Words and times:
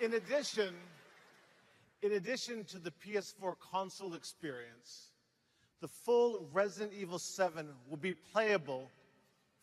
In 0.00 0.14
addition, 0.14 0.74
in 2.02 2.12
addition 2.12 2.64
to 2.66 2.78
the 2.78 2.92
PS4 3.04 3.54
console 3.58 4.14
experience, 4.14 5.10
the 5.80 5.88
full 5.88 6.46
Resident 6.52 6.92
Evil 6.92 7.18
7 7.18 7.66
will 7.88 7.96
be 7.96 8.14
playable 8.14 8.88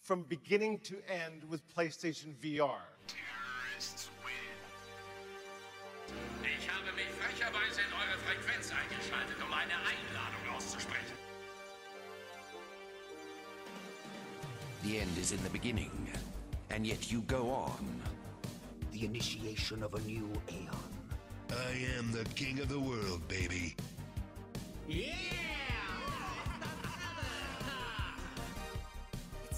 from 0.01 0.23
beginning 0.23 0.79
to 0.79 0.97
end 1.09 1.43
with 1.49 1.61
PlayStation 1.73 2.35
VR. 2.43 2.83
Terrorists 3.07 4.09
win. 4.25 4.33
Ich 6.43 6.69
habe 6.69 6.93
mich 6.95 7.07
frecherweise 7.17 7.79
in 7.79 7.93
eure 7.93 8.17
Frequenz 8.25 8.71
eingeschaltet, 8.71 9.37
um 9.41 9.53
eine 9.53 9.73
Einladung 9.73 10.55
auszusprechen. 10.55 11.15
The 14.83 14.99
end 14.99 15.17
is 15.17 15.31
in 15.31 15.41
the 15.43 15.49
beginning, 15.49 15.91
and 16.71 16.85
yet 16.85 17.09
you 17.09 17.21
go 17.21 17.49
on. 17.49 18.01
The 18.95 19.03
initiation 19.03 19.83
of 19.83 19.91
a 19.93 19.99
new 20.07 20.31
aeon. 20.49 20.89
I 21.51 21.85
am 21.99 22.13
the 22.13 22.23
king 22.33 22.61
of 22.61 22.69
the 22.69 22.79
world, 22.79 23.27
baby. 23.27 23.75
It's 24.87 25.35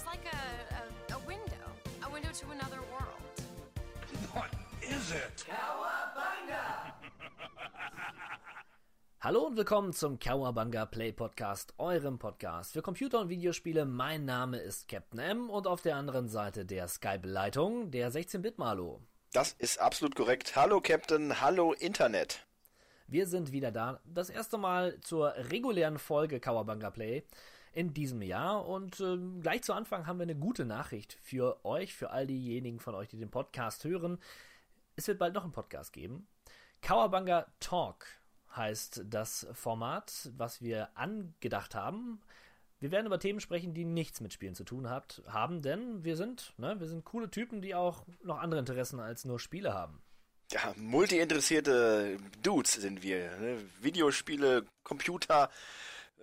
like 0.04 0.26
a, 0.26 0.36
a, 0.74 0.82
a 1.14 1.18
window, 1.24 1.70
a 2.04 2.10
window 2.10 2.30
to 2.32 2.50
another 2.50 2.80
world. 2.90 3.40
What 4.32 4.50
is 4.82 5.12
it? 5.12 5.46
Hallo 9.20 9.46
und 9.46 9.56
willkommen 9.56 9.92
zum 9.92 10.18
Kawabanga 10.18 10.84
Play 10.86 11.12
Podcast, 11.12 11.74
eurem 11.78 12.18
Podcast 12.18 12.72
für 12.72 12.82
Computer- 12.82 13.20
und 13.20 13.28
Videospiele. 13.28 13.84
Mein 13.84 14.24
Name 14.24 14.56
ist 14.56 14.88
Captain 14.88 15.20
M 15.20 15.48
und 15.48 15.68
auf 15.68 15.80
der 15.80 15.94
anderen 15.94 16.28
Seite 16.28 16.64
der 16.64 16.88
Skype-Leitung 16.88 17.92
der 17.92 18.10
16-Bit-Malo. 18.10 19.00
Das 19.32 19.52
ist 19.52 19.78
absolut 19.78 20.14
korrekt. 20.14 20.56
Hallo 20.56 20.80
Captain, 20.80 21.38
hallo 21.42 21.74
Internet. 21.74 22.46
Wir 23.08 23.26
sind 23.26 23.52
wieder 23.52 23.70
da, 23.70 24.00
das 24.06 24.30
erste 24.30 24.56
Mal 24.56 24.98
zur 25.02 25.34
regulären 25.36 25.98
Folge 25.98 26.40
Kawabanga 26.40 26.90
Play 26.90 27.24
in 27.74 27.92
diesem 27.92 28.22
Jahr 28.22 28.66
und 28.66 29.00
äh, 29.00 29.18
gleich 29.42 29.62
zu 29.64 29.74
Anfang 29.74 30.06
haben 30.06 30.18
wir 30.18 30.22
eine 30.22 30.34
gute 30.34 30.64
Nachricht 30.64 31.18
für 31.22 31.62
euch, 31.66 31.94
für 31.94 32.08
all 32.08 32.26
diejenigen 32.26 32.80
von 32.80 32.94
euch, 32.94 33.08
die 33.08 33.18
den 33.18 33.30
Podcast 33.30 33.84
hören. 33.84 34.18
Es 34.96 35.06
wird 35.08 35.18
bald 35.18 35.34
noch 35.34 35.44
einen 35.44 35.52
Podcast 35.52 35.92
geben. 35.92 36.26
Kawabanga 36.80 37.48
Talk 37.60 38.06
heißt 38.56 39.02
das 39.04 39.46
Format, 39.52 40.30
was 40.38 40.62
wir 40.62 40.88
angedacht 40.96 41.74
haben. 41.74 42.22
Wir 42.80 42.92
werden 42.92 43.06
über 43.06 43.18
Themen 43.18 43.40
sprechen, 43.40 43.74
die 43.74 43.84
nichts 43.84 44.20
mit 44.20 44.32
Spielen 44.32 44.54
zu 44.54 44.62
tun 44.62 44.88
habt, 44.88 45.22
haben, 45.26 45.62
denn 45.62 46.04
wir 46.04 46.16
sind, 46.16 46.54
ne, 46.58 46.78
wir 46.78 46.86
sind 46.86 47.04
coole 47.04 47.28
Typen, 47.30 47.60
die 47.60 47.74
auch 47.74 48.04
noch 48.22 48.38
andere 48.38 48.60
Interessen 48.60 49.00
als 49.00 49.24
nur 49.24 49.40
Spiele 49.40 49.74
haben. 49.74 50.00
Ja, 50.52 50.72
multi-interessierte 50.76 52.16
Dudes 52.42 52.74
sind 52.74 53.02
wir. 53.02 53.36
Ne? 53.38 53.58
Videospiele, 53.82 54.64
Computer, 54.82 55.50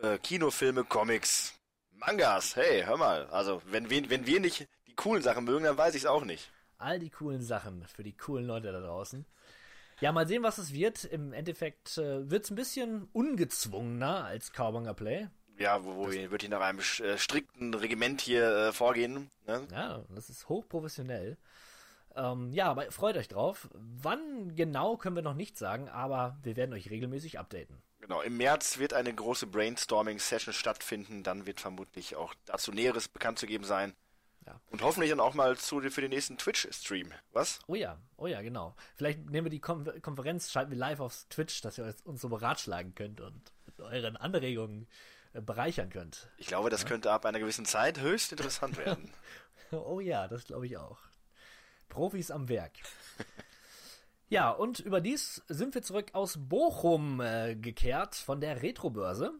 äh, 0.01 0.17
Kinofilme, 0.17 0.83
Comics, 0.83 1.53
Mangas. 1.91 2.55
Hey, 2.55 2.83
hör 2.83 2.97
mal. 2.97 3.27
Also, 3.27 3.61
wenn 3.65 3.89
wir, 3.89 4.09
wenn 4.09 4.25
wir 4.25 4.39
nicht 4.39 4.67
die 4.87 4.95
coolen 4.95 5.21
Sachen 5.21 5.43
mögen, 5.43 5.65
dann 5.65 5.77
weiß 5.77 5.93
ich 5.93 6.03
es 6.03 6.07
auch 6.07 6.25
nicht. 6.25 6.49
All 6.77 6.99
die 6.99 7.11
coolen 7.11 7.41
Sachen 7.41 7.85
für 7.85 8.03
die 8.03 8.17
coolen 8.17 8.47
Leute 8.47 8.71
da 8.71 8.79
draußen. 8.79 9.25
Ja, 10.01 10.11
mal 10.11 10.27
sehen, 10.27 10.43
was 10.43 10.57
es 10.57 10.73
wird. 10.73 11.03
Im 11.03 11.31
Endeffekt 11.31 11.97
äh, 11.97 12.29
wird 12.29 12.45
es 12.45 12.49
ein 12.49 12.55
bisschen 12.55 13.07
ungezwungener 13.13 14.25
als 14.25 14.51
Cowbanger 14.51 14.93
Play. 14.93 15.27
Ja, 15.57 15.83
wo, 15.83 15.95
wo 15.95 16.11
wird 16.11 16.41
hier 16.41 16.49
nach 16.49 16.61
einem 16.61 16.79
äh, 16.79 17.17
strikten 17.17 17.73
Regiment 17.73 18.21
hier 18.21 18.45
äh, 18.45 18.73
vorgehen. 18.73 19.29
Ne? 19.47 19.67
Ja, 19.71 20.03
das 20.13 20.29
ist 20.29 20.49
hochprofessionell. 20.49 21.37
Ähm, 22.15 22.51
ja, 22.53 22.67
aber 22.67 22.91
freut 22.91 23.17
euch 23.17 23.27
drauf. 23.27 23.69
Wann 23.73 24.55
genau 24.55 24.97
können 24.97 25.15
wir 25.15 25.23
noch 25.23 25.33
nicht 25.33 25.57
sagen, 25.57 25.89
aber 25.89 26.37
wir 26.43 26.55
werden 26.55 26.73
euch 26.73 26.89
regelmäßig 26.89 27.39
updaten. 27.39 27.81
Genau, 27.99 28.21
im 28.21 28.37
März 28.37 28.77
wird 28.77 28.93
eine 28.93 29.13
große 29.13 29.47
Brainstorming-Session 29.47 30.53
stattfinden. 30.53 31.23
Dann 31.23 31.45
wird 31.45 31.59
vermutlich 31.59 32.15
auch 32.15 32.33
dazu 32.45 32.71
Näheres 32.71 33.07
bekannt 33.07 33.39
zu 33.39 33.47
geben 33.47 33.63
sein. 33.63 33.95
Ja. 34.45 34.61
Und 34.69 34.83
hoffentlich 34.83 35.09
dann 35.09 35.19
auch 35.19 35.33
mal 35.33 35.57
zu, 35.57 35.81
für 35.81 36.01
den 36.01 36.11
nächsten 36.11 36.37
Twitch-Stream. 36.37 37.11
Was? 37.31 37.59
Oh 37.67 37.75
ja, 37.75 37.97
oh 38.17 38.27
ja, 38.27 38.41
genau. 38.41 38.75
Vielleicht 38.95 39.27
nehmen 39.29 39.45
wir 39.45 39.49
die 39.49 39.59
Kon 39.59 39.89
Konferenz, 40.01 40.51
schalten 40.51 40.71
wir 40.71 40.77
live 40.77 40.99
auf 40.99 41.25
Twitch, 41.29 41.61
dass 41.61 41.79
ihr 41.79 41.95
uns 42.03 42.21
so 42.21 42.29
beratschlagen 42.29 42.93
könnt 42.93 43.21
und 43.21 43.41
mit 43.65 43.81
euren 43.81 44.17
Anregungen 44.17 44.87
bereichern 45.41 45.89
könnt. 45.89 46.29
Ich 46.37 46.47
glaube, 46.47 46.69
das 46.69 46.85
könnte 46.85 47.11
ab 47.11 47.25
einer 47.25 47.39
gewissen 47.39 47.65
Zeit 47.65 47.99
höchst 47.99 48.31
interessant 48.31 48.77
werden. 48.77 49.11
Oh 49.71 49.99
ja, 49.99 50.27
das 50.27 50.45
glaube 50.45 50.67
ich 50.67 50.77
auch. 50.77 50.99
Profis 51.89 52.29
am 52.31 52.47
Werk. 52.49 52.73
Ja, 54.27 54.49
und 54.49 54.79
überdies 54.79 55.43
sind 55.47 55.75
wir 55.75 55.83
zurück 55.83 56.09
aus 56.13 56.35
Bochum 56.39 57.21
äh, 57.21 57.55
gekehrt 57.55 58.15
von 58.15 58.41
der 58.41 58.63
Retrobörse, 58.63 59.31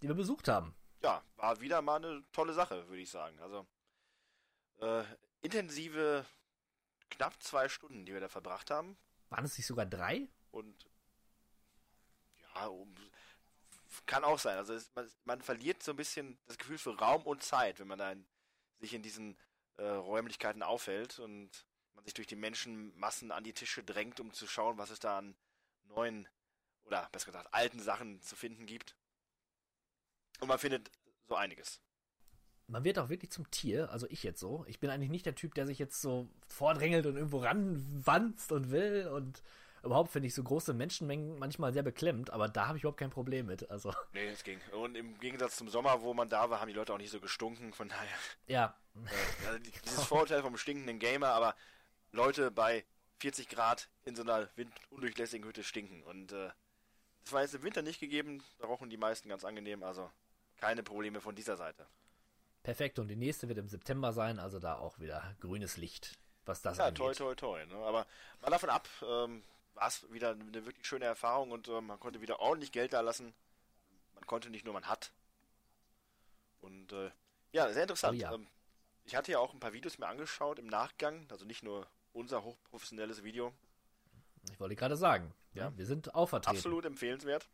die 0.00 0.06
wir 0.08 0.14
besucht 0.14 0.46
haben. 0.48 0.74
ja, 1.02 1.22
war 1.36 1.60
wieder 1.60 1.82
mal 1.82 1.96
eine 1.96 2.22
tolle 2.32 2.52
Sache, 2.52 2.86
würde 2.88 3.02
ich 3.02 3.10
sagen. 3.10 3.36
Also 3.40 3.66
äh, 4.80 5.02
intensive 5.42 6.24
knapp 7.10 7.42
zwei 7.42 7.68
Stunden, 7.68 8.04
die 8.06 8.12
wir 8.12 8.20
da 8.20 8.28
verbracht 8.28 8.70
haben. 8.70 8.96
Waren 9.30 9.44
es 9.44 9.56
nicht 9.58 9.66
sogar 9.66 9.86
drei? 9.86 10.28
Und 10.52 10.86
ja, 12.54 12.66
um, 12.66 12.94
kann 14.06 14.24
auch 14.24 14.38
sein. 14.38 14.56
Also 14.56 14.74
es, 14.74 14.90
man, 14.94 15.10
man 15.24 15.42
verliert 15.42 15.82
so 15.82 15.92
ein 15.92 15.96
bisschen 15.96 16.38
das 16.46 16.58
Gefühl 16.58 16.78
für 16.78 16.98
Raum 16.98 17.22
und 17.22 17.42
Zeit, 17.42 17.80
wenn 17.80 17.88
man 17.88 17.98
dann 17.98 18.26
sich 18.78 18.94
in 18.94 19.02
diesen 19.02 19.36
äh, 19.76 19.86
Räumlichkeiten 19.86 20.62
aufhält 20.62 21.18
und 21.18 21.66
man 21.94 22.04
sich 22.04 22.14
durch 22.14 22.26
die 22.26 22.36
Menschenmassen 22.36 23.32
an 23.32 23.44
die 23.44 23.52
Tische 23.52 23.82
drängt, 23.82 24.20
um 24.20 24.32
zu 24.32 24.46
schauen, 24.46 24.78
was 24.78 24.90
es 24.90 25.00
da 25.00 25.18
an 25.18 25.36
neuen 25.84 26.28
oder 26.84 27.08
besser 27.12 27.26
gesagt 27.26 27.52
alten 27.52 27.80
Sachen 27.80 28.20
zu 28.22 28.36
finden 28.36 28.66
gibt. 28.66 28.96
Und 30.40 30.48
man 30.48 30.58
findet 30.58 30.90
so 31.28 31.34
einiges. 31.34 31.80
Man 32.66 32.84
wird 32.84 32.98
auch 32.98 33.08
wirklich 33.08 33.30
zum 33.30 33.50
Tier, 33.50 33.90
also 33.90 34.06
ich 34.10 34.22
jetzt 34.22 34.40
so. 34.40 34.64
Ich 34.68 34.78
bin 34.78 34.90
eigentlich 34.90 35.10
nicht 35.10 35.26
der 35.26 35.34
Typ, 35.34 35.54
der 35.54 35.66
sich 35.66 35.78
jetzt 35.78 36.00
so 36.00 36.28
vordrängelt 36.46 37.06
und 37.06 37.16
irgendwo 37.16 37.38
ranwanzt 37.38 38.52
und 38.52 38.70
will 38.70 39.08
und 39.08 39.42
überhaupt 39.82 40.10
finde 40.10 40.28
ich 40.28 40.34
so 40.34 40.42
große 40.42 40.74
Menschenmengen 40.74 41.38
manchmal 41.38 41.72
sehr 41.72 41.82
beklemmt, 41.82 42.30
aber 42.30 42.48
da 42.48 42.66
habe 42.68 42.78
ich 42.78 42.84
überhaupt 42.84 42.98
kein 43.00 43.10
Problem 43.10 43.46
mit. 43.46 43.70
Also, 43.70 43.92
Nee, 44.12 44.26
es 44.28 44.42
ging. 44.44 44.60
Und 44.72 44.96
im 44.96 45.18
Gegensatz 45.20 45.56
zum 45.56 45.68
Sommer, 45.68 46.02
wo 46.02 46.14
man 46.14 46.28
da 46.28 46.48
war, 46.50 46.60
haben 46.60 46.68
die 46.68 46.74
Leute 46.74 46.92
auch 46.92 46.98
nicht 46.98 47.10
so 47.10 47.20
gestunken. 47.20 47.72
Von 47.72 47.88
daher, 47.88 48.08
ja, 48.46 48.74
äh, 48.96 49.46
also 49.46 49.58
die- 49.58 49.72
dieses 49.84 50.04
Vorurteil 50.04 50.42
vom 50.42 50.56
stinkenden 50.56 50.98
Gamer, 50.98 51.28
aber 51.28 51.54
Leute 52.12 52.50
bei 52.50 52.84
40 53.20 53.48
Grad 53.48 53.88
in 54.04 54.14
so 54.16 54.22
einer 54.22 54.48
windundurchlässigen 54.56 55.46
Hütte 55.46 55.62
stinken. 55.64 56.02
Und 56.04 56.32
äh, 56.32 56.50
das 57.24 57.32
war 57.32 57.42
jetzt 57.42 57.54
im 57.54 57.62
Winter 57.62 57.82
nicht 57.82 58.00
gegeben. 58.00 58.42
Da 58.58 58.66
rochen 58.66 58.88
die 58.90 58.96
meisten 58.96 59.28
ganz 59.28 59.44
angenehm. 59.44 59.82
Also 59.82 60.10
keine 60.56 60.82
Probleme 60.82 61.20
von 61.20 61.34
dieser 61.34 61.56
Seite. 61.56 61.86
perfekt. 62.62 62.98
Und 62.98 63.08
die 63.08 63.16
nächste 63.16 63.48
wird 63.48 63.58
im 63.58 63.68
September 63.68 64.12
sein, 64.12 64.38
also 64.38 64.58
da 64.58 64.76
auch 64.78 64.98
wieder 64.98 65.34
grünes 65.40 65.76
Licht, 65.76 66.18
was 66.46 66.62
das 66.62 66.78
Ja, 66.78 66.86
angeht. 66.86 66.98
toi, 66.98 67.12
toi, 67.14 67.34
toi. 67.34 67.66
Ne? 67.66 67.74
Aber 67.76 68.06
mal 68.40 68.50
davon 68.50 68.70
ab, 68.70 68.88
ähm, 69.02 69.42
war 69.78 69.88
es 69.88 70.10
wieder 70.12 70.30
eine 70.30 70.66
wirklich 70.66 70.86
schöne 70.86 71.04
Erfahrung 71.04 71.52
und 71.52 71.68
ähm, 71.68 71.86
man 71.86 72.00
konnte 72.00 72.20
wieder 72.20 72.40
ordentlich 72.40 72.72
Geld 72.72 72.92
da 72.92 73.00
lassen. 73.00 73.32
Man 74.14 74.26
konnte 74.26 74.50
nicht 74.50 74.64
nur, 74.64 74.74
man 74.74 74.88
hat. 74.88 75.12
Und 76.60 76.92
äh, 76.92 77.10
ja, 77.52 77.72
sehr 77.72 77.82
interessant. 77.82 78.18
Oh 78.18 78.20
ja. 78.20 78.32
Ähm, 78.34 78.46
ich 79.04 79.14
hatte 79.14 79.32
ja 79.32 79.38
auch 79.38 79.54
ein 79.54 79.60
paar 79.60 79.72
Videos 79.72 79.98
mir 79.98 80.08
angeschaut 80.08 80.58
im 80.58 80.66
Nachgang, 80.66 81.26
also 81.30 81.44
nicht 81.44 81.62
nur 81.62 81.86
unser 82.12 82.42
hochprofessionelles 82.42 83.22
Video. 83.22 83.54
Ich 84.50 84.58
wollte 84.58 84.76
gerade 84.76 84.96
sagen, 84.96 85.32
ja, 85.54 85.76
wir 85.76 85.86
sind 85.86 86.14
auch 86.14 86.28
vertreten. 86.28 86.56
Absolut 86.56 86.84
empfehlenswert. 86.84 87.48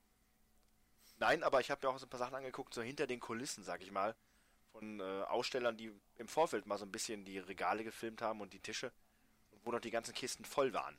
Nein, 1.18 1.42
aber 1.42 1.60
ich 1.60 1.70
habe 1.70 1.86
mir 1.86 1.92
auch 1.92 1.98
so 1.98 2.06
ein 2.06 2.10
paar 2.10 2.18
Sachen 2.18 2.34
angeguckt, 2.34 2.74
so 2.74 2.82
hinter 2.82 3.06
den 3.06 3.20
Kulissen, 3.20 3.62
sag 3.62 3.82
ich 3.82 3.92
mal, 3.92 4.16
von 4.72 5.00
äh, 5.00 5.22
Ausstellern, 5.28 5.76
die 5.76 5.92
im 6.16 6.28
Vorfeld 6.28 6.66
mal 6.66 6.78
so 6.78 6.84
ein 6.84 6.92
bisschen 6.92 7.24
die 7.24 7.38
Regale 7.38 7.84
gefilmt 7.84 8.22
haben 8.22 8.40
und 8.40 8.52
die 8.52 8.60
Tische, 8.60 8.90
wo 9.62 9.70
noch 9.70 9.80
die 9.80 9.90
ganzen 9.90 10.14
Kisten 10.14 10.44
voll 10.44 10.72
waren. 10.72 10.98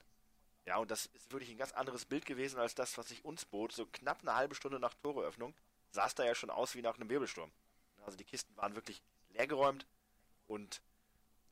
Ja, 0.65 0.77
und 0.77 0.89
das 0.89 1.05
ist 1.07 1.31
wirklich 1.31 1.51
ein 1.51 1.57
ganz 1.57 1.73
anderes 1.73 2.05
Bild 2.05 2.25
gewesen 2.25 2.59
als 2.59 2.73
das, 2.75 2.97
was 2.97 3.09
sich 3.09 3.23
uns 3.23 3.45
bot. 3.45 3.72
So 3.72 3.85
knapp 3.85 4.22
eine 4.22 4.35
halbe 4.35 4.55
Stunde 4.55 4.79
nach 4.79 4.93
Toreöffnung 4.95 5.53
sah 5.91 6.07
es 6.07 6.16
da 6.16 6.25
ja 6.25 6.35
schon 6.35 6.49
aus 6.49 6.75
wie 6.75 6.81
nach 6.81 6.95
einem 6.95 7.09
Wirbelsturm. 7.09 7.51
Also 8.05 8.17
die 8.17 8.23
Kisten 8.25 8.55
waren 8.57 8.75
wirklich 8.75 9.01
leergeräumt 9.29 9.85
und 10.47 10.81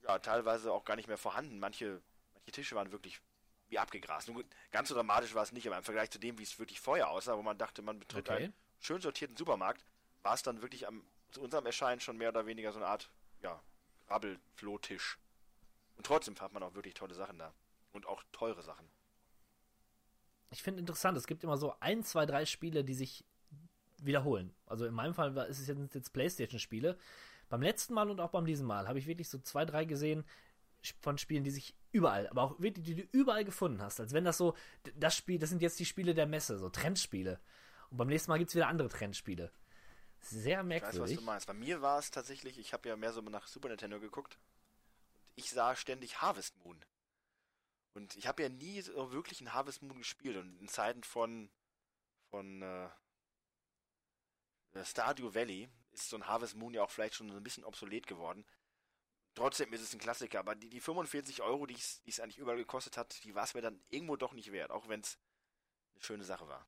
ja, 0.02 0.20
teilweise 0.20 0.72
auch 0.72 0.84
gar 0.84 0.96
nicht 0.96 1.08
mehr 1.08 1.18
vorhanden. 1.18 1.60
Manche, 1.60 2.02
manche 2.34 2.52
Tische 2.52 2.76
waren 2.76 2.92
wirklich 2.92 3.22
wie 3.70 3.80
abgegrast. 3.80 4.28
Nun, 4.30 4.44
ganz 4.72 4.90
so 4.90 4.96
dramatisch 4.96 5.34
war 5.34 5.44
es 5.44 5.52
nicht, 5.52 5.66
aber 5.68 5.78
im 5.78 5.84
Vergleich 5.84 6.12
zu 6.12 6.20
dem, 6.20 6.38
wie 6.38 6.44
es 6.44 6.60
wirklich 6.60 6.80
vorher 6.80 7.10
aussah, 7.10 7.38
wo 7.38 7.42
man 7.42 7.58
dachte, 7.58 7.82
man 7.82 8.00
betritt 8.00 8.30
Okay. 8.30 8.46
einen 8.46 8.54
schön 8.80 9.02
sortierten 9.02 9.38
Supermarkt, 9.38 9.84
war 10.22 10.34
es 10.34 10.44
dann 10.44 10.62
wirklich 10.62 10.88
am, 10.88 11.06
zu 11.32 11.42
unserem 11.42 11.66
Erscheinen 11.66 12.02
schon 12.02 12.18
mehr 12.18 12.30
oder 12.30 12.46
weniger 12.46 12.72
so 12.72 12.80
eine 12.80 12.88
Art, 12.88 13.10
ja, 13.42 13.62
Grabbelflohtisch. 14.08 15.18
Und 15.96 16.06
trotzdem 16.06 16.36
fand 16.36 16.54
man 16.54 16.64
auch 16.64 16.74
wirklich 16.76 16.94
tolle 16.94 17.16
Sachen 17.16 17.40
da. 17.40 17.54
Und 17.94 18.06
auch 18.08 18.24
teure 18.32 18.62
Sachen. 18.64 18.90
Ich 20.54 20.64
finde 20.64 20.80
interessant, 20.80 21.18
es 21.18 21.28
gibt 21.28 21.44
immer 21.44 21.58
so 21.58 21.76
ein, 21.80 22.04
zwei, 22.04 22.26
drei 22.26 22.46
Spiele, 22.46 22.84
die 22.84 22.94
sich 22.94 23.26
wiederholen. 23.98 24.54
Also 24.66 24.86
in 24.86 24.94
meinem 24.94 25.14
Fall 25.14 25.36
ist 25.50 25.60
es 25.60 25.68
jetzt, 25.68 25.96
jetzt 25.96 26.14
Playstation-Spiele. 26.14 26.98
Beim 27.50 27.62
letzten 27.62 27.94
Mal 27.94 28.10
und 28.10 28.20
auch 28.20 28.32
beim 28.32 28.46
diesem 28.46 28.68
Mal 28.68 28.88
habe 28.88 29.00
ich 29.00 29.08
wirklich 29.08 29.30
so 29.30 29.40
zwei, 29.40 29.66
drei 29.66 29.86
gesehen, 29.86 30.24
von 31.02 31.18
Spielen, 31.18 31.44
die 31.44 31.52
sich 31.52 31.76
überall, 31.92 32.28
aber 32.28 32.42
auch 32.42 32.60
wirklich, 32.60 32.86
die 32.86 32.96
du 32.96 33.04
überall 33.12 33.46
gefunden 33.46 33.82
hast. 33.82 34.00
Als 34.00 34.14
wenn 34.14 34.26
das 34.26 34.38
so, 34.38 34.56
das 34.96 35.16
Spiel, 35.16 35.40
das 35.40 35.50
sind 35.50 35.62
jetzt 35.62 35.80
die 35.80 35.86
Spiele 35.86 36.14
der 36.14 36.26
Messe, 36.26 36.58
so 36.58 36.70
Trendspiele. 36.70 37.40
Und 37.90 37.98
beim 37.98 38.08
nächsten 38.08 38.32
Mal 38.32 38.38
gibt 38.38 38.50
es 38.50 38.56
wieder 38.56 38.68
andere 38.68 38.90
Trendspiele. 38.90 39.52
Sehr 40.20 40.62
Ich 40.62 40.70
weiß, 40.70 40.82
was 40.82 40.82
merkwürdig. 40.82 41.18
du 41.18 41.24
meinst. 41.24 41.48
Bei 41.48 41.54
mir 41.54 41.82
war 41.82 42.00
es 42.00 42.12
tatsächlich, 42.12 42.58
ich 42.58 42.74
habe 42.74 42.90
ja 42.90 42.96
mehr 42.96 43.14
so 43.14 43.22
nach 43.22 43.48
Super 43.48 43.70
Nintendo 43.70 44.00
geguckt. 44.00 44.38
Ich 45.36 45.52
sah 45.52 45.76
ständig 45.76 46.22
Harvest 46.22 46.56
Moon. 46.64 46.78
Und 47.94 48.16
ich 48.16 48.28
habe 48.28 48.44
ja 48.44 48.50
nie 48.50 48.82
so 48.82 49.12
wirklich 49.12 49.40
einen 49.40 49.54
Harvest 49.54 49.82
Moon 49.82 49.98
gespielt. 49.98 50.38
Und 50.38 50.58
in 50.60 50.68
Zeiten 50.68 51.04
von, 51.04 51.50
von 52.30 52.62
äh, 52.62 52.90
Stardew 54.84 55.34
Valley 55.34 55.70
ist 55.92 56.10
so 56.10 56.18
ein 56.18 56.28
Harvest 56.28 56.56
Moon 56.56 56.74
ja 56.74 56.84
auch 56.84 56.90
vielleicht 56.90 57.16
schon 57.16 57.30
ein 57.30 57.44
bisschen 57.44 57.64
obsolet 57.64 58.08
geworden. 58.08 58.46
Trotzdem 59.36 59.74
ist 59.74 59.82
es 59.82 59.94
ein 59.94 60.00
Klassiker, 60.00 60.40
aber 60.40 60.56
die, 60.56 60.70
die 60.70 60.80
45 60.80 61.42
Euro, 61.42 61.66
die 61.66 61.74
es 61.74 62.04
die 62.04 62.12
es 62.12 62.20
eigentlich 62.20 62.38
überall 62.38 62.58
gekostet 62.58 62.98
hat, 62.98 63.24
die 63.24 63.34
war 63.34 63.44
es 63.44 63.54
mir 63.56 63.62
dann 63.62 63.80
irgendwo 63.90 64.16
doch 64.16 64.34
nicht 64.34 64.52
wert, 64.52 64.70
auch 64.70 64.88
wenn 64.88 65.00
es 65.00 65.18
eine 65.96 66.04
schöne 66.04 66.24
Sache 66.24 66.48
war. 66.48 66.68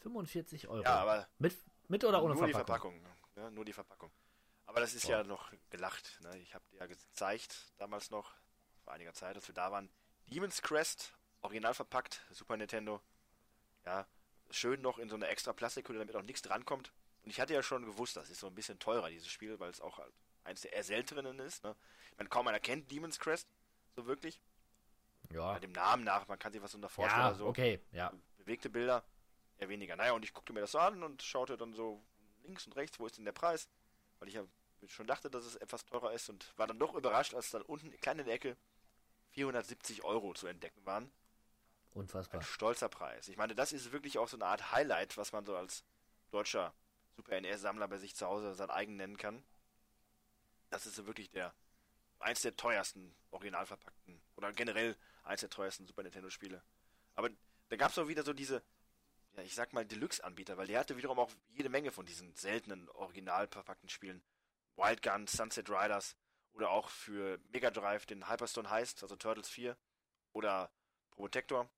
45 0.00 0.68
Euro. 0.68 0.82
Ja, 0.82 0.96
aber 1.00 1.28
mit, 1.38 1.56
mit 1.88 2.04
oder 2.04 2.22
ohne 2.22 2.34
nur 2.34 2.48
Verpackung? 2.48 2.94
die 2.94 3.00
Verpackung. 3.00 3.44
Ja, 3.44 3.50
nur 3.50 3.64
die 3.64 3.72
Verpackung. 3.72 4.12
Aber 4.66 4.80
das 4.80 4.94
ist 4.94 5.06
Boah. 5.06 5.12
ja 5.12 5.24
noch 5.24 5.52
gelacht. 5.70 6.18
Ne? 6.22 6.38
Ich 6.38 6.54
habe 6.54 6.64
dir 6.70 6.78
ja 6.78 6.86
gezeigt, 6.86 7.72
damals 7.76 8.10
noch, 8.10 8.34
vor 8.86 8.94
einiger 8.94 9.12
Zeit, 9.12 9.34
als 9.34 9.48
wir 9.48 9.54
da 9.54 9.72
waren, 9.72 9.90
Demon's 10.28 10.62
Crest, 10.62 11.12
original 11.42 11.74
verpackt, 11.74 12.24
Super 12.30 12.56
Nintendo. 12.56 13.02
Ja, 13.84 14.06
schön 14.50 14.80
noch 14.80 14.98
in 14.98 15.08
so 15.08 15.16
einer 15.16 15.28
extra 15.28 15.52
Plastikhülle, 15.52 15.98
damit 15.98 16.14
auch 16.14 16.22
nichts 16.22 16.42
drankommt. 16.42 16.92
Und 17.24 17.30
ich 17.30 17.40
hatte 17.40 17.52
ja 17.52 17.64
schon 17.64 17.84
gewusst, 17.84 18.16
das 18.16 18.30
ist 18.30 18.38
so 18.38 18.46
ein 18.46 18.54
bisschen 18.54 18.78
teurer, 18.78 19.10
dieses 19.10 19.28
Spiel, 19.28 19.58
weil 19.58 19.70
es 19.70 19.80
auch 19.80 19.98
halt 19.98 20.14
eines 20.44 20.60
der 20.60 20.72
eher 20.72 20.84
seltenen 20.84 21.40
ist. 21.40 21.64
Ne? 21.64 21.74
Ich 22.12 22.18
meine, 22.18 22.28
kaum 22.28 22.46
einer 22.46 22.60
kennt 22.60 22.88
Demon's 22.92 23.18
Crest, 23.18 23.48
so 23.96 24.06
wirklich. 24.06 24.40
Ja. 25.32 25.54
Bei 25.54 25.58
dem 25.58 25.72
Namen 25.72 26.04
nach, 26.04 26.28
man 26.28 26.38
kann 26.38 26.52
sich 26.52 26.62
was 26.62 26.72
unter 26.76 26.88
vorstellen 26.88 27.22
Ja, 27.22 27.28
oder 27.30 27.36
so 27.38 27.46
okay, 27.46 27.80
ja. 27.90 28.12
bewegte 28.36 28.70
Bilder, 28.70 29.04
eher 29.58 29.68
weniger. 29.68 29.96
Naja, 29.96 30.12
und 30.12 30.24
ich 30.24 30.32
guckte 30.32 30.52
mir 30.52 30.60
das 30.60 30.70
so 30.70 30.78
an 30.78 31.02
und 31.02 31.24
schaute 31.24 31.56
dann 31.56 31.74
so 31.74 32.00
links 32.44 32.64
und 32.68 32.76
rechts, 32.76 33.00
wo 33.00 33.06
ist 33.06 33.18
denn 33.18 33.24
der 33.24 33.32
Preis? 33.32 33.68
Weil 34.20 34.28
ich 34.28 34.34
ja 34.34 34.44
schon 34.86 35.08
dachte, 35.08 35.28
dass 35.28 35.44
es 35.44 35.56
etwas 35.56 35.84
teurer 35.84 36.12
ist 36.12 36.28
und 36.28 36.56
war 36.56 36.68
dann 36.68 36.78
doch 36.78 36.94
überrascht, 36.94 37.34
als 37.34 37.50
dann 37.50 37.62
unten 37.62 37.90
klein 38.00 38.20
in 38.20 38.26
der 38.26 38.34
Ecke 38.34 38.56
470 39.36 40.02
Euro 40.02 40.32
zu 40.32 40.46
entdecken 40.46 40.84
waren. 40.86 41.10
Unfassbar. 41.92 42.40
Ein 42.40 42.44
stolzer 42.44 42.88
Preis. 42.88 43.28
Ich 43.28 43.36
meine, 43.36 43.54
das 43.54 43.72
ist 43.72 43.92
wirklich 43.92 44.16
auch 44.18 44.28
so 44.28 44.38
eine 44.38 44.46
Art 44.46 44.72
Highlight, 44.72 45.18
was 45.18 45.32
man 45.32 45.44
so 45.44 45.54
als 45.54 45.84
deutscher 46.30 46.74
Super 47.16 47.38
NES-Sammler 47.40 47.86
bei 47.86 47.98
sich 47.98 48.16
zu 48.16 48.26
Hause 48.26 48.54
sein 48.54 48.70
eigen 48.70 48.96
nennen 48.96 49.18
kann. 49.18 49.42
Das 50.70 50.86
ist 50.86 50.96
so 50.96 51.06
wirklich 51.06 51.30
der 51.30 51.54
eins 52.18 52.40
der 52.40 52.56
teuersten 52.56 53.14
original 53.30 53.66
verpackten 53.66 54.18
oder 54.36 54.52
generell 54.52 54.96
eins 55.24 55.40
der 55.40 55.50
teuersten 55.50 55.86
Super 55.86 56.02
Nintendo-Spiele. 56.02 56.62
Aber 57.14 57.28
da 57.68 57.76
gab 57.76 57.90
es 57.90 57.98
auch 57.98 58.08
wieder 58.08 58.22
so 58.22 58.32
diese, 58.32 58.62
ja, 59.36 59.42
ich 59.42 59.54
sag 59.54 59.74
mal 59.74 59.84
Deluxe-Anbieter, 59.84 60.56
weil 60.56 60.66
der 60.66 60.80
hatte 60.80 60.96
wiederum 60.96 61.18
auch 61.18 61.30
jede 61.50 61.68
Menge 61.68 61.92
von 61.92 62.06
diesen 62.06 62.34
seltenen 62.36 62.88
original 62.90 63.48
verpackten 63.48 63.90
Spielen. 63.90 64.22
Wild 64.76 65.02
Gun, 65.02 65.26
Sunset 65.26 65.68
Riders 65.68 66.16
oder 66.56 66.70
auch 66.70 66.88
für 66.88 67.38
Mega 67.52 67.70
Drive 67.70 68.06
den 68.06 68.28
Hyperstone 68.28 68.70
Heist, 68.70 69.02
also 69.02 69.14
Turtles 69.14 69.48
4 69.50 69.76
oder 70.32 70.70
Protector, 71.10 71.70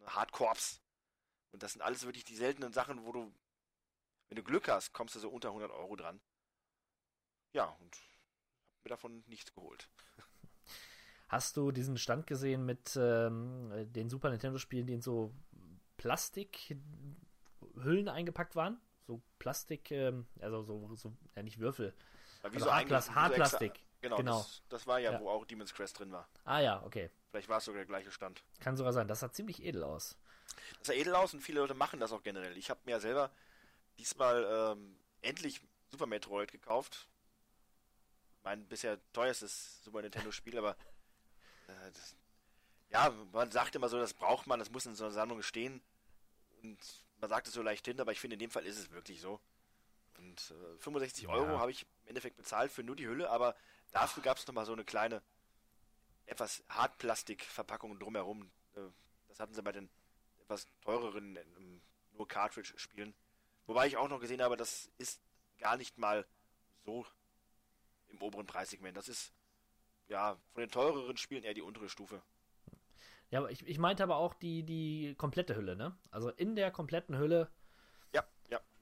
ne, 0.00 0.06
Hard 0.08 0.32
Corps. 0.32 0.80
Und 1.52 1.62
das 1.62 1.72
sind 1.72 1.82
alles 1.82 2.04
wirklich 2.04 2.24
die 2.24 2.36
seltenen 2.36 2.72
Sachen, 2.72 3.04
wo 3.04 3.12
du, 3.12 3.32
wenn 4.28 4.36
du 4.36 4.42
Glück 4.42 4.68
hast, 4.68 4.92
kommst 4.92 5.14
du 5.14 5.20
so 5.20 5.30
unter 5.30 5.48
100 5.48 5.70
Euro 5.70 5.94
dran. 5.94 6.20
Ja, 7.52 7.66
und 7.80 7.94
hab 7.94 8.84
mir 8.84 8.90
davon 8.90 9.22
nichts 9.28 9.54
geholt. 9.54 9.88
Hast 11.28 11.56
du 11.56 11.72
diesen 11.72 11.96
Stand 11.96 12.26
gesehen 12.26 12.66
mit 12.66 12.96
ähm, 13.00 13.70
den 13.92 14.10
Super 14.10 14.30
Nintendo-Spielen, 14.30 14.86
die 14.86 14.94
in 14.94 15.02
so 15.02 15.32
Plastikhüllen 15.96 18.08
eingepackt 18.08 18.54
waren? 18.54 18.80
So 19.06 19.22
Plastik, 19.38 19.90
ähm, 19.90 20.26
also 20.40 20.62
so, 20.62 20.94
so, 20.94 21.16
ja 21.34 21.42
nicht 21.42 21.58
Würfel. 21.58 21.94
War 22.42 22.52
wie 22.52 22.56
Also 22.56 22.66
so 22.66 22.72
Hartplas- 22.72 23.06
so 23.06 23.14
Hartplastik. 23.14 23.72
Genau, 24.02 24.16
Genau. 24.16 24.38
Das, 24.38 24.62
das 24.68 24.86
war 24.86 24.98
ja, 24.98 25.12
Ja. 25.12 25.20
wo 25.20 25.30
auch 25.30 25.44
Demon's 25.46 25.72
Crest 25.74 25.98
drin 25.98 26.12
war. 26.12 26.28
Ah 26.44 26.60
ja, 26.60 26.82
okay. 26.84 27.10
Vielleicht 27.30 27.48
war 27.48 27.58
es 27.58 27.64
sogar 27.64 27.78
der 27.78 27.86
gleiche 27.86 28.10
Stand. 28.12 28.42
Kann 28.60 28.76
sogar 28.76 28.92
sein. 28.92 29.08
Das 29.08 29.20
sah 29.20 29.32
ziemlich 29.32 29.62
edel 29.64 29.82
aus. 29.82 30.16
Das 30.78 30.88
sah 30.88 30.92
edel 30.92 31.14
aus 31.14 31.34
und 31.34 31.40
viele 31.40 31.60
Leute 31.60 31.74
machen 31.74 31.98
das 32.00 32.12
auch 32.12 32.22
generell. 32.22 32.56
Ich 32.56 32.70
habe 32.70 32.80
mir 32.84 32.92
ja 32.92 33.00
selber 33.00 33.30
diesmal 33.98 34.44
ähm, 34.76 34.96
endlich 35.22 35.60
Super 35.90 36.06
Metroid 36.06 36.52
gekauft. 36.52 37.08
Mein 38.42 38.66
bisher 38.68 38.98
teuerstes 39.12 39.82
Super 39.82 40.02
Nintendo-Spiel, 40.02 40.56
aber 40.58 40.72
äh, 41.68 41.90
das, 41.92 42.14
ja, 42.90 43.10
man 43.32 43.50
sagt 43.50 43.74
immer 43.74 43.88
so, 43.88 43.98
das 43.98 44.14
braucht 44.14 44.46
man, 44.46 44.58
das 44.60 44.70
muss 44.70 44.86
in 44.86 44.94
so 44.94 45.04
einer 45.04 45.12
Sammlung 45.12 45.42
stehen. 45.42 45.80
Und 46.62 46.78
man 47.20 47.28
sagt 47.30 47.48
es 47.48 47.54
so 47.54 47.62
leicht 47.62 47.86
hin, 47.86 48.00
aber 48.00 48.12
ich 48.12 48.20
finde, 48.20 48.34
in 48.34 48.40
dem 48.40 48.50
Fall 48.50 48.64
ist 48.66 48.78
es 48.78 48.90
wirklich 48.92 49.20
so. 49.20 49.40
Und 50.18 50.52
äh, 50.52 50.78
65 50.78 51.24
Ja. 51.24 51.30
Euro 51.30 51.58
habe 51.58 51.70
ich 51.72 51.86
im 52.06 52.10
Endeffekt 52.10 52.36
bezahlt 52.36 52.70
für 52.70 52.84
nur 52.84 52.94
die 52.94 53.08
Hülle, 53.08 53.30
aber 53.30 53.56
dafür 53.90 54.22
gab 54.22 54.36
es 54.36 54.46
nochmal 54.46 54.64
so 54.64 54.72
eine 54.72 54.84
kleine, 54.84 55.22
etwas 56.24 56.62
Hartplastik-Verpackung 56.68 57.98
drumherum. 57.98 58.50
Äh, 58.74 58.80
das 59.28 59.40
hatten 59.40 59.54
sie 59.54 59.62
bei 59.62 59.72
den 59.72 59.90
etwas 60.38 60.66
teureren, 60.82 61.36
ähm, 61.36 61.82
nur 62.12 62.28
Cartridge-Spielen. 62.28 63.14
Wobei 63.66 63.88
ich 63.88 63.96
auch 63.96 64.08
noch 64.08 64.20
gesehen 64.20 64.40
habe, 64.40 64.56
das 64.56 64.88
ist 64.98 65.20
gar 65.58 65.76
nicht 65.76 65.98
mal 65.98 66.26
so 66.84 67.04
im 68.06 68.22
oberen 68.22 68.46
Preissegment. 68.46 68.96
Das 68.96 69.08
ist, 69.08 69.32
ja, 70.06 70.36
von 70.52 70.60
den 70.60 70.70
teureren 70.70 71.16
Spielen 71.16 71.42
eher 71.42 71.54
die 71.54 71.62
untere 71.62 71.88
Stufe. 71.88 72.22
Ja, 73.30 73.40
aber 73.40 73.50
ich, 73.50 73.66
ich 73.66 73.78
meinte 73.78 74.04
aber 74.04 74.16
auch 74.16 74.34
die, 74.34 74.62
die 74.62 75.16
komplette 75.16 75.56
Hülle, 75.56 75.74
ne? 75.74 75.98
Also 76.12 76.30
in 76.30 76.54
der 76.54 76.70
kompletten 76.70 77.18
Hülle. 77.18 77.50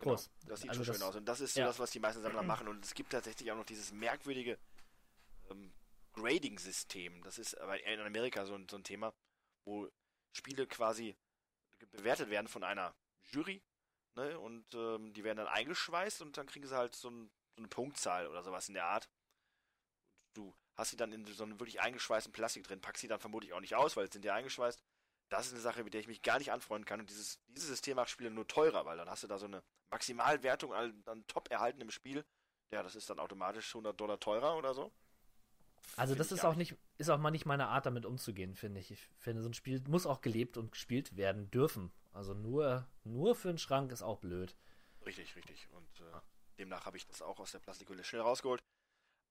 Genau. 0.04 0.14
Groß. 0.16 0.30
Das 0.46 0.60
sieht 0.60 0.70
Also 0.70 0.84
schon 0.84 0.94
schön 0.94 1.00
das- 1.00 1.08
aus. 1.08 1.16
Und 1.16 1.24
das 1.26 1.40
ist 1.40 1.54
so 1.54 1.60
ja. 1.60 1.66
das, 1.66 1.78
was 1.78 1.90
die 1.90 2.00
meisten 2.00 2.22
Sammler 2.22 2.42
machen. 2.42 2.68
Und 2.68 2.84
es 2.84 2.94
gibt 2.94 3.10
tatsächlich 3.12 3.50
auch 3.50 3.56
noch 3.56 3.64
dieses 3.66 3.92
merkwürdige 3.92 4.58
ähm, 5.50 5.72
Grading-System. 6.12 7.22
Das 7.22 7.38
ist 7.38 7.58
aber 7.60 7.82
in 7.84 8.00
Amerika 8.00 8.46
so 8.46 8.54
ein, 8.54 8.68
so 8.68 8.76
ein 8.76 8.84
Thema, 8.84 9.12
wo 9.64 9.88
Spiele 10.32 10.66
quasi 10.66 11.16
bewertet 11.90 12.30
werden 12.30 12.48
von 12.48 12.64
einer 12.64 12.94
Jury. 13.30 13.62
Ne? 14.14 14.38
Und 14.38 14.72
ähm, 14.74 15.12
die 15.12 15.24
werden 15.24 15.38
dann 15.38 15.48
eingeschweißt 15.48 16.22
und 16.22 16.36
dann 16.36 16.46
kriegen 16.46 16.66
sie 16.66 16.76
halt 16.76 16.94
so, 16.94 17.10
ein, 17.10 17.30
so 17.56 17.58
eine 17.58 17.68
Punktzahl 17.68 18.26
oder 18.28 18.42
sowas 18.42 18.68
in 18.68 18.74
der 18.74 18.86
Art. 18.86 19.08
Du 20.34 20.54
hast 20.76 20.90
sie 20.90 20.96
dann 20.96 21.12
in 21.12 21.26
so 21.26 21.44
einem 21.44 21.58
wirklich 21.60 21.80
eingeschweißten 21.80 22.32
Plastik 22.32 22.64
drin, 22.64 22.80
packst 22.80 23.00
sie 23.02 23.08
dann 23.08 23.20
vermutlich 23.20 23.52
auch 23.52 23.60
nicht 23.60 23.74
aus, 23.74 23.96
weil 23.96 24.06
es 24.06 24.12
sind 24.12 24.24
ja 24.24 24.34
eingeschweißt. 24.34 24.82
Das 25.28 25.46
ist 25.46 25.52
eine 25.52 25.60
Sache, 25.60 25.82
mit 25.82 25.94
der 25.94 26.00
ich 26.00 26.06
mich 26.06 26.22
gar 26.22 26.38
nicht 26.38 26.52
anfreunden 26.52 26.84
kann. 26.84 27.00
Und 27.00 27.10
dieses, 27.10 27.40
dieses 27.48 27.68
System 27.68 27.96
macht 27.96 28.10
Spiele 28.10 28.30
nur 28.30 28.46
teurer, 28.46 28.84
weil 28.84 28.96
dann 28.96 29.08
hast 29.08 29.22
du 29.22 29.26
da 29.26 29.38
so 29.38 29.46
eine 29.46 29.62
Maximalwertung 29.90 30.72
an, 30.72 31.02
an 31.06 31.26
top 31.26 31.50
erhalten 31.50 31.80
im 31.80 31.90
Spiel. 31.90 32.24
Ja, 32.70 32.82
das 32.82 32.94
ist 32.94 33.08
dann 33.10 33.18
automatisch 33.18 33.74
100 33.74 33.98
Dollar 33.98 34.20
teurer 34.20 34.56
oder 34.56 34.74
so. 34.74 34.92
Also 35.96 36.14
das 36.14 36.32
ist 36.32 36.44
auch 36.44 36.56
nicht, 36.56 36.76
ist 36.98 37.10
auch 37.10 37.18
mal 37.18 37.30
nicht 37.30 37.46
meine 37.46 37.68
Art, 37.68 37.86
damit 37.86 38.04
umzugehen, 38.04 38.54
finde 38.54 38.80
ich. 38.80 38.90
Ich 38.90 39.08
finde, 39.18 39.42
so 39.42 39.48
ein 39.48 39.54
Spiel 39.54 39.82
muss 39.88 40.06
auch 40.06 40.20
gelebt 40.20 40.56
und 40.56 40.72
gespielt 40.72 41.16
werden 41.16 41.50
dürfen. 41.50 41.92
Also 42.12 42.34
nur, 42.34 42.88
nur 43.04 43.34
für 43.34 43.50
einen 43.50 43.58
Schrank 43.58 43.92
ist 43.92 44.02
auch 44.02 44.18
blöd. 44.18 44.56
Richtig, 45.06 45.36
richtig. 45.36 45.68
Und 45.70 46.00
äh, 46.00 46.20
demnach 46.58 46.86
habe 46.86 46.96
ich 46.96 47.06
das 47.06 47.22
auch 47.22 47.38
aus 47.38 47.52
der 47.52 47.58
Plastikhülle 47.60 48.02
schnell 48.04 48.22
rausgeholt. 48.22 48.62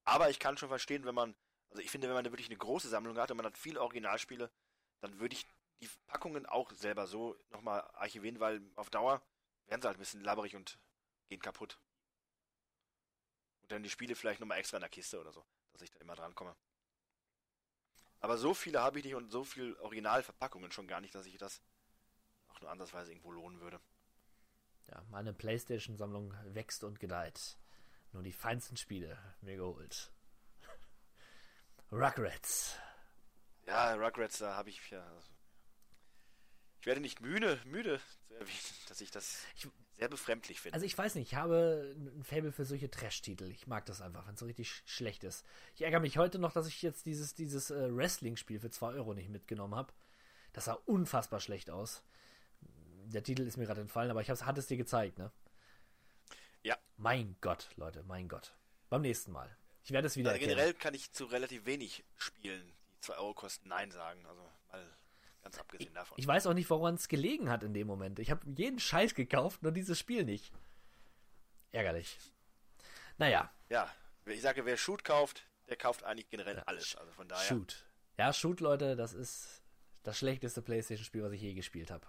Aber 0.05 0.29
ich 0.29 0.39
kann 0.39 0.57
schon 0.57 0.69
verstehen, 0.69 1.05
wenn 1.05 1.15
man, 1.15 1.35
also 1.71 1.81
ich 1.81 1.91
finde, 1.91 2.07
wenn 2.07 2.15
man 2.15 2.23
da 2.23 2.31
wirklich 2.31 2.49
eine 2.49 2.57
große 2.57 2.89
Sammlung 2.89 3.17
hat 3.17 3.31
und 3.31 3.37
man 3.37 3.45
hat 3.45 3.57
viele 3.57 3.81
Originalspiele, 3.81 4.49
dann 5.01 5.19
würde 5.19 5.35
ich 5.35 5.45
die 5.83 5.89
Packungen 6.07 6.45
auch 6.45 6.71
selber 6.71 7.07
so 7.07 7.37
nochmal 7.51 7.81
archivieren, 7.93 8.39
weil 8.39 8.61
auf 8.75 8.89
Dauer 8.89 9.21
werden 9.67 9.81
sie 9.81 9.87
halt 9.87 9.97
ein 9.97 9.99
bisschen 9.99 10.23
labberig 10.23 10.55
und 10.55 10.79
gehen 11.29 11.41
kaputt. 11.41 11.79
Und 13.61 13.71
dann 13.71 13.83
die 13.83 13.89
Spiele 13.89 14.15
vielleicht 14.15 14.39
nochmal 14.39 14.59
extra 14.59 14.77
in 14.77 14.81
der 14.81 14.89
Kiste 14.89 15.19
oder 15.19 15.31
so, 15.31 15.43
dass 15.71 15.81
ich 15.81 15.91
da 15.91 15.99
immer 15.99 16.15
dran 16.15 16.35
komme. 16.35 16.55
Aber 18.19 18.37
so 18.37 18.53
viele 18.53 18.81
habe 18.81 18.99
ich 18.99 19.05
nicht 19.05 19.15
und 19.15 19.29
so 19.29 19.43
viel 19.43 19.75
Originalverpackungen 19.77 20.71
schon 20.71 20.87
gar 20.87 21.01
nicht, 21.01 21.13
dass 21.13 21.25
ich 21.25 21.37
das 21.37 21.61
auch 22.47 22.61
nur 22.61 22.69
ansatzweise 22.69 23.11
irgendwo 23.11 23.31
lohnen 23.31 23.59
würde. 23.59 23.81
Ja, 24.87 25.03
meine 25.09 25.33
Playstation-Sammlung 25.33 26.33
wächst 26.53 26.83
und 26.83 26.99
gedeiht. 26.99 27.57
Nur 28.11 28.23
die 28.23 28.31
feinsten 28.31 28.77
Spiele 28.77 29.17
mir 29.41 29.57
geholt. 29.57 30.11
Rugrats. 31.91 32.77
Ja, 33.65 33.93
Rugrats, 33.95 34.37
da 34.37 34.55
habe 34.55 34.69
ich 34.69 34.89
ja. 34.89 35.03
Also, 35.03 35.32
ich 36.83 36.87
werde 36.87 36.99
nicht 36.99 37.21
müde, 37.21 37.61
müde 37.63 38.01
zu 38.27 38.33
erwähnen, 38.33 38.57
dass 38.89 38.99
ich 38.99 39.09
das 39.09 39.41
Ich- 39.55 39.69
sehr 39.93 40.09
befremdlich 40.09 40.59
finde. 40.59 40.73
Also 40.73 40.85
ich 40.85 40.97
weiß 40.97 41.15
nicht, 41.15 41.31
ich 41.31 41.35
habe 41.35 41.95
ein 41.95 42.23
Faible 42.25 42.51
für 42.51 42.65
solche 42.65 42.91
Trash-Titel. 42.91 43.49
Ich 43.51 43.67
mag 43.67 43.85
das 43.85 44.01
einfach, 44.01 44.27
wenn 44.27 44.33
es 44.33 44.39
so 44.41 44.45
richtig 44.45 44.67
sch- 44.67 44.81
schlecht 44.85 45.23
ist. 45.23 45.45
Ich 45.75 45.83
ärgere 45.83 46.01
mich 46.01 46.17
heute 46.17 46.39
noch, 46.39 46.51
dass 46.51 46.67
ich 46.67 46.81
jetzt 46.81 47.05
dieses, 47.05 47.35
dieses 47.35 47.71
äh, 47.71 47.95
Wrestling-Spiel 47.95 48.59
für 48.59 48.69
2 48.69 48.95
Euro 48.95 49.13
nicht 49.13 49.29
mitgenommen 49.29 49.75
habe. 49.75 49.93
Das 50.51 50.65
sah 50.65 50.73
unfassbar 50.73 51.39
schlecht 51.39 51.69
aus. 51.69 52.03
Der 53.05 53.23
Titel 53.23 53.43
ist 53.43 53.55
mir 53.55 53.65
gerade 53.65 53.79
entfallen, 53.79 54.11
aber 54.11 54.19
ich 54.19 54.29
hatte 54.29 54.59
es 54.59 54.67
dir 54.67 54.75
gezeigt, 54.77 55.19
ne? 55.19 55.31
Ja. 56.63 56.77
Mein 56.97 57.37
Gott, 57.39 57.69
Leute, 57.77 58.03
mein 58.03 58.27
Gott. 58.27 58.57
Beim 58.89 59.03
nächsten 59.03 59.31
Mal. 59.31 59.55
Ich 59.83 59.91
werde 59.91 60.07
es 60.07 60.17
wieder 60.17 60.31
Also 60.31 60.41
generell 60.41 60.73
kann 60.73 60.93
ich 60.95 61.13
zu 61.13 61.25
relativ 61.25 61.65
wenig 61.65 62.03
Spielen, 62.17 62.73
die 62.91 62.99
2 62.99 63.15
Euro 63.19 63.33
kosten, 63.35 63.69
Nein 63.69 63.89
sagen. 63.91 64.25
Also 64.25 64.41
mal 64.69 64.89
ganz 65.43 65.57
abgesehen 65.59 65.93
davon. 65.93 66.17
Ich 66.17 66.25
weiß 66.27 66.47
auch 66.47 66.53
nicht, 66.53 66.69
woran 66.69 66.95
es 66.95 67.07
gelegen 67.07 67.49
hat 67.49 67.63
in 67.63 67.73
dem 67.73 67.87
Moment. 67.87 68.19
Ich 68.19 68.31
habe 68.31 68.41
jeden 68.55 68.79
Scheiß 68.79 69.13
gekauft, 69.15 69.61
nur 69.63 69.71
dieses 69.71 69.99
Spiel 69.99 70.23
nicht. 70.23 70.51
Ärgerlich. 71.71 72.17
Naja, 73.17 73.51
ja, 73.69 73.89
ich 74.25 74.41
sage, 74.41 74.65
wer 74.65 74.77
Shoot 74.77 75.03
kauft, 75.03 75.43
der 75.69 75.77
kauft 75.77 76.03
eigentlich 76.03 76.29
generell 76.29 76.59
alles. 76.61 76.95
Also 76.95 77.11
von 77.11 77.27
daher. 77.27 77.43
Shoot. 77.45 77.85
Ja, 78.17 78.31
Shoot, 78.33 78.59
Leute, 78.59 78.95
das 78.95 79.13
ist 79.13 79.63
das 80.03 80.17
schlechteste 80.17 80.61
Playstation-Spiel, 80.61 81.23
was 81.23 81.31
ich 81.33 81.41
je 81.41 81.53
gespielt 81.53 81.89
habe. 81.91 82.05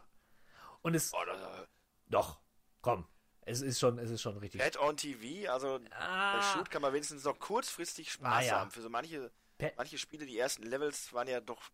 Und 0.82 0.94
es. 0.94 1.12
Oh, 1.14 1.24
das, 1.26 1.66
Doch, 2.08 2.40
komm. 2.82 3.06
Es 3.46 3.60
ist 3.60 3.78
schon, 3.78 3.98
es 3.98 4.10
ist 4.10 4.22
schon 4.22 4.36
richtig. 4.38 4.60
Pad 4.60 4.78
on 4.78 4.96
TV, 4.96 5.50
also 5.52 5.78
Ah. 5.90 6.36
bei 6.36 6.42
Shoot 6.42 6.70
kann 6.70 6.80
man 6.82 6.92
wenigstens 6.92 7.24
noch 7.24 7.38
kurzfristig 7.38 8.10
Spaß 8.12 8.44
Naja. 8.44 8.60
haben. 8.60 8.70
Für 8.70 8.80
so 8.80 8.88
manche, 8.88 9.30
manche 9.76 9.98
Spiele, 9.98 10.24
die 10.26 10.38
ersten 10.38 10.62
Levels 10.64 11.12
waren 11.12 11.28
ja 11.28 11.40
doch 11.40 11.70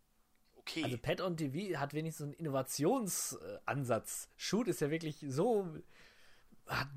okay. 0.61 0.85
Also 0.85 0.99
Pad 0.99 1.21
on 1.21 1.37
TV 1.37 1.79
hat 1.79 1.95
wenigstens 1.95 2.25
einen 2.25 2.35
Innovationsansatz. 2.35 4.29
Shoot 4.37 4.69
ist 4.69 4.81
ja 4.81 4.91
wirklich 4.91 5.25
so 5.27 5.69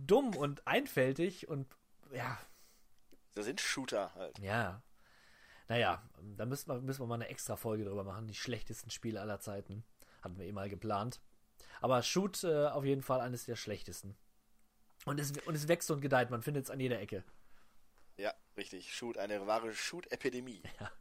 dumm 0.05 0.35
und 0.35 0.67
einfältig 0.67 1.47
und 1.47 1.67
ja, 2.11 2.37
das 3.33 3.45
sind 3.45 3.59
Shooter 3.61 4.13
halt. 4.15 4.39
ja. 4.39 4.81
Naja, 5.69 6.03
da 6.37 6.45
müssen 6.45 6.67
wir, 6.67 6.81
müssen 6.81 7.01
wir 7.01 7.07
mal 7.07 7.15
eine 7.15 7.29
extra 7.29 7.55
Folge 7.55 7.85
drüber 7.85 8.03
machen. 8.03 8.27
Die 8.27 8.35
schlechtesten 8.35 8.89
Spiele 8.89 9.21
aller 9.21 9.39
Zeiten. 9.39 9.83
Hatten 10.21 10.37
wir 10.37 10.45
eh 10.45 10.51
mal 10.51 10.69
geplant. 10.69 11.21
Aber 11.79 12.01
Shoot 12.03 12.43
äh, 12.43 12.67
auf 12.67 12.83
jeden 12.83 13.01
Fall 13.01 13.21
eines 13.21 13.45
der 13.45 13.55
schlechtesten. 13.55 14.15
Und 15.05 15.19
es, 15.19 15.31
und 15.31 15.55
es 15.55 15.67
wächst 15.69 15.89
und 15.89 16.01
gedeiht, 16.01 16.29
man 16.29 16.41
findet 16.43 16.65
es 16.65 16.69
an 16.69 16.81
jeder 16.81 16.99
Ecke. 16.99 17.23
Ja, 18.17 18.33
richtig. 18.57 18.93
Shoot, 18.93 19.17
eine 19.17 19.47
wahre 19.47 19.73
Shoot-Epidemie. 19.73 20.61
Ja, 20.79 20.91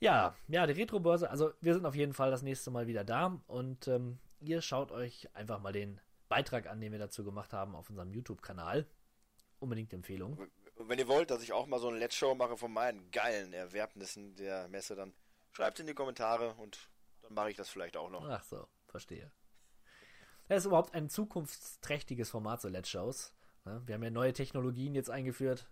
ja, 0.00 0.34
die 0.48 0.56
Retro-Börse, 0.56 1.30
also 1.30 1.52
wir 1.60 1.74
sind 1.74 1.86
auf 1.86 1.94
jeden 1.94 2.14
Fall 2.14 2.30
das 2.30 2.42
nächste 2.42 2.70
Mal 2.70 2.86
wieder 2.86 3.04
da 3.04 3.40
und 3.46 3.86
ähm, 3.86 4.18
ihr 4.40 4.62
schaut 4.62 4.92
euch 4.92 5.28
einfach 5.34 5.60
mal 5.60 5.72
den 5.72 6.00
Beitrag 6.28 6.66
an, 6.68 6.80
den 6.80 6.92
wir 6.92 6.98
dazu 6.98 7.24
gemacht 7.24 7.52
haben 7.52 7.74
auf 7.74 7.90
unserem 7.90 8.10
YouTube-Kanal. 8.10 8.86
Unbedingt 9.58 9.92
Empfehlung. 9.92 10.38
Und 10.76 10.88
wenn 10.88 10.98
ihr 10.98 11.08
wollt, 11.08 11.30
dass 11.30 11.42
ich 11.42 11.52
auch 11.52 11.66
mal 11.66 11.78
so 11.78 11.88
eine 11.88 11.98
Let's 11.98 12.16
Show 12.16 12.34
mache 12.34 12.56
von 12.56 12.72
meinen 12.72 13.10
geilen 13.10 13.52
Erwerbnissen 13.52 14.34
der 14.36 14.68
Messe, 14.68 14.94
dann 14.94 15.12
schreibt 15.52 15.78
in 15.80 15.86
die 15.86 15.94
Kommentare 15.94 16.54
und 16.54 16.88
dann 17.20 17.34
mache 17.34 17.50
ich 17.50 17.56
das 17.56 17.68
vielleicht 17.68 17.98
auch 17.98 18.08
noch. 18.08 18.26
Ach 18.26 18.42
so, 18.42 18.66
verstehe. 18.86 19.30
Das 20.48 20.60
ist 20.60 20.66
überhaupt 20.66 20.94
ein 20.94 21.10
zukunftsträchtiges 21.10 22.30
Format, 22.30 22.62
so 22.62 22.68
Let's 22.68 22.88
Shows. 22.88 23.34
Ne? 23.66 23.82
Wir 23.84 23.96
haben 23.96 24.02
ja 24.02 24.10
neue 24.10 24.32
Technologien 24.32 24.94
jetzt 24.94 25.10
eingeführt. 25.10 25.68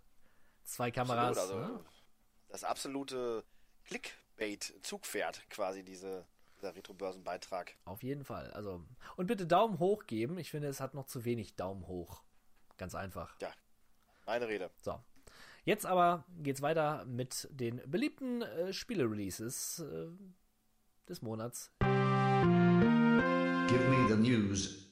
Zwei 0.65 0.91
Kameras. 0.91 1.39
Absolut, 1.39 1.63
also 1.63 1.75
ne? 1.75 1.85
das 2.49 2.65
absolute 2.65 3.45
Clickbait-Zugpferd 3.89 5.49
quasi, 5.51 5.83
diese, 5.83 6.25
dieser 6.57 6.75
Retro-Börsenbeitrag. 6.75 7.75
Auf 7.85 8.03
jeden 8.03 8.25
Fall. 8.25 8.51
Also, 8.53 8.85
und 9.17 9.27
bitte 9.27 9.47
Daumen 9.47 9.79
hoch 9.79 10.07
geben. 10.07 10.39
Ich 10.39 10.51
finde, 10.51 10.69
es 10.69 10.81
hat 10.81 10.95
noch 10.95 11.07
zu 11.07 11.25
wenig 11.25 11.57
Daumen 11.57 11.87
hoch. 11.87 12.23
Ganz 12.77 12.95
einfach. 12.95 13.35
Ja, 13.41 13.53
meine 14.27 14.49
Rede. 14.49 14.71
So. 14.83 15.01
Jetzt 15.65 15.85
aber 15.85 16.25
geht's 16.39 16.63
weiter 16.63 17.05
mit 17.05 17.49
den 17.51 17.83
beliebten 17.91 18.43
äh, 18.43 18.73
Spiele-Releases 18.73 19.81
äh, 19.81 20.07
des 21.09 21.21
Monats. 21.21 21.73
Give 21.81 21.91
me 23.91 24.09
the 24.09 24.17
news. 24.17 24.88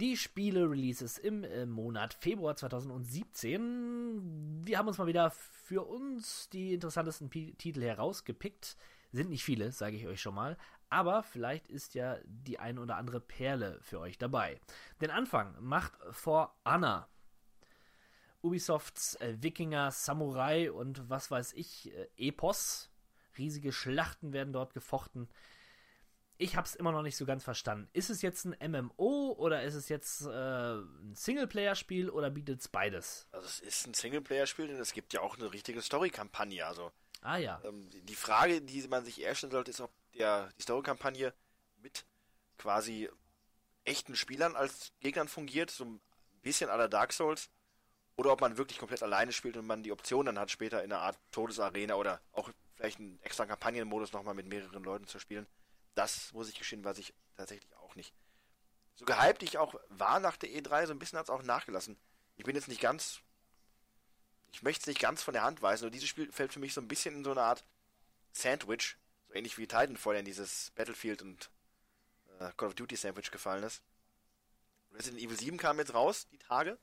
Die 0.00 0.16
Spiele-Releases 0.16 1.18
im 1.18 1.44
äh, 1.44 1.66
Monat 1.66 2.14
Februar 2.14 2.56
2017. 2.56 4.62
Wir 4.64 4.78
haben 4.78 4.88
uns 4.88 4.96
mal 4.96 5.06
wieder 5.06 5.30
für 5.30 5.86
uns 5.86 6.48
die 6.48 6.72
interessantesten 6.72 7.28
Pi 7.28 7.52
Titel 7.58 7.82
herausgepickt. 7.82 8.78
Sind 9.12 9.28
nicht 9.28 9.44
viele, 9.44 9.72
sage 9.72 9.96
ich 9.96 10.06
euch 10.06 10.22
schon 10.22 10.34
mal. 10.34 10.56
Aber 10.88 11.22
vielleicht 11.22 11.68
ist 11.68 11.92
ja 11.92 12.16
die 12.24 12.58
ein 12.58 12.78
oder 12.78 12.96
andere 12.96 13.20
Perle 13.20 13.78
für 13.82 14.00
euch 14.00 14.16
dabei. 14.16 14.58
Den 15.02 15.10
Anfang 15.10 15.54
macht 15.60 15.92
For 16.12 16.56
Honor. 16.64 17.06
Ubisofts 18.42 19.16
äh, 19.16 19.36
Wikinger, 19.42 19.90
Samurai 19.90 20.72
und 20.72 21.10
was 21.10 21.30
weiß 21.30 21.52
ich, 21.52 21.94
äh, 21.94 22.08
Epos. 22.16 22.90
Riesige 23.36 23.70
Schlachten 23.70 24.32
werden 24.32 24.54
dort 24.54 24.72
gefochten. 24.72 25.28
Ich 26.40 26.56
habe 26.56 26.66
es 26.66 26.74
immer 26.74 26.90
noch 26.90 27.02
nicht 27.02 27.18
so 27.18 27.26
ganz 27.26 27.44
verstanden. 27.44 27.90
Ist 27.92 28.08
es 28.08 28.22
jetzt 28.22 28.46
ein 28.46 28.70
MMO 28.72 29.34
oder 29.36 29.62
ist 29.62 29.74
es 29.74 29.90
jetzt 29.90 30.22
äh, 30.22 30.28
ein 30.30 31.14
Singleplayer-Spiel 31.14 32.08
oder 32.08 32.30
bietet 32.30 32.60
es 32.60 32.68
beides? 32.68 33.28
Also 33.30 33.46
es 33.46 33.60
ist 33.60 33.86
ein 33.86 33.92
Singleplayer-Spiel, 33.92 34.68
denn 34.68 34.80
es 34.80 34.94
gibt 34.94 35.12
ja 35.12 35.20
auch 35.20 35.36
eine 35.36 35.52
richtige 35.52 35.82
Story-Kampagne. 35.82 36.66
Also 36.66 36.92
Ah 37.20 37.36
ja. 37.36 37.60
ähm, 37.62 37.90
die 37.90 38.14
Frage, 38.14 38.62
die 38.62 38.88
man 38.88 39.04
sich 39.04 39.20
eher 39.20 39.34
stellen 39.34 39.50
sollte, 39.50 39.70
ist, 39.70 39.82
ob 39.82 39.92
der, 40.14 40.48
die 40.56 40.62
Story-Kampagne 40.62 41.34
mit 41.76 42.06
quasi 42.56 43.10
echten 43.84 44.16
Spielern 44.16 44.56
als 44.56 44.92
Gegnern 45.00 45.28
fungiert, 45.28 45.70
so 45.70 45.84
ein 45.84 46.00
bisschen 46.40 46.70
aller 46.70 46.88
Dark 46.88 47.12
Souls, 47.12 47.50
oder 48.16 48.32
ob 48.32 48.40
man 48.40 48.56
wirklich 48.56 48.78
komplett 48.78 49.02
alleine 49.02 49.32
spielt 49.32 49.58
und 49.58 49.66
man 49.66 49.82
die 49.82 49.92
Option 49.92 50.24
dann 50.24 50.38
hat, 50.38 50.50
später 50.50 50.82
in 50.82 50.90
einer 50.90 51.02
Art 51.02 51.18
Todesarena 51.32 51.96
oder 51.96 52.22
auch 52.32 52.48
vielleicht 52.76 52.98
einen 52.98 53.20
extra 53.20 53.44
Kampagnenmodus 53.44 54.14
nochmal 54.14 54.34
mit 54.34 54.46
mehreren 54.46 54.82
Leuten 54.82 55.06
zu 55.06 55.18
spielen. 55.18 55.46
Das 55.94 56.32
muss 56.32 56.48
ich 56.48 56.56
gestehen, 56.58 56.84
weiß 56.84 56.98
ich 56.98 57.14
tatsächlich 57.36 57.74
auch 57.76 57.94
nicht. 57.94 58.14
So 58.94 59.04
gehypt 59.04 59.42
ich 59.42 59.58
auch 59.58 59.74
war 59.88 60.20
nach 60.20 60.36
der 60.36 60.50
E3, 60.50 60.86
so 60.86 60.92
ein 60.92 60.98
bisschen 60.98 61.18
hat 61.18 61.26
es 61.26 61.30
auch 61.30 61.42
nachgelassen. 61.42 61.98
Ich 62.36 62.44
bin 62.44 62.54
jetzt 62.54 62.68
nicht 62.68 62.80
ganz. 62.80 63.20
Ich 64.52 64.62
möchte 64.62 64.80
es 64.82 64.86
nicht 64.86 65.00
ganz 65.00 65.22
von 65.22 65.32
der 65.34 65.42
Hand 65.44 65.62
weisen, 65.62 65.84
nur 65.84 65.90
dieses 65.90 66.08
Spiel 66.08 66.30
fällt 66.32 66.52
für 66.52 66.58
mich 66.60 66.74
so 66.74 66.80
ein 66.80 66.88
bisschen 66.88 67.14
in 67.16 67.24
so 67.24 67.30
eine 67.30 67.42
Art 67.42 67.64
Sandwich, 68.32 68.96
so 69.28 69.34
ähnlich 69.34 69.58
wie 69.58 69.66
Titanfall 69.66 70.16
in 70.16 70.24
dieses 70.24 70.72
Battlefield 70.74 71.22
und 71.22 71.50
äh, 72.40 72.50
Call 72.56 72.68
of 72.68 72.74
Duty 72.74 72.96
Sandwich 72.96 73.30
gefallen 73.30 73.62
ist. 73.62 73.82
Resident 74.92 75.22
Evil 75.22 75.38
7 75.38 75.56
kam 75.56 75.78
jetzt 75.78 75.94
raus, 75.94 76.26
die 76.32 76.38
Tage, 76.38 76.78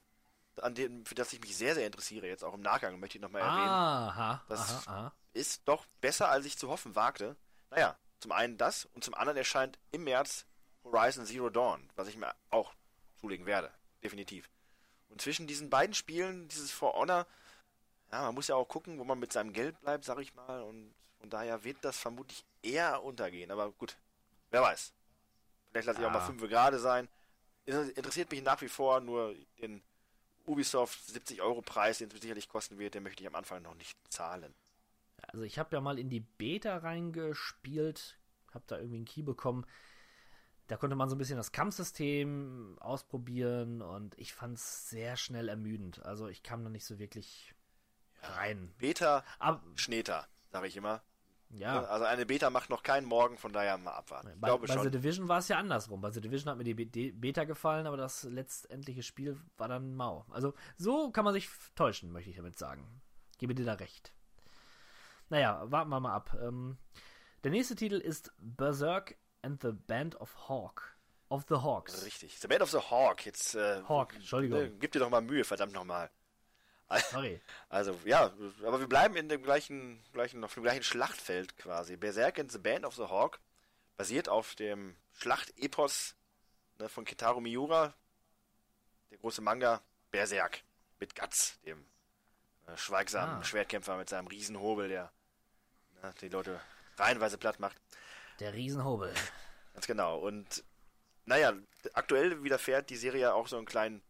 an 0.61 0.75
dem, 0.75 1.05
für 1.05 1.13
das 1.15 1.33
ich 1.33 1.41
mich 1.41 1.55
sehr, 1.57 1.75
sehr 1.75 1.85
interessiere, 1.85 2.25
jetzt 2.27 2.43
auch 2.43 2.53
im 2.53 2.61
Nachgang, 2.61 2.99
möchte 2.99 3.17
ich 3.17 3.21
nochmal 3.21 3.41
erwähnen. 3.41 3.67
Aha, 3.69 4.45
Das- 4.47 4.87
aha, 4.87 4.91
aha. 4.91 5.13
Ist 5.33 5.67
doch 5.67 5.85
besser, 6.01 6.29
als 6.29 6.45
ich 6.45 6.57
zu 6.57 6.69
hoffen 6.69 6.95
wagte. 6.95 7.35
Naja, 7.69 7.95
zum 8.19 8.31
einen 8.31 8.57
das 8.57 8.85
und 8.93 9.03
zum 9.03 9.13
anderen 9.13 9.37
erscheint 9.37 9.77
im 9.91 10.03
März 10.03 10.45
Horizon 10.83 11.25
Zero 11.25 11.49
Dawn, 11.49 11.89
was 11.95 12.07
ich 12.07 12.17
mir 12.17 12.33
auch 12.49 12.73
zulegen 13.19 13.45
werde. 13.45 13.71
Definitiv. 14.03 14.49
Und 15.09 15.21
zwischen 15.21 15.47
diesen 15.47 15.69
beiden 15.69 15.93
Spielen, 15.93 16.47
dieses 16.49 16.71
For 16.71 16.93
Honor, 16.93 17.25
ja, 18.11 18.21
man 18.23 18.35
muss 18.35 18.47
ja 18.47 18.55
auch 18.55 18.67
gucken, 18.67 18.99
wo 18.99 19.03
man 19.03 19.19
mit 19.19 19.33
seinem 19.33 19.53
Geld 19.53 19.79
bleibt, 19.81 20.05
sag 20.05 20.19
ich 20.19 20.33
mal. 20.35 20.61
Und 20.61 20.93
von 21.19 21.29
daher 21.29 21.63
wird 21.63 21.77
das 21.81 21.97
vermutlich 21.97 22.45
eher 22.61 23.03
untergehen. 23.03 23.51
Aber 23.51 23.71
gut, 23.71 23.97
wer 24.49 24.61
weiß. 24.61 24.93
Vielleicht 25.71 25.87
lasse 25.87 25.99
ich 25.99 26.05
auch 26.05 26.11
Ja. 26.11 26.19
mal 26.19 26.25
fünf 26.25 26.41
gerade 26.43 26.79
sein. 26.79 27.09
Interessiert 27.65 28.31
mich 28.31 28.41
nach 28.41 28.61
wie 28.61 28.69
vor 28.69 29.01
nur 29.01 29.35
den 29.59 29.83
Ubisoft 30.45 31.05
70 31.07 31.41
Euro 31.41 31.61
Preis, 31.61 31.97
den 31.97 32.09
es 32.09 32.21
sicherlich 32.21 32.47
kosten 32.47 32.79
wird, 32.79 32.93
den 32.93 33.03
möchte 33.03 33.21
ich 33.21 33.27
am 33.27 33.35
Anfang 33.35 33.61
noch 33.61 33.75
nicht 33.75 33.97
zahlen. 34.09 34.55
Also 35.21 35.43
ich 35.43 35.59
habe 35.59 35.75
ja 35.75 35.81
mal 35.81 35.99
in 35.99 36.09
die 36.09 36.19
Beta 36.21 36.77
reingespielt, 36.77 38.17
habe 38.53 38.63
da 38.67 38.77
irgendwie 38.77 38.97
einen 38.97 39.05
Key 39.05 39.23
bekommen. 39.23 39.65
Da 40.67 40.75
konnte 40.75 40.95
man 40.95 41.09
so 41.09 41.15
ein 41.15 41.17
bisschen 41.17 41.37
das 41.37 41.51
Kampfsystem 41.53 42.77
ausprobieren 42.81 43.81
und 43.81 44.17
ich 44.19 44.33
fand 44.33 44.57
es 44.57 44.89
sehr 44.89 45.15
schnell 45.15 45.47
ermüdend. 45.49 46.03
Also 46.05 46.27
ich 46.27 46.43
kam 46.43 46.63
da 46.63 46.69
nicht 46.69 46.85
so 46.85 46.99
wirklich 46.99 47.53
rein. 48.21 48.73
Beta, 48.77 49.23
Aber 49.39 49.61
Schneter, 49.75 50.27
sage 50.51 50.67
ich 50.67 50.75
immer. 50.75 51.01
ja, 51.51 51.83
Also 51.85 52.03
eine 52.03 52.25
Beta 52.25 52.49
macht 52.49 52.69
noch 52.69 52.83
keinen 52.83 53.05
Morgen, 53.05 53.37
von 53.37 53.53
daher 53.53 53.77
mal 53.77 53.91
abwarten. 53.93 54.27
Ich 54.33 54.41
bei, 54.41 54.47
glaube 54.49 54.67
bei 54.67 54.73
The 54.73 54.79
schon. 54.79 54.91
Division 54.91 55.27
war 55.29 55.39
es 55.39 55.47
ja 55.47 55.57
andersrum. 55.57 56.01
Bei 56.01 56.11
The 56.11 56.19
Division 56.19 56.49
hat 56.51 56.57
mir 56.57 56.65
die 56.65 56.73
Be- 56.73 56.85
die 56.85 57.13
Beta 57.13 57.45
gefallen, 57.45 57.87
aber 57.87 57.95
das 57.97 58.23
letztendliche 58.23 59.03
Spiel 59.03 59.39
war 59.55 59.69
dann 59.69 59.95
mau. 59.95 60.25
Also 60.31 60.53
so 60.77 61.11
kann 61.11 61.23
man 61.23 61.33
sich 61.33 61.49
täuschen, 61.75 62.11
möchte 62.11 62.29
ich 62.29 62.35
damit 62.35 62.57
sagen. 62.57 63.01
Gebe 63.37 63.55
dir 63.55 63.65
da 63.65 63.73
recht. 63.73 64.11
Naja, 65.29 65.61
warten 65.65 65.89
wir 65.89 65.99
mal 65.99 66.13
ab. 66.15 66.35
Ähm, 66.41 66.77
der 67.43 67.51
nächste 67.51 67.75
Titel 67.75 67.95
ist 67.95 68.31
Berserk 68.37 69.15
and 69.41 69.61
the 69.61 69.71
Band 69.71 70.15
of 70.19 70.47
Hawk. 70.49 70.95
Of 71.29 71.45
the 71.49 71.55
Hawks. 71.55 72.05
Richtig. 72.05 72.39
The 72.39 72.47
Band 72.47 72.61
of 72.61 72.71
the 72.71 72.77
Hawk. 72.79 73.25
Jetzt, 73.25 73.55
äh, 73.55 73.83
Hawk, 73.87 74.15
Entschuldigung. 74.15 74.59
äh, 74.59 74.69
Gib 74.79 74.93
dir 74.93 74.99
doch 74.99 75.09
mal 75.09 75.21
Mühe, 75.21 75.43
verdammt 75.43 75.73
nochmal. 75.73 76.09
Sorry. 77.11 77.41
Also, 77.69 77.99
ja, 78.05 78.31
aber 78.65 78.79
wir 78.79 78.87
bleiben 78.87 79.17
in 79.17 79.27
dem 79.27 79.43
gleichen, 79.43 80.01
gleichen, 80.13 80.41
auf 80.45 80.53
dem 80.53 80.63
gleichen 80.63 80.83
Schlachtfeld 80.83 81.57
quasi. 81.57 81.97
Berserk 81.97 82.39
and 82.39 82.49
the 82.49 82.59
Band 82.59 82.85
of 82.85 82.95
the 82.95 83.03
Hawk 83.03 83.41
basiert 83.97 84.29
auf 84.29 84.55
dem 84.55 84.95
Schlachtepos 85.17 86.15
ne, 86.79 86.87
von 86.87 87.03
Kitaro 87.03 87.41
Miura, 87.41 87.93
der 89.11 89.17
große 89.17 89.41
Manga 89.41 89.81
Berserk 90.11 90.61
mit 91.01 91.13
Guts, 91.13 91.59
dem 91.65 91.83
äh, 92.67 92.77
schweigsamen 92.77 93.39
Ah. 93.41 93.43
Schwertkämpfer 93.43 93.97
mit 93.97 94.07
seinem 94.07 94.27
Riesenhobel, 94.27 94.87
der 94.87 95.11
ne, 96.03 96.13
die 96.21 96.29
Leute 96.29 96.59
reihenweise 96.97 97.37
platt 97.37 97.59
macht. 97.59 97.77
Der 98.39 98.53
Riesenhobel. 98.53 99.13
Ganz 99.73 99.87
genau. 99.87 100.19
Und 100.19 100.63
naja, 101.25 101.53
aktuell 101.93 102.43
widerfährt 102.43 102.89
die 102.89 102.95
Serie 102.95 103.33
auch 103.33 103.47
so 103.47 103.57
einen 103.57 103.65
kleinen 103.65 104.01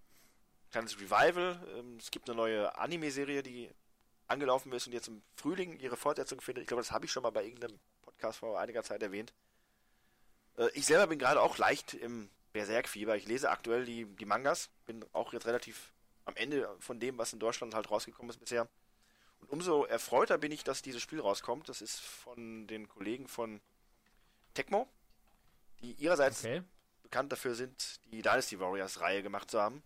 kleines 0.71 0.99
Revival. 0.99 1.59
Ähm, 1.75 1.97
es 1.97 2.11
gibt 2.11 2.29
eine 2.29 2.37
neue 2.37 2.77
Anime-Serie, 2.77 3.43
die 3.43 3.69
angelaufen 4.27 4.71
ist 4.73 4.87
und 4.87 4.93
jetzt 4.93 5.07
im 5.07 5.21
Frühling 5.35 5.79
ihre 5.79 5.97
Fortsetzung 5.97 6.41
findet. 6.41 6.63
Ich 6.63 6.67
glaube, 6.67 6.81
das 6.81 6.91
habe 6.91 7.05
ich 7.05 7.11
schon 7.11 7.23
mal 7.23 7.31
bei 7.31 7.45
irgendeinem 7.45 7.79
Podcast 8.01 8.39
vor 8.39 8.59
einiger 8.59 8.83
Zeit 8.83 9.01
erwähnt. 9.01 9.33
Äh, 10.57 10.69
ich 10.73 10.85
selber 10.85 11.07
bin 11.07 11.19
gerade 11.19 11.41
auch 11.41 11.57
leicht 11.57 11.93
im 11.93 12.29
Berserk-Fieber. 12.53 13.15
Ich 13.15 13.27
lese 13.27 13.49
aktuell 13.49 13.85
die, 13.85 14.05
die 14.05 14.25
Mangas. 14.25 14.69
Bin 14.85 15.05
auch 15.13 15.33
jetzt 15.33 15.45
relativ 15.45 15.93
am 16.25 16.35
Ende 16.35 16.69
von 16.79 16.99
dem, 16.99 17.17
was 17.17 17.33
in 17.33 17.39
Deutschland 17.39 17.73
halt 17.73 17.89
rausgekommen 17.89 18.29
ist 18.29 18.39
bisher. 18.39 18.67
Und 19.47 19.59
umso 19.59 19.85
erfreuter 19.85 20.37
bin 20.37 20.51
ich, 20.51 20.63
dass 20.63 20.81
dieses 20.81 21.01
Spiel 21.01 21.21
rauskommt. 21.21 21.69
Das 21.69 21.81
ist 21.81 21.99
von 21.99 22.67
den 22.67 22.87
Kollegen 22.89 23.27
von 23.27 23.61
Tecmo, 24.53 24.87
die 25.81 25.93
ihrerseits 25.93 26.39
Okay. 26.43 26.63
bekannt 27.01 27.31
dafür 27.31 27.55
sind, 27.55 28.01
die 28.11 28.21
Dynasty 28.21 28.59
Warriors 28.59 28.99
Reihe 28.99 29.23
gemacht 29.23 29.49
zu 29.49 29.61
haben. 29.61 29.83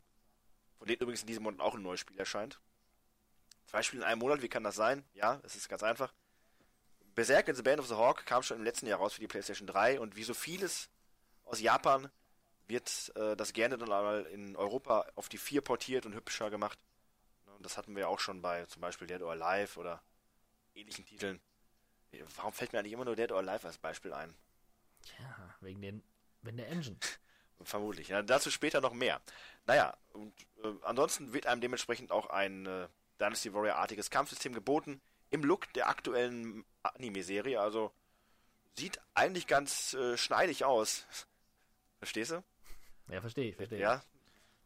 Von 0.78 0.88
denen 0.88 1.02
übrigens 1.02 1.22
in 1.22 1.28
diesem 1.28 1.44
Monat 1.44 1.60
auch 1.60 1.76
ein 1.76 1.82
neues 1.84 2.00
Spiel 2.00 2.18
erscheint. 2.18 2.60
Zwei 3.68 3.84
Spiele 3.84 4.02
in 4.02 4.08
einem 4.08 4.20
Monat, 4.20 4.42
wie 4.42 4.50
kann 4.50 4.64
das 4.64 4.76
sein? 4.76 5.06
Ja, 5.14 5.40
es 5.44 5.56
ist 5.56 5.70
ganz 5.70 5.84
einfach. 5.84 6.14
Berserk 7.14 7.48
in 7.48 7.56
the 7.56 7.62
Band 7.62 7.80
of 7.80 7.88
the 7.88 7.96
Hawk 7.96 8.26
kam 8.26 8.42
schon 8.42 8.58
im 8.58 8.64
letzten 8.64 8.88
Jahr 8.88 9.00
raus 9.00 9.14
für 9.14 9.22
die 9.22 9.28
PlayStation 9.28 9.68
3 9.68 10.00
und 10.00 10.16
wie 10.16 10.24
so 10.24 10.34
vieles 10.34 10.90
aus 11.44 11.60
Japan 11.62 12.10
wird 12.68 13.12
äh, 13.16 13.36
das 13.36 13.54
gerne 13.54 13.78
dann 13.78 13.92
einmal 13.92 14.26
in 14.26 14.56
Europa 14.56 15.06
auf 15.16 15.30
die 15.30 15.38
4 15.38 15.62
portiert 15.62 16.06
und 16.06 16.16
hübscher 16.16 16.50
gemacht. 16.50 16.80
Und 17.62 17.66
das 17.66 17.78
hatten 17.78 17.96
wir 17.96 18.10
auch 18.10 18.20
schon 18.20 18.42
bei 18.42 18.66
zum 18.66 18.82
Beispiel 18.82 19.06
Dead 19.06 19.22
or 19.22 19.34
Alive 19.34 19.80
oder 19.80 20.02
ähnlichen 20.74 21.06
Titeln. 21.06 21.40
Warum 22.38 22.54
fällt 22.54 22.74
mir 22.74 22.80
eigentlich 22.80 22.94
immer 22.94 23.06
nur 23.06 23.16
Dead 23.16 23.32
or 23.32 23.38
Alive 23.38 23.68
als 23.68 23.78
Beispiel 23.78 24.14
ein? 24.14 24.34
Ja, 25.20 25.56
wegen 25.60 25.80
den, 25.80 26.04
wegen 26.42 26.58
der 26.58 26.70
Engine. 26.70 26.98
Vermutlich. 27.62 28.08
Ja, 28.08 28.24
dazu 28.24 28.50
später 28.50 28.82
noch 28.82 28.94
mehr. 28.94 29.22
Naja, 29.68 29.96
und 30.14 30.34
äh, 30.64 30.74
ansonsten 30.82 31.34
wird 31.34 31.46
einem 31.46 31.62
dementsprechend 31.62 32.12
auch 32.12 32.32
ein 32.32 32.66
äh, 32.66 32.88
Dynasty 33.20 33.54
Warrior-artiges 33.54 34.10
Kampfsystem 34.10 34.54
geboten. 34.54 35.00
Im 35.30 35.44
Look 35.44 35.72
der 35.74 35.88
aktuellen 35.88 36.66
Anime-Serie. 36.82 37.62
Also 37.62 37.94
sieht 38.76 39.00
eigentlich 39.14 39.46
ganz 39.46 39.94
äh, 39.94 40.18
schneidig 40.18 40.66
aus. 40.66 41.06
Verstehst 42.00 42.32
du? 42.32 42.44
Ja, 43.10 43.22
verstehe 43.22 43.52
ich, 43.52 43.56
verstehe. 43.56 43.78
Ja, 43.80 44.02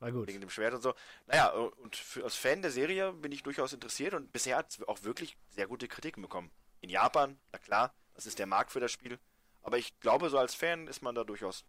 War 0.05 0.11
gut. 0.11 0.27
wegen 0.27 0.39
dem 0.39 0.51
Schwert 0.51 0.75
und 0.75 0.81
so. 0.81 0.93
Naja, 1.25 1.51
äh, 1.51 1.57
und 1.57 1.95
für, 1.95 2.23
als 2.23 2.35
Fan 2.35 2.61
der 2.61 2.69
Serie 2.69 3.11
bin 3.11 3.31
ich 3.31 3.41
durchaus 3.41 3.73
interessiert 3.73 4.13
und 4.13 4.31
bisher 4.31 4.57
hat 4.57 4.69
es 4.69 4.87
auch 4.87 5.01
wirklich 5.01 5.35
sehr 5.49 5.65
gute 5.65 5.87
Kritiken 5.87 6.21
bekommen. 6.21 6.51
In 6.81 6.91
Japan, 6.91 7.39
na 7.51 7.57
klar, 7.57 7.91
das 8.13 8.27
ist 8.27 8.37
der 8.37 8.45
Markt 8.45 8.71
für 8.71 8.79
das 8.79 8.91
Spiel. 8.91 9.17
Aber 9.63 9.79
ich 9.79 9.99
glaube, 10.01 10.29
so 10.29 10.37
als 10.37 10.53
Fan 10.53 10.85
ist 10.87 11.01
man 11.01 11.15
da 11.15 11.23
durchaus, 11.23 11.65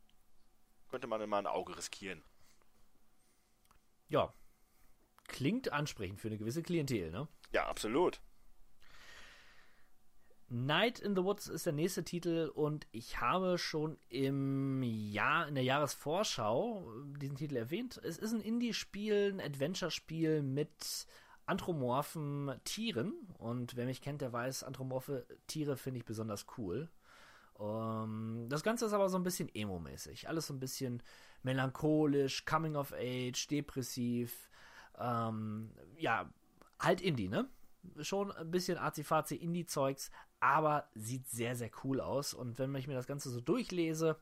könnte 0.91 1.07
man 1.07 1.23
immer 1.23 1.39
ein 1.39 1.47
Auge 1.47 1.79
riskieren. 1.79 2.23
Ja. 4.11 4.35
Klingt 5.29 5.73
ansprechend 5.73 6.21
für 6.21 6.29
eine 6.29 6.37
gewisse 6.37 6.63
Klientel, 6.63 7.11
ne? 7.11 7.29
Ja, 7.53 7.67
absolut. 7.67 8.21
Night 10.49 11.01
in 11.01 11.17
the 11.17 11.25
Woods 11.25 11.49
ist 11.49 11.67
der 11.67 11.73
nächste 11.73 12.05
Titel 12.05 12.51
und 12.55 12.87
ich 12.93 13.21
habe 13.21 13.59
schon 13.59 13.99
im 14.09 14.83
Jahr, 14.83 15.49
in 15.49 15.57
der 15.57 15.65
Jahresvorschau 15.65 16.89
diesen 17.21 17.37
Titel 17.37 17.57
erwähnt. 17.57 18.01
Es 18.05 18.19
ist 18.19 18.33
ein 18.33 18.41
Indie-Spiel, 18.41 19.33
ein 19.35 19.41
Adventure-Spiel 19.41 20.43
mit 20.43 21.07
anthropomorphen 21.47 22.61
Tieren 22.65 23.13
und 23.39 23.77
wer 23.77 23.87
mich 23.87 24.01
kennt, 24.01 24.21
der 24.21 24.33
weiß, 24.33 24.63
anthropomorphe 24.63 25.27
Tiere 25.47 25.77
finde 25.77 25.99
ich 25.99 26.05
besonders 26.05 26.47
cool. 26.59 26.91
Ähm, 27.59 28.47
das 28.49 28.63
Ganze 28.63 28.87
ist 28.87 28.93
aber 28.93 29.09
so 29.09 29.19
ein 29.19 29.25
bisschen 29.25 29.49
emo-mäßig. 29.53 30.29
Alles 30.29 30.47
so 30.47 30.55
ein 30.55 30.61
bisschen 30.61 31.03
melancholisch, 31.43 32.45
coming 32.45 32.77
of 32.77 32.93
age, 32.93 33.47
depressiv. 33.49 34.51
Ähm, 34.99 35.71
ja, 35.99 36.31
halt 36.79 37.01
Indie, 37.01 37.29
ne? 37.29 37.49
Schon 38.01 38.33
ein 38.33 38.51
bisschen 38.51 38.79
arzi 38.79 39.37
Indie-Zeugs, 39.37 40.11
aber 40.47 40.89
sieht 40.95 41.29
sehr, 41.29 41.57
sehr 41.57 41.71
cool 41.83 42.01
aus. 42.01 42.33
Und 42.35 42.59
wenn 42.59 42.75
ich 42.77 42.87
mir 42.87 42.95
das 42.95 43.09
Ganze 43.09 43.31
so 43.31 43.41
durchlese, 43.41 44.17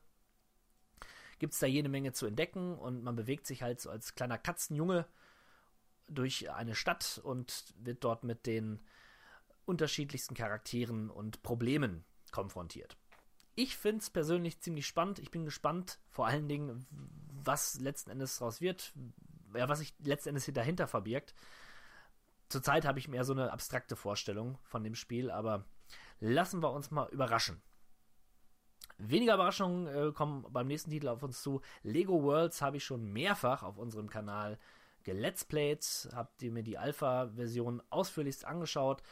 gibt 1.37 1.53
es 1.53 1.59
da 1.59 1.67
jede 1.67 1.89
Menge 1.89 2.13
zu 2.13 2.25
entdecken 2.25 2.77
und 2.77 3.03
man 3.03 3.15
bewegt 3.15 3.45
sich 3.45 3.61
halt 3.61 3.79
so 3.79 3.89
als 3.89 4.15
kleiner 4.15 4.37
Katzenjunge 4.37 5.05
durch 6.07 6.51
eine 6.51 6.75
Stadt 6.75 7.19
und 7.23 7.73
wird 7.77 8.03
dort 8.03 8.23
mit 8.23 8.45
den 8.45 8.81
unterschiedlichsten 9.65 10.35
Charakteren 10.35 11.09
und 11.09 11.43
Problemen 11.43 12.03
konfrontiert. 12.31 12.97
Ich 13.55 13.77
finde 13.77 13.99
es 13.99 14.09
persönlich 14.09 14.59
ziemlich 14.59 14.85
spannend. 14.85 15.19
Ich 15.19 15.31
bin 15.31 15.45
gespannt, 15.45 15.99
vor 16.09 16.27
allen 16.27 16.47
Dingen, 16.47 16.85
was 17.31 17.79
letzten 17.79 18.09
Endes 18.11 18.37
daraus 18.37 18.61
wird, 18.61 18.93
ja, 19.53 19.69
was 19.69 19.79
sich 19.79 19.93
letzten 19.99 20.29
Endes 20.29 20.49
dahinter 20.53 20.87
verbirgt. 20.87 21.33
Zurzeit 22.49 22.85
habe 22.85 22.99
ich 22.99 23.07
mehr 23.07 23.23
so 23.23 23.33
eine 23.33 23.51
abstrakte 23.51 23.95
Vorstellung 23.95 24.57
von 24.63 24.83
dem 24.83 24.95
Spiel, 24.95 25.31
aber 25.31 25.65
lassen 26.19 26.61
wir 26.61 26.71
uns 26.71 26.91
mal 26.91 27.09
überraschen. 27.09 27.61
Weniger 28.97 29.33
Überraschungen 29.33 29.87
äh, 29.87 30.11
kommen 30.13 30.45
beim 30.49 30.67
nächsten 30.67 30.89
Titel 30.89 31.09
auf 31.09 31.21
uns 31.23 31.41
zu. 31.41 31.61
Lego 31.83 32.23
Worlds 32.23 32.61
habe 32.61 32.77
ich 32.77 32.85
schon 32.85 33.11
mehrfach 33.11 33.63
auf 33.63 33.77
unserem 33.77 34.09
Kanal 34.09 34.57
geletsplayt. 35.03 36.09
Habt 36.13 36.41
ihr 36.41 36.51
mir 36.51 36.63
die 36.63 36.77
Alpha-Version 36.77 37.81
ausführlichst 37.89 38.45
angeschaut. 38.45 39.03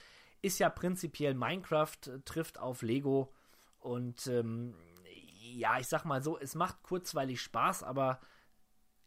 Ist 0.41 0.59
ja 0.59 0.69
prinzipiell 0.69 1.33
Minecraft, 1.33 1.97
äh, 2.07 2.19
trifft 2.23 2.59
auf 2.59 2.81
Lego. 2.81 3.33
Und 3.79 4.27
ähm, 4.27 4.75
ja, 5.55 5.77
ich 5.79 5.87
sag 5.87 6.05
mal 6.05 6.23
so, 6.23 6.39
es 6.39 6.55
macht 6.55 6.81
kurzweilig 6.83 7.41
Spaß, 7.41 7.83
aber 7.83 8.21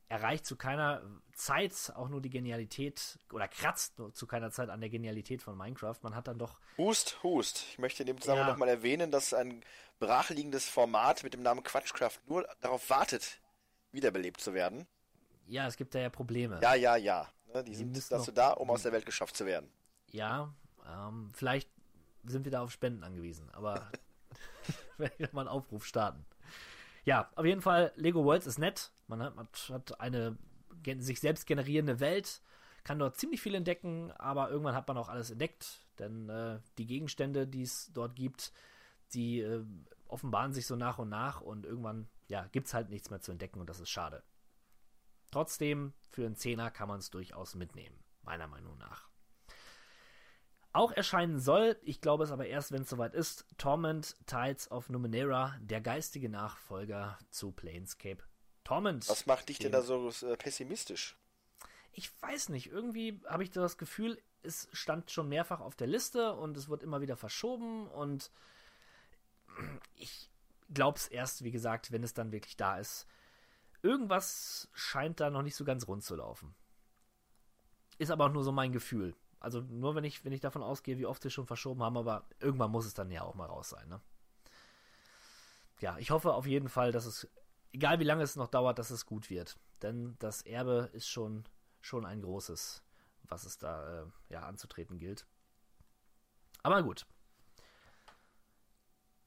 erreicht 0.09 0.47
zu 0.47 0.57
keiner 0.57 1.03
Zeit 1.33 1.92
auch 1.97 2.09
nur 2.09 2.21
die 2.21 2.31
Genialität 2.31 3.19
oder 3.33 3.49
kratzt 3.49 3.99
nur 3.99 4.12
zu 4.14 4.27
keiner 4.27 4.51
Zeit 4.51 4.69
an 4.71 4.81
der 4.81 4.88
Genialität 4.90 5.42
von 5.42 5.57
Minecraft. 5.57 5.97
Man 6.03 6.14
hat 6.14 6.29
dann 6.29 6.38
doch 6.38 6.61
Hust, 6.79 7.23
Hust. 7.23 7.64
Ich 7.71 7.79
möchte 7.79 8.03
in 8.03 8.07
dem 8.07 8.21
Zusammenhang 8.21 8.49
Ja. 8.49 8.53
nochmal 8.53 8.69
erwähnen, 8.69 9.11
dass 9.11 9.35
ein 9.35 9.64
brachliegendes 9.99 10.69
Format 10.69 11.23
mit 11.23 11.35
dem 11.35 11.42
Namen 11.42 11.62
Quatschkraft 11.62 12.27
nur 12.29 12.47
darauf 12.61 12.88
wartet, 12.90 13.40
wiederbelebt 13.92 14.40
zu 14.40 14.55
werden. 14.55 14.87
Ja, 15.47 15.66
es 15.66 15.77
gibt 15.77 15.95
da 15.95 15.99
ja 15.99 16.11
Probleme. 16.11 16.61
Ja, 16.62 16.75
ja, 16.75 16.97
ja. 16.97 17.29
Ne, 17.53 17.64
die 17.64 17.75
sind 17.75 18.11
dazu 18.11 18.33
da, 18.33 18.51
um 18.51 18.71
aus 18.71 18.83
der 18.83 18.92
Welt 18.92 19.07
geschafft 19.07 19.37
zu 19.37 19.47
werden. 19.47 19.71
Ja, 20.11 20.53
ähm, 20.87 21.31
vielleicht 21.35 21.71
sind 22.25 22.45
wir 22.45 22.53
da 22.53 22.62
auf 22.62 22.73
Spenden 22.73 23.05
angewiesen, 23.05 23.49
aber 23.53 23.90
werde 24.99 25.14
ich 25.19 25.33
mal 25.33 25.42
einen 25.42 25.49
Aufruf 25.49 25.85
starten. 25.87 26.25
Ja, 27.05 27.31
auf 27.37 27.45
jeden 27.45 27.61
Fall, 27.62 27.92
Lego 27.97 28.25
Worlds 28.25 28.47
ist 28.47 28.59
nett. 28.59 28.90
Man 29.07 29.23
hat, 29.23 29.69
hat 29.71 30.01
eine 30.01 30.37
sich 30.99 31.21
selbst 31.21 31.47
generierende 31.47 32.01
Welt, 32.01 32.42
kann 32.85 32.99
dort 32.99 33.16
ziemlich 33.16 33.40
viel 33.40 33.55
entdecken, 33.55 34.12
aber 34.12 34.51
irgendwann 34.51 34.75
hat 34.75 34.87
man 34.87 34.97
auch 34.97 35.09
alles 35.09 35.31
entdeckt, 35.31 35.87
denn 35.99 36.29
äh, 36.29 36.61
die 36.79 36.87
Gegenstände, 36.87 37.47
die 37.47 37.62
es 37.62 37.90
dort 37.92 38.14
gibt, 38.14 38.53
die 39.12 39.40
äh, 39.40 39.64
offenbaren 40.07 40.53
sich 40.53 40.66
so 40.66 40.77
nach 40.77 40.99
und 40.99 41.09
nach 41.09 41.40
und 41.40 41.66
irgendwann, 41.66 42.09
ja, 42.29 42.47
gibt 42.53 42.69
es 42.69 42.75
halt 42.75 42.90
nichts 42.90 43.11
mehr 43.11 43.21
zu 43.21 43.33
entdecken 43.33 43.61
und 43.61 43.69
das 43.69 43.81
ist 43.81 43.90
schade. 43.90 44.23
Trotzdem, 45.33 45.92
für 46.11 46.25
einen 46.25 46.37
Zehner 46.37 46.71
kann 46.71 46.88
man 46.88 47.01
es 47.01 47.11
durchaus 47.11 47.57
mitnehmen, 47.57 47.99
meiner 48.23 48.47
Meinung 48.47 48.79
nach. 48.79 49.09
Auch 50.73 50.92
erscheinen 50.92 51.40
soll, 51.40 51.77
ich 51.83 52.01
glaube 52.01 52.25
es 52.25 52.31
aber 52.31 52.47
erst, 52.47 52.71
wenn 52.71 52.83
es 52.83 52.90
soweit 52.90 53.14
ist, 53.14 53.47
Torment 53.57 54.14
Tides 54.27 54.71
of 54.71 54.90
Numenera, 54.90 55.57
der 55.61 55.81
geistige 55.81 56.29
Nachfolger 56.29 57.19
zu 57.31 57.51
Planescape 57.51 58.23
Torment. 58.66 59.09
Was 59.09 59.26
macht 59.26 59.48
dich 59.48 59.59
denn 59.59 59.72
Den- 59.72 59.81
da 59.81 59.83
so 59.83 60.09
äh, 60.26 60.37
pessimistisch? 60.37 61.16
Ich 61.92 62.11
weiß 62.20 62.50
nicht, 62.50 62.66
irgendwie 62.70 63.20
habe 63.26 63.42
ich 63.42 63.50
das 63.50 63.79
Gefühl, 63.79 64.20
es 64.42 64.68
stand 64.72 65.11
schon 65.11 65.29
mehrfach 65.29 65.61
auf 65.61 65.74
der 65.76 65.87
Liste 65.87 66.35
und 66.35 66.57
es 66.57 66.68
wird 66.68 66.83
immer 66.83 67.00
wieder 67.00 67.16
verschoben 67.16 67.88
und 67.88 68.31
ich 69.94 70.29
glaube 70.72 70.98
es 70.98 71.07
erst, 71.07 71.44
wie 71.44 71.50
gesagt, 71.52 71.92
wenn 71.92 72.02
es 72.02 72.12
dann 72.12 72.33
wirklich 72.33 72.57
da 72.57 72.79
ist. 72.79 73.07
Irgendwas 73.83 74.68
scheint 74.72 75.20
da 75.20 75.31
noch 75.31 75.42
nicht 75.42 75.55
so 75.57 75.64
ganz 75.64 75.87
rund 75.87 76.02
zu 76.02 76.16
laufen. 76.16 76.55
Ist 77.98 78.11
aber 78.11 78.26
auch 78.26 78.33
nur 78.33 78.42
so 78.44 78.52
mein 78.52 78.72
Gefühl. 78.72 79.14
Also 79.38 79.61
nur 79.61 79.94
wenn 79.94 80.05
ich, 80.05 80.24
wenn 80.24 80.33
ich 80.33 80.40
davon 80.40 80.62
ausgehe, 80.62 80.98
wie 80.98 81.07
oft 81.07 81.22
sie 81.22 81.31
schon 81.31 81.46
verschoben 81.46 81.83
haben, 81.83 81.96
aber 81.96 82.24
irgendwann 82.40 82.72
muss 82.72 82.85
es 82.87 82.94
dann 82.94 83.11
ja 83.11 83.22
auch 83.22 83.35
mal 83.37 83.46
raus 83.46 83.70
sein, 83.70 83.88
ne? 83.88 84.00
Ja, 85.81 85.96
ich 85.98 86.11
hoffe 86.11 86.33
auf 86.35 86.46
jeden 86.46 86.68
Fall, 86.68 86.90
dass 86.90 87.05
es, 87.07 87.29
egal 87.77 88.01
wie 88.01 88.05
lange 88.05 88.23
es 88.23 88.37
noch 88.37 88.49
dauert, 88.49 88.79
dass 88.79 88.91
es 88.91 89.07
gut 89.07 89.29
wird. 89.29 89.59
Denn 89.83 90.17
das 90.19 90.43
Erbe 90.43 90.91
ist 90.95 91.09
schon, 91.09 91.45
schon 91.81 92.07
ein 92.07 92.23
großes, 92.23 92.83
was 93.25 93.45
es 93.45 93.59
da 93.59 94.03
äh, 94.03 94.07
ja 94.31 94.41
anzutreten 94.41 94.99
gilt. 94.99 95.27
Aber 96.62 96.83
gut. 96.83 97.07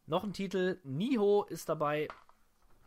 Noch 0.07 0.23
ein 0.23 0.33
Titel, 0.33 0.79
Niho 0.83 1.43
ist 1.43 1.69
dabei. 1.69 2.07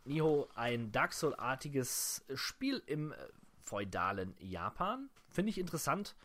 Niho, 0.03 0.49
ein 0.53 0.91
Dark 0.91 1.13
Soul-artiges 1.13 2.25
Spiel 2.35 2.83
im 2.85 3.13
äh, 3.13 3.15
feudalen 3.61 4.35
Japan. 4.39 5.09
Finde 5.29 5.49
ich 5.49 5.57
interessant, 5.57 6.17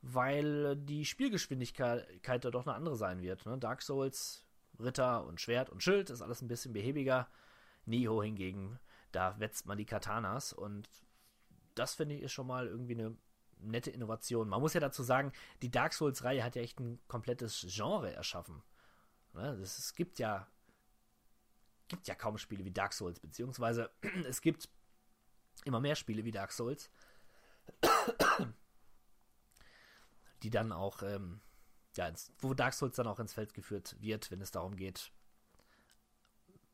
weil 0.00 0.74
die 0.76 1.04
Spielgeschwindigkeit 1.04 2.44
da 2.44 2.50
doch 2.50 2.66
eine 2.66 2.74
andere 2.74 2.96
sein 2.96 3.20
wird. 3.20 3.44
Ne? 3.44 3.58
Dark 3.58 3.82
Souls, 3.82 4.46
Ritter 4.80 5.26
und 5.26 5.38
Schwert 5.38 5.68
und 5.68 5.82
Schild 5.82 6.08
ist 6.08 6.22
alles 6.22 6.40
ein 6.40 6.48
bisschen 6.48 6.72
behäbiger. 6.72 7.28
Niho 7.84 8.22
hingegen, 8.22 8.80
da 9.12 9.38
wetzt 9.38 9.66
man 9.66 9.78
die 9.78 9.86
Katanas 9.86 10.52
und 10.52 10.88
das 11.74 11.94
finde 11.94 12.14
ich 12.14 12.22
ist 12.22 12.32
schon 12.32 12.46
mal 12.46 12.66
irgendwie 12.66 12.94
eine 12.94 13.16
nette 13.58 13.90
Innovation. 13.90 14.48
Man 14.48 14.60
muss 14.60 14.74
ja 14.74 14.80
dazu 14.80 15.02
sagen, 15.02 15.32
die 15.62 15.70
Dark 15.70 15.92
Souls-Reihe 15.92 16.44
hat 16.44 16.56
ja 16.56 16.62
echt 16.62 16.80
ein 16.80 16.98
komplettes 17.08 17.66
Genre 17.68 18.12
erschaffen. 18.12 18.62
Ne? 19.32 19.52
Es 19.62 19.94
gibt 19.94 20.18
ja 20.18 20.46
gibt 21.88 22.08
ja 22.08 22.14
kaum 22.14 22.38
Spiele 22.38 22.64
wie 22.64 22.72
Dark 22.72 22.92
Souls, 22.92 23.20
beziehungsweise 23.20 23.90
es 24.26 24.40
gibt 24.40 24.68
immer 25.64 25.80
mehr 25.80 25.96
Spiele 25.96 26.24
wie 26.24 26.30
Dark 26.30 26.52
Souls, 26.52 26.90
die 30.42 30.50
dann 30.50 30.72
auch, 30.72 31.02
ähm, 31.02 31.40
ja, 31.96 32.08
ins, 32.08 32.32
wo 32.38 32.54
Dark 32.54 32.74
Souls 32.74 32.96
dann 32.96 33.06
auch 33.06 33.20
ins 33.20 33.34
Feld 33.34 33.54
geführt 33.54 33.96
wird, 34.00 34.30
wenn 34.30 34.40
es 34.40 34.50
darum 34.50 34.76
geht, 34.76 35.12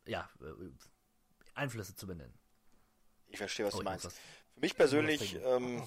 ja, 0.07 0.29
äh, 0.41 0.71
Einflüsse 1.55 1.95
zu 1.95 2.07
benennen. 2.07 2.35
Ich 3.29 3.39
verstehe, 3.39 3.67
was 3.67 3.75
Oh, 3.75 3.79
du 3.79 3.85
meinst. 3.85 4.11
Für 4.55 4.61
mich 4.61 4.77
persönlich 4.77 5.37
ähm, 5.45 5.83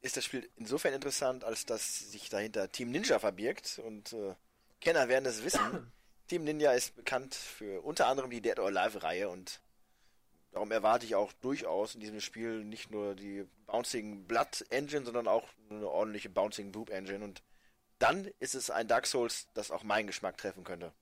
ist 0.00 0.16
das 0.16 0.24
Spiel 0.24 0.48
insofern 0.56 0.94
interessant, 0.94 1.44
als 1.44 1.66
dass 1.66 2.10
sich 2.10 2.28
dahinter 2.28 2.70
Team 2.70 2.90
Ninja 2.90 3.18
verbirgt 3.18 3.80
und 3.84 4.12
äh, 4.12 4.34
Kenner 4.80 5.08
werden 5.08 5.26
es 5.26 5.42
wissen. 5.44 5.92
Team 6.28 6.44
Ninja 6.44 6.72
ist 6.72 6.94
bekannt 6.94 7.34
für 7.34 7.82
unter 7.82 8.06
anderem 8.06 8.30
die 8.30 8.40
Dead 8.40 8.58
or 8.58 8.66
Alive-Reihe 8.66 9.28
und 9.28 9.60
darum 10.52 10.70
erwarte 10.70 11.04
ich 11.04 11.16
auch 11.16 11.32
durchaus 11.34 11.94
in 11.94 12.00
diesem 12.00 12.20
Spiel 12.20 12.64
nicht 12.64 12.90
nur 12.90 13.16
die 13.16 13.46
Bouncing 13.66 14.24
Blood 14.26 14.64
Engine, 14.70 15.04
sondern 15.04 15.26
auch 15.26 15.48
eine 15.70 15.88
ordentliche 15.88 16.30
Bouncing 16.30 16.70
Boob 16.70 16.90
Engine 16.90 17.24
und 17.24 17.42
dann 17.98 18.30
ist 18.38 18.54
es 18.54 18.70
ein 18.70 18.88
Dark 18.88 19.06
Souls, 19.06 19.48
das 19.54 19.70
auch 19.70 19.82
meinen 19.82 20.06
Geschmack 20.06 20.38
treffen 20.38 20.64
könnte. 20.64 20.92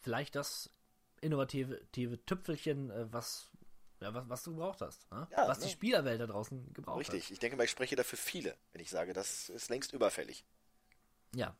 Vielleicht 0.00 0.34
das 0.34 0.70
innovative 1.22 1.80
tive 1.92 2.24
Tüpfelchen, 2.26 2.90
äh, 2.90 3.12
was, 3.12 3.50
ja, 4.00 4.12
was, 4.12 4.28
was 4.28 4.42
du 4.42 4.50
gebraucht 4.50 4.82
hast. 4.82 5.10
Ne? 5.10 5.26
Ja, 5.30 5.48
was 5.48 5.60
ne? 5.60 5.66
die 5.66 5.72
Spielerwelt 5.72 6.20
da 6.20 6.26
draußen 6.26 6.72
gebraucht 6.74 7.00
Richtig, 7.00 7.30
ich 7.30 7.38
denke 7.38 7.56
mal, 7.56 7.64
ich 7.64 7.70
spreche 7.70 7.96
da 7.96 8.02
für 8.02 8.16
viele, 8.16 8.56
wenn 8.72 8.82
ich 8.82 8.90
sage, 8.90 9.14
das 9.14 9.48
ist 9.48 9.70
längst 9.70 9.92
überfällig. 9.92 10.44
hat. 11.30 11.38
Ja. 11.38 11.56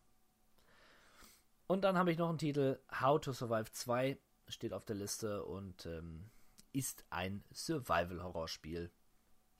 Und 1.66 1.82
dann 1.82 1.96
habe 1.96 2.12
ich 2.12 2.18
noch 2.18 2.28
einen 2.28 2.38
Titel, 2.38 2.78
How 3.00 3.20
to 3.20 3.32
Survive 3.32 3.70
2, 3.72 4.18
steht 4.48 4.74
auf 4.74 4.84
der 4.84 4.96
Liste 4.96 5.44
und 5.44 5.86
ähm, 5.86 6.30
ist 6.72 7.04
ein 7.10 7.44
Survival-Horrorspiel. 7.52 8.90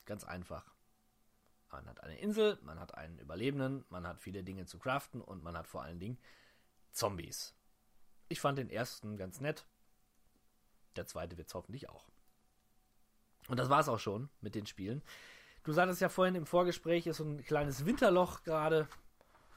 Ganz 0.05 0.25
einfach. 0.25 0.75
Man 1.71 1.87
hat 1.87 2.03
eine 2.03 2.19
Insel, 2.19 2.59
man 2.63 2.79
hat 2.79 2.95
einen 2.95 3.19
Überlebenden, 3.19 3.85
man 3.89 4.07
hat 4.07 4.21
viele 4.21 4.45
Dinge 4.45 4.67
zu 4.67 4.79
craften 4.79 5.23
und 5.23 5.43
man 5.43 5.57
hat 5.57 5.67
vor 5.67 5.83
allen 5.83 6.01
Dingen 6.01 6.19
Zombies. 6.91 7.55
Ich 8.29 8.41
fand 8.41 8.59
den 8.59 8.69
ersten 8.69 9.17
ganz 9.17 9.41
nett. 9.41 9.65
Der 10.97 11.07
zweite 11.07 11.37
wird 11.39 11.49
es 11.49 11.55
hoffentlich 11.55 11.89
auch. 11.89 12.07
Und 13.49 13.59
das 13.59 13.69
war 13.69 13.81
es 13.81 13.89
auch 13.89 13.99
schon 13.99 14.29
mit 14.41 14.55
den 14.55 14.67
Spielen. 14.67 15.03
Du 15.65 15.73
sagtest 15.73 16.01
ja 16.01 16.09
vorhin 16.09 16.35
im 16.35 16.47
Vorgespräch, 16.47 17.07
ist 17.07 17.19
so 17.19 17.25
ein 17.25 17.45
kleines 17.45 17.85
Winterloch 17.85 18.43
gerade. 18.45 18.89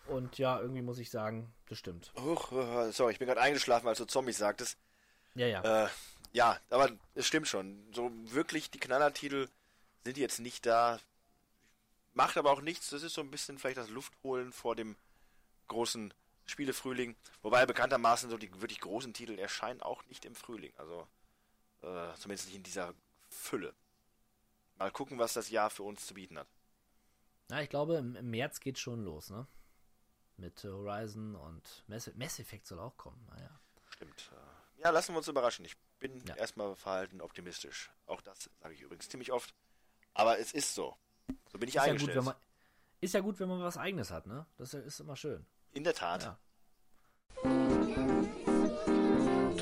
Und 0.08 0.38
ja, 0.38 0.60
irgendwie 0.60 0.82
muss 0.82 1.00
ich 1.00 1.10
sagen, 1.10 1.52
das 1.68 1.80
stimmt. 1.80 2.12
Huch, 2.16 2.52
äh, 2.52 2.92
sorry, 2.92 3.14
ich 3.14 3.20
bin 3.20 3.28
gerade 3.28 3.42
eingeschlafen, 3.42 3.88
als 3.88 3.98
du 3.98 4.06
Zombies 4.06 4.38
sagtest. 4.38 4.78
Ja, 5.34 5.48
ja. 5.48 5.86
Äh, 5.86 5.90
ja, 6.32 6.60
aber 6.70 6.92
es 7.16 7.26
stimmt 7.26 7.48
schon. 7.48 7.84
So 7.94 8.12
wirklich 8.26 8.70
die 8.70 8.80
Knallertitel 8.80 9.48
sind 10.04 10.18
jetzt 10.18 10.40
nicht 10.40 10.66
da. 10.66 11.00
Macht 12.14 12.38
aber 12.38 12.52
auch 12.52 12.62
nichts. 12.62 12.92
Das 12.92 13.04
ist 13.04 13.14
so 13.14 13.22
ein 13.22 13.32
bisschen 13.32 13.58
vielleicht 13.58 13.78
das 13.78 13.90
Luftholen 13.90 14.52
vor 14.52 14.76
dem 14.76 14.96
großen 15.68 16.14
Spielefrühling. 16.46 17.16
Wobei 17.42 17.66
bekanntermaßen 17.66 18.30
so 18.30 18.38
die 18.38 18.62
wirklich 18.62 18.80
großen 18.82 19.14
Titel 19.14 19.40
erscheinen 19.40 19.82
auch 19.82 20.04
nicht 20.06 20.26
im 20.26 20.36
Frühling. 20.36 20.74
Also 20.78 21.08
äh, 21.86 22.14
zumindest 22.16 22.48
nicht 22.48 22.56
in 22.58 22.64
dieser 22.64 22.94
Fülle. 23.30 23.74
Mal 24.78 24.92
gucken, 24.92 25.18
was 25.20 25.34
das 25.34 25.50
Jahr 25.50 25.70
für 25.70 25.84
uns 25.84 26.06
zu 26.06 26.14
bieten 26.16 26.38
hat. 26.38 26.48
Na, 27.48 27.62
ich 27.62 27.70
glaube, 27.70 27.96
im, 27.98 28.16
im 28.16 28.30
März 28.30 28.60
geht 28.60 28.78
schon 28.80 29.04
los, 29.04 29.30
ne? 29.30 29.48
Mit 30.38 30.62
Horizon 30.64 31.36
und 31.36 31.84
Mass, 31.88 32.12
Mass 32.16 32.40
Effect 32.40 32.68
soll 32.68 32.80
auch 32.80 32.98
kommen. 32.98 33.26
Naja. 33.30 33.50
Stimmt. 33.90 34.32
Äh, 34.34 34.82
Ja, 34.82 34.90
lassen 34.90 35.14
wir 35.14 35.20
uns 35.20 35.28
überraschen. 35.30 35.64
Ich 35.64 35.78
bin 36.00 36.26
Ja. 36.26 36.36
erstmal 36.36 36.76
verhalten 36.76 37.22
optimistisch. 37.22 37.92
Auch 38.08 38.22
das 38.22 38.50
sage 38.62 38.74
ich 38.74 38.82
übrigens 38.82 39.08
ziemlich 39.08 39.32
oft. 39.32 39.54
Aber 40.14 40.38
es 40.40 40.52
ist 40.54 40.76
so. 40.76 40.98
So 41.52 41.58
bin 41.58 41.70
ich 41.70 41.76
Ist 41.76 41.76
ja, 41.76 41.82
gut, 41.84 41.90
eingestellt. 41.92 42.18
wenn 42.18 42.26
man, 42.26 42.36
ist 43.00 43.14
ja 43.14 43.20
gut, 43.22 43.40
wenn 43.40 43.48
man 43.48 43.62
was 43.62 43.78
Eigenes 43.78 44.12
hat, 44.12 44.26
ne? 44.28 44.46
Das 44.58 44.74
ist 44.74 45.00
immer 45.00 45.16
schön. 45.16 45.46
In 45.72 45.84
der 45.86 45.94
Tat. 45.94 46.24
Ja. 46.24 46.40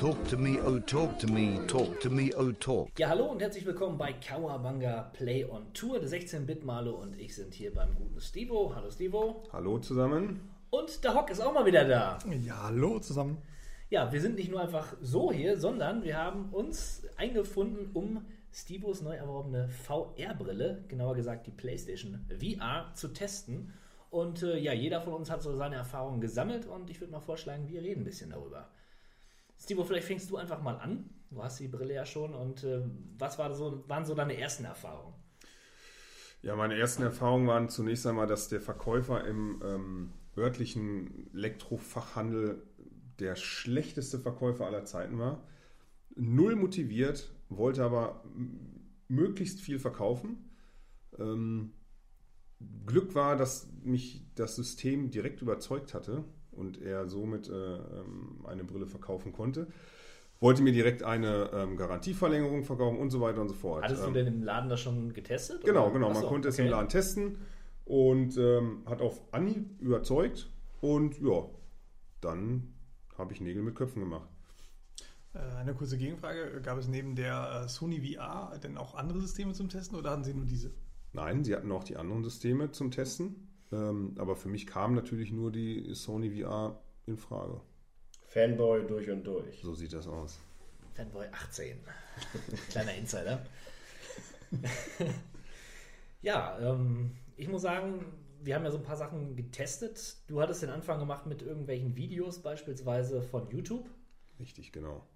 Talk 0.04 0.28
to 0.28 0.36
me, 0.36 0.58
oh 0.60 0.78
talk 0.80 1.18
to 1.20 1.26
me, 1.26 1.58
talk 1.66 1.98
to 2.00 2.10
me, 2.10 2.30
oh 2.36 2.52
talk. 2.52 2.90
Ja, 2.98 3.08
hallo 3.08 3.24
und 3.24 3.40
herzlich 3.40 3.64
willkommen 3.64 3.96
bei 3.96 4.12
Kawabanga 4.12 5.10
Play 5.14 5.46
on 5.46 5.72
Tour. 5.72 5.98
Der 5.98 6.10
16-Bit-Malo 6.10 6.94
und 6.94 7.18
ich 7.18 7.34
sind 7.34 7.54
hier 7.54 7.72
beim 7.72 7.94
guten 7.94 8.20
Stevo. 8.20 8.74
Hallo 8.76 8.90
Stevo. 8.90 9.44
Hallo 9.50 9.78
zusammen. 9.78 10.40
Und 10.68 11.02
der 11.02 11.14
Hock 11.14 11.30
ist 11.30 11.40
auch 11.40 11.54
mal 11.54 11.64
wieder 11.64 11.86
da. 11.86 12.18
Ja, 12.44 12.64
hallo 12.64 12.98
zusammen. 12.98 13.38
Ja, 13.88 14.12
wir 14.12 14.20
sind 14.20 14.34
nicht 14.34 14.50
nur 14.50 14.60
einfach 14.60 14.94
so 15.00 15.32
hier, 15.32 15.56
sondern 15.56 16.04
wir 16.04 16.18
haben 16.18 16.50
uns 16.52 17.06
eingefunden, 17.16 17.88
um 17.94 18.26
Stevos 18.52 19.00
neu 19.00 19.14
erworbene 19.14 19.70
VR-Brille, 19.70 20.84
genauer 20.86 21.14
gesagt 21.14 21.46
die 21.46 21.50
PlayStation 21.50 22.26
VR, 22.28 22.92
zu 22.92 23.08
testen. 23.08 23.72
Und 24.10 24.42
äh, 24.42 24.58
ja, 24.58 24.74
jeder 24.74 25.00
von 25.00 25.14
uns 25.14 25.30
hat 25.30 25.40
so 25.40 25.56
seine 25.56 25.76
Erfahrungen 25.76 26.20
gesammelt 26.20 26.66
und 26.66 26.90
ich 26.90 27.00
würde 27.00 27.10
mal 27.10 27.20
vorschlagen, 27.20 27.70
wir 27.70 27.80
reden 27.80 28.02
ein 28.02 28.04
bisschen 28.04 28.28
darüber. 28.28 28.68
Stevo, 29.64 29.82
vielleicht 29.82 30.06
fängst 30.06 30.30
du 30.30 30.36
einfach 30.36 30.60
mal 30.60 30.76
an. 30.76 31.08
Du 31.30 31.42
hast 31.42 31.58
die 31.58 31.68
Brille 31.68 31.94
ja 31.94 32.04
schon 32.04 32.34
und 32.34 32.64
äh, 32.64 32.82
was 33.18 33.38
war 33.38 33.52
so, 33.54 33.82
waren 33.88 34.04
so 34.04 34.14
deine 34.14 34.38
ersten 34.38 34.64
Erfahrungen? 34.64 35.14
Ja, 36.42 36.54
meine 36.54 36.76
ersten 36.76 37.02
Erfahrungen 37.02 37.48
waren 37.48 37.70
zunächst 37.70 38.06
einmal, 38.06 38.26
dass 38.26 38.48
der 38.48 38.60
Verkäufer 38.60 39.26
im 39.26 39.62
ähm, 39.64 40.12
örtlichen 40.36 41.30
Elektrofachhandel 41.32 42.62
der 43.18 43.36
schlechteste 43.36 44.18
Verkäufer 44.18 44.66
aller 44.66 44.84
Zeiten 44.84 45.18
war. 45.18 45.42
Null 46.14 46.56
motiviert, 46.56 47.32
wollte 47.48 47.84
aber 47.84 48.22
möglichst 49.08 49.62
viel 49.62 49.78
verkaufen. 49.78 50.50
Ähm, 51.18 51.72
Glück 52.84 53.14
war, 53.14 53.36
dass 53.36 53.72
mich 53.82 54.26
das 54.34 54.56
System 54.56 55.10
direkt 55.10 55.40
überzeugt 55.40 55.94
hatte 55.94 56.24
und 56.56 56.80
er 56.80 57.08
somit 57.08 57.48
äh, 57.48 57.52
ähm, 57.52 58.44
eine 58.46 58.64
Brille 58.64 58.86
verkaufen 58.86 59.32
konnte. 59.32 59.66
Wollte 60.40 60.62
mir 60.62 60.72
direkt 60.72 61.02
eine 61.02 61.50
ähm, 61.54 61.76
Garantieverlängerung 61.76 62.64
verkaufen 62.64 62.98
und 62.98 63.10
so 63.10 63.20
weiter 63.20 63.40
und 63.40 63.48
so 63.48 63.54
fort. 63.54 63.84
Hattest 63.84 64.02
du 64.02 64.08
Ähm, 64.08 64.14
denn 64.14 64.26
im 64.26 64.42
Laden 64.42 64.68
das 64.68 64.80
schon 64.80 65.12
getestet? 65.12 65.64
Genau, 65.64 65.84
oder? 65.84 65.92
genau. 65.94 66.08
Ach 66.10 66.14
Man 66.14 66.22
so, 66.22 66.28
konnte 66.28 66.48
es 66.48 66.56
okay. 66.56 66.64
im 66.66 66.70
Laden 66.70 66.88
testen 66.88 67.38
und 67.84 68.36
ähm, 68.36 68.82
hat 68.86 69.00
auf 69.00 69.22
Anhieb 69.32 69.80
überzeugt. 69.80 70.50
Und 70.80 71.20
ja, 71.20 71.44
dann 72.20 72.74
habe 73.16 73.32
ich 73.32 73.40
Nägel 73.40 73.62
mit 73.62 73.74
Köpfen 73.74 74.00
gemacht. 74.00 74.28
Äh, 75.34 75.38
Eine 75.56 75.74
kurze 75.74 75.96
Gegenfrage. 75.98 76.60
Gab 76.62 76.78
es 76.78 76.88
neben 76.88 77.14
der 77.16 77.62
äh, 77.64 77.68
Sony 77.68 78.00
VR 78.14 78.58
denn 78.62 78.76
auch 78.76 78.94
andere 78.94 79.20
Systeme 79.20 79.52
zum 79.52 79.68
Testen 79.68 79.96
oder 79.96 80.10
hatten 80.10 80.24
Sie 80.24 80.34
nur 80.34 80.46
diese? 80.46 80.72
Nein, 81.12 81.44
sie 81.44 81.54
hatten 81.54 81.70
auch 81.70 81.84
die 81.84 81.96
anderen 81.96 82.24
Systeme 82.24 82.70
zum 82.72 82.90
Testen. 82.90 83.48
Ähm, 83.72 84.14
aber 84.18 84.36
für 84.36 84.48
mich 84.48 84.66
kam 84.66 84.94
natürlich 84.94 85.32
nur 85.32 85.50
die 85.50 85.94
Sony 85.94 86.30
VR 86.30 86.80
in 87.06 87.16
Frage. 87.16 87.60
Fanboy 88.28 88.86
durch 88.86 89.10
und 89.10 89.24
durch. 89.24 89.60
So 89.62 89.74
sieht 89.74 89.92
das 89.92 90.06
aus. 90.06 90.40
Fanboy 90.94 91.26
18. 91.32 91.78
Kleiner 92.70 92.94
Insider. 92.94 93.44
ja, 96.22 96.58
ähm, 96.60 97.12
ich 97.36 97.48
muss 97.48 97.62
sagen, 97.62 98.04
wir 98.42 98.54
haben 98.54 98.64
ja 98.64 98.70
so 98.70 98.78
ein 98.78 98.84
paar 98.84 98.96
Sachen 98.96 99.36
getestet. 99.36 100.16
Du 100.28 100.40
hattest 100.40 100.62
den 100.62 100.70
Anfang 100.70 100.98
gemacht 100.98 101.26
mit 101.26 101.42
irgendwelchen 101.42 101.96
Videos, 101.96 102.42
beispielsweise 102.42 103.22
von 103.22 103.48
YouTube. 103.50 103.88
Richtig, 104.38 104.72
genau. 104.72 105.06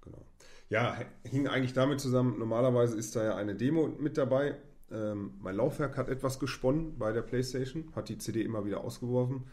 genau. 0.00 0.24
Ja, 0.68 0.98
hing 1.24 1.48
eigentlich 1.48 1.74
damit 1.74 2.00
zusammen, 2.00 2.38
normalerweise 2.38 2.96
ist 2.96 3.14
da 3.14 3.24
ja 3.24 3.36
eine 3.36 3.54
Demo 3.54 3.88
mit 3.88 4.16
dabei. 4.16 4.56
Ähm, 4.92 5.34
mein 5.40 5.56
Laufwerk 5.56 5.96
hat 5.96 6.08
etwas 6.08 6.38
gesponnen 6.38 6.98
bei 6.98 7.12
der 7.12 7.22
PlayStation, 7.22 7.90
hat 7.94 8.08
die 8.08 8.18
CD 8.18 8.42
immer 8.42 8.64
wieder 8.64 8.82
ausgeworfen. 8.84 9.44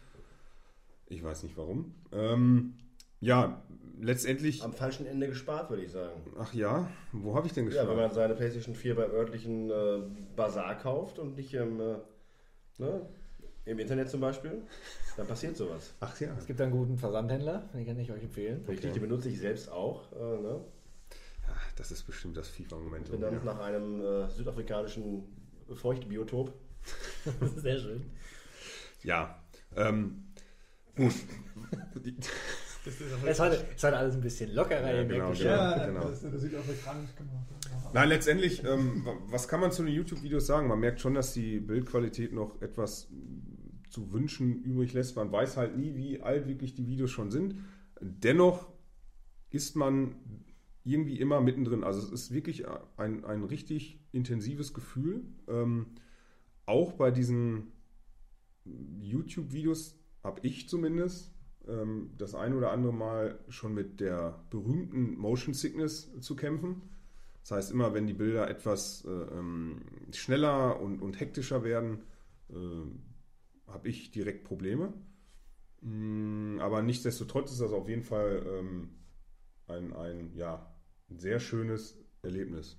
Ich 1.08 1.23
weiß 1.23 1.43
nicht 1.43 1.58
warum. 1.58 1.93
Ähm, 2.12 2.75
ja, 3.21 3.62
letztendlich. 3.99 4.63
Am 4.63 4.73
falschen 4.73 5.06
Ende 5.06 5.28
gespart, 5.28 5.69
würde 5.69 5.84
ich 5.84 5.91
sagen. 5.91 6.21
Ach 6.38 6.54
ja, 6.54 6.89
wo 7.12 7.36
habe 7.36 7.47
ich 7.47 7.54
denn 7.54 7.65
Ja, 7.65 7.69
gespart? 7.69 7.89
wenn 7.89 7.97
man 7.97 8.13
seine 8.13 8.36
PlayStation 8.36 8.75
4 8.75 8.95
beim 8.95 9.12
örtlichen 9.12 9.69
äh, 9.69 10.02
Bazar 10.36 10.78
kauft 10.78 11.19
und 11.19 11.36
nicht 11.36 11.54
im, 11.54 11.80
äh, 11.80 11.95
ne, 12.78 13.02
im 13.65 13.80
Internet 13.80 14.10
zum 14.10 14.21
Beispiel, 14.21 14.62
dann 15.17 15.28
passiert 15.28 15.58
sowas. 15.58 15.93
Ach 15.99 16.19
ja. 16.19 16.36
Es 16.38 16.45
gibt 16.45 16.62
einen 16.62 16.71
guten 16.71 16.97
Versandhändler, 16.97 17.69
den 17.73 17.86
kann 17.86 17.99
ich 17.99 18.12
euch 18.12 18.23
empfehlen. 18.23 18.63
Richtig, 18.67 18.93
die 18.93 18.99
benutze 18.99 19.30
ich 19.30 19.39
selbst 19.39 19.71
auch. 19.71 20.12
Äh, 20.13 20.41
ne? 20.41 20.62
Das 21.80 21.92
ist 21.92 22.04
bestimmt 22.04 22.36
das 22.36 22.50
FIFA-Moment. 22.50 23.10
Bin 23.10 23.22
dann 23.22 23.34
Ja. 23.36 23.44
nach 23.46 23.60
einem 23.62 24.02
äh, 24.02 24.30
südafrikanischen 24.30 25.24
Feuchtbiotop. 25.74 26.54
Sehr 27.56 27.80
schön. 27.80 28.02
Ja, 29.02 29.42
ähm, 29.78 30.26
gut. 30.96 31.13
Ist, 32.04 32.30
Es 32.86 33.02
ist 33.02 33.39
heute, 33.39 33.56
ist 33.76 33.84
heute 33.84 33.98
alles 33.98 34.15
ein 34.15 34.22
bisschen 34.22 34.54
lockerer. 34.54 34.94
Ja, 34.94 35.04
genau, 35.04 35.13
genau. 35.28 35.34
schon. 35.36 35.46
ja, 35.46 35.86
genau. 35.86 36.10
das, 36.10 36.22
das 36.22 36.42
südafrikanisch 36.42 37.15
gemacht. 37.15 37.46
Nein, 37.94 38.10
letztendlich, 38.10 38.63
ähm, 38.65 39.06
wa- 39.06 39.18
was 39.28 39.48
kann 39.48 39.62
man 39.62 39.72
zu 39.72 39.84
den 39.84 39.94
YouTube-Videos 39.94 40.46
sagen? 40.48 40.68
Man 40.68 40.80
merkt 40.80 41.00
schon, 41.00 41.13
dass 41.13 41.34
die 41.34 41.60
Bildqualität 41.60 42.34
noch 42.34 42.62
etwas 42.62 43.08
zu 43.89 44.12
wünschen 44.12 44.63
übrig 44.63 44.92
lässt. 44.94 45.15
Man 45.15 45.32
weiß 45.32 45.56
halt 45.58 45.78
nie, 45.78 45.96
wie 45.96 46.22
alt 46.22 46.46
wirklich 46.48 46.74
die 46.76 46.88
Videos 46.88 47.12
schon 47.12 47.32
sind. 47.32 47.56
Dennoch 48.02 48.68
ist 49.50 49.76
man 49.76 50.15
irgendwie 50.89 51.19
immer 51.19 51.41
mittendrin. 51.41 51.84
Also 51.84 51.99
es 51.99 52.12
ist 52.12 52.34
wirklich 52.34 52.65
ein, 52.97 53.23
ein 53.25 53.43
richtig 53.43 53.99
intensives 54.12 54.73
Gefühl. 54.73 55.23
Ähm, 55.47 55.88
auch 56.65 56.93
bei 56.93 57.12
diesen 57.12 57.71
YouTube-Videos 58.99 59.99
habe 60.23 60.41
ich 60.43 60.69
zumindest 60.69 61.34
ähm, 61.67 62.12
das 62.17 62.36
ein 62.36 62.54
oder 62.54 62.71
andere 62.71 62.93
Mal 62.93 63.39
schon 63.49 63.73
mit 63.73 63.99
der 63.99 64.43
berühmten 64.49 65.17
Motion 65.17 65.54
Sickness 65.54 66.12
zu 66.19 66.36
kämpfen. 66.36 66.82
Das 67.41 67.52
heißt, 67.52 67.71
immer 67.71 67.93
wenn 67.93 68.06
die 68.06 68.13
Bilder 68.13 68.49
etwas 68.49 69.06
äh, 69.06 69.10
ähm, 69.10 69.82
schneller 70.12 70.80
und, 70.80 71.02
und 71.02 71.19
hektischer 71.19 71.63
werden, 71.63 72.04
äh, 72.49 73.71
habe 73.71 73.88
ich 73.88 74.12
direkt 74.12 74.43
Probleme. 74.43 74.93
Mm, 75.82 76.60
aber 76.60 76.82
nichtsdestotrotz 76.82 77.52
ist 77.52 77.62
das 77.62 77.71
auf 77.71 77.88
jeden 77.88 78.04
Fall 78.04 78.45
ähm, 78.47 78.89
ein, 79.67 79.93
ein, 79.93 80.34
ja, 80.36 80.68
ein 81.10 81.19
sehr 81.19 81.39
schönes 81.39 81.98
Erlebnis. 82.22 82.78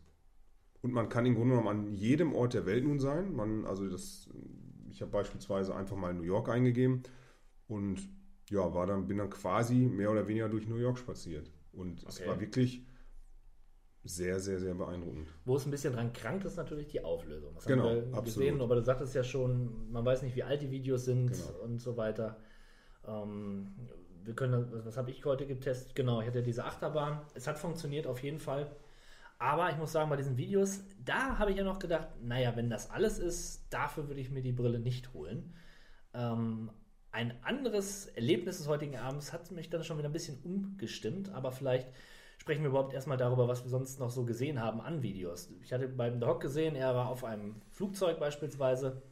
Und 0.83 0.93
man 0.93 1.09
kann 1.09 1.27
im 1.27 1.35
Grunde 1.35 1.57
genommen 1.57 1.69
an 1.89 1.93
jedem 1.93 2.33
Ort 2.35 2.55
der 2.55 2.65
Welt 2.67 2.85
nun 2.85 3.01
sein. 3.01 3.35
Man, 3.35 3.67
also 3.67 3.89
das, 3.89 4.31
ich 4.91 5.03
habe 5.03 5.11
beispielsweise 5.11 5.75
einfach 5.75 5.97
mal 5.97 6.15
New 6.15 6.23
York 6.23 6.49
eingegeben 6.49 7.03
und 7.69 8.09
ja, 8.51 8.75
war 8.75 8.87
dann, 8.87 9.07
bin 9.07 9.19
dann 9.19 9.31
quasi 9.31 9.75
mehr 9.75 10.11
oder 10.11 10.27
weniger 10.27 10.49
durch 10.49 10.67
New 10.67 10.77
York 10.79 10.99
spaziert. 10.99 11.51
Und 11.73 12.03
es 12.03 12.17
Okay. 12.19 12.29
war 12.29 12.41
wirklich 12.41 12.85
sehr, 14.03 14.41
sehr, 14.41 14.59
sehr 14.59 14.75
beeindruckend. 14.75 15.29
Wo 15.45 15.57
es 15.57 15.67
ein 15.67 15.71
bisschen 15.71 15.93
dran 15.93 16.13
krankt, 16.13 16.45
ist 16.47 16.57
natürlich 16.57 16.89
die 16.89 17.05
Auflösung. 17.05 17.55
Das 17.55 17.67
Genau, 17.67 17.85
haben 17.91 18.11
wir 18.11 18.19
absolut. 18.19 18.25
gesehen, 18.25 18.61
aber 18.63 18.77
du 18.77 18.83
sagtest 18.83 19.15
ja 19.15 19.23
schon, 19.23 19.93
man 19.93 20.05
weiß 20.05 20.23
nicht, 20.23 20.35
wie 20.37 20.43
alt 20.43 20.63
die 20.63 20.71
Videos 20.71 21.05
sind 21.05 21.29
Genau. 21.33 21.63
und 21.65 21.81
so 21.81 21.97
weiter. 21.99 22.39
Ähm, 23.07 23.69
wir 24.25 24.35
können, 24.35 24.71
was, 24.73 24.85
was 24.85 24.97
habe 24.97 25.11
ich 25.11 25.25
heute 25.25 25.47
getestet? 25.47 25.95
Genau, 25.95 26.21
ich 26.21 26.27
hatte 26.27 26.43
diese 26.43 26.65
Achterbahn. 26.65 27.21
Es 27.35 27.47
hat 27.47 27.59
funktioniert 27.59 28.07
auf 28.07 28.23
jeden 28.23 28.39
Fall. 28.39 28.71
Aber 29.39 29.71
ich 29.71 29.77
muss 29.79 29.93
sagen, 29.93 30.11
bei 30.11 30.17
diesen 30.17 30.37
Videos, 30.37 30.85
da 31.03 31.39
habe 31.39 31.51
ich 31.51 31.57
ja 31.57 31.65
noch 31.65 31.79
gedacht, 31.79 32.09
naja, 32.23 32.55
wenn 32.57 32.69
das 32.69 32.91
alles 32.91 33.19
ist, 33.19 33.67
dafür 33.71 34.09
würde 34.09 34.21
ich 34.21 34.31
mir 34.31 34.43
die 34.43 34.53
Brille 34.53 34.79
nicht 34.79 35.15
holen. 35.15 35.55
Ähm, 36.13 36.71
ein 37.13 37.33
anderes 37.43 38.07
Erlebnis 38.07 38.59
des 38.59 38.69
heutigen 38.69 38.97
Abends 38.97 39.33
hat 39.33 39.51
mich 39.51 39.71
dann 39.71 39.83
schon 39.83 39.99
wieder 39.99 40.09
ein 40.09 40.13
bisschen 40.13 40.39
umgestimmt, 40.45 41.31
aber 41.31 41.53
vielleicht 41.53 41.89
sprechen 42.39 42.63
wir 42.63 42.71
überhaupt 42.71 42.95
erstmal 42.95 43.17
darüber, 43.17 43.49
was 43.49 43.65
wir 43.65 43.71
sonst 43.71 43.99
noch 43.99 44.11
so 44.11 44.25
gesehen 44.25 44.61
haben 44.61 44.81
an 44.81 45.03
Videos. 45.03 45.51
Ich 45.63 45.73
hatte 45.73 45.89
beim 45.89 46.21
Doc 46.21 46.41
gesehen, 46.41 46.77
er 46.77 46.95
war 46.95 47.09
auf 47.09 47.25
einem 47.25 47.57
Flugzeug 47.71 48.21
beispielsweise. 48.21 49.03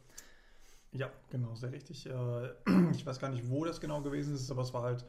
Ja, 0.91 1.09
genau, 1.29 1.55
sehr 1.55 1.71
richtig. 1.71 2.07
Äh, 2.07 2.49
Ich 2.91 3.05
weiß 3.05 3.19
gar 3.19 3.29
nicht, 3.29 3.49
wo 3.49 3.65
das 3.65 3.79
genau 3.79 4.01
gewesen 4.01 4.33
ist, 4.35 4.49
aber 4.51 4.63
es 4.63 4.73
war 4.73 4.83
halt 4.83 5.05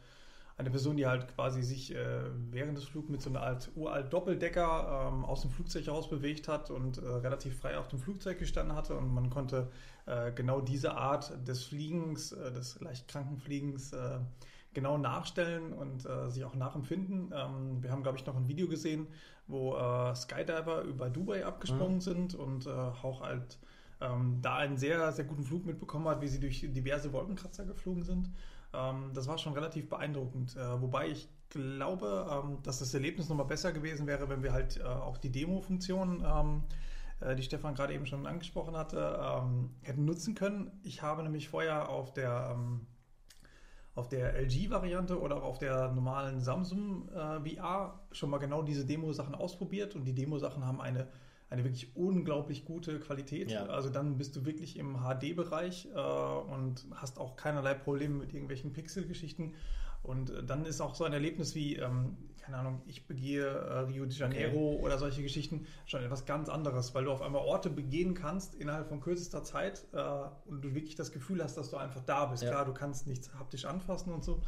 eine 0.56 0.70
Person, 0.70 0.96
die 0.98 1.06
halt 1.06 1.26
quasi 1.34 1.62
sich 1.62 1.94
äh, 1.94 2.20
während 2.50 2.76
des 2.76 2.84
Flugs 2.84 3.08
mit 3.08 3.22
so 3.22 3.30
einer 3.30 3.40
Art 3.40 3.70
uralt 3.76 4.12
Doppeldecker 4.12 5.08
ähm, 5.08 5.24
aus 5.24 5.40
dem 5.40 5.50
Flugzeug 5.50 5.88
raus 5.88 6.10
bewegt 6.10 6.48
hat 6.48 6.70
und 6.70 6.98
äh, 6.98 7.06
relativ 7.06 7.58
frei 7.58 7.78
auf 7.78 7.88
dem 7.88 7.98
Flugzeug 7.98 8.38
gestanden 8.38 8.76
hatte 8.76 8.94
und 8.96 9.12
man 9.12 9.30
konnte 9.30 9.68
genau 10.34 10.60
diese 10.60 10.96
Art 10.96 11.46
des 11.46 11.62
Fliegens, 11.62 12.30
des 12.30 12.80
leicht 12.80 13.06
kranken 13.06 13.36
Fliegens 13.36 13.94
genau 14.72 14.98
nachstellen 14.98 15.72
und 15.72 16.06
äh, 16.06 16.30
sich 16.30 16.44
auch 16.44 16.54
nachempfinden. 16.54 17.32
Ähm, 17.34 17.82
wir 17.82 17.90
haben, 17.90 18.02
glaube 18.02 18.18
ich, 18.18 18.26
noch 18.26 18.36
ein 18.36 18.48
Video 18.48 18.68
gesehen, 18.68 19.08
wo 19.46 19.76
äh, 19.76 20.14
Skydiver 20.14 20.82
über 20.82 21.10
Dubai 21.10 21.44
abgesprungen 21.44 22.00
sind 22.00 22.34
und 22.34 22.66
äh, 22.66 22.70
auch 22.70 23.20
halt 23.22 23.58
ähm, 24.00 24.38
da 24.42 24.56
einen 24.56 24.76
sehr, 24.76 25.12
sehr 25.12 25.24
guten 25.24 25.44
Flug 25.44 25.66
mitbekommen 25.66 26.08
hat, 26.08 26.20
wie 26.20 26.28
sie 26.28 26.40
durch 26.40 26.60
diverse 26.60 27.12
Wolkenkratzer 27.12 27.64
geflogen 27.64 28.02
sind. 28.02 28.30
Ähm, 28.72 29.10
das 29.14 29.26
war 29.26 29.38
schon 29.38 29.52
relativ 29.52 29.88
beeindruckend. 29.88 30.56
Äh, 30.56 30.80
wobei 30.80 31.08
ich 31.08 31.28
glaube, 31.48 32.26
ähm, 32.30 32.58
dass 32.62 32.78
das 32.78 32.94
Erlebnis 32.94 33.28
nochmal 33.28 33.46
besser 33.46 33.72
gewesen 33.72 34.06
wäre, 34.06 34.28
wenn 34.28 34.42
wir 34.42 34.52
halt 34.52 34.78
äh, 34.78 34.84
auch 34.84 35.18
die 35.18 35.30
Demo-Funktion, 35.30 36.24
ähm, 36.24 36.62
äh, 37.20 37.34
die 37.34 37.42
Stefan 37.42 37.74
gerade 37.74 37.94
eben 37.94 38.06
schon 38.06 38.26
angesprochen 38.26 38.76
hatte, 38.76 39.20
ähm, 39.22 39.70
hätten 39.82 40.04
nutzen 40.04 40.34
können. 40.34 40.70
Ich 40.82 41.02
habe 41.02 41.22
nämlich 41.22 41.48
vorher 41.48 41.88
auf 41.88 42.12
der 42.12 42.54
ähm, 42.54 42.86
auf 43.94 44.08
der 44.08 44.34
LG-Variante 44.34 45.20
oder 45.20 45.36
auch 45.36 45.42
auf 45.42 45.58
der 45.58 45.90
normalen 45.92 46.40
Samsung 46.40 47.08
äh, 47.08 47.40
VR 47.40 48.00
schon 48.12 48.30
mal 48.30 48.38
genau 48.38 48.62
diese 48.62 48.86
Demo-Sachen 48.86 49.34
ausprobiert 49.34 49.94
und 49.96 50.04
die 50.04 50.14
Demo-Sachen 50.14 50.64
haben 50.64 50.80
eine, 50.80 51.08
eine 51.50 51.64
wirklich 51.64 51.94
unglaublich 51.96 52.64
gute 52.64 53.00
Qualität. 53.00 53.50
Ja. 53.50 53.66
Also 53.66 53.90
dann 53.90 54.16
bist 54.16 54.36
du 54.36 54.46
wirklich 54.46 54.78
im 54.78 54.98
HD-Bereich 54.98 55.88
äh, 55.92 55.98
und 55.98 56.86
hast 56.94 57.18
auch 57.18 57.36
keinerlei 57.36 57.74
Probleme 57.74 58.14
mit 58.14 58.32
irgendwelchen 58.32 58.72
Pixel-Geschichten. 58.72 59.54
Und 60.02 60.30
äh, 60.30 60.44
dann 60.44 60.64
ist 60.64 60.80
auch 60.80 60.94
so 60.94 61.04
ein 61.04 61.12
Erlebnis 61.12 61.56
wie, 61.56 61.74
ähm, 61.76 62.16
keine 62.38 62.58
Ahnung, 62.58 62.82
ich 62.86 63.08
begehe 63.08 63.46
äh, 63.46 63.78
Rio 63.80 64.06
de 64.06 64.16
Janeiro 64.16 64.78
oder 64.80 64.96
solche 64.96 65.22
Geschichten 65.22 65.66
schon 65.86 66.02
etwas 66.02 66.24
ganz 66.24 66.48
anderes, 66.48 66.94
weil 66.94 67.04
du 67.04 67.10
auf 67.10 67.20
einmal 67.20 67.42
Orte 67.42 67.68
begehen 67.68 68.14
kannst 68.14 68.54
innerhalb 68.54 68.88
von 68.88 69.00
kürzester 69.00 69.42
Zeit 69.42 69.84
äh, 69.92 70.02
und 70.46 70.62
du 70.62 70.74
wirklich 70.74 70.94
das 70.94 71.10
Gefühl 71.10 71.42
hast, 71.42 71.56
dass 71.56 71.70
du 71.70 71.76
einfach 71.78 72.00
da 72.04 72.26
bist. 72.26 72.44
Ja. 72.44 72.50
Klar, 72.50 72.64
du 72.64 72.72
kannst 72.72 73.08
nichts 73.08 73.34
haptisch 73.34 73.64
anfassen 73.64 74.12
und 74.12 74.24
so, 74.24 74.40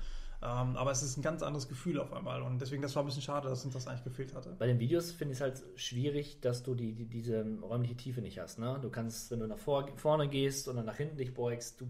ähm, 0.42 0.76
aber 0.76 0.90
es 0.90 1.02
ist 1.02 1.16
ein 1.16 1.22
ganz 1.22 1.42
anderes 1.42 1.68
Gefühl 1.68 2.00
auf 2.00 2.12
einmal 2.12 2.42
und 2.42 2.60
deswegen, 2.60 2.82
das 2.82 2.94
war 2.96 3.02
ein 3.02 3.06
bisschen 3.06 3.22
schade, 3.22 3.48
dass 3.48 3.64
uns 3.64 3.74
das 3.74 3.86
eigentlich 3.86 4.02
gefehlt 4.04 4.34
hatte. 4.34 4.54
Bei 4.58 4.66
den 4.66 4.80
Videos 4.80 5.12
finde 5.12 5.32
ich 5.32 5.38
es 5.38 5.40
halt 5.42 5.62
schwierig, 5.76 6.40
dass 6.40 6.62
du 6.64 6.74
die, 6.74 6.92
die, 6.94 7.04
diese 7.06 7.44
räumliche 7.62 7.96
Tiefe 7.96 8.20
nicht 8.20 8.38
hast. 8.40 8.58
Ne? 8.58 8.78
Du 8.82 8.90
kannst, 8.90 9.30
wenn 9.30 9.38
du 9.40 9.46
nach 9.46 9.58
vor, 9.58 9.88
vorne 9.96 10.28
gehst 10.28 10.66
und 10.66 10.76
dann 10.76 10.84
nach 10.86 10.96
hinten 10.96 11.16
dich 11.16 11.32
beugst, 11.32 11.80
du, 11.80 11.86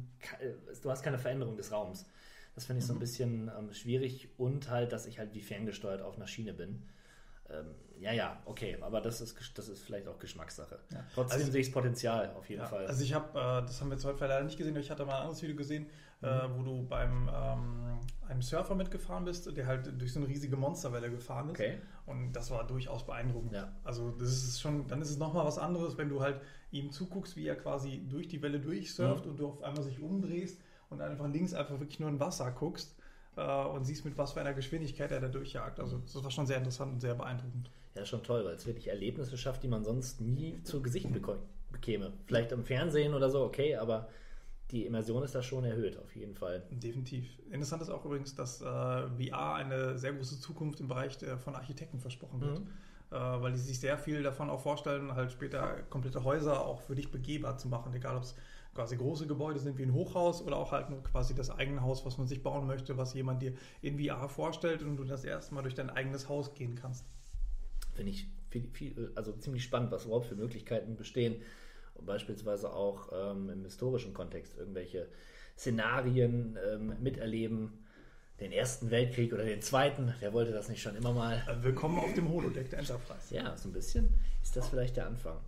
du 0.82 0.90
hast 0.90 1.02
keine 1.02 1.18
Veränderung 1.18 1.56
des 1.56 1.72
Raums. 1.72 2.04
Das 2.54 2.66
finde 2.66 2.80
ich 2.80 2.86
so 2.86 2.92
ein 2.92 2.98
bisschen 2.98 3.50
ähm, 3.58 3.72
schwierig 3.72 4.28
und 4.36 4.68
halt, 4.68 4.92
dass 4.92 5.06
ich 5.06 5.18
halt 5.18 5.32
wie 5.32 5.40
ferngesteuert 5.40 6.02
auf 6.02 6.16
einer 6.16 6.26
Schiene 6.26 6.52
bin. 6.52 6.82
Ähm, 7.48 7.66
ja, 8.00 8.12
ja, 8.12 8.42
okay, 8.44 8.76
aber 8.82 9.00
das 9.00 9.20
ist, 9.22 9.36
das 9.56 9.68
ist 9.68 9.82
vielleicht 9.82 10.08
auch 10.08 10.18
Geschmackssache. 10.18 10.78
Trotzdem 11.14 11.40
Also- 11.40 11.52
sehe 11.52 11.60
ich 11.62 11.68
das 11.68 11.72
Potenzial 11.74 12.30
auf 12.36 12.48
jeden 12.50 12.60
Ja, 12.62 12.68
Fall. 12.68 12.86
Also 12.86 13.02
ich 13.02 13.14
habe, 13.14 13.28
äh, 13.38 13.62
das 13.66 13.80
haben 13.80 13.88
wir 13.88 13.94
jetzt 13.94 14.04
heute 14.04 14.26
leider 14.26 14.44
nicht 14.44 14.58
gesehen, 14.58 14.74
aber 14.74 14.80
ich 14.80 14.90
hatte 14.90 15.06
mal 15.06 15.14
ein 15.16 15.20
anderes 15.22 15.40
Video 15.42 15.56
gesehen, 15.56 15.86
Mhm. 16.22 16.28
äh, 16.28 16.56
wo 16.56 16.62
du 16.62 16.86
beim 16.86 17.28
ähm, 17.34 17.98
einem 18.28 18.42
Surfer 18.42 18.74
mitgefahren 18.74 19.24
bist, 19.24 19.54
der 19.56 19.66
halt 19.66 20.00
durch 20.00 20.12
so 20.12 20.20
eine 20.20 20.28
riesige 20.28 20.56
Monsterwelle 20.56 21.10
gefahren 21.10 21.46
ist. 21.50 21.60
Okay. 21.60 21.78
Und 22.06 22.32
das 22.32 22.50
war 22.50 22.66
durchaus 22.66 23.04
beeindruckend. 23.04 23.52
Ja. 23.52 23.72
Also 23.84 24.10
das 24.12 24.28
ist 24.30 24.60
schon, 24.60 24.86
dann 24.88 25.02
ist 25.02 25.10
es 25.10 25.18
nochmal 25.18 25.44
was 25.44 25.58
anderes, 25.58 25.98
wenn 25.98 26.08
du 26.08 26.20
halt 26.22 26.40
ihm 26.70 26.90
zuguckst, 26.90 27.36
wie 27.36 27.46
er 27.46 27.56
quasi 27.56 28.06
durch 28.08 28.28
die 28.28 28.40
Welle 28.40 28.58
durchsurft 28.60 29.24
Mhm. 29.26 29.30
und 29.32 29.36
du 29.40 29.48
auf 29.48 29.62
einmal 29.62 29.82
sich 29.82 30.00
umdrehst 30.00 30.60
und 30.88 31.00
einfach 31.02 31.28
links 31.28 31.52
einfach 31.54 31.78
wirklich 31.80 32.00
nur 32.00 32.08
in 32.08 32.18
Wasser 32.20 32.50
guckst 32.52 32.96
äh, 33.36 33.64
und 33.66 33.84
siehst, 33.84 34.04
mit 34.04 34.16
was 34.16 34.32
für 34.32 34.40
einer 34.40 34.54
Geschwindigkeit 34.54 35.10
er 35.10 35.20
da 35.20 35.28
durchjagt. 35.28 35.80
Also 35.80 35.98
das 35.98 36.22
war 36.22 36.30
schon 36.30 36.46
sehr 36.46 36.56
interessant 36.58 36.92
und 36.94 37.00
sehr 37.00 37.14
beeindruckend. 37.14 37.70
Ja, 37.94 38.04
schon 38.06 38.22
toll, 38.22 38.44
weil 38.44 38.54
es 38.54 38.66
wirklich 38.66 38.88
Erlebnisse 38.88 39.36
schafft, 39.36 39.62
die 39.62 39.68
man 39.68 39.84
sonst 39.84 40.20
nie 40.20 40.62
zu 40.62 40.80
Gesicht 40.82 41.08
bekäme. 41.70 42.12
Vielleicht 42.26 42.52
im 42.52 42.64
Fernsehen 42.64 43.12
oder 43.12 43.28
so, 43.28 43.42
okay, 43.44 43.76
aber 43.76 44.08
die 44.72 44.86
Immersion 44.86 45.22
ist 45.22 45.34
da 45.34 45.42
schon 45.42 45.64
erhöht, 45.64 45.98
auf 45.98 46.16
jeden 46.16 46.34
Fall. 46.34 46.62
Definitiv. 46.70 47.26
Interessant 47.50 47.82
ist 47.82 47.90
auch 47.90 48.04
übrigens, 48.04 48.34
dass 48.34 48.62
äh, 48.62 48.64
VR 48.64 49.54
eine 49.54 49.98
sehr 49.98 50.14
große 50.14 50.40
Zukunft 50.40 50.80
im 50.80 50.88
Bereich 50.88 51.18
der, 51.18 51.38
von 51.38 51.54
Architekten 51.54 52.00
versprochen 52.00 52.40
wird. 52.40 52.60
Mhm. 52.60 52.66
Äh, 53.10 53.14
weil 53.16 53.52
die 53.52 53.58
sich 53.58 53.78
sehr 53.78 53.98
viel 53.98 54.22
davon 54.22 54.48
auch 54.48 54.60
vorstellen, 54.60 55.14
halt 55.14 55.30
später 55.30 55.82
komplette 55.90 56.24
Häuser 56.24 56.64
auch 56.64 56.80
für 56.80 56.94
dich 56.94 57.10
begehbar 57.10 57.58
zu 57.58 57.68
machen. 57.68 57.92
Egal, 57.92 58.16
ob 58.16 58.22
es 58.22 58.34
quasi 58.74 58.96
große 58.96 59.26
Gebäude 59.26 59.60
sind 59.60 59.76
wie 59.76 59.82
ein 59.82 59.92
Hochhaus 59.92 60.40
oder 60.40 60.56
auch 60.56 60.72
halt 60.72 60.88
nur 60.88 61.02
quasi 61.02 61.34
das 61.34 61.50
eigene 61.50 61.82
Haus, 61.82 62.06
was 62.06 62.16
man 62.16 62.26
sich 62.26 62.42
bauen 62.42 62.66
möchte, 62.66 62.96
was 62.96 63.12
jemand 63.12 63.42
dir 63.42 63.52
in 63.82 64.02
VR 64.02 64.30
vorstellt 64.30 64.82
und 64.82 64.96
du 64.96 65.04
das 65.04 65.24
erste 65.24 65.54
Mal 65.54 65.60
durch 65.60 65.74
dein 65.74 65.90
eigenes 65.90 66.30
Haus 66.30 66.54
gehen 66.54 66.74
kannst. 66.74 67.04
Finde 67.92 68.12
ich 68.12 68.26
viel, 68.48 68.68
viel, 68.72 69.12
also 69.14 69.32
ziemlich 69.32 69.64
spannend, 69.64 69.90
was 69.92 70.06
überhaupt 70.06 70.26
für 70.26 70.34
Möglichkeiten 70.34 70.96
bestehen. 70.96 71.42
Beispielsweise 72.06 72.72
auch 72.72 73.08
ähm, 73.12 73.50
im 73.50 73.64
historischen 73.64 74.14
Kontext 74.14 74.56
irgendwelche 74.56 75.08
Szenarien 75.56 76.58
ähm, 76.70 76.94
miterleben. 77.00 77.78
Den 78.40 78.52
Ersten 78.52 78.90
Weltkrieg 78.90 79.32
oder 79.32 79.44
den 79.44 79.62
Zweiten, 79.62 80.14
wer 80.20 80.32
wollte 80.32 80.52
das 80.52 80.68
nicht 80.68 80.82
schon 80.82 80.96
immer 80.96 81.12
mal? 81.12 81.42
Äh, 81.46 81.62
Willkommen 81.62 81.98
auf 81.98 82.12
dem 82.14 82.28
Holodeck 82.28 82.70
der 82.70 82.80
Enterprise. 82.80 83.34
Ja, 83.34 83.56
so 83.56 83.68
ein 83.68 83.72
bisschen 83.72 84.08
ist 84.42 84.56
das 84.56 84.68
vielleicht 84.68 84.96
der 84.96 85.06
Anfang. 85.06 85.38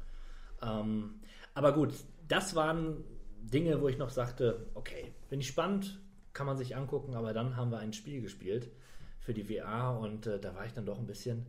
Ähm, 0.63 1.21
aber 1.55 1.73
gut, 1.73 1.93
das 2.29 2.55
waren 2.55 3.03
Dinge, 3.41 3.81
wo 3.81 3.89
ich 3.89 3.99
noch 3.99 4.11
sagte, 4.11 4.67
okay, 4.75 5.13
finde 5.29 5.43
ich 5.43 5.49
spannend, 5.49 6.01
kann 6.33 6.47
man 6.47 6.57
sich 6.57 6.77
angucken, 6.77 7.15
aber 7.15 7.33
dann 7.33 7.57
haben 7.57 7.71
wir 7.71 7.79
ein 7.79 7.93
Spiel 7.93 8.21
gespielt 8.21 8.71
für 9.21 9.35
die 9.35 9.45
VR 9.45 9.99
und 9.99 10.27
äh, 10.27 10.39
da 10.39 10.55
war 10.55 10.67
ich 10.67 10.73
dann 10.73 10.87
doch 10.87 10.99
ein 10.99 11.07
bisschen 11.07 11.47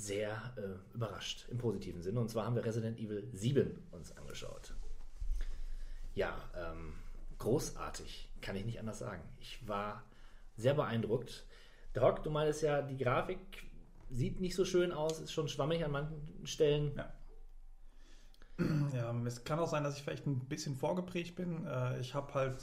sehr 0.00 0.54
äh, 0.56 0.94
überrascht 0.94 1.46
im 1.50 1.58
positiven 1.58 2.02
Sinne. 2.02 2.20
Und 2.20 2.30
zwar 2.30 2.46
haben 2.46 2.54
wir 2.54 2.64
Resident 2.64 2.98
Evil 2.98 3.28
7 3.32 3.86
uns 3.92 4.16
angeschaut. 4.16 4.74
Ja, 6.14 6.36
ähm, 6.56 6.94
großartig, 7.38 8.30
kann 8.40 8.56
ich 8.56 8.64
nicht 8.64 8.80
anders 8.80 8.98
sagen. 8.98 9.22
Ich 9.38 9.66
war 9.68 10.04
sehr 10.56 10.74
beeindruckt. 10.74 11.44
Doc, 11.92 12.22
du 12.22 12.30
meinst 12.30 12.62
ja, 12.62 12.82
die 12.82 12.96
Grafik 12.96 13.38
sieht 14.10 14.40
nicht 14.40 14.54
so 14.54 14.64
schön 14.64 14.92
aus, 14.92 15.20
ist 15.20 15.32
schon 15.32 15.48
schwammig 15.48 15.84
an 15.84 15.92
manchen 15.92 16.46
Stellen. 16.46 16.92
Ja. 16.96 17.12
Ja, 18.92 19.14
es 19.24 19.44
kann 19.44 19.58
auch 19.58 19.68
sein, 19.68 19.84
dass 19.84 19.96
ich 19.96 20.02
vielleicht 20.02 20.26
ein 20.26 20.40
bisschen 20.40 20.76
vorgeprägt 20.76 21.34
bin. 21.34 21.66
Äh, 21.66 22.00
Ich 22.00 22.14
habe 22.14 22.34
halt 22.34 22.56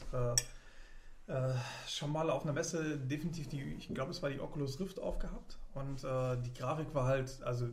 äh, 1.28 1.32
äh, 1.32 1.54
schon 1.88 2.12
mal 2.12 2.30
auf 2.30 2.44
einer 2.44 2.54
Messe 2.54 2.98
definitiv 2.98 3.50
die, 3.50 3.62
ich 3.78 3.94
glaube, 3.94 4.12
es 4.12 4.22
war 4.24 4.30
die 4.30 4.40
Oculus 4.40 4.80
Rift 4.80 5.00
aufgehabt. 5.00 5.58
Und 5.74 6.04
äh, 6.04 6.38
die 6.42 6.54
Grafik 6.54 6.94
war 6.94 7.06
halt, 7.06 7.42
also 7.44 7.68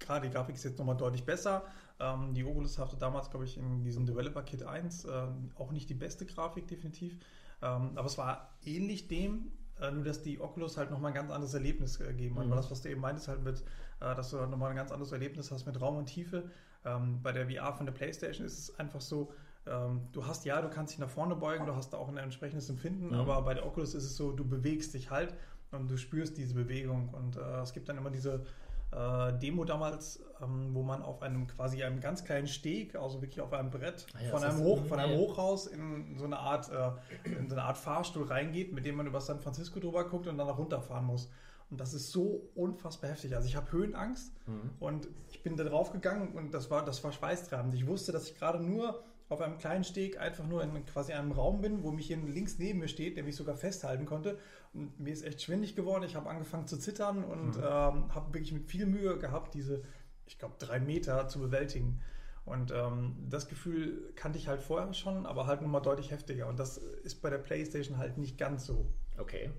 gerade 0.00 0.26
die 0.26 0.34
Grafik 0.34 0.56
ist 0.56 0.64
jetzt 0.64 0.78
nochmal 0.78 0.96
deutlich 0.96 1.24
besser. 1.24 1.64
Ähm, 2.00 2.34
die 2.34 2.44
Oculus 2.44 2.78
hatte 2.78 2.96
damals, 2.96 3.30
glaube 3.30 3.44
ich, 3.44 3.56
in 3.56 3.82
diesem 3.82 4.04
Developer 4.04 4.42
Kit 4.42 4.64
1 4.64 5.04
äh, 5.04 5.26
auch 5.56 5.70
nicht 5.70 5.88
die 5.88 5.94
beste 5.94 6.26
Grafik, 6.26 6.66
definitiv. 6.66 7.18
Ähm, 7.62 7.92
aber 7.94 8.06
es 8.06 8.18
war 8.18 8.54
ähnlich 8.64 9.08
dem, 9.08 9.52
äh, 9.80 9.90
nur 9.90 10.04
dass 10.04 10.22
die 10.22 10.40
Oculus 10.40 10.76
halt 10.76 10.90
nochmal 10.90 11.12
ein 11.12 11.14
ganz 11.14 11.30
anderes 11.30 11.54
Erlebnis 11.54 12.00
äh, 12.00 12.08
gegeben 12.08 12.36
hat. 12.38 12.46
Mhm. 12.46 12.50
Weil 12.50 12.56
das, 12.56 12.70
was 12.70 12.82
du 12.82 12.90
eben 12.90 13.00
meintest, 13.00 13.28
halt 13.28 13.42
mit, 13.42 13.60
äh, 14.00 14.14
dass 14.14 14.30
du 14.30 14.40
halt 14.40 14.50
nochmal 14.50 14.70
ein 14.70 14.76
ganz 14.76 14.90
anderes 14.90 15.12
Erlebnis 15.12 15.50
hast 15.50 15.66
mit 15.66 15.80
Raum 15.80 15.96
und 15.96 16.06
Tiefe. 16.06 16.50
Ähm, 16.84 17.20
bei 17.22 17.32
der 17.32 17.48
VR 17.48 17.72
von 17.72 17.86
der 17.86 17.92
PlayStation 17.92 18.46
ist 18.46 18.58
es 18.58 18.78
einfach 18.78 19.00
so, 19.00 19.32
ähm, 19.70 20.02
du 20.12 20.26
hast 20.26 20.44
ja, 20.44 20.60
du 20.62 20.68
kannst 20.70 20.92
dich 20.94 20.98
nach 20.98 21.08
vorne 21.08 21.34
beugen, 21.36 21.66
du 21.66 21.74
hast 21.74 21.92
da 21.92 21.98
auch 21.98 22.08
ein 22.08 22.16
entsprechendes 22.16 22.68
Empfinden, 22.70 23.08
Mhm. 23.08 23.14
aber 23.14 23.42
bei 23.42 23.54
der 23.54 23.66
Oculus 23.66 23.94
ist 23.94 24.04
es 24.04 24.16
so, 24.16 24.32
du 24.32 24.44
bewegst 24.44 24.94
dich 24.94 25.10
halt 25.10 25.34
und 25.70 25.90
du 25.90 25.96
spürst 25.96 26.36
diese 26.38 26.54
Bewegung. 26.54 27.10
Und 27.14 27.36
äh, 27.36 27.60
es 27.62 27.72
gibt 27.72 27.88
dann 27.88 27.98
immer 27.98 28.10
diese 28.10 28.44
äh, 28.90 29.32
Demo 29.38 29.64
damals, 29.64 30.22
ähm, 30.42 30.70
wo 30.72 30.82
man 30.82 31.02
auf 31.02 31.20
einem 31.20 31.46
quasi 31.46 31.82
einem 31.84 32.00
ganz 32.00 32.24
kleinen 32.24 32.46
Steg, 32.46 32.94
also 32.96 33.20
wirklich 33.20 33.40
auf 33.42 33.52
einem 33.52 33.70
Brett, 33.70 34.06
Ah 34.14 34.22
ja, 34.22 34.30
von, 34.30 34.42
einem 34.42 34.58
Hoch, 34.60 34.84
von 34.86 34.98
einem 34.98 35.12
ja. 35.12 35.18
Hochhaus 35.18 35.66
in 35.66 36.16
so 36.18 36.24
eine 36.24 36.38
Art, 36.38 36.70
äh, 36.70 36.92
in 37.38 37.48
so 37.50 37.54
eine 37.56 37.64
Art 37.64 37.76
Fahrstuhl 37.76 38.24
reingeht, 38.26 38.72
mit 38.72 38.86
dem 38.86 38.96
man 38.96 39.06
über 39.06 39.20
San 39.20 39.40
Francisco 39.40 39.78
drüber 39.78 40.08
guckt 40.08 40.26
und 40.26 40.38
dann 40.38 40.46
nach 40.46 40.56
runterfahren 40.56 41.04
muss. 41.04 41.28
Und 41.70 41.78
das 41.82 41.92
ist 41.92 42.12
so 42.12 42.48
unfassbar 42.54 43.10
heftig. 43.10 43.36
Also 43.36 43.46
ich 43.46 43.56
habe 43.56 43.70
Höhenangst 43.70 44.32
Mhm. 44.46 44.70
und 44.80 45.08
ich 45.30 45.42
bin 45.42 45.54
da 45.58 45.64
drauf 45.64 45.92
gegangen 45.92 46.32
und 46.34 46.54
das 46.54 46.70
war, 46.70 46.82
das 46.82 47.04
war 47.04 47.12
schweißtreibend. 47.12 47.74
Ich 47.74 47.86
wusste, 47.86 48.10
dass 48.12 48.26
ich 48.30 48.38
gerade 48.38 48.58
nur 48.58 49.02
auf 49.28 49.40
einem 49.40 49.58
kleinen 49.58 49.84
Steg 49.84 50.18
einfach 50.18 50.46
nur 50.46 50.62
in 50.62 50.84
quasi 50.86 51.12
einem 51.12 51.32
Raum 51.32 51.60
bin, 51.60 51.82
wo 51.82 51.90
mich 51.90 52.06
hier 52.06 52.16
links 52.16 52.58
neben 52.58 52.78
mir 52.78 52.88
steht, 52.88 53.16
der 53.16 53.24
mich 53.24 53.36
sogar 53.36 53.56
festhalten 53.56 54.06
konnte. 54.06 54.38
Und 54.72 54.98
mir 54.98 55.12
ist 55.12 55.22
echt 55.24 55.42
schwindig 55.42 55.76
geworden. 55.76 56.04
Ich 56.04 56.16
habe 56.16 56.30
angefangen 56.30 56.66
zu 56.66 56.78
zittern 56.78 57.24
und 57.24 57.56
Mhm. 57.56 57.62
ähm, 57.62 58.14
habe 58.14 58.32
wirklich 58.34 58.52
mit 58.52 58.64
viel 58.66 58.86
Mühe 58.86 59.18
gehabt, 59.18 59.54
diese, 59.54 59.82
ich 60.26 60.38
glaube, 60.38 60.54
drei 60.58 60.80
Meter 60.80 61.28
zu 61.28 61.40
bewältigen. 61.40 62.00
Und 62.46 62.70
ähm, 62.70 63.16
das 63.28 63.48
Gefühl 63.48 64.12
kannte 64.14 64.38
ich 64.38 64.48
halt 64.48 64.62
vorher 64.62 64.94
schon, 64.94 65.26
aber 65.26 65.46
halt 65.46 65.60
nochmal 65.60 65.82
deutlich 65.82 66.10
heftiger. 66.10 66.46
Und 66.46 66.58
das 66.58 66.78
ist 66.78 67.20
bei 67.20 67.28
der 67.28 67.36
PlayStation 67.38 67.98
halt 67.98 68.16
nicht 68.16 68.38
ganz 68.38 68.64
so. 68.64 68.86
Okay. 69.18 69.50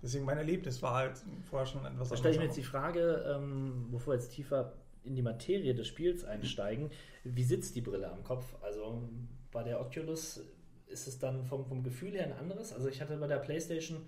Deswegen 0.00 0.24
mein 0.24 0.38
Erlebnis 0.38 0.80
war 0.80 0.94
halt 0.94 1.22
vorher 1.50 1.66
schon 1.66 1.84
etwas 1.84 2.08
Da 2.08 2.16
stelle 2.16 2.32
ich 2.32 2.38
mir 2.40 2.46
jetzt 2.46 2.56
die 2.56 2.62
Frage, 2.62 3.26
ähm, 3.36 3.88
bevor 3.90 4.14
wir 4.14 4.18
jetzt 4.18 4.30
tiefer 4.30 4.72
in 5.08 5.16
die 5.16 5.22
Materie 5.22 5.74
des 5.74 5.88
Spiels 5.88 6.24
einsteigen, 6.24 6.90
wie 7.24 7.42
sitzt 7.42 7.74
die 7.74 7.80
Brille 7.80 8.10
am 8.10 8.22
Kopf? 8.22 8.54
Also 8.62 9.02
bei 9.50 9.64
der 9.64 9.80
Oculus 9.80 10.40
ist 10.86 11.08
es 11.08 11.18
dann 11.18 11.44
vom, 11.44 11.66
vom 11.66 11.82
Gefühl 11.82 12.12
her 12.12 12.24
ein 12.24 12.32
anderes. 12.32 12.72
Also 12.72 12.88
ich 12.88 13.00
hatte 13.00 13.16
bei 13.16 13.26
der 13.26 13.38
PlayStation 13.38 14.06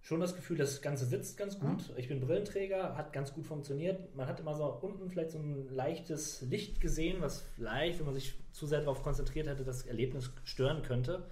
schon 0.00 0.20
das 0.20 0.36
Gefühl, 0.36 0.56
das 0.56 0.82
Ganze 0.82 1.04
sitzt 1.04 1.36
ganz 1.36 1.58
gut. 1.58 1.92
Ich 1.96 2.08
bin 2.08 2.20
Brillenträger, 2.20 2.96
hat 2.96 3.12
ganz 3.12 3.34
gut 3.34 3.44
funktioniert. 3.44 4.14
Man 4.14 4.28
hat 4.28 4.38
immer 4.38 4.54
so 4.54 4.64
unten 4.80 5.10
vielleicht 5.10 5.32
so 5.32 5.38
ein 5.38 5.68
leichtes 5.68 6.42
Licht 6.42 6.80
gesehen, 6.80 7.20
was 7.20 7.40
vielleicht, 7.56 7.98
wenn 7.98 8.06
man 8.06 8.14
sich 8.14 8.34
zu 8.52 8.66
sehr 8.66 8.80
darauf 8.80 9.02
konzentriert 9.02 9.48
hätte, 9.48 9.64
das 9.64 9.82
Erlebnis 9.82 10.30
stören 10.44 10.82
könnte. 10.82 11.24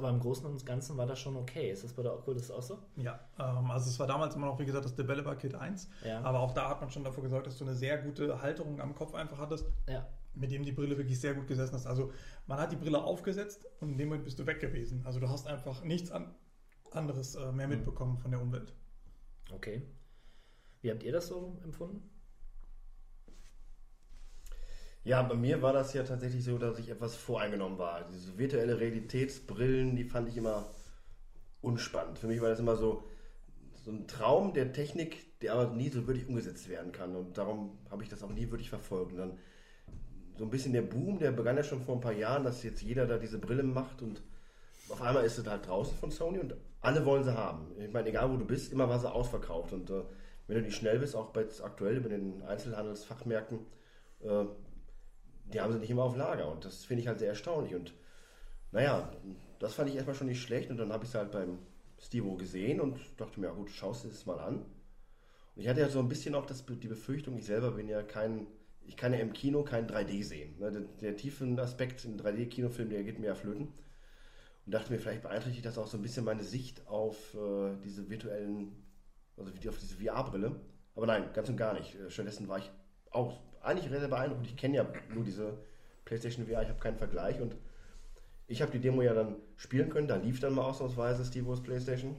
Aber 0.00 0.08
im 0.08 0.18
Großen 0.18 0.46
und 0.46 0.64
Ganzen 0.64 0.96
war 0.96 1.04
das 1.06 1.18
schon 1.18 1.36
okay. 1.36 1.70
Ist 1.70 1.84
das 1.84 1.92
bei 1.92 2.02
der 2.02 2.14
Oculus 2.14 2.50
auch 2.50 2.62
so? 2.62 2.78
Ja, 2.96 3.20
ähm, 3.38 3.70
also 3.70 3.90
es 3.90 3.98
war 3.98 4.06
damals 4.06 4.34
immer 4.34 4.46
noch, 4.46 4.58
wie 4.58 4.64
gesagt, 4.64 4.86
das 4.86 4.94
Developer 4.94 5.36
Kit 5.36 5.54
1. 5.54 5.90
Ja. 6.06 6.22
Aber 6.22 6.40
auch 6.40 6.52
da 6.52 6.70
hat 6.70 6.80
man 6.80 6.88
schon 6.88 7.04
dafür 7.04 7.22
gesorgt, 7.22 7.46
dass 7.46 7.58
du 7.58 7.66
eine 7.66 7.74
sehr 7.74 7.98
gute 7.98 8.40
Halterung 8.40 8.80
am 8.80 8.94
Kopf 8.94 9.12
einfach 9.14 9.36
hattest, 9.38 9.66
Ja. 9.86 10.08
mit 10.32 10.50
dem 10.52 10.62
die 10.64 10.72
Brille 10.72 10.96
wirklich 10.96 11.20
sehr 11.20 11.34
gut 11.34 11.46
gesessen 11.46 11.74
ist. 11.74 11.86
Also 11.86 12.12
man 12.46 12.58
hat 12.58 12.72
die 12.72 12.76
Brille 12.76 13.04
aufgesetzt 13.04 13.66
und 13.80 13.90
in 13.90 13.98
dem 13.98 14.08
Moment 14.08 14.24
bist 14.24 14.38
du 14.38 14.46
weg 14.46 14.58
gewesen. 14.58 15.02
Also 15.04 15.20
du 15.20 15.28
hast 15.28 15.46
einfach 15.46 15.84
nichts 15.84 16.10
an, 16.10 16.34
anderes 16.92 17.34
äh, 17.34 17.52
mehr 17.52 17.68
mitbekommen 17.68 18.16
von 18.16 18.30
der 18.30 18.40
Umwelt. 18.40 18.72
Okay. 19.52 19.82
Wie 20.80 20.90
habt 20.90 21.02
ihr 21.02 21.12
das 21.12 21.26
so 21.26 21.58
empfunden? 21.62 22.09
Ja, 25.02 25.22
bei 25.22 25.34
mir 25.34 25.62
war 25.62 25.72
das 25.72 25.94
ja 25.94 26.02
tatsächlich 26.02 26.44
so, 26.44 26.58
dass 26.58 26.78
ich 26.78 26.90
etwas 26.90 27.16
voreingenommen 27.16 27.78
war. 27.78 28.06
Diese 28.12 28.36
virtuelle 28.36 28.78
Realitätsbrillen, 28.78 29.96
die 29.96 30.04
fand 30.04 30.28
ich 30.28 30.36
immer 30.36 30.66
unspannend. 31.62 32.18
Für 32.18 32.26
mich 32.26 32.40
war 32.42 32.50
das 32.50 32.60
immer 32.60 32.76
so, 32.76 33.04
so 33.84 33.90
ein 33.90 34.06
Traum 34.06 34.52
der 34.52 34.72
Technik, 34.72 35.40
der 35.40 35.54
aber 35.54 35.74
nie 35.74 35.88
so 35.88 36.06
wirklich 36.06 36.28
umgesetzt 36.28 36.68
werden 36.68 36.92
kann. 36.92 37.16
Und 37.16 37.38
darum 37.38 37.78
habe 37.90 38.02
ich 38.02 38.10
das 38.10 38.22
auch 38.22 38.30
nie 38.30 38.50
wirklich 38.50 38.68
verfolgt. 38.68 39.12
Und 39.12 39.18
dann 39.18 39.38
so 40.36 40.44
ein 40.44 40.50
bisschen 40.50 40.74
der 40.74 40.82
Boom, 40.82 41.18
der 41.18 41.32
begann 41.32 41.56
ja 41.56 41.62
schon 41.62 41.80
vor 41.80 41.94
ein 41.94 42.00
paar 42.00 42.12
Jahren, 42.12 42.44
dass 42.44 42.62
jetzt 42.62 42.82
jeder 42.82 43.06
da 43.06 43.18
diese 43.18 43.38
Brille 43.38 43.62
macht 43.62 44.02
und 44.02 44.22
auf 44.90 45.02
einmal 45.02 45.24
ist 45.24 45.38
es 45.38 45.46
halt 45.46 45.66
draußen 45.66 45.96
von 45.98 46.10
Sony 46.10 46.38
und 46.38 46.54
alle 46.80 47.04
wollen 47.04 47.24
sie 47.24 47.34
haben. 47.34 47.66
Ich 47.78 47.92
meine, 47.92 48.08
egal 48.08 48.30
wo 48.30 48.36
du 48.36 48.44
bist, 48.44 48.72
immer 48.72 48.88
war 48.88 48.98
sie 48.98 49.10
ausverkauft. 49.10 49.72
Und 49.72 49.90
äh, 49.90 50.02
wenn 50.46 50.56
du 50.56 50.62
nicht 50.62 50.76
schnell 50.76 50.98
bist, 50.98 51.14
auch 51.14 51.30
bei, 51.30 51.46
aktuell 51.62 52.00
bei 52.00 52.08
den 52.08 52.42
Einzelhandelsfachmärkten, 52.42 53.58
äh, 54.22 54.44
die 55.52 55.60
haben 55.60 55.72
sie 55.72 55.78
nicht 55.78 55.90
immer 55.90 56.04
auf 56.04 56.16
Lager. 56.16 56.50
Und 56.50 56.64
das 56.64 56.84
finde 56.84 57.02
ich 57.02 57.08
halt 57.08 57.18
sehr 57.18 57.28
erstaunlich. 57.28 57.74
Und 57.74 57.94
naja, 58.72 59.12
das 59.58 59.74
fand 59.74 59.88
ich 59.90 59.96
erstmal 59.96 60.16
schon 60.16 60.28
nicht 60.28 60.42
schlecht. 60.42 60.70
Und 60.70 60.76
dann 60.76 60.92
habe 60.92 61.04
ich 61.04 61.10
es 61.10 61.14
halt 61.14 61.32
beim 61.32 61.58
Stivo 61.98 62.36
gesehen 62.36 62.80
und 62.80 62.98
dachte 63.18 63.40
mir, 63.40 63.46
ja 63.48 63.52
gut, 63.52 63.70
schaust 63.70 64.04
du 64.04 64.08
es 64.08 64.26
mal 64.26 64.40
an. 64.40 64.64
Und 65.54 65.62
ich 65.62 65.68
hatte 65.68 65.80
ja 65.80 65.88
so 65.88 65.98
ein 65.98 66.08
bisschen 66.08 66.34
auch 66.34 66.46
das, 66.46 66.64
die 66.64 66.88
Befürchtung, 66.88 67.36
ich 67.36 67.44
selber 67.44 67.72
bin 67.72 67.88
ja 67.88 68.02
kein, 68.02 68.46
ich 68.86 68.96
kann 68.96 69.12
ja 69.12 69.18
im 69.18 69.32
Kino 69.32 69.62
kein 69.62 69.86
3D 69.86 70.24
sehen. 70.24 70.58
Ne, 70.58 70.70
Der, 70.72 70.80
der 70.80 71.16
tiefen 71.16 71.58
Aspekt 71.58 72.04
im 72.04 72.16
3D-Kinofilm, 72.16 72.88
der 72.88 73.04
geht 73.04 73.18
mir 73.18 73.26
ja 73.26 73.34
flöten. 73.34 73.68
Und 74.66 74.74
dachte 74.74 74.92
mir, 74.92 74.98
vielleicht 74.98 75.22
beeinträchtigt 75.22 75.66
das 75.66 75.78
auch 75.78 75.86
so 75.86 75.98
ein 75.98 76.02
bisschen 76.02 76.24
meine 76.24 76.44
Sicht 76.44 76.86
auf 76.86 77.34
äh, 77.34 77.76
diese 77.84 78.08
virtuellen, 78.08 78.72
also 79.36 79.50
auf 79.68 79.78
diese 79.78 79.96
VR-Brille. 79.96 80.60
Aber 80.94 81.06
nein, 81.06 81.30
ganz 81.34 81.48
und 81.48 81.56
gar 81.56 81.74
nicht. 81.74 81.94
Äh, 81.96 82.10
Stattdessen 82.10 82.48
war 82.48 82.58
ich 82.58 82.70
auch 83.10 83.40
eigentlich 83.62 83.90
sehr, 83.90 84.08
beeindruckt. 84.08 84.46
Ich 84.46 84.56
kenne 84.56 84.76
ja 84.76 84.86
nur 85.14 85.24
diese 85.24 85.58
PlayStation 86.04 86.46
VR, 86.46 86.62
ich 86.62 86.68
habe 86.68 86.80
keinen 86.80 86.96
Vergleich 86.96 87.40
und 87.40 87.54
ich 88.46 88.62
habe 88.62 88.72
die 88.72 88.80
Demo 88.80 89.02
ja 89.02 89.14
dann 89.14 89.36
spielen 89.56 89.90
können. 89.90 90.08
Da 90.08 90.16
lief 90.16 90.40
dann 90.40 90.54
mal 90.54 90.62
ausnahmsweise 90.62 91.24
Stevo's 91.24 91.62
PlayStation. 91.62 92.16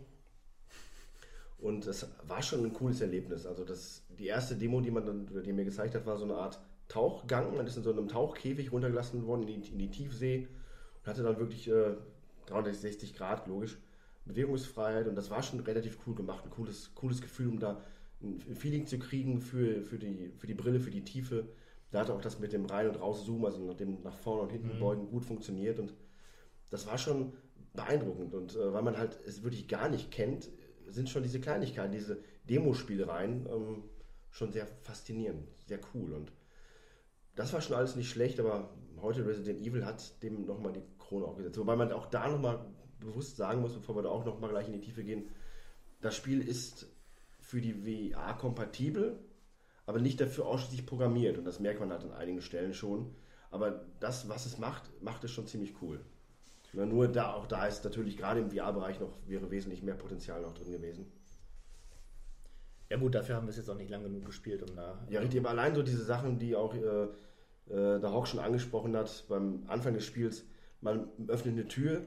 Und 1.60 1.86
es 1.86 2.08
war 2.26 2.42
schon 2.42 2.64
ein 2.66 2.74
cooles 2.74 3.02
Erlebnis. 3.02 3.46
Also 3.46 3.64
das, 3.66 4.04
die 4.18 4.28
erste 4.28 4.56
Demo, 4.56 4.82
die 4.82 4.92
man 4.92 5.06
dann, 5.06 5.28
oder 5.30 5.42
die 5.42 5.54
mir 5.54 5.66
gezeigt 5.66 5.94
hat, 5.94 6.06
war 6.06 6.18
so 6.18 6.24
eine 6.24 6.36
Art 6.36 6.60
Tauchgang. 6.88 7.56
Man 7.56 7.68
ist 7.68 7.78
in 7.78 7.84
so 7.84 7.92
einem 7.92 8.08
Tauchkäfig 8.08 8.72
runtergelassen 8.72 9.26
worden 9.26 9.48
in 9.48 9.62
die, 9.62 9.72
in 9.72 9.78
die 9.78 9.92
Tiefsee 9.92 10.48
und 11.02 11.08
hatte 11.08 11.24
dann 11.24 11.38
wirklich 11.38 11.68
äh, 11.68 11.96
360 12.48 13.14
Grad, 13.16 13.48
logisch, 13.48 13.78
Bewegungsfreiheit. 14.26 15.08
Und 15.08 15.16
das 15.16 15.30
war 15.30 15.44
schon 15.44 15.60
relativ 15.60 16.00
cool 16.08 16.16
gemacht. 16.16 16.44
Ein 16.46 16.50
cooles, 16.50 16.96
cooles 16.96 17.22
Gefühl, 17.22 17.50
um 17.50 17.60
da 17.60 17.82
ein 18.24 18.56
Feeling 18.56 18.86
zu 18.86 19.00
kriegen 19.00 19.42
für, 19.42 19.82
für, 19.84 19.98
die, 19.98 20.32
für 20.38 20.48
die 20.48 20.54
Brille, 20.54 20.80
für 20.80 20.92
die 20.92 21.04
Tiefe. 21.04 21.48
Da 21.92 22.02
hat 22.02 22.10
auch 22.10 22.22
das 22.22 22.40
mit 22.40 22.54
dem 22.54 22.66
Rein- 22.66 22.88
und 22.88 23.00
Raus-Zoom, 23.00 23.46
also 23.46 23.66
nach 23.66 23.76
dem 23.76 24.02
nach 24.04 24.16
vorne 24.16 24.44
und 24.44 24.52
hinten 24.52 24.76
Mhm. 24.76 24.80
beugen, 24.80 25.08
gut 25.10 25.26
funktioniert. 25.26 25.80
Und 25.80 25.94
das 26.70 26.88
war 26.88 26.98
schon 26.98 27.34
beeindruckend. 27.74 28.34
Und 28.34 28.56
äh, 28.56 28.74
weil 28.74 28.84
man 28.84 28.98
halt 28.98 29.20
es 29.26 29.44
wirklich 29.44 29.68
gar 29.68 29.90
nicht 29.90 30.12
kennt, 30.12 30.50
sind 30.88 31.10
schon 31.10 31.24
diese 31.24 31.40
Kleinigkeiten, 31.40 31.92
diese 31.92 32.20
Demospielereien 32.50 33.46
ähm, 33.48 33.84
schon 34.30 34.52
sehr 34.52 34.68
faszinierend, 34.82 35.48
sehr 35.66 35.80
cool. 35.94 36.14
Und 36.14 36.32
das 37.36 37.54
war 37.54 37.62
schon 37.62 37.76
alles 37.76 37.96
nicht 37.96 38.10
schlecht, 38.10 38.40
aber 38.40 38.74
heute 39.02 39.26
Resident 39.26 39.60
Evil 39.62 39.86
hat 39.86 40.22
dem 40.22 40.46
nochmal 40.46 40.74
die 40.74 40.84
Krone 41.00 41.26
aufgesetzt. 41.26 41.58
Wobei 41.58 41.76
man 41.76 41.92
auch 41.92 42.06
da 42.08 42.30
nochmal 42.30 42.66
bewusst 43.00 43.38
sagen 43.38 43.62
muss, 43.62 43.74
bevor 43.74 43.96
wir 43.96 44.04
da 44.04 44.10
auch 44.10 44.26
nochmal 44.26 44.50
gleich 44.50 44.68
in 44.68 44.74
die 44.74 44.82
Tiefe 44.82 45.04
gehen, 45.04 45.30
das 46.02 46.16
Spiel 46.16 46.42
ist 46.42 46.88
für 47.52 47.60
die 47.60 47.74
VR 48.14 48.34
kompatibel, 48.38 49.20
aber 49.86 50.00
nicht 50.00 50.22
dafür 50.22 50.46
ausschließlich 50.46 50.86
programmiert. 50.86 51.38
Und 51.38 51.44
das 51.44 51.60
merkt 51.60 51.82
man 51.82 51.92
halt 51.92 52.02
an 52.04 52.14
einigen 52.14 52.42
Stellen 52.42 52.74
schon. 52.74 53.14
Aber 53.50 53.84
das, 54.00 54.30
was 54.30 54.46
es 54.46 54.58
macht, 54.58 54.84
macht 55.02 55.26
es 55.26 55.32
schon 55.32 55.48
ziemlich 55.48 55.74
cool. 55.82 56.00
Nur 56.72 57.10
da, 57.10 57.34
auch 57.34 57.48
da 57.48 57.66
ist 57.66 57.84
natürlich 57.84 58.16
gerade 58.16 58.40
im 58.40 58.50
VR-Bereich 58.52 59.02
noch, 59.02 59.12
wäre 59.28 59.52
wesentlich 59.52 59.84
mehr 59.84 59.96
Potenzial 59.96 60.42
noch 60.42 60.54
drin 60.54 60.72
gewesen. 60.72 61.12
Ja 62.90 62.96
gut, 62.96 63.16
dafür 63.16 63.36
haben 63.36 63.48
wir 63.48 63.52
es 63.52 63.58
jetzt 63.58 63.70
auch 63.70 63.76
nicht 63.76 63.90
lang 63.90 64.04
genug 64.04 64.26
gespielt, 64.26 64.64
um 64.70 64.74
da... 64.74 65.06
Ja, 65.10 65.20
richtig, 65.20 65.42
aber 65.42 65.50
allein 65.50 65.76
so 65.76 65.84
diese 65.84 66.06
Sachen, 66.06 66.40
die 66.40 66.56
auch 66.56 66.74
äh, 66.74 67.04
äh, 67.70 68.00
der 68.00 68.14
Hawk 68.14 68.30
schon 68.30 68.40
angesprochen 68.40 68.96
hat 68.96 69.26
beim 69.28 69.64
Anfang 69.68 69.94
des 69.94 70.06
Spiels, 70.06 70.46
man 70.80 71.10
öffnet 71.28 71.56
eine 71.56 71.68
Tür 71.68 72.06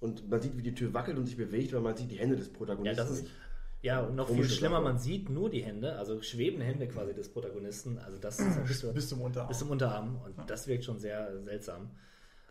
und 0.00 0.30
man 0.30 0.40
sieht, 0.40 0.56
wie 0.56 0.62
die 0.62 0.74
Tür 0.74 0.94
wackelt 0.94 1.18
und 1.18 1.26
sich 1.26 1.36
bewegt, 1.36 1.74
weil 1.74 1.82
man 1.82 1.94
sieht 1.94 2.10
die 2.10 2.18
Hände 2.18 2.36
des 2.36 2.48
Ja, 2.48 2.54
Protagonisten 2.54 2.96
das 2.96 3.10
ist, 3.10 3.22
nicht. 3.24 3.34
Ja, 3.82 4.00
und 4.00 4.16
noch 4.16 4.28
viel 4.28 4.44
schlimmer, 4.48 4.76
Sache. 4.76 4.84
man 4.84 4.98
sieht 4.98 5.30
nur 5.30 5.50
die 5.50 5.62
Hände, 5.62 5.96
also 5.96 6.20
schwebende 6.22 6.64
Hände 6.66 6.88
quasi 6.88 7.14
des 7.14 7.28
Protagonisten. 7.32 7.98
Also 7.98 8.18
das 8.18 8.38
ist 8.40 8.64
bis, 8.66 8.92
Bis 8.92 9.08
zum 9.08 9.20
Unterarm. 9.20 9.48
bis 9.48 9.58
zum 9.58 9.70
Unterarm 9.70 10.20
und 10.24 10.50
das 10.50 10.66
wirkt 10.66 10.84
schon 10.84 10.98
sehr 10.98 11.40
seltsam. 11.42 11.90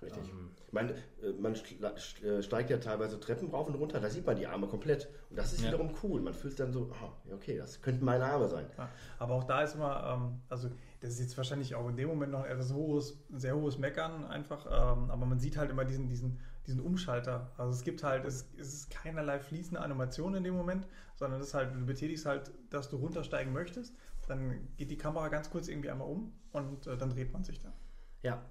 Richtig. 0.01 0.30
Ähm, 0.30 0.51
Ich 0.67 0.73
meine, 0.73 0.91
äh, 0.91 1.32
man 1.39 1.53
äh, 1.55 2.41
steigt 2.43 2.69
ja 2.69 2.78
teilweise 2.78 3.19
Treppen 3.19 3.49
rauf 3.49 3.67
und 3.67 3.75
runter, 3.75 3.99
da 3.99 4.09
sieht 4.11 4.25
man 4.28 4.36
die 4.36 4.45
Arme 4.45 4.67
komplett. 4.67 5.09
Und 5.32 5.38
das 5.39 5.53
ist 5.53 5.61
Ja. 5.61 5.67
wiederum 5.69 5.91
cool. 6.03 6.21
Man 6.21 6.36
fühlt 6.36 6.59
dann 6.59 6.71
so, 6.71 6.91
ja, 7.28 7.34
okay, 7.36 7.57
das 7.57 7.82
könnten 7.82 8.05
meine 8.05 8.23
Arme 8.25 8.47
sein. 8.47 8.67
Ja, 8.78 8.89
aber 9.17 9.34
auch 9.34 9.43
da 9.45 9.63
ist 9.63 9.73
immer, 9.75 10.19
ähm, 10.21 10.41
also 10.49 10.69
das 11.01 11.11
ist 11.13 11.19
jetzt 11.19 11.38
wahrscheinlich 11.38 11.73
auch 11.73 11.89
in 11.89 11.95
dem 11.97 12.09
Moment 12.09 12.32
noch 12.32 12.45
etwas 12.45 12.71
hohes, 12.73 13.17
ein 13.32 13.39
sehr 13.39 13.55
hohes 13.55 13.80
Meckern 13.80 14.25
einfach, 14.25 14.65
ähm, 14.67 15.09
aber 15.09 15.25
man 15.25 15.39
sieht 15.39 15.57
halt 15.57 15.71
immer 15.71 15.84
diesen, 15.84 16.07
diesen, 16.09 16.39
diesen 16.68 16.82
Umschalter. 16.82 17.51
Also 17.57 17.72
es 17.72 17.84
gibt 17.84 18.03
halt, 18.03 18.26
es, 18.26 18.49
es 18.57 18.74
ist 18.74 18.89
keinerlei 18.89 19.39
fließende 19.39 19.82
Animation 19.82 20.36
in 20.36 20.43
dem 20.43 20.55
Moment, 20.55 20.88
sondern 21.15 21.41
es 21.41 21.47
ist 21.47 21.53
halt, 21.53 21.74
du 21.74 21.86
betätigst 21.86 22.26
halt, 22.26 22.51
dass 22.70 22.89
du 22.89 22.97
runtersteigen 22.97 23.53
möchtest, 23.53 23.95
dann 24.28 24.68
geht 24.76 24.91
die 24.91 24.97
Kamera 24.97 25.30
ganz 25.30 25.49
kurz 25.49 25.70
irgendwie 25.70 25.89
einmal 25.89 26.07
um 26.07 26.34
und 26.51 26.86
äh, 26.88 26.97
dann 26.97 27.09
dreht 27.09 27.32
man 27.32 27.43
sich 27.43 27.59
dann. 27.59 27.74
Ja. 28.22 28.43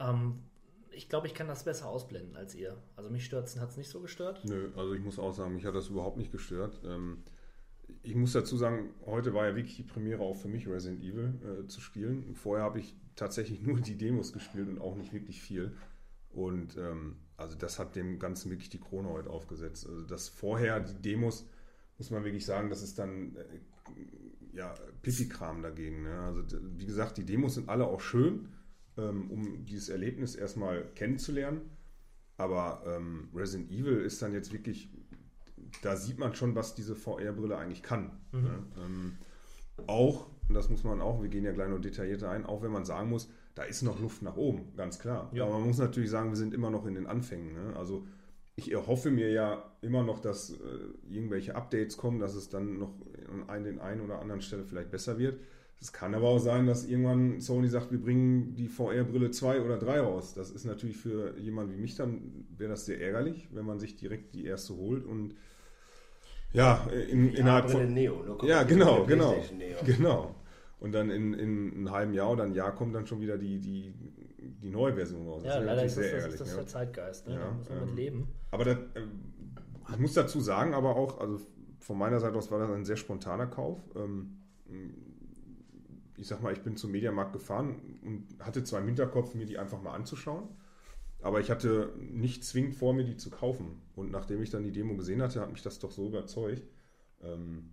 Ähm, 0.00 0.42
ich 0.90 1.08
glaube, 1.08 1.28
ich 1.28 1.34
kann 1.34 1.46
das 1.46 1.64
besser 1.64 1.88
ausblenden 1.88 2.36
als 2.36 2.54
ihr. 2.54 2.76
Also 2.96 3.08
mich 3.08 3.24
stört 3.24 3.48
hat 3.60 3.70
es 3.70 3.76
nicht 3.76 3.88
so 3.88 4.00
gestört. 4.00 4.44
Nö, 4.44 4.70
also 4.76 4.94
ich 4.94 5.02
muss 5.02 5.18
auch 5.18 5.32
sagen, 5.32 5.54
mich 5.54 5.64
hat 5.64 5.74
das 5.74 5.88
überhaupt 5.88 6.16
nicht 6.16 6.32
gestört. 6.32 6.80
Ähm, 6.84 7.22
ich 8.02 8.16
muss 8.16 8.32
dazu 8.32 8.56
sagen, 8.56 8.90
heute 9.06 9.32
war 9.32 9.46
ja 9.46 9.54
wirklich 9.54 9.76
die 9.76 9.82
Premiere 9.84 10.22
auch 10.22 10.34
für 10.34 10.48
mich, 10.48 10.66
Resident 10.66 11.02
Evil 11.02 11.34
äh, 11.42 11.68
zu 11.68 11.80
spielen. 11.80 12.34
Vorher 12.34 12.64
habe 12.64 12.80
ich 12.80 12.96
tatsächlich 13.14 13.62
nur 13.62 13.80
die 13.80 13.96
Demos 13.96 14.32
gespielt 14.32 14.68
und 14.68 14.80
auch 14.80 14.96
nicht 14.96 15.12
wirklich 15.12 15.40
viel. 15.40 15.76
Und 16.30 16.76
ähm, 16.76 17.16
also 17.38 17.56
das 17.56 17.78
hat 17.78 17.94
dem 17.96 18.18
Ganzen 18.18 18.50
wirklich 18.50 18.68
die 18.68 18.80
Krone 18.80 19.08
heute 19.08 19.30
aufgesetzt. 19.30 19.86
Also 19.86 20.02
das 20.02 20.28
vorher, 20.28 20.80
die 20.80 21.00
Demos, 21.00 21.48
muss 21.96 22.10
man 22.10 22.24
wirklich 22.24 22.44
sagen, 22.44 22.68
das 22.68 22.82
ist 22.82 22.98
dann 22.98 23.36
äh, 23.36 24.56
ja 24.56 24.74
Pipi-Kram 25.02 25.62
dagegen. 25.62 26.02
Ne? 26.02 26.20
Also 26.20 26.42
wie 26.76 26.84
gesagt, 26.84 27.16
die 27.16 27.24
Demos 27.24 27.54
sind 27.54 27.68
alle 27.68 27.86
auch 27.86 28.00
schön, 28.00 28.48
ähm, 28.96 29.30
um 29.30 29.64
dieses 29.64 29.88
Erlebnis 29.88 30.34
erstmal 30.34 30.84
kennenzulernen. 30.96 31.60
Aber 32.38 32.82
ähm, 32.86 33.28
Resident 33.32 33.70
Evil 33.70 34.00
ist 34.00 34.20
dann 34.20 34.32
jetzt 34.32 34.52
wirklich, 34.52 34.90
da 35.82 35.96
sieht 35.96 36.18
man 36.18 36.34
schon, 36.34 36.56
was 36.56 36.74
diese 36.74 36.96
VR-Brille 36.96 37.56
eigentlich 37.56 37.84
kann. 37.84 38.18
Mhm. 38.32 38.42
Ne? 38.42 38.66
Ähm, 38.78 39.18
auch, 39.86 40.28
und 40.48 40.54
das 40.54 40.70
muss 40.70 40.82
man 40.82 41.00
auch, 41.00 41.22
wir 41.22 41.28
gehen 41.28 41.44
ja 41.44 41.52
gleich 41.52 41.68
noch 41.68 41.80
detaillierter 41.80 42.30
ein, 42.30 42.46
auch 42.46 42.62
wenn 42.62 42.72
man 42.72 42.84
sagen 42.84 43.10
muss, 43.10 43.28
da 43.54 43.62
ist 43.64 43.82
noch 43.82 44.00
Luft 44.00 44.22
nach 44.22 44.36
oben, 44.36 44.72
ganz 44.76 44.98
klar. 44.98 45.30
Ja. 45.32 45.44
Aber 45.44 45.58
man 45.58 45.68
muss 45.68 45.78
natürlich 45.78 46.10
sagen, 46.10 46.30
wir 46.30 46.36
sind 46.36 46.54
immer 46.54 46.70
noch 46.70 46.86
in 46.86 46.94
den 46.94 47.06
Anfängen. 47.06 47.52
Ne? 47.52 47.76
Also 47.76 48.04
ich 48.56 48.72
erhoffe 48.72 49.10
mir 49.10 49.30
ja 49.30 49.62
immer 49.82 50.02
noch, 50.02 50.20
dass 50.20 50.50
äh, 50.50 50.56
irgendwelche 51.08 51.54
Updates 51.54 51.96
kommen, 51.96 52.18
dass 52.18 52.34
es 52.34 52.48
dann 52.48 52.78
noch 52.78 52.92
an 53.46 53.64
den 53.64 53.78
einen 53.78 54.00
oder 54.00 54.20
anderen 54.20 54.42
Stelle 54.42 54.64
vielleicht 54.64 54.90
besser 54.90 55.18
wird. 55.18 55.40
Es 55.80 55.92
kann 55.92 56.12
aber 56.14 56.26
auch 56.26 56.40
sein, 56.40 56.66
dass 56.66 56.84
irgendwann 56.86 57.40
Sony 57.40 57.68
sagt, 57.68 57.92
wir 57.92 58.00
bringen 58.00 58.56
die 58.56 58.66
VR-Brille 58.66 59.30
2 59.30 59.62
oder 59.62 59.78
3 59.78 60.00
raus. 60.00 60.34
Das 60.34 60.50
ist 60.50 60.64
natürlich 60.64 60.96
für 60.96 61.38
jemanden 61.38 61.74
wie 61.74 61.80
mich 61.80 61.94
dann, 61.94 62.46
wäre 62.56 62.70
das 62.70 62.84
sehr 62.86 63.00
ärgerlich, 63.00 63.48
wenn 63.52 63.64
man 63.64 63.78
sich 63.78 63.94
direkt 63.94 64.34
die 64.34 64.44
erste 64.44 64.74
holt 64.76 65.04
und 65.04 65.36
ja, 66.52 66.88
in, 67.10 67.32
innerhalb 67.32 67.66
Brille 67.66 67.84
von... 67.84 67.94
Neo, 67.94 68.22
ne? 68.22 68.48
Ja, 68.48 68.62
genau, 68.64 69.04
genau. 69.04 69.36
Neo. 69.56 69.76
Genau. 69.84 70.34
Und 70.80 70.92
dann 70.92 71.10
in, 71.10 71.34
in 71.34 71.72
einem 71.72 71.90
halben 71.90 72.12
Jahr 72.12 72.30
oder 72.30 72.44
ein 72.44 72.54
Jahr 72.54 72.74
kommt 72.74 72.94
dann 72.94 73.06
schon 73.06 73.20
wieder 73.20 73.36
die, 73.36 73.58
die, 73.58 73.92
die 74.38 74.70
neue 74.70 74.94
Version 74.94 75.26
raus. 75.26 75.42
Ja, 75.44 75.54
wäre 75.54 75.64
leider 75.64 75.84
ist 75.84 75.96
das, 75.96 76.04
natürlich 76.04 76.24
das, 76.24 76.34
ist 76.34 76.40
das 76.40 76.50
ja. 76.50 76.56
der 76.56 76.66
Zeitgeist. 76.66 77.28
Ne? 77.28 77.34
da 77.34 77.40
Ja, 77.40 77.50
muss 77.50 77.68
man 77.68 77.80
mit 77.80 77.88
ähm, 77.88 77.96
leben. 77.96 78.28
Aber 78.52 78.64
das, 78.64 78.78
ähm, 78.94 79.10
ich 79.90 79.98
muss 79.98 80.14
dazu 80.14 80.40
sagen, 80.40 80.74
aber 80.74 80.94
auch, 80.94 81.20
also 81.20 81.40
von 81.80 81.98
meiner 81.98 82.20
Seite 82.20 82.36
aus 82.36 82.50
war 82.50 82.60
das 82.60 82.70
ein 82.70 82.84
sehr 82.84 82.96
spontaner 82.96 83.46
Kauf. 83.46 83.78
Ähm, 83.96 84.38
ich 86.16 86.26
sag 86.26 86.42
mal, 86.42 86.52
ich 86.52 86.62
bin 86.62 86.76
zum 86.76 86.90
Mediamarkt 86.92 87.32
gefahren 87.32 87.98
und 88.04 88.44
hatte 88.44 88.64
zwar 88.64 88.80
im 88.80 88.86
Hinterkopf, 88.86 89.34
mir 89.34 89.46
die 89.46 89.58
einfach 89.58 89.80
mal 89.80 89.94
anzuschauen, 89.94 90.48
aber 91.22 91.40
ich 91.40 91.50
hatte 91.50 91.92
nicht 91.98 92.44
zwingend 92.44 92.74
vor, 92.74 92.92
mir 92.92 93.04
die 93.04 93.16
zu 93.16 93.30
kaufen. 93.30 93.80
Und 93.94 94.10
nachdem 94.10 94.42
ich 94.42 94.50
dann 94.50 94.62
die 94.62 94.72
Demo 94.72 94.96
gesehen 94.96 95.22
hatte, 95.22 95.40
hat 95.40 95.50
mich 95.50 95.62
das 95.62 95.78
doch 95.78 95.90
so 95.90 96.06
überzeugt. 96.06 96.62
Ähm, 97.22 97.70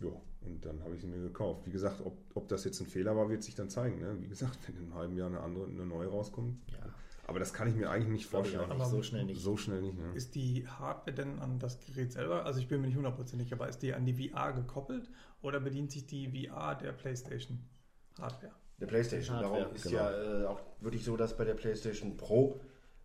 ja, 0.00 0.10
und 0.46 0.64
dann 0.64 0.82
habe 0.82 0.94
ich 0.94 1.00
sie 1.00 1.06
mir 1.06 1.20
gekauft. 1.20 1.66
Wie 1.66 1.70
gesagt, 1.70 2.00
ob, 2.04 2.16
ob 2.34 2.48
das 2.48 2.64
jetzt 2.64 2.80
ein 2.80 2.86
Fehler 2.86 3.16
war, 3.16 3.28
wird 3.28 3.42
sich 3.42 3.54
dann 3.54 3.70
zeigen. 3.70 4.00
Ne? 4.00 4.16
Wie 4.20 4.28
gesagt, 4.28 4.58
wenn 4.66 4.76
in 4.76 4.84
einem 4.84 4.94
halben 4.94 5.16
Jahr 5.16 5.28
eine 5.28 5.40
andere, 5.40 5.66
eine 5.66 5.86
neue 5.86 6.08
rauskommt. 6.08 6.58
Ja. 6.72 6.94
Aber 7.26 7.38
das 7.38 7.52
kann 7.54 7.68
ich 7.68 7.74
mir 7.74 7.90
eigentlich 7.90 8.10
nicht 8.10 8.30
Glaube 8.30 8.48
vorstellen. 8.48 8.78
nicht, 8.78 8.90
so 8.90 9.02
schnell 9.02 9.24
nicht. 9.24 9.40
So 9.40 9.56
schnell 9.56 9.80
nicht, 9.80 9.98
ne? 9.98 10.12
Ist 10.14 10.34
die 10.34 10.68
Hardware 10.68 11.14
denn 11.14 11.38
an 11.38 11.58
das 11.58 11.80
Gerät 11.80 12.12
selber, 12.12 12.44
also 12.44 12.60
ich 12.60 12.68
bin 12.68 12.80
mir 12.80 12.88
nicht 12.88 12.96
hundertprozentig, 12.96 13.52
aber 13.52 13.68
ist 13.68 13.78
die 13.78 13.94
an 13.94 14.04
die 14.04 14.28
VR 14.28 14.52
gekoppelt 14.52 15.08
oder 15.40 15.60
bedient 15.60 15.90
sich 15.90 16.06
die 16.06 16.28
VR 16.28 16.74
der 16.74 16.92
PlayStation 16.92 17.60
Hardware? 18.20 18.52
Der 18.78 18.86
PlayStation. 18.86 19.36
Hardware, 19.36 19.60
Darum 19.62 19.74
ist 19.74 19.84
genau. 19.84 19.96
ja 19.96 20.42
äh, 20.42 20.46
auch 20.46 20.60
wirklich 20.80 21.04
so, 21.04 21.16
dass 21.16 21.36
bei 21.36 21.44
der 21.44 21.54
PlayStation 21.54 22.16
Pro 22.16 22.60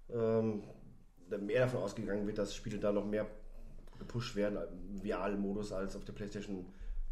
ähm, 0.10 0.64
mehr 1.40 1.62
davon 1.62 1.82
ausgegangen 1.82 2.28
wird, 2.28 2.40
dass 2.40 2.54
Spiele 2.54 2.80
da 2.80 2.92
noch 2.92 3.06
mehr 3.06 3.26
gepusht 4.00 4.36
werden 4.36 4.58
im 4.90 5.02
VR-Modus 5.02 5.72
als 5.72 5.96
auf 5.96 6.04
der 6.04 6.14
PlayStation 6.14 6.66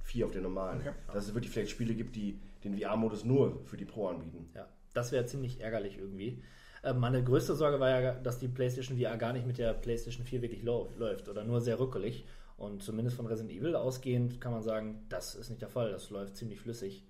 4 0.07 0.25
auf 0.25 0.31
der 0.31 0.41
normalen. 0.41 0.79
Okay. 0.79 0.91
Dass 1.13 1.27
es 1.27 1.33
wirklich 1.33 1.51
vielleicht 1.51 1.71
Spiele 1.71 1.93
gibt, 1.93 2.15
die 2.15 2.39
den 2.63 2.77
VR-Modus 2.77 3.23
nur 3.25 3.61
für 3.65 3.77
die 3.77 3.85
Pro 3.85 4.07
anbieten. 4.07 4.49
Ja, 4.55 4.67
das 4.93 5.11
wäre 5.11 5.25
ziemlich 5.25 5.61
ärgerlich 5.61 5.97
irgendwie. 5.97 6.41
Äh, 6.83 6.93
Meine 6.93 7.23
größte 7.23 7.55
Sorge 7.55 7.79
war 7.79 7.89
ja, 7.89 8.13
dass 8.13 8.39
die 8.39 8.47
PlayStation 8.47 8.97
VR 8.97 9.17
gar 9.17 9.33
nicht 9.33 9.45
mit 9.45 9.57
der 9.57 9.73
PlayStation 9.73 10.25
4 10.25 10.41
wirklich 10.41 10.63
läuft 10.63 11.29
oder 11.29 11.43
nur 11.43 11.61
sehr 11.61 11.79
rückelig. 11.79 12.25
Und 12.57 12.81
zumindest 12.81 13.15
von 13.15 13.27
Resident 13.27 13.51
Evil 13.55 13.75
ausgehend 13.75 14.41
kann 14.41 14.51
man 14.51 14.63
sagen, 14.63 15.05
das 15.09 15.35
ist 15.35 15.49
nicht 15.49 15.61
der 15.61 15.69
Fall. 15.69 15.91
Das 15.91 16.09
läuft 16.09 16.35
ziemlich 16.37 16.59
flüssig. 16.59 17.03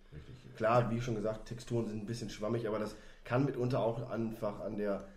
Klar, 0.57 0.91
wie 0.91 0.99
schon 0.99 1.15
gesagt, 1.15 1.47
Texturen 1.47 1.87
sind 1.87 2.03
ein 2.03 2.05
bisschen 2.05 2.29
schwammig, 2.29 2.67
aber 2.67 2.79
das 2.79 2.95
kann 3.23 3.45
mitunter 3.45 3.79
auch 3.79 4.09
einfach 4.09 4.59
an 4.59 4.77
der 4.77 5.07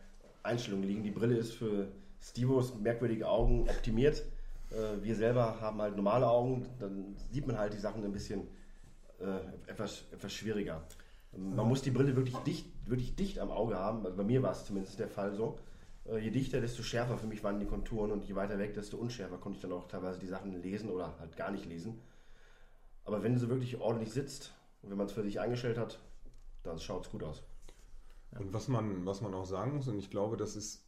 Einstellung 0.43 0.83
liegen. 0.83 1.03
Die 1.03 1.11
Brille 1.11 1.37
ist 1.37 1.53
für 1.53 1.89
Stevos 2.23 2.75
merkwürdige 2.77 3.27
Augen 3.29 3.69
optimiert. 3.69 4.23
Äh, 4.71 5.03
wir 5.03 5.15
selber 5.15 5.61
haben 5.61 5.81
halt 5.81 5.97
normale 5.97 6.29
Augen, 6.29 6.67
dann 6.79 7.17
sieht 7.31 7.47
man 7.47 7.59
halt 7.59 7.73
die 7.73 7.79
Sachen 7.79 8.05
ein 8.05 8.13
bisschen 8.13 8.49
äh, 9.19 9.71
etwas, 9.71 10.05
etwas 10.13 10.33
schwieriger. 10.33 10.83
Man 11.33 11.69
muss 11.69 11.83
die 11.83 11.93
Brille 11.93 12.17
wirklich 12.17 12.37
dicht, 12.39 12.67
wirklich 12.87 13.15
dicht 13.15 13.39
am 13.39 13.51
Auge 13.51 13.77
haben. 13.77 14.05
Also 14.05 14.17
bei 14.17 14.25
mir 14.25 14.43
war 14.43 14.51
es 14.51 14.65
zumindest 14.65 14.99
der 14.99 15.09
Fall 15.09 15.33
so. 15.33 15.59
Äh, 16.07 16.19
je 16.19 16.31
dichter, 16.31 16.61
desto 16.61 16.83
schärfer 16.83 17.19
für 17.19 17.27
mich 17.27 17.45
waren 17.45 17.61
die 17.61 17.67
Konturen 17.67 18.11
und 18.11 18.25
je 18.25 18.35
weiter 18.35 18.59
weg, 18.59 18.75
desto 18.75 18.97
unschärfer 18.97 19.39
konnte 19.39 19.57
ich 19.57 19.63
dann 19.63 19.73
auch 19.73 19.87
teilweise 19.87 20.19
die 20.19 20.27
Sachen 20.27 20.61
lesen 20.63 20.91
oder 20.91 21.19
halt 21.19 21.37
gar 21.37 21.51
nicht 21.51 21.67
lesen. 21.67 22.01
Aber 23.05 23.23
wenn 23.23 23.39
sie 23.39 23.49
wirklich 23.49 23.81
ordentlich 23.81 24.13
sitzt 24.13 24.53
und 24.83 24.91
wenn 24.91 24.99
man 24.99 25.07
es 25.07 25.13
für 25.13 25.23
sich 25.23 25.41
eingestellt 25.41 25.79
hat, 25.79 26.01
dann 26.63 26.79
schaut 26.79 27.07
es 27.07 27.13
gut 27.13 27.23
aus. 27.23 27.43
Und 28.39 28.53
was 28.53 28.69
man, 28.69 29.05
was 29.07 29.21
man 29.21 29.35
auch 29.35 29.47
sagen 29.47 29.77
muss, 29.77 29.89
und 29.89 29.99
ich 29.99 30.11
glaube, 30.11 30.37
das 30.37 30.57
ist, 30.57 30.85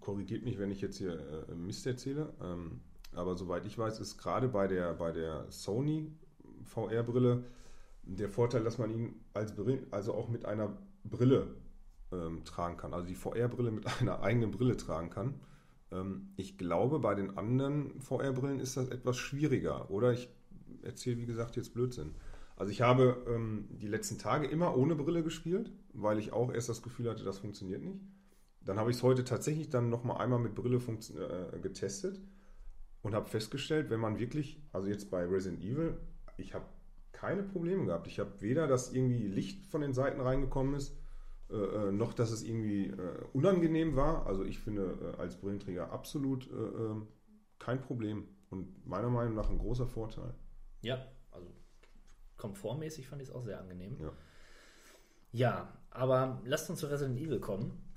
korrigiert 0.00 0.44
mich, 0.44 0.58
wenn 0.58 0.70
ich 0.70 0.80
jetzt 0.80 0.98
hier 0.98 1.18
äh, 1.48 1.54
Mist 1.54 1.86
erzähle, 1.86 2.32
ähm, 2.42 2.80
aber 3.14 3.36
soweit 3.36 3.66
ich 3.66 3.76
weiß, 3.76 4.00
ist 4.00 4.18
gerade 4.18 4.48
bei 4.48 4.66
der, 4.66 4.94
bei 4.94 5.12
der 5.12 5.46
Sony 5.50 6.12
VR-Brille 6.64 7.44
der 8.02 8.28
Vorteil, 8.28 8.64
dass 8.64 8.78
man 8.78 8.90
ihn 8.90 9.14
als 9.34 9.54
Brille, 9.54 9.86
also 9.90 10.14
auch 10.14 10.28
mit 10.28 10.44
einer 10.44 10.76
Brille 11.04 11.54
ähm, 12.12 12.44
tragen 12.44 12.76
kann, 12.76 12.94
also 12.94 13.06
die 13.06 13.14
VR-Brille 13.14 13.70
mit 13.70 13.86
einer 14.00 14.22
eigenen 14.22 14.50
Brille 14.50 14.76
tragen 14.76 15.10
kann. 15.10 15.40
Ähm, 15.90 16.28
ich 16.36 16.58
glaube, 16.58 16.98
bei 16.98 17.14
den 17.14 17.36
anderen 17.36 18.00
VR-Brillen 18.00 18.60
ist 18.60 18.76
das 18.76 18.88
etwas 18.88 19.16
schwieriger, 19.16 19.90
oder? 19.90 20.12
Ich 20.12 20.28
erzähle, 20.82 21.18
wie 21.18 21.26
gesagt, 21.26 21.56
jetzt 21.56 21.74
Blödsinn. 21.74 22.14
Also 22.56 22.72
ich 22.72 22.82
habe 22.82 23.24
ähm, 23.26 23.68
die 23.70 23.88
letzten 23.88 24.18
Tage 24.18 24.46
immer 24.46 24.76
ohne 24.76 24.94
Brille 24.94 25.22
gespielt, 25.22 25.72
weil 25.92 26.18
ich 26.18 26.32
auch 26.32 26.52
erst 26.52 26.68
das 26.68 26.82
Gefühl 26.82 27.08
hatte, 27.08 27.24
das 27.24 27.38
funktioniert 27.38 27.82
nicht. 27.82 28.00
Dann 28.62 28.78
habe 28.78 28.90
ich 28.90 28.96
es 28.96 29.02
heute 29.02 29.24
tatsächlich 29.24 29.70
dann 29.70 29.88
noch 29.88 30.04
mal 30.04 30.16
einmal 30.16 30.38
mit 30.38 30.54
Brille 30.54 30.76
äh, 30.78 31.58
getestet 31.60 32.20
und 33.02 33.14
habe 33.14 33.28
festgestellt, 33.28 33.90
wenn 33.90 34.00
man 34.00 34.18
wirklich, 34.18 34.62
also 34.72 34.88
jetzt 34.88 35.10
bei 35.10 35.24
Resident 35.24 35.62
Evil, 35.62 35.96
ich 36.36 36.54
habe 36.54 36.66
keine 37.12 37.42
Probleme 37.42 37.86
gehabt. 37.86 38.06
Ich 38.06 38.18
habe 38.18 38.40
weder, 38.40 38.66
dass 38.66 38.92
irgendwie 38.92 39.26
Licht 39.26 39.66
von 39.66 39.80
den 39.80 39.92
Seiten 39.92 40.20
reingekommen 40.20 40.74
ist, 40.74 40.96
äh, 41.50 41.54
äh, 41.54 41.92
noch 41.92 42.14
dass 42.14 42.30
es 42.30 42.42
irgendwie 42.42 42.86
äh, 42.86 43.24
unangenehm 43.32 43.96
war. 43.96 44.26
Also 44.26 44.44
ich 44.44 44.58
finde 44.58 45.14
äh, 45.16 45.20
als 45.20 45.36
Brillenträger 45.36 45.90
absolut 45.90 46.50
äh, 46.50 46.54
äh, 46.54 47.02
kein 47.58 47.80
Problem 47.80 48.26
und 48.50 48.86
meiner 48.86 49.10
Meinung 49.10 49.34
nach 49.34 49.50
ein 49.50 49.58
großer 49.58 49.86
Vorteil. 49.86 50.34
Ja, 50.82 51.06
also 51.30 51.46
komfortmäßig 52.36 53.06
fand 53.06 53.22
ich 53.22 53.28
es 53.28 53.34
auch 53.34 53.42
sehr 53.42 53.60
angenehm. 53.60 53.96
Ja. 54.00 54.12
Ja, 55.32 55.72
aber 55.90 56.40
lasst 56.44 56.70
uns 56.70 56.80
zu 56.80 56.86
Resident 56.86 57.20
Evil 57.20 57.38
kommen. 57.38 57.89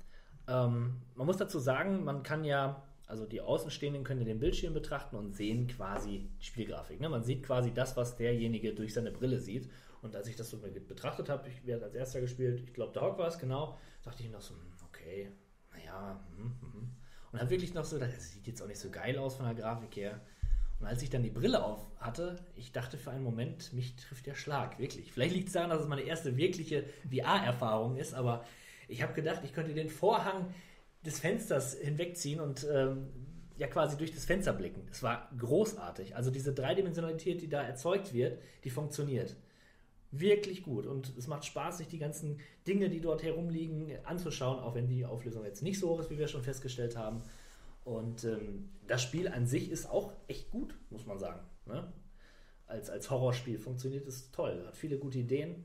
Ähm, 0.48 1.00
man 1.14 1.26
muss 1.26 1.36
dazu 1.36 1.58
sagen, 1.58 2.04
man 2.04 2.22
kann 2.22 2.44
ja, 2.44 2.82
also 3.06 3.26
die 3.26 3.40
Außenstehenden 3.40 4.04
können 4.04 4.24
den 4.24 4.40
Bildschirm 4.40 4.74
betrachten 4.74 5.16
und 5.16 5.34
sehen 5.34 5.66
quasi 5.68 6.28
die 6.40 6.44
Spielgrafik. 6.44 7.00
Ne? 7.00 7.08
Man 7.08 7.22
sieht 7.22 7.42
quasi 7.42 7.72
das, 7.72 7.96
was 7.96 8.16
derjenige 8.16 8.74
durch 8.74 8.94
seine 8.94 9.10
Brille 9.10 9.40
sieht. 9.40 9.70
Und 10.02 10.14
als 10.16 10.28
ich 10.28 10.36
das 10.36 10.50
so 10.50 10.58
betrachtet 10.58 11.30
habe, 11.30 11.48
ich 11.48 11.66
werde 11.66 11.84
als 11.86 11.94
erster 11.94 12.20
gespielt, 12.20 12.60
ich 12.60 12.74
glaube, 12.74 12.92
Dog 12.92 13.16
war 13.18 13.28
es, 13.28 13.38
genau, 13.38 13.78
dachte 14.02 14.22
ich 14.22 14.30
noch 14.30 14.42
so, 14.42 14.54
hm, 14.54 14.60
okay, 14.86 15.30
naja, 15.72 16.22
hm, 16.36 16.44
hm. 16.60 16.90
und 17.32 17.40
habe 17.40 17.50
wirklich 17.50 17.72
noch 17.72 17.86
so, 17.86 17.98
das 17.98 18.32
sieht 18.32 18.46
jetzt 18.46 18.60
auch 18.62 18.66
nicht 18.66 18.80
so 18.80 18.90
geil 18.90 19.16
aus 19.16 19.36
von 19.36 19.46
der 19.46 19.54
Grafik 19.54 19.96
her. 19.96 20.20
Und 20.78 20.86
als 20.86 21.02
ich 21.02 21.08
dann 21.08 21.22
die 21.22 21.30
Brille 21.30 21.64
auf 21.64 21.86
hatte, 21.98 22.36
ich 22.54 22.72
dachte 22.72 22.98
für 22.98 23.10
einen 23.10 23.24
Moment, 23.24 23.72
mich 23.72 23.96
trifft 23.96 24.26
der 24.26 24.34
Schlag, 24.34 24.78
wirklich. 24.78 25.10
Vielleicht 25.10 25.34
liegt 25.34 25.46
es 25.48 25.54
daran, 25.54 25.70
dass 25.70 25.80
es 25.80 25.88
meine 25.88 26.02
erste 26.02 26.36
wirkliche 26.36 26.84
VR-Erfahrung 27.10 27.96
ist, 27.96 28.12
aber 28.12 28.44
Ich 28.88 29.02
habe 29.02 29.12
gedacht, 29.14 29.42
ich 29.44 29.52
könnte 29.52 29.74
den 29.74 29.88
Vorhang 29.88 30.52
des 31.04 31.20
Fensters 31.20 31.74
hinwegziehen 31.74 32.40
und 32.40 32.66
ähm, 32.70 33.08
ja 33.56 33.66
quasi 33.66 33.96
durch 33.96 34.12
das 34.12 34.24
Fenster 34.24 34.52
blicken. 34.52 34.86
Es 34.90 35.02
war 35.02 35.30
großartig. 35.38 36.16
Also 36.16 36.30
diese 36.30 36.52
Dreidimensionalität, 36.52 37.40
die 37.40 37.48
da 37.48 37.62
erzeugt 37.62 38.12
wird, 38.12 38.38
die 38.64 38.70
funktioniert. 38.70 39.36
Wirklich 40.10 40.62
gut. 40.62 40.86
Und 40.86 41.16
es 41.16 41.26
macht 41.26 41.44
Spaß, 41.44 41.78
sich 41.78 41.88
die 41.88 41.98
ganzen 41.98 42.38
Dinge, 42.66 42.88
die 42.88 43.00
dort 43.00 43.22
herumliegen, 43.22 43.92
anzuschauen, 44.04 44.60
auch 44.60 44.74
wenn 44.74 44.86
die 44.86 45.04
Auflösung 45.04 45.44
jetzt 45.44 45.62
nicht 45.62 45.78
so 45.78 45.90
hoch 45.90 46.00
ist, 46.00 46.10
wie 46.10 46.18
wir 46.18 46.28
schon 46.28 46.42
festgestellt 46.42 46.96
haben. 46.96 47.22
Und 47.84 48.24
ähm, 48.24 48.70
das 48.86 49.02
Spiel 49.02 49.28
an 49.28 49.46
sich 49.46 49.70
ist 49.70 49.86
auch 49.90 50.12
echt 50.26 50.50
gut, 50.50 50.74
muss 50.90 51.06
man 51.06 51.18
sagen. 51.18 51.40
Ne? 51.66 51.92
Als, 52.66 52.90
als 52.90 53.10
Horrorspiel 53.10 53.58
funktioniert 53.58 54.06
es 54.06 54.30
toll, 54.30 54.64
hat 54.66 54.76
viele 54.76 54.98
gute 54.98 55.18
Ideen 55.18 55.64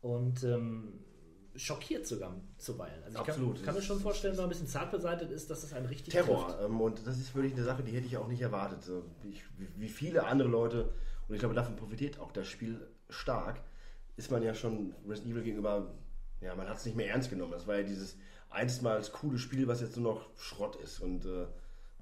und 0.00 0.44
ähm, 0.44 1.00
schockiert 1.58 2.06
sogar 2.06 2.34
zuweilen. 2.56 3.02
Also 3.04 3.18
ich 3.20 3.28
Absolut. 3.28 3.56
kann, 3.56 3.64
kann 3.66 3.74
mir 3.74 3.82
schon 3.82 4.00
vorstellen, 4.00 4.34
wenn 4.34 4.42
man 4.42 4.46
ein 4.46 4.50
bisschen 4.50 4.68
zart 4.68 4.90
beseitigt 4.90 5.30
ist, 5.32 5.50
dass 5.50 5.62
das 5.62 5.72
ein 5.72 5.84
richtig 5.86 6.14
Terror. 6.14 6.46
trifft. 6.46 6.64
Ähm, 6.64 6.80
und 6.80 7.06
das 7.06 7.18
ist 7.18 7.34
wirklich 7.34 7.52
eine 7.54 7.64
Sache, 7.64 7.82
die 7.82 7.92
hätte 7.92 8.06
ich 8.06 8.16
auch 8.16 8.28
nicht 8.28 8.40
erwartet. 8.40 8.78
Ich- 9.28 9.42
wie, 9.76 9.88
viele 9.88 10.24
andere 10.26 10.48
Leute, 10.48 10.92
und 11.28 11.34
ich 11.34 11.40
glaube, 11.40 11.54
davon 11.54 11.76
profitiert 11.76 12.18
auch 12.20 12.32
das 12.32 12.46
Spiel 12.48 12.86
stark, 13.10 13.60
ist 14.16 14.30
man 14.30 14.42
ja 14.42 14.54
schon 14.54 14.94
Resident 15.08 15.32
Evil 15.34 15.42
gegenüber, 15.42 15.94
ja, 16.40 16.54
man 16.54 16.68
hat 16.68 16.78
es 16.78 16.84
nicht 16.86 16.96
mehr 16.96 17.08
ernst 17.10 17.30
genommen. 17.30 17.52
Das 17.52 17.66
war 17.66 17.76
ja 17.76 17.82
dieses 17.82 18.16
einstmals 18.50 19.12
coole 19.12 19.38
Spiel, 19.38 19.66
was 19.68 19.80
jetzt 19.80 19.96
nur 19.96 20.14
noch 20.14 20.26
Schrott 20.36 20.76
ist 20.76 21.00
und, 21.00 21.24
äh, 21.26 21.46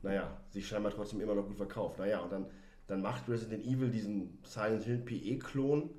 naja, 0.03 0.37
sich 0.51 0.69
scheinbar 0.69 0.93
trotzdem 0.93 1.21
immer 1.21 1.35
noch 1.35 1.47
gut 1.47 1.57
verkauft. 1.57 1.99
Naja, 1.99 2.21
und 2.21 2.31
dann, 2.31 2.47
dann 2.87 3.01
macht 3.03 3.29
Resident 3.29 3.65
Evil 3.65 3.91
diesen 3.91 4.39
Silent 4.45 4.85
Hill 4.85 4.99
PE-Klon, 4.99 5.91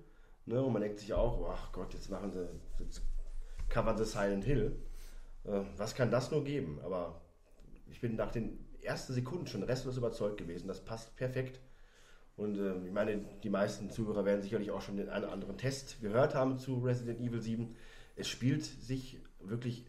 ne, 0.46 0.62
und 0.62 0.72
man 0.74 0.82
denkt 0.82 1.00
sich 1.00 1.14
auch, 1.14 1.50
ach 1.52 1.72
Gott, 1.72 1.94
jetzt 1.94 2.10
machen 2.10 2.32
sie, 2.32 2.48
jetzt 2.80 3.02
covern 3.70 3.98
sie 3.98 4.06
Silent 4.06 4.44
Hill. 4.44 4.80
Äh, 5.44 5.62
was 5.78 5.96
kann 5.96 6.12
das 6.12 6.32
nur 6.32 6.44
geben? 6.44 6.80
Aber 6.84 7.22
ich 7.90 8.02
bin 8.02 8.16
nach 8.16 8.32
den 8.32 8.66
ersten 8.82 9.14
Sekunden 9.14 9.48
schon 9.48 9.64
restlos 9.64 9.98
überzeugt 9.98 10.38
gewesen. 10.38 10.68
Das 10.68 10.84
passt 10.84 11.16
perfekt. 11.16 11.60
Und 12.36 12.58
äh, 12.58 12.86
ich 12.86 12.92
meine, 12.92 13.18
die 13.44 13.50
meisten 13.50 13.90
Zuhörer 13.90 14.24
werden 14.26 14.42
sicherlich 14.42 14.72
auch 14.72 14.82
schon 14.82 14.98
den 14.98 15.10
einen 15.10 15.26
oder 15.26 15.34
anderen 15.34 15.58
Test 15.58 16.02
gehört 16.02 16.36
haben 16.36 16.60
zu 16.60 16.80
Resident 16.80 17.20
Evil 17.20 17.42
7. 17.42 17.76
Es 18.16 18.28
spielt 18.28 18.64
sich 18.64 19.20
wirklich 19.40 19.86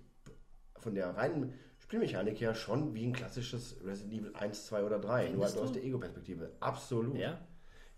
von 0.76 0.95
der 0.95 1.16
reinen 1.16 1.53
Spielmechanik 1.79 2.41
her 2.41 2.55
schon 2.55 2.95
wie 2.95 3.07
ein 3.07 3.12
klassisches 3.12 3.76
Resident 3.85 4.14
Evil 4.20 4.35
1, 4.35 4.66
2 4.66 4.85
oder 4.85 4.99
3, 4.99 5.24
nur 5.24 5.33
Findest 5.33 5.55
halt 5.55 5.62
aus 5.64 5.72
du? 5.72 5.79
der 5.79 5.85
Ego-Perspektive. 5.85 6.53
Absolut. 6.61 7.16
Ja? 7.16 7.39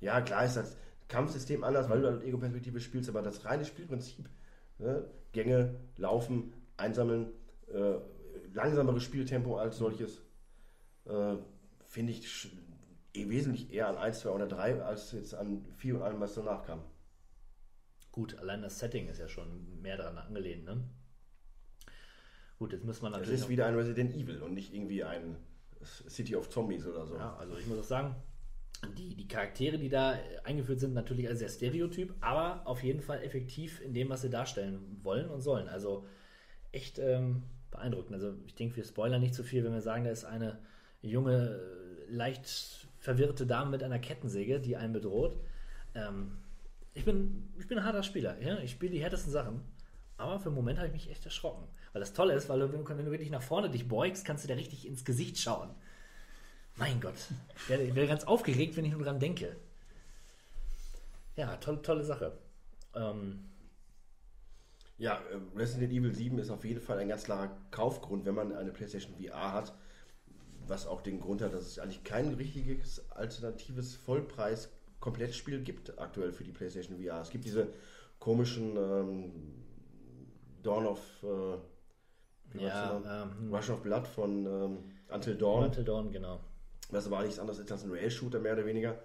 Ja, 0.01 0.21
klar 0.21 0.45
ist 0.45 0.57
das 0.57 0.77
Kampfsystem 1.09 1.65
anders, 1.65 1.89
weil 1.89 2.01
du 2.01 2.09
halt 2.09 2.23
Ego-Perspektive 2.23 2.81
spielst, 2.81 3.09
aber 3.09 3.23
das 3.23 3.45
reine 3.45 3.65
Spielprinzip, 3.65 4.29
ne? 4.79 5.05
Gänge, 5.33 5.75
Laufen, 5.97 6.53
Einsammeln, 6.77 7.33
äh, 7.73 7.97
langsameres 8.53 9.03
Spieltempo 9.03 9.57
als 9.59 9.79
solches, 9.79 10.23
äh, 11.05 11.37
finde 11.85 12.13
ich 12.13 12.51
eh 13.15 13.29
wesentlich 13.29 13.73
eher 13.73 13.89
an 13.89 13.97
1, 13.97 14.21
2 14.21 14.31
oder 14.31 14.47
3 14.47 14.83
als 14.83 15.13
jetzt 15.13 15.35
an 15.35 15.65
4 15.77 15.97
und 15.97 16.03
allem, 16.03 16.21
was 16.21 16.35
danach 16.35 16.65
kam. 16.65 16.81
Gut, 18.13 18.37
allein 18.39 18.63
das 18.63 18.79
Setting 18.79 19.09
ist 19.09 19.19
ja 19.19 19.29
schon 19.29 19.81
mehr 19.81 19.97
daran 19.97 20.19
angelehnt, 20.19 20.65
ne? 20.65 20.83
Gut, 22.59 22.73
jetzt 22.73 22.85
muss 22.85 23.01
man 23.01 23.13
Es 23.13 23.21
natürlich. 23.21 23.41
ist 23.41 23.49
wieder 23.49 23.67
ein 23.67 23.75
Resident 23.75 24.15
Evil 24.15 24.43
und 24.43 24.53
nicht 24.55 24.75
irgendwie 24.75 25.03
ein 25.05 25.37
City 25.83 26.37
of 26.37 26.51
Zombies 26.51 26.87
oder 26.87 27.07
so. 27.07 27.17
Ja, 27.17 27.37
also 27.37 27.57
ich 27.57 27.67
muss 27.67 27.79
auch 27.79 27.85
sagen, 27.85 28.15
die, 28.97 29.15
die 29.15 29.29
Charaktere, 29.29 29.79
die 29.79 29.89
da 29.89 30.15
äh, 30.15 30.19
eingeführt 30.45 30.81
sind, 30.81 30.95
natürlich 30.95 31.29
als 31.29 31.41
sehr 31.41 31.49
stereotyp, 31.49 32.15
aber 32.21 32.63
auf 32.67 32.83
jeden 32.83 33.01
Fall 33.01 33.23
effektiv 33.23 33.81
in 33.81 33.95
dem, 33.95 34.09
was 34.09 34.23
sie 34.23 34.31
darstellen 34.31 35.01
wollen 35.03 35.29
und 35.29 35.41
sollen. 35.41 35.69
Also 35.69 36.05
echt 36.73 36.99
ähm, 36.99 37.43
beeindruckend. 37.71 38.15
Also 38.15 38.35
ich 38.47 38.55
denke, 38.55 38.77
wir 38.77 38.85
spoilern 38.85 39.21
nicht 39.21 39.35
zu 39.35 39.45
viel, 39.45 39.65
wenn 39.65 39.73
wir 39.73 39.81
sagen, 39.81 40.05
da 40.05 40.11
ist 40.11 40.25
eine 40.25 40.59
junge, 41.03 41.61
äh, 42.09 42.13
leicht 42.13 42.87
verwirrte 42.99 43.47
Dame 43.47 43.71
mit 43.71 43.83
einer 43.83 43.99
Kettensäge, 43.99 44.61
die 44.61 44.77
einen 44.77 44.93
bedroht. 44.93 45.39
Ähm, 45.95 46.39
ich, 46.95 47.05
bin, 47.05 47.49
ich 47.59 47.67
bin 47.67 47.79
ein 47.79 47.85
harter 47.85 48.03
Spieler. 48.03 48.41
Ja? 48.41 48.59
Ich 48.61 48.73
spiele 48.73 48.93
die 48.93 49.03
härtesten 49.03 49.33
Sachen. 49.33 49.61
Aber 50.17 50.39
für 50.39 50.51
einen 50.51 50.57
Moment 50.57 50.79
habe 50.79 50.89
ich 50.89 50.93
mich 50.93 51.11
echt 51.11 51.25
erschrocken. 51.25 51.67
Weil 51.93 52.01
das 52.01 52.13
Tolle 52.13 52.35
ist, 52.35 52.49
weil 52.49 52.61
du 52.61 52.73
wenn 52.73 53.05
du 53.05 53.11
wirklich 53.11 53.31
nach 53.31 53.43
vorne 53.43 53.71
dich 53.71 53.89
beugst, 53.89 54.25
kannst 54.25 54.45
du 54.45 54.49
da 54.49 54.55
richtig 54.55 54.87
ins 54.87 55.05
Gesicht 55.05 55.39
schauen. 55.39 55.71
Mein 56.81 57.01
Gott. 57.01 57.15
Ich 57.59 57.69
werde, 57.69 58.07
ganz 58.09 58.25
aufgeregt, 58.25 58.77
wenn 58.77 58.85
ich 58.87 58.93
nur 58.93 59.03
dran 59.05 59.21
denke. 59.21 59.55
Ja, 61.37 61.57
tolle, 61.57 61.83
tolle 61.83 62.05
Sache. 62.05 62.33
Ähm, 62.95 63.45
Ja, 64.99 65.15
äh, 65.31 65.59
Resident 65.59 65.93
Evil 65.93 66.15
7 66.15 66.39
ist 66.39 66.51
auf 66.51 66.65
jeden 66.65 66.81
Fall 66.81 66.99
ein 66.99 67.09
ganz 67.09 67.25
klarer 67.25 67.51
Kaufgrund, 67.71 68.25
wenn 68.27 68.35
man 68.35 68.53
eine 68.55 68.73
PlayStation 68.73 69.15
VR 69.17 69.53
hat. 69.53 69.75
Was 70.67 70.87
auch 70.87 71.03
den 71.03 71.21
Grund 71.21 71.43
hat, 71.43 71.53
dass 71.55 71.67
es 71.67 71.79
eigentlich 71.79 72.05
kein 72.05 72.35
richtiges 72.35 73.11
alternatives 73.11 73.95
Vollpreis-Komplettspiel 73.97 75.63
gibt 75.63 75.99
aktuell 75.99 76.33
für 76.33 76.45
die 76.45 76.53
PlayStation 76.53 76.97
VR. 77.03 77.21
Es 77.21 77.31
gibt 77.31 77.45
diese 77.45 77.69
komischen 78.19 78.77
ähm, 78.77 79.33
Dawn 80.63 80.87
of 80.87 81.01
äh, 81.23 82.59
Ja, 82.63 83.25
ähm, 83.25 83.53
Rush 83.55 83.71
of 83.71 83.83
Blood 83.83 84.07
von 84.07 84.47
ähm, 84.47 84.79
Until 85.09 85.37
Dawn. 85.37 85.65
Until 85.65 85.85
Dawn, 85.85 86.11
genau. 86.13 86.41
Was 86.91 87.07
aber 87.07 87.23
nichts 87.23 87.39
anderes 87.39 87.61
als 87.71 87.85
ein 87.85 87.91
Rail-Shooter, 87.91 88.41
mehr 88.41 88.55
oder 88.55 88.67
weniger. 88.67 88.99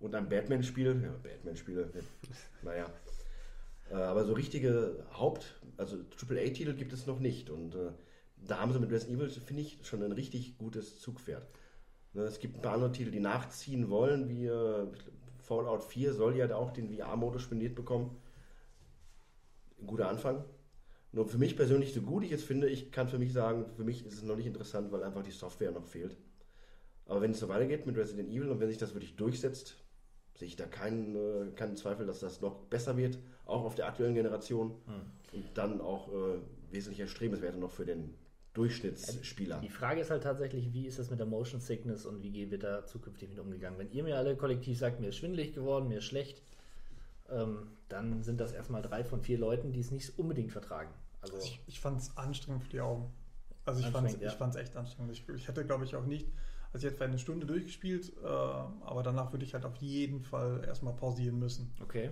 Und 0.00 0.14
ein 0.14 0.28
Batman-Spiel. 0.28 1.02
Ja, 1.02 1.14
Batman-Spiele. 1.22 1.90
naja. 2.62 2.86
Äh, 3.90 3.94
aber 3.94 4.24
so 4.24 4.32
richtige 4.32 5.04
Haupt-, 5.12 5.60
also 5.76 5.96
AAA-Titel 5.96 6.74
gibt 6.74 6.92
es 6.92 7.06
noch 7.06 7.20
nicht. 7.20 7.50
Und 7.50 7.74
äh, 7.74 7.92
da 8.36 8.58
haben 8.58 8.72
sie 8.72 8.80
mit 8.80 8.90
Resident 8.90 9.20
Evil, 9.20 9.30
finde 9.30 9.62
ich, 9.62 9.78
schon 9.82 10.02
ein 10.02 10.12
richtig 10.12 10.58
gutes 10.58 11.00
Zugpferd. 11.00 11.46
Ne, 12.14 12.22
es 12.22 12.40
gibt 12.40 12.56
ein 12.56 12.62
paar 12.62 12.74
andere 12.74 12.92
Titel, 12.92 13.10
die 13.10 13.20
nachziehen 13.20 13.88
wollen, 13.88 14.28
wie 14.28 14.46
äh, 14.46 14.86
Fallout 15.38 15.84
4 15.84 16.12
soll 16.12 16.36
ja 16.36 16.54
auch 16.54 16.70
den 16.70 16.94
VR-Modus 16.94 17.42
spendiert 17.42 17.74
bekommen. 17.74 18.16
Ein 19.80 19.86
guter 19.86 20.08
Anfang. 20.08 20.44
Nur 21.12 21.26
für 21.26 21.38
mich 21.38 21.56
persönlich, 21.56 21.92
so 21.92 22.00
gut 22.00 22.24
ich 22.24 22.32
es 22.32 22.42
finde, 22.42 22.68
ich 22.68 22.90
kann 22.90 23.08
für 23.08 23.18
mich 23.18 23.32
sagen, 23.32 23.66
für 23.76 23.84
mich 23.84 24.06
ist 24.06 24.14
es 24.14 24.22
noch 24.22 24.36
nicht 24.36 24.46
interessant, 24.46 24.92
weil 24.92 25.02
einfach 25.02 25.22
die 25.22 25.30
Software 25.30 25.72
noch 25.72 25.84
fehlt. 25.84 26.16
Aber 27.12 27.20
wenn 27.20 27.32
es 27.32 27.40
so 27.40 27.48
weitergeht 27.50 27.84
mit 27.84 27.94
Resident 27.98 28.30
Evil 28.30 28.48
und 28.48 28.58
wenn 28.58 28.70
sich 28.70 28.78
das 28.78 28.94
wirklich 28.94 29.16
durchsetzt, 29.16 29.76
sehe 30.34 30.48
ich 30.48 30.56
da 30.56 30.64
keinen, 30.64 31.14
äh, 31.14 31.50
keinen 31.54 31.76
Zweifel, 31.76 32.06
dass 32.06 32.20
das 32.20 32.40
noch 32.40 32.56
besser 32.70 32.96
wird, 32.96 33.18
auch 33.44 33.64
auf 33.64 33.74
der 33.74 33.86
aktuellen 33.86 34.14
Generation 34.14 34.70
und 35.32 35.44
dann 35.52 35.82
auch 35.82 36.08
äh, 36.08 36.38
wesentlich 36.70 37.00
erstrebenswerter 37.00 37.58
noch 37.58 37.70
für 37.70 37.84
den 37.84 38.14
Durchschnittsspieler. 38.54 39.60
Die 39.60 39.68
Frage 39.68 40.00
ist 40.00 40.10
halt 40.10 40.22
tatsächlich, 40.22 40.72
wie 40.72 40.86
ist 40.86 40.98
das 40.98 41.10
mit 41.10 41.18
der 41.18 41.26
Motion 41.26 41.60
Sickness 41.60 42.06
und 42.06 42.22
wie 42.22 42.50
wird 42.50 42.62
da 42.62 42.86
zukünftig 42.86 43.28
mit 43.28 43.38
umgegangen? 43.38 43.78
Wenn 43.78 43.92
ihr 43.92 44.04
mir 44.04 44.16
alle 44.16 44.34
kollektiv 44.34 44.78
sagt, 44.78 44.98
mir 44.98 45.08
ist 45.08 45.16
schwindelig 45.16 45.52
geworden, 45.52 45.88
mir 45.88 45.98
ist 45.98 46.04
schlecht, 46.04 46.40
ähm, 47.28 47.72
dann 47.90 48.22
sind 48.22 48.40
das 48.40 48.52
erstmal 48.52 48.80
drei 48.80 49.04
von 49.04 49.20
vier 49.20 49.36
Leuten, 49.36 49.74
die 49.74 49.80
es 49.80 49.90
nicht 49.90 50.18
unbedingt 50.18 50.50
vertragen. 50.50 50.94
Also 51.20 51.36
Ich, 51.36 51.60
ich 51.66 51.78
fand 51.78 52.00
es 52.00 52.16
anstrengend 52.16 52.62
für 52.62 52.70
die 52.70 52.80
Augen. 52.80 53.12
Also 53.66 53.80
ich 53.80 53.88
fand 53.88 54.08
es 54.08 54.18
ja. 54.18 54.60
echt 54.60 54.76
anstrengend. 54.76 55.12
Ich, 55.12 55.28
ich 55.28 55.46
hätte, 55.46 55.66
glaube 55.66 55.84
ich, 55.84 55.94
auch 55.94 56.06
nicht, 56.06 56.26
also 56.72 56.86
jetzt 56.86 57.02
eine 57.02 57.18
Stunde 57.18 57.46
durchgespielt, 57.46 58.12
äh, 58.22 58.26
aber 58.26 59.02
danach 59.02 59.32
würde 59.32 59.44
ich 59.44 59.54
halt 59.54 59.64
auf 59.64 59.76
jeden 59.76 60.20
Fall 60.20 60.64
erstmal 60.66 60.94
pausieren 60.94 61.38
müssen. 61.38 61.72
okay. 61.80 62.10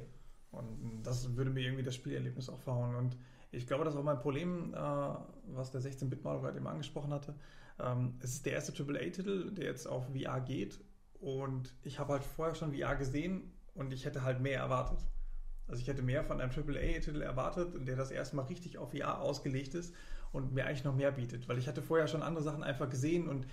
Und 0.53 1.03
das 1.05 1.37
würde 1.37 1.51
mir 1.51 1.61
irgendwie 1.61 1.85
das 1.85 1.95
Spielerlebnis 1.95 2.49
auch 2.49 2.59
verhauen. 2.59 2.97
Und 2.97 3.17
ich 3.53 3.67
glaube, 3.67 3.85
das 3.85 3.95
ist 3.95 4.01
auch 4.01 4.05
mein 4.05 4.19
Problem, 4.19 4.75
äh, 4.75 4.77
was 4.77 5.71
der 5.71 5.81
16-Bit-Mal 5.81 6.41
gerade 6.41 6.57
eben 6.57 6.67
angesprochen 6.67 7.13
hatte. 7.13 7.35
Ähm, 7.79 8.15
es 8.21 8.33
ist 8.35 8.47
der 8.47 8.55
erste 8.55 8.73
AAA-Titel, 8.73 9.53
der 9.53 9.67
jetzt 9.67 9.87
auf 9.87 10.07
VR 10.07 10.41
geht. 10.41 10.81
Und 11.21 11.75
ich 11.85 11.99
habe 11.99 12.15
halt 12.15 12.25
vorher 12.25 12.55
schon 12.55 12.75
VR 12.75 12.97
gesehen 12.97 13.53
und 13.75 13.93
ich 13.93 14.05
hätte 14.05 14.23
halt 14.23 14.41
mehr 14.41 14.59
erwartet. 14.59 14.99
Also 15.69 15.81
ich 15.81 15.89
hätte 15.89 16.03
mehr 16.03 16.25
von 16.25 16.41
einem 16.41 16.51
AAA-Titel 16.51 17.23
erwartet, 17.23 17.87
der 17.87 17.95
das 17.95 18.11
erstmal 18.11 18.47
richtig 18.47 18.79
auf 18.79 18.91
VR 18.91 19.21
ausgelegt 19.21 19.75
ist 19.75 19.95
und 20.33 20.53
mir 20.53 20.67
eigentlich 20.67 20.85
noch 20.85 20.97
mehr 20.97 21.13
bietet. 21.13 21.49
Weil 21.49 21.59
ich 21.59 21.69
hatte 21.69 21.83
vorher 21.83 22.09
schon 22.09 22.23
andere 22.23 22.43
Sachen 22.43 22.65
einfach 22.65 22.89
gesehen 22.89 23.29
und 23.29 23.47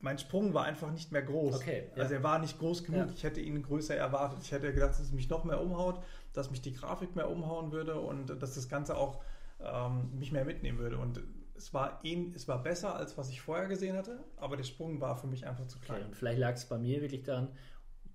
mein 0.00 0.18
Sprung 0.18 0.52
war 0.54 0.64
einfach 0.64 0.90
nicht 0.90 1.12
mehr 1.12 1.22
groß. 1.22 1.56
Okay, 1.56 1.84
ja. 1.94 2.02
Also 2.02 2.14
er 2.14 2.22
war 2.22 2.38
nicht 2.38 2.58
groß 2.58 2.84
genug. 2.84 3.06
Ja. 3.06 3.12
Ich 3.14 3.22
hätte 3.24 3.40
ihn 3.40 3.62
größer 3.62 3.96
erwartet. 3.96 4.38
Ich 4.42 4.52
hätte 4.52 4.72
gedacht, 4.72 4.90
dass 4.90 5.00
es 5.00 5.12
mich 5.12 5.28
noch 5.28 5.44
mehr 5.44 5.60
umhaut, 5.60 6.02
dass 6.32 6.50
mich 6.50 6.60
die 6.62 6.72
Grafik 6.72 7.16
mehr 7.16 7.30
umhauen 7.30 7.72
würde 7.72 7.98
und 8.00 8.26
dass 8.42 8.54
das 8.54 8.68
Ganze 8.68 8.96
auch 8.96 9.22
ähm, 9.60 10.10
mich 10.18 10.32
mehr 10.32 10.44
mitnehmen 10.44 10.78
würde. 10.78 10.98
Und 10.98 11.20
es 11.56 11.72
war, 11.72 12.00
ähn- 12.04 12.34
es 12.34 12.48
war 12.48 12.62
besser, 12.62 12.96
als 12.96 13.16
was 13.16 13.30
ich 13.30 13.40
vorher 13.40 13.66
gesehen 13.66 13.96
hatte, 13.96 14.22
aber 14.36 14.56
der 14.56 14.64
Sprung 14.64 15.00
war 15.00 15.16
für 15.16 15.26
mich 15.26 15.46
einfach 15.46 15.66
zu 15.66 15.78
okay. 15.78 15.86
klein. 15.86 16.06
Und 16.06 16.16
vielleicht 16.16 16.38
lag 16.38 16.54
es 16.54 16.66
bei 16.66 16.78
mir 16.78 17.00
wirklich 17.00 17.22
daran, 17.22 17.48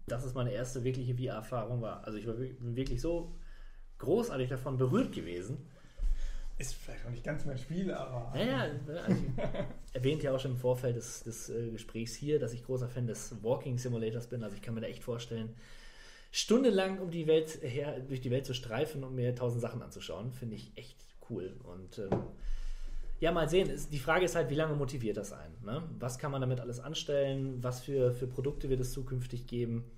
dass 0.07 0.25
es 0.25 0.33
meine 0.33 0.51
erste 0.51 0.83
wirkliche 0.83 1.15
VR-Erfahrung 1.15 1.81
war. 1.81 2.03
Also 2.03 2.17
ich 2.17 2.27
war 2.27 2.35
wirklich 2.37 3.01
so 3.01 3.35
großartig 3.99 4.49
davon 4.49 4.77
berührt 4.77 5.13
gewesen. 5.13 5.67
Ist 6.59 6.75
vielleicht 6.75 7.05
auch 7.05 7.09
nicht 7.09 7.23
ganz 7.23 7.45
mein 7.45 7.57
Spiel, 7.57 7.91
aber. 7.93 8.31
Naja, 8.37 8.67
also 9.07 9.23
erwähnt 9.93 10.21
ja 10.23 10.33
auch 10.35 10.39
schon 10.39 10.51
im 10.51 10.57
Vorfeld 10.57 10.95
des, 10.97 11.23
des 11.23 11.49
äh, 11.49 11.71
Gesprächs 11.71 12.13
hier, 12.13 12.37
dass 12.37 12.53
ich 12.53 12.63
großer 12.65 12.87
Fan 12.89 13.07
des 13.07 13.41
Walking 13.43 13.77
Simulators 13.77 14.27
bin. 14.27 14.43
Also 14.43 14.55
ich 14.55 14.61
kann 14.61 14.75
mir 14.75 14.81
da 14.81 14.87
echt 14.87 15.01
vorstellen, 15.03 15.55
stundenlang 16.31 16.99
um 16.99 17.11
die 17.11 17.27
Welt 17.27 17.59
her, 17.63 17.99
durch 18.01 18.21
die 18.21 18.29
Welt 18.29 18.45
zu 18.45 18.53
streifen 18.53 19.03
und 19.03 19.15
mir 19.15 19.33
tausend 19.35 19.61
Sachen 19.61 19.81
anzuschauen. 19.81 20.31
Finde 20.33 20.55
ich 20.55 20.71
echt 20.75 20.97
cool. 21.29 21.55
Und 21.63 21.97
ähm, 21.99 22.23
ja, 23.21 23.31
mal 23.31 23.49
sehen. 23.49 23.69
Ist- 23.69 23.91
Die 23.93 23.99
Frage 23.99 24.25
ist 24.25 24.35
halt, 24.35 24.49
wie 24.49 24.55
lange 24.55 24.75
motiviert 24.75 25.17
das 25.17 25.31
einen? 25.33 25.55
Ne? 25.63 25.83
Was 25.97 26.19
kann 26.19 26.31
man 26.31 26.41
damit 26.41 26.59
alles 26.59 26.79
anstellen? 26.81 27.63
Was 27.63 27.81
für, 27.81 28.11
für 28.11 28.27
Produkte 28.27 28.69
wird 28.69 28.81
es 28.81 28.91
zukünftig 28.91 29.47
geben? 29.47 29.89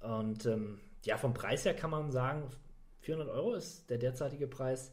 Und 0.00 0.44
ähm, 0.46 0.78
ja, 1.04 1.16
vom 1.16 1.32
Preis 1.34 1.64
her 1.64 1.74
kann 1.74 1.90
man 1.90 2.12
sagen, 2.12 2.44
400 3.00 3.28
Euro 3.34 3.54
ist 3.54 3.88
der 3.88 3.98
derzeitige 3.98 4.46
Preis. 4.46 4.92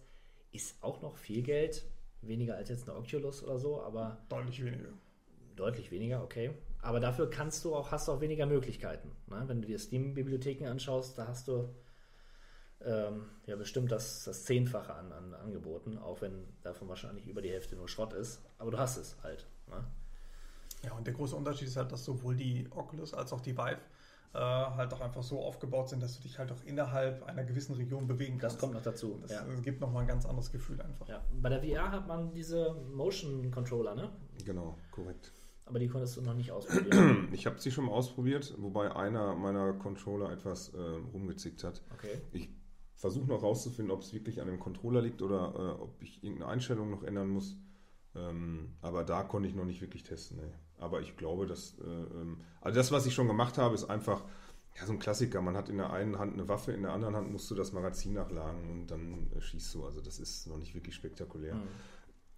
Ist 0.53 0.81
auch 0.81 1.01
noch 1.01 1.17
viel 1.17 1.41
Geld. 1.43 1.83
Weniger 2.21 2.55
als 2.55 2.69
jetzt 2.69 2.87
eine 2.87 2.97
Oculus 2.97 3.43
oder 3.43 3.59
so, 3.59 3.81
aber 3.81 4.23
Deutlich 4.29 4.63
weniger. 4.63 4.89
deutlich 5.57 5.91
weniger, 5.91 6.23
okay. 6.23 6.53
Aber 6.81 6.99
dafür 7.01 7.29
kannst 7.29 7.65
du 7.65 7.75
auch, 7.75 7.91
hast 7.91 8.07
du 8.07 8.13
auch 8.13 8.21
weniger 8.21 8.45
Möglichkeiten. 8.45 9.11
Ne? 9.27 9.43
Wenn 9.47 9.61
du 9.61 9.67
dir 9.67 9.77
Steam-Bibliotheken 9.79 10.67
anschaust, 10.67 11.17
da 11.17 11.27
hast 11.27 11.47
du 11.49 11.69
ähm, 12.81 13.25
ja 13.45 13.55
bestimmt 13.55 13.91
das, 13.91 14.23
das 14.23 14.45
Zehnfache 14.45 14.93
an, 14.93 15.11
an 15.11 15.33
Angeboten, 15.33 15.97
auch 15.97 16.21
wenn 16.21 16.45
davon 16.61 16.87
wahrscheinlich 16.87 17.25
über 17.27 17.41
die 17.41 17.51
Hälfte 17.51 17.75
nur 17.75 17.87
Schrott 17.89 18.13
ist. 18.13 18.41
Aber 18.57 18.71
du 18.71 18.77
hast 18.77 18.97
es 18.97 19.17
halt. 19.23 19.45
Ne? 19.67 19.83
Ja, 20.83 20.93
und 20.93 21.07
der 21.07 21.13
große 21.13 21.35
Unterschied 21.35 21.67
ist 21.67 21.77
halt, 21.77 21.91
dass 21.91 22.05
sowohl 22.05 22.35
die 22.35 22.67
Oculus 22.71 23.13
als 23.13 23.31
auch 23.33 23.41
die 23.41 23.57
Vive 23.57 23.79
äh, 24.33 24.39
halt 24.39 24.93
auch 24.93 25.01
einfach 25.01 25.23
so 25.23 25.41
aufgebaut 25.41 25.89
sind, 25.89 26.01
dass 26.01 26.17
du 26.17 26.23
dich 26.23 26.39
halt 26.39 26.51
auch 26.51 26.63
innerhalb 26.65 27.23
einer 27.23 27.43
gewissen 27.43 27.75
Region 27.75 28.07
bewegen 28.07 28.39
Das 28.39 28.53
kannst. 28.53 28.59
kommt 28.61 28.73
noch 28.73 28.81
dazu. 28.81 29.19
Das 29.21 29.31
ja. 29.31 29.45
äh, 29.47 29.61
gibt 29.61 29.79
nochmal 29.79 30.01
ein 30.03 30.07
ganz 30.07 30.25
anderes 30.25 30.51
Gefühl 30.51 30.81
einfach. 30.81 31.07
Ja. 31.07 31.23
Bei 31.41 31.49
der 31.49 31.61
VR 31.61 31.91
hat 31.91 32.07
man 32.07 32.33
diese 32.33 32.73
Motion 32.93 33.51
Controller, 33.51 33.93
ne? 33.95 34.09
Genau, 34.45 34.77
korrekt. 34.91 35.31
Aber 35.65 35.79
die 35.79 35.87
konntest 35.87 36.17
du 36.17 36.21
noch 36.21 36.33
nicht 36.33 36.51
ausprobieren. 36.53 37.29
Ich 37.31 37.45
habe 37.45 37.59
sie 37.59 37.71
schon 37.71 37.85
mal 37.85 37.91
ausprobiert, 37.91 38.53
wobei 38.57 38.95
einer 38.95 39.35
meiner 39.35 39.73
Controller 39.73 40.31
etwas 40.31 40.73
äh, 40.73 40.79
rumgezickt 40.79 41.63
hat. 41.63 41.81
Okay. 41.93 42.19
Ich 42.31 42.49
versuche 42.95 43.27
noch 43.27 43.43
rauszufinden, 43.43 43.91
ob 43.91 44.01
es 44.01 44.13
wirklich 44.13 44.41
an 44.41 44.47
dem 44.47 44.59
Controller 44.59 45.01
liegt 45.01 45.21
oder 45.21 45.53
äh, 45.55 45.81
ob 45.81 46.01
ich 46.01 46.23
irgendeine 46.23 46.51
Einstellung 46.51 46.89
noch 46.89 47.03
ändern 47.03 47.29
muss. 47.29 47.57
Ähm, 48.15 48.75
aber 48.81 49.03
da 49.03 49.23
konnte 49.23 49.47
ich 49.47 49.55
noch 49.55 49.65
nicht 49.65 49.81
wirklich 49.81 50.03
testen. 50.03 50.37
Nee. 50.37 50.53
Aber 50.77 51.01
ich 51.01 51.15
glaube, 51.15 51.45
dass. 51.45 51.77
Äh, 51.79 51.83
ähm, 51.85 52.41
also 52.61 52.77
das, 52.77 52.91
was 52.91 53.05
ich 53.05 53.13
schon 53.13 53.27
gemacht 53.27 53.57
habe, 53.57 53.75
ist 53.75 53.85
einfach 53.85 54.23
ja, 54.75 54.85
so 54.85 54.93
ein 54.93 54.99
Klassiker. 54.99 55.41
Man 55.41 55.55
hat 55.55 55.69
in 55.69 55.77
der 55.77 55.91
einen 55.91 56.19
Hand 56.19 56.33
eine 56.33 56.47
Waffe, 56.47 56.71
in 56.71 56.83
der 56.83 56.91
anderen 56.91 57.15
Hand 57.15 57.31
musst 57.31 57.49
du 57.51 57.55
das 57.55 57.73
Magazin 57.73 58.13
nachladen 58.13 58.69
und 58.69 58.87
dann 58.87 59.31
äh, 59.35 59.41
schießt 59.41 59.75
du. 59.75 59.85
Also 59.85 60.01
das 60.01 60.19
ist 60.19 60.47
noch 60.47 60.57
nicht 60.57 60.73
wirklich 60.75 60.95
spektakulär. 60.95 61.57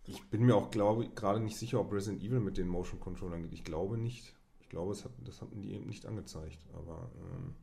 Ich 0.04 0.30
bin 0.30 0.46
mir 0.46 0.56
auch 0.56 0.70
glaube 0.70 1.10
gerade 1.10 1.40
nicht 1.40 1.58
sicher, 1.58 1.80
ob 1.80 1.92
Resident 1.92 2.22
Evil 2.22 2.40
mit 2.40 2.58
den 2.58 2.68
Motion 2.68 3.00
Controllern 3.00 3.42
geht. 3.42 3.54
Ich 3.54 3.64
glaube 3.64 3.98
nicht. 3.98 4.36
Ich 4.60 4.70
glaube, 4.70 4.92
es 4.92 5.06
hat, 5.06 5.12
das 5.24 5.42
hatten 5.42 5.62
die 5.62 5.74
eben 5.74 5.86
nicht 5.86 6.06
angezeigt. 6.06 6.60
Aber 6.74 7.12
ähm, 7.16 7.56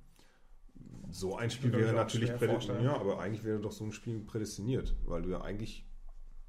so 1.10 1.36
ein 1.36 1.50
Spiel 1.50 1.72
wäre 1.72 1.92
natürlich 1.92 2.34
prädestiniert. 2.34 2.84
Ja, 2.84 2.96
aber 2.96 3.20
eigentlich 3.20 3.44
wäre 3.44 3.60
doch 3.60 3.72
so 3.72 3.84
ein 3.84 3.92
Spiel 3.92 4.20
prädestiniert, 4.20 4.94
weil 5.04 5.22
du 5.22 5.30
ja 5.30 5.42
eigentlich 5.42 5.84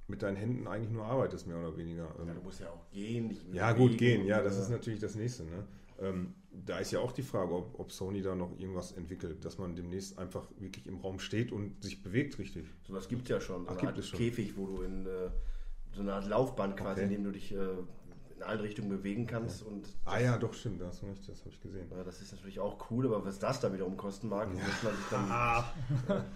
mit 0.07 0.21
deinen 0.21 0.35
Händen 0.37 0.67
eigentlich 0.67 0.91
nur 0.91 1.05
arbeitest, 1.05 1.47
mehr 1.47 1.57
oder 1.57 1.75
weniger. 1.77 2.13
Ähm, 2.19 2.27
Ja, 2.27 2.33
du 2.33 2.41
musst 2.41 2.59
ja 2.59 2.69
auch 2.69 2.89
gehen. 2.91 3.29
Dich 3.29 3.45
ja, 3.51 3.71
gut, 3.71 3.97
gehen, 3.97 4.25
ja, 4.25 4.41
das 4.41 4.57
ist 4.57 4.69
natürlich 4.69 4.99
das 4.99 5.15
nächste. 5.15 5.43
Ne? 5.43 5.63
Ähm, 5.99 6.33
da 6.51 6.79
ist 6.79 6.91
ja 6.91 6.99
auch 6.99 7.11
die 7.11 7.21
Frage, 7.23 7.53
ob, 7.53 7.79
ob 7.79 7.91
Sony 7.91 8.21
da 8.21 8.35
noch 8.35 8.51
irgendwas 8.59 8.91
entwickelt, 8.91 9.43
dass 9.45 9.57
man 9.57 9.75
demnächst 9.75 10.19
einfach 10.19 10.47
wirklich 10.59 10.85
im 10.87 10.97
Raum 10.97 11.19
steht 11.19 11.51
und 11.51 11.81
sich 11.83 12.03
bewegt 12.03 12.37
richtig. 12.37 12.65
Sowas 12.87 13.07
gibt 13.07 13.23
es 13.23 13.29
ja 13.29 13.39
schon. 13.39 13.65
So 13.65 13.71
Ach, 13.71 13.77
gibt 13.77 13.97
es 13.97 14.07
schon. 14.09 14.19
Käfig, 14.19 14.57
wo 14.57 14.67
du 14.67 14.81
in 14.81 15.05
äh, 15.05 15.29
so 15.93 16.01
eine 16.01 16.13
Art 16.13 16.27
Laufband 16.27 16.75
quasi, 16.77 17.01
Okay. 17.01 17.03
in 17.03 17.09
dem 17.09 17.23
du 17.23 17.31
dich 17.31 17.53
äh, 17.53 17.57
in 18.43 18.49
alle 18.49 18.63
Richtungen 18.63 18.89
bewegen 18.89 19.25
kannst. 19.25 19.63
Und 19.63 19.87
Ah 20.05 20.19
ja, 20.19 20.37
doch, 20.37 20.53
stimmt, 20.53 20.81
da 20.81 20.87
hast 20.87 21.01
du 21.01 21.07
recht, 21.07 21.27
das 21.27 21.39
habe 21.39 21.49
ich 21.49 21.61
gesehen. 21.61 21.87
ja, 21.91 22.03
das 22.03 22.21
ist 22.21 22.31
natürlich 22.31 22.59
auch 22.59 22.89
cool, 22.91 23.05
aber 23.05 23.25
was 23.25 23.39
das 23.39 23.59
da 23.59 23.73
wiederum 23.73 23.97
kosten 23.97 24.29
mag, 24.29 24.51
muss 24.51 24.61
man 24.83 24.95
sich 24.95 25.05
dann. 25.09 25.23
Ah, 25.31 25.73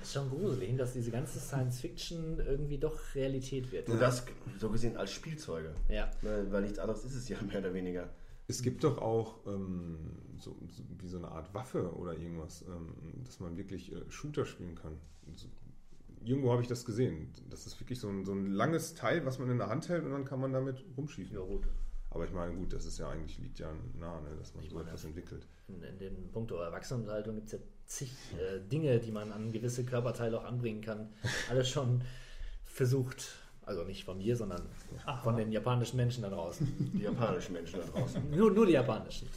ist 0.02 0.14
schon 0.14 0.30
gruselig, 0.30 0.76
dass 0.78 0.94
diese 0.94 1.12
ganze 1.12 1.40
Science 1.40 1.80
Fiction 1.80 2.40
irgendwie 2.40 2.78
doch 2.78 2.98
Realität 3.16 3.72
wird. 3.72 3.90
Und 3.90 4.02
das 4.02 4.26
so 4.60 4.70
gesehen 4.70 4.98
als 4.98 5.12
Spielzeuge. 5.12 5.74
Ja. 5.90 6.10
Ne, 6.22 6.48
weil 6.50 6.64
nichts 6.64 6.80
anderes 6.80 7.04
ist 7.06 7.16
es 7.16 7.30
ja 7.30 7.38
mehr 7.42 7.60
oder 7.60 7.74
weniger. 7.74 8.10
Es 8.48 8.62
gibt 8.62 8.84
doch 8.84 8.98
auch 9.00 9.46
ähm, 9.46 9.98
so, 10.38 10.56
so, 10.72 10.84
wie 11.00 11.08
so 11.08 11.18
eine 11.18 11.28
Art 11.28 11.54
Waffe 11.54 11.94
oder 11.96 12.14
irgendwas, 12.18 12.64
ähm, 12.64 12.94
dass 13.26 13.40
man 13.40 13.58
wirklich 13.58 13.92
äh, 13.92 14.02
Shooter 14.10 14.46
spielen 14.46 14.76
kann. 14.76 14.98
So, 15.36 15.48
irgendwo 16.24 16.52
habe 16.52 16.62
ich 16.62 16.68
das 16.68 16.86
gesehen. 16.86 17.30
Das 17.50 17.66
ist 17.68 17.80
wirklich 17.80 18.00
so 18.00 18.08
ein, 18.10 18.26
so 18.26 18.34
ein 18.34 18.48
langes 18.48 18.94
Teil, 18.94 19.26
was 19.26 19.40
man 19.40 19.50
in 19.50 19.58
der 19.58 19.68
Hand 19.70 19.90
hält 19.90 20.06
und 20.06 20.12
dann 20.12 20.26
kann 20.26 20.40
man 20.40 20.54
damit 20.54 20.84
rumschießen. 20.96 21.36
Ja, 21.36 21.42
gut. 21.42 21.68
Aber 22.10 22.26
ich 22.26 22.32
meine, 22.32 22.54
gut, 22.56 22.74
das 22.74 22.86
ist 22.86 23.00
ja 23.00 23.10
eigentlich, 23.10 23.38
liegt 23.40 23.60
ja 23.60 23.72
nahe, 24.00 24.22
ne, 24.24 24.30
dass 24.38 24.56
man 24.56 24.68
so 24.68 24.76
meine, 24.76 24.88
etwas 24.88 25.04
entwickelt. 25.06 25.46
In, 25.68 25.84
in 25.84 26.00
den 26.00 26.32
Punkt 26.32 26.52
Erwachsenenunterhaltung 26.52 27.36
gibt 27.36 27.48
es 27.48 27.54
ja 27.54 27.60
zig 27.86 28.12
äh, 28.38 28.60
Dinge, 28.60 29.00
die 29.00 29.12
man 29.12 29.32
an 29.32 29.52
gewisse 29.52 29.86
Körperteile 29.86 30.40
auch 30.40 30.46
anbringen 30.46 30.82
kann. 30.82 31.10
Alles 31.50 31.70
schon 31.70 32.02
versucht. 32.64 33.28
Also 33.66 33.84
nicht 33.84 34.06
von 34.06 34.18
mir, 34.18 34.38
sondern 34.38 34.62
von 35.24 35.36
den 35.36 35.52
japanischen 35.52 35.98
Menschen 35.98 36.24
da 36.24 36.30
draußen. 36.30 36.92
Die 36.94 37.04
japanischen 37.04 37.52
Menschen 37.52 37.82
da 37.82 37.86
draußen. 37.86 38.32
Nur, 38.36 38.50
nur 38.50 38.66
die 38.66 38.72
japanischen. 38.72 39.28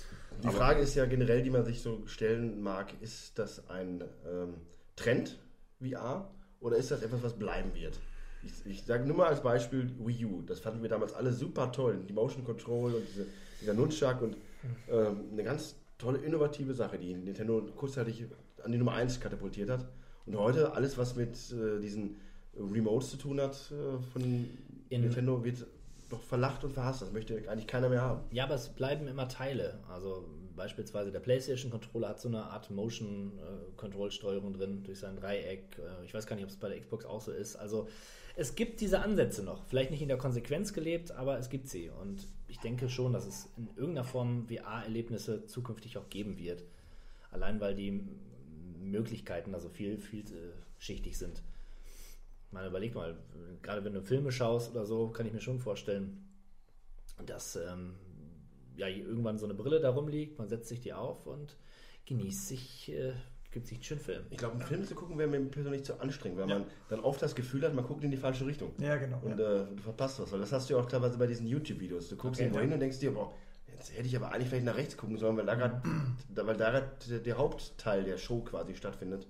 Die 0.44 0.48
Frage 0.50 0.80
ist 0.82 0.94
ja 0.94 1.04
generell, 1.06 1.42
die 1.42 1.50
man 1.50 1.64
sich 1.64 1.82
so 1.82 2.06
stellen 2.06 2.62
mag, 2.62 2.92
ist 3.00 3.36
das 3.40 3.68
ein 3.68 4.04
ähm, 4.24 4.54
Trend, 4.94 5.36
VR, 5.80 6.30
oder 6.60 6.76
ist 6.76 6.92
das 6.92 7.02
etwas, 7.02 7.24
was 7.24 7.36
bleiben 7.36 7.74
wird? 7.74 7.98
Ich, 8.42 8.52
ich 8.70 8.84
sage 8.84 9.04
nur 9.06 9.16
mal 9.16 9.26
als 9.28 9.42
Beispiel 9.42 9.90
Wii 9.98 10.24
U. 10.26 10.42
Das 10.42 10.60
fanden 10.60 10.82
wir 10.82 10.88
damals 10.88 11.12
alle 11.14 11.32
super 11.32 11.70
toll. 11.72 11.98
Die 12.08 12.12
Motion 12.12 12.44
Control 12.44 12.94
und 12.94 13.02
diese, 13.08 13.26
dieser 13.60 13.74
Nunchuck 13.74 14.22
und 14.22 14.36
ähm, 14.90 15.24
eine 15.32 15.44
ganz 15.44 15.76
tolle, 15.98 16.18
innovative 16.18 16.74
Sache, 16.74 16.98
die 16.98 17.14
Nintendo 17.14 17.60
kurzzeitig 17.76 18.24
an 18.64 18.72
die 18.72 18.78
Nummer 18.78 18.92
1 18.92 19.20
katapultiert 19.20 19.68
hat. 19.70 19.86
Und 20.26 20.36
heute 20.38 20.72
alles, 20.72 20.96
was 20.96 21.16
mit 21.16 21.34
äh, 21.52 21.80
diesen 21.80 22.16
Remotes 22.56 23.10
zu 23.10 23.16
tun 23.18 23.40
hat 23.40 23.54
äh, 23.72 23.98
von 24.12 24.22
In- 24.22 25.00
Nintendo, 25.02 25.44
wird 25.44 25.66
doch 26.10 26.22
verlacht 26.22 26.64
und 26.64 26.72
verhasst. 26.72 27.02
Das 27.02 27.12
möchte 27.12 27.36
eigentlich 27.48 27.66
keiner 27.66 27.88
mehr 27.88 28.02
haben. 28.02 28.20
Ja, 28.32 28.44
aber 28.44 28.54
es 28.54 28.68
bleiben 28.70 29.06
immer 29.06 29.28
Teile. 29.28 29.78
Also 29.92 30.24
beispielsweise 30.60 31.10
der 31.10 31.20
PlayStation 31.20 31.70
Controller 31.70 32.10
hat 32.10 32.20
so 32.20 32.28
eine 32.28 32.42
Art 32.44 32.70
Motion 32.70 33.32
äh, 33.38 33.76
Control 33.78 34.10
Steuerung 34.10 34.52
drin 34.52 34.82
durch 34.82 34.98
sein 34.98 35.16
Dreieck. 35.16 35.78
Äh, 35.78 36.04
ich 36.04 36.12
weiß 36.12 36.26
gar 36.26 36.36
nicht, 36.36 36.44
ob 36.44 36.50
es 36.50 36.56
bei 36.56 36.68
der 36.68 36.78
Xbox 36.78 37.06
auch 37.06 37.22
so 37.22 37.32
ist. 37.32 37.56
Also 37.56 37.88
es 38.36 38.54
gibt 38.56 38.82
diese 38.82 39.00
Ansätze 39.00 39.42
noch. 39.42 39.64
Vielleicht 39.64 39.90
nicht 39.90 40.02
in 40.02 40.08
der 40.08 40.18
Konsequenz 40.18 40.74
gelebt, 40.74 41.12
aber 41.12 41.38
es 41.38 41.48
gibt 41.48 41.66
sie. 41.68 41.88
Und 41.88 42.28
ich 42.46 42.58
denke 42.58 42.90
schon, 42.90 43.14
dass 43.14 43.26
es 43.26 43.48
in 43.56 43.68
irgendeiner 43.68 44.04
Form 44.04 44.48
VR-Erlebnisse 44.48 45.46
zukünftig 45.46 45.96
auch 45.96 46.10
geben 46.10 46.36
wird. 46.36 46.62
Allein 47.30 47.58
weil 47.58 47.74
die 47.74 48.06
Möglichkeiten 48.78 49.54
also 49.54 49.70
viel, 49.70 49.96
vielschichtig 49.96 51.16
sind. 51.16 51.42
Ich 52.48 52.52
meine, 52.52 52.68
überleg 52.68 52.94
mal, 52.94 53.16
gerade 53.62 53.82
wenn 53.82 53.94
du 53.94 54.02
Filme 54.02 54.30
schaust 54.30 54.72
oder 54.72 54.84
so, 54.84 55.08
kann 55.08 55.24
ich 55.24 55.32
mir 55.32 55.40
schon 55.40 55.58
vorstellen, 55.58 56.22
dass 57.24 57.56
ähm, 57.56 57.94
ja 58.76 58.88
irgendwann 58.88 59.38
so 59.38 59.46
eine 59.46 59.54
Brille 59.54 59.80
da 59.80 59.90
rumliegt, 59.90 60.38
man 60.38 60.48
setzt 60.48 60.68
sich 60.68 60.80
die 60.80 60.92
auf 60.92 61.26
und 61.26 61.56
genießt 62.06 62.48
sich, 62.48 62.92
äh, 62.92 63.12
gibt 63.50 63.66
sich 63.66 63.78
einen 63.78 63.84
schönen 63.84 64.00
Film. 64.00 64.24
Ich 64.30 64.38
glaube, 64.38 64.54
einen 64.54 64.62
Film 64.62 64.84
zu 64.84 64.94
gucken 64.94 65.18
wäre 65.18 65.28
mir 65.28 65.40
persönlich 65.40 65.84
zu 65.84 66.00
anstrengend, 66.00 66.38
weil 66.38 66.46
man 66.46 66.64
dann 66.88 67.00
oft 67.00 67.20
das 67.20 67.34
Gefühl 67.34 67.62
hat, 67.62 67.74
man 67.74 67.84
guckt 67.84 68.04
in 68.04 68.10
die 68.10 68.16
falsche 68.16 68.46
Richtung. 68.46 68.72
ja, 68.78 68.96
genau. 68.96 69.20
Und 69.22 69.38
ja. 69.38 69.62
äh, 69.62 69.66
du 69.74 69.82
verpasst 69.82 70.20
was, 70.20 70.32
weil 70.32 70.40
das 70.40 70.52
hast 70.52 70.70
du 70.70 70.74
ja 70.74 70.80
auch 70.80 70.86
teilweise 70.86 71.18
bei 71.18 71.26
diesen 71.26 71.46
YouTube-Videos. 71.46 72.08
Du 72.08 72.16
guckst 72.16 72.40
Okay, 72.40 72.44
irgendwo 72.44 72.58
ja. 72.58 72.64
hin 72.64 72.72
und 72.72 72.80
denkst 72.80 72.98
dir, 73.00 73.12
boah, 73.12 73.32
jetzt 73.66 73.96
hätte 73.96 74.06
ich 74.06 74.16
aber 74.16 74.32
eigentlich 74.32 74.48
vielleicht 74.48 74.66
nach 74.66 74.76
rechts 74.76 74.96
gucken 74.96 75.16
sollen, 75.16 75.36
weil 75.36 75.46
da 75.46 75.54
gerade 75.54 75.82
der 77.24 77.38
Hauptteil 77.38 78.04
der 78.04 78.18
Show 78.18 78.40
quasi 78.40 78.74
stattfindet. 78.74 79.26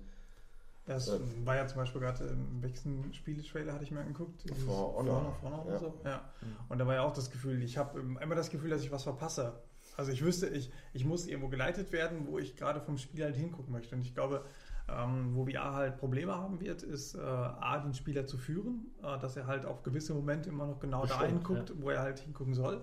Das 0.93 1.07
Ja. 1.07 1.19
war 1.45 1.55
ja 1.55 1.67
zum 1.67 1.77
Beispiel 1.77 2.01
gerade, 2.01 2.23
im 2.25 2.61
welchen 2.61 3.13
Spieletrailer 3.13 3.73
hatte 3.73 3.83
ich 3.83 3.91
mir 3.91 4.01
angeguckt? 4.01 4.43
For 4.65 4.95
Honor. 4.97 5.35
For 5.39 5.49
Honor 5.49 5.63
oder 5.65 5.73
Ja. 5.73 5.79
so. 5.79 6.01
Ja. 6.05 6.29
Und 6.69 6.77
da 6.79 6.87
war 6.87 6.95
ja 6.95 7.01
auch 7.03 7.13
das 7.13 7.29
Gefühl, 7.31 7.61
ich 7.63 7.77
habe 7.77 7.99
immer 7.99 8.35
das 8.35 8.49
Gefühl, 8.49 8.69
dass 8.69 8.81
ich 8.83 8.91
was 8.91 9.03
verpasse. 9.03 9.53
Also 9.97 10.11
ich 10.11 10.23
wüsste, 10.23 10.47
ich, 10.47 10.71
ich 10.93 11.05
muss 11.05 11.27
irgendwo 11.27 11.49
geleitet 11.49 11.91
werden, 11.91 12.27
wo 12.27 12.39
ich 12.39 12.55
gerade 12.55 12.79
vom 12.81 12.97
Spiel 12.97 13.23
halt 13.23 13.35
hingucken 13.35 13.71
möchte. 13.71 13.95
Und 13.95 14.01
ich 14.01 14.13
glaube, 14.13 14.45
ähm, 14.89 15.35
wo 15.35 15.45
VR 15.45 15.73
halt 15.73 15.97
Probleme 15.97 16.33
haben 16.35 16.59
wird, 16.59 16.81
ist 16.83 17.15
äh, 17.15 17.19
A, 17.19 17.79
den 17.79 17.93
Spieler 17.93 18.25
zu 18.25 18.37
führen, 18.37 18.85
äh, 19.03 19.19
dass 19.19 19.35
er 19.37 19.47
halt 19.47 19.65
auf 19.65 19.83
gewisse 19.83 20.13
Momente 20.13 20.49
immer 20.49 20.65
noch 20.65 20.79
genau 20.79 21.05
da 21.05 21.23
hinguckt, 21.25 21.73
wo 21.81 21.89
er 21.89 22.01
halt 22.01 22.19
hingucken 22.19 22.53
soll. 22.53 22.81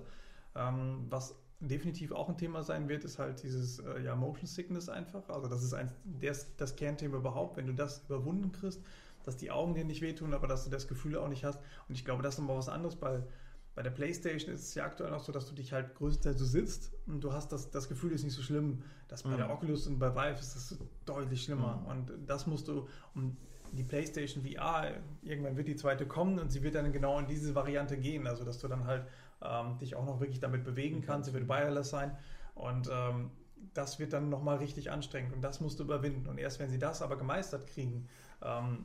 Ähm, 0.55 1.07
was 1.09 1.35
definitiv 1.61 2.13
auch 2.13 2.29
ein 2.29 2.37
Thema 2.37 2.63
sein 2.63 2.89
wird, 2.89 3.05
ist 3.05 3.19
halt 3.19 3.43
dieses 3.43 3.81
äh, 3.81 4.03
ja, 4.03 4.15
Motion 4.15 4.47
Sickness 4.47 4.89
einfach. 4.89 5.29
Also 5.29 5.49
das 5.49 5.63
ist 5.63 5.75
eins, 5.75 5.93
das, 6.21 6.55
das 6.57 6.77
Kernthema 6.77 7.17
überhaupt, 7.17 7.57
wenn 7.57 7.67
du 7.67 7.75
das 7.75 8.05
überwunden 8.07 8.53
kriegst, 8.53 8.81
dass 9.25 9.37
die 9.37 9.51
Augen 9.51 9.75
dir 9.75 9.85
nicht 9.85 10.01
wehtun, 10.01 10.35
aber 10.35 10.47
dass 10.47 10.65
du 10.65 10.71
das 10.71 10.87
Gefühl 10.87 11.17
auch 11.17 11.29
nicht 11.29 11.45
hast. 11.45 11.59
Und 11.89 11.95
ich 11.95 12.05
glaube, 12.05 12.23
das 12.23 12.35
ist 12.35 12.41
nochmal 12.41 12.59
was 12.59 12.69
anderes, 12.69 13.01
weil 13.03 13.27
bei 13.75 13.83
der 13.83 13.91
Playstation 13.91 14.53
ist 14.53 14.63
es 14.63 14.75
ja 14.75 14.85
aktuell 14.85 15.13
auch 15.13 15.21
so, 15.21 15.31
dass 15.31 15.47
du 15.47 15.55
dich 15.55 15.73
halt 15.73 15.95
größtenteils 15.95 16.39
so 16.39 16.45
sitzt 16.45 16.93
und 17.07 17.23
du 17.23 17.33
hast 17.33 17.53
das, 17.53 17.71
das 17.71 17.89
Gefühl 17.89 18.13
ist 18.13 18.25
nicht 18.25 18.35
so 18.35 18.43
schlimm. 18.43 18.83
Das 19.07 19.23
bei 19.23 19.37
der 19.37 19.51
Oculus 19.51 19.87
und 19.87 19.99
bei 19.99 20.15
Vive 20.15 20.41
ist 20.41 20.57
das 20.57 20.79
deutlich 21.05 21.45
schlimmer. 21.45 21.85
Und 21.89 22.13
das 22.27 22.47
musst 22.47 22.67
du, 22.67 22.89
um 23.15 23.37
die 23.73 23.85
PlayStation 23.85 24.45
VR, 24.45 24.95
irgendwann 25.23 25.57
wird 25.57 25.69
die 25.69 25.77
zweite 25.77 26.07
kommen 26.07 26.39
und 26.39 26.51
sie 26.51 26.63
wird 26.63 26.75
dann 26.75 26.93
genau 26.93 27.19
in 27.19 27.27
diese 27.27 27.55
Variante 27.55 27.97
gehen. 27.97 28.27
Also 28.27 28.45
dass 28.45 28.59
du 28.59 28.69
dann 28.69 28.85
halt 28.85 29.07
ähm, 29.43 29.79
dich 29.79 29.95
auch 29.97 30.05
noch 30.05 30.21
wirklich 30.21 30.41
damit 30.41 30.65
bewegen 30.65 31.01
kannst. 31.03 31.29
Sie 31.29 31.35
wird 31.35 31.49
wireless 31.49 31.91
sein. 31.91 32.17
Und 32.55 32.91
ähm, 32.93 33.31
das 33.75 33.99
wird 33.99 34.13
dann 34.13 34.29
nochmal 34.29 34.57
richtig 34.59 34.91
anstrengend 34.91 35.33
und 35.35 35.43
das 35.43 35.61
musst 35.61 35.79
du 35.79 35.85
überwinden. 35.85 36.29
Und 36.29 36.39
erst 36.39 36.59
wenn 36.59 36.71
sie 36.71 36.79
das 36.79 37.03
aber 37.03 37.17
gemeistert 37.17 37.67
kriegen, 37.67 38.09
ähm, 38.43 38.85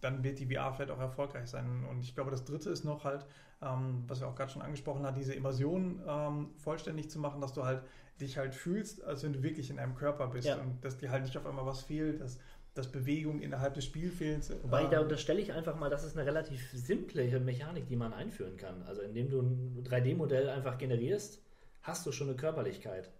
dann 0.00 0.24
wird 0.24 0.40
die 0.40 0.46
VR 0.52 0.72
vielleicht 0.72 0.90
auch 0.90 0.98
erfolgreich 0.98 1.48
sein. 1.48 1.84
Und 1.88 2.00
ich 2.00 2.14
glaube, 2.14 2.30
das 2.32 2.44
dritte 2.44 2.70
ist 2.70 2.84
noch 2.84 3.04
halt, 3.04 3.24
ähm, 3.62 4.02
was 4.08 4.20
wir 4.20 4.26
auch 4.28 4.34
gerade 4.34 4.50
schon 4.50 4.62
angesprochen 4.62 5.06
haben, 5.06 5.14
diese 5.14 5.34
Immersion 5.34 6.02
ähm, 6.06 6.50
vollständig 6.56 7.08
zu 7.10 7.20
machen, 7.20 7.40
dass 7.40 7.52
du 7.52 7.64
halt 7.64 7.82
dich 8.20 8.36
halt 8.36 8.54
fühlst, 8.54 9.04
als 9.04 9.22
wenn 9.22 9.32
du 9.32 9.42
wirklich 9.42 9.70
in 9.70 9.78
einem 9.78 9.94
Körper 9.94 10.26
bist 10.28 10.48
Ja. 10.48 10.56
und 10.56 10.84
dass 10.84 10.98
dir 10.98 11.10
halt 11.10 11.22
nicht 11.22 11.36
auf 11.36 11.46
einmal 11.46 11.66
was 11.66 11.82
fehlt, 11.82 12.20
dass, 12.20 12.38
dass 12.74 12.90
Bewegung 12.90 13.40
innerhalb 13.40 13.74
des 13.74 13.84
Spielfelds. 13.84 14.52
Wobei, 14.62 14.86
da 14.86 14.98
ähm, 14.98 15.02
unterstelle 15.04 15.40
ich 15.40 15.52
einfach 15.52 15.78
mal, 15.78 15.90
das 15.90 16.04
ist 16.04 16.16
eine 16.16 16.26
relativ 16.26 16.70
simple 16.72 17.40
Mechanik, 17.40 17.88
die 17.88 17.96
man 17.96 18.12
einführen 18.12 18.56
kann. 18.56 18.82
Also 18.82 19.02
indem 19.02 19.28
du 19.28 19.40
ein 19.40 19.84
3D-Modell 19.84 20.48
einfach 20.48 20.78
generierst, 20.78 21.42
hast 21.82 22.06
du 22.06 22.12
schon 22.12 22.28
eine 22.28 22.36
Körperlichkeit. 22.36 23.10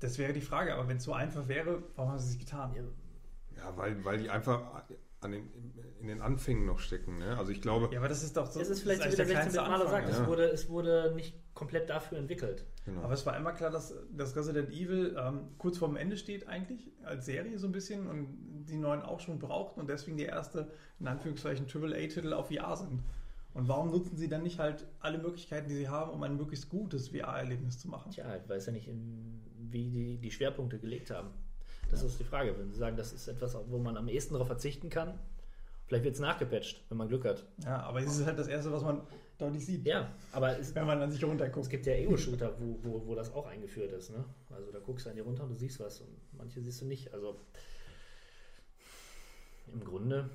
das 0.00 0.18
wäre 0.18 0.32
die 0.32 0.40
Frage, 0.40 0.74
aber 0.74 0.88
wenn 0.88 0.98
es 0.98 1.04
so 1.04 1.12
einfach 1.12 1.48
wäre, 1.48 1.82
warum 1.96 2.12
haben 2.12 2.18
sie 2.18 2.32
es 2.32 2.38
getan? 2.38 2.74
Ja, 3.56 3.76
weil, 3.76 4.04
weil 4.04 4.18
die 4.18 4.28
einfach 4.28 4.84
an 5.20 5.32
den, 5.32 5.48
in 6.00 6.08
den 6.08 6.20
Anfängen 6.20 6.66
noch 6.66 6.78
stecken. 6.78 7.18
Ne? 7.18 7.36
Also 7.36 7.50
ich 7.50 7.60
glaube, 7.60 7.88
Ja, 7.92 7.98
aber 7.98 8.08
das 8.08 8.22
ist 8.22 8.36
doch 8.36 8.46
so. 8.46 8.60
Es 8.60 8.68
ist 8.68 8.82
vielleicht 8.82 9.02
so, 9.02 9.08
das 9.08 9.12
wie 9.14 9.16
der 9.16 9.26
eigentlich 9.26 9.52
16 9.52 9.62
kleinste 9.62 9.78
Maler 9.78 9.90
sagt, 9.90 10.08
es, 10.08 10.18
ja. 10.18 10.26
wurde, 10.26 10.44
es 10.44 10.68
wurde 10.68 11.12
nicht 11.16 11.34
komplett 11.58 11.90
dafür 11.90 12.18
entwickelt. 12.18 12.64
genau. 12.84 13.02
Aber 13.02 13.14
es 13.14 13.26
war 13.26 13.36
immer 13.36 13.50
klar, 13.50 13.70
dass, 13.70 13.92
dass 14.16 14.36
Resident 14.36 14.70
Evil 14.70 15.16
ähm, 15.18 15.48
kurz 15.58 15.76
vorm 15.76 15.96
Ende 15.96 16.16
steht 16.16 16.46
eigentlich, 16.46 16.92
als 17.04 17.26
Serie 17.26 17.58
so 17.58 17.66
ein 17.66 17.72
bisschen 17.72 18.06
und 18.06 18.64
die 18.68 18.76
neuen 18.76 19.02
auch 19.02 19.18
schon 19.18 19.40
braucht 19.40 19.76
und 19.76 19.90
deswegen 19.90 20.16
die 20.16 20.24
erste, 20.24 20.70
in 21.00 21.08
Anführungszeichen, 21.08 21.66
AAA-Titel 21.66 22.32
auf 22.32 22.48
VR 22.48 22.76
sind. 22.76 23.02
Und 23.54 23.66
warum 23.66 23.90
nutzen 23.90 24.16
sie 24.16 24.28
dann 24.28 24.44
nicht 24.44 24.60
halt 24.60 24.86
alle 25.00 25.18
Möglichkeiten, 25.18 25.68
die 25.68 25.74
sie 25.74 25.88
haben, 25.88 26.12
um 26.12 26.22
ein 26.22 26.36
möglichst 26.36 26.68
gutes 26.68 27.08
VR-Erlebnis 27.08 27.80
zu 27.80 27.88
machen? 27.88 28.12
Tja, 28.12 28.36
ich 28.36 28.48
weiß 28.48 28.66
ja 28.66 28.72
nicht, 28.72 28.88
wie 29.58 29.90
die 29.90 30.18
die 30.18 30.30
Schwerpunkte 30.30 30.78
gelegt 30.78 31.10
haben. 31.10 31.30
Das 31.90 32.04
ist 32.04 32.20
die 32.20 32.24
Frage. 32.24 32.56
Wenn 32.56 32.70
Sie 32.70 32.78
sagen, 32.78 32.96
das 32.96 33.12
ist 33.12 33.26
etwas, 33.26 33.56
wo 33.66 33.78
man 33.78 33.96
am 33.96 34.06
ehesten 34.06 34.34
darauf 34.34 34.46
verzichten 34.46 34.90
kann, 34.90 35.18
vielleicht 35.88 36.04
wird 36.04 36.14
es 36.14 36.20
nachgepatcht, 36.20 36.84
wenn 36.88 36.98
man 36.98 37.08
Glück 37.08 37.24
hat. 37.24 37.44
Ja, 37.64 37.80
aber 37.82 38.00
es 38.00 38.16
ist 38.16 38.24
halt 38.26 38.38
das 38.38 38.46
Erste, 38.46 38.70
was 38.72 38.82
man 38.82 39.02
deutlich 39.38 39.64
sieht, 39.66 39.84
Ja, 39.86 40.14
aber 40.32 40.58
es, 40.58 40.74
wenn 40.74 40.86
man 40.86 41.00
an 41.02 41.10
sich 41.10 41.22
es 41.22 41.28
runterguckt. 41.28 41.68
gibt 41.70 41.86
ja 41.86 41.94
Ego-Shooter, 41.94 42.54
wo, 42.60 42.78
wo, 42.82 43.06
wo 43.06 43.14
das 43.14 43.32
auch 43.32 43.46
eingeführt 43.46 43.92
ist. 43.92 44.10
Ne? 44.10 44.24
Also 44.50 44.70
da 44.70 44.78
guckst 44.78 45.06
du 45.06 45.10
an 45.10 45.16
dir 45.16 45.22
runter 45.24 45.42
und 45.44 45.50
du 45.50 45.54
siehst 45.56 45.80
was 45.80 46.00
und 46.00 46.08
manche 46.36 46.60
siehst 46.60 46.80
du 46.80 46.86
nicht. 46.86 47.12
Also 47.12 47.40
im 49.72 49.84
Grunde, 49.84 50.30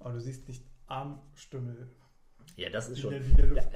Aber 0.00 0.14
du 0.14 0.20
siehst 0.20 0.48
nicht 0.48 0.64
Armstümmel. 0.86 1.88
ja, 2.56 2.70
das 2.70 2.88
ist 2.88 2.98
Die 2.98 3.02
schon. 3.02 3.14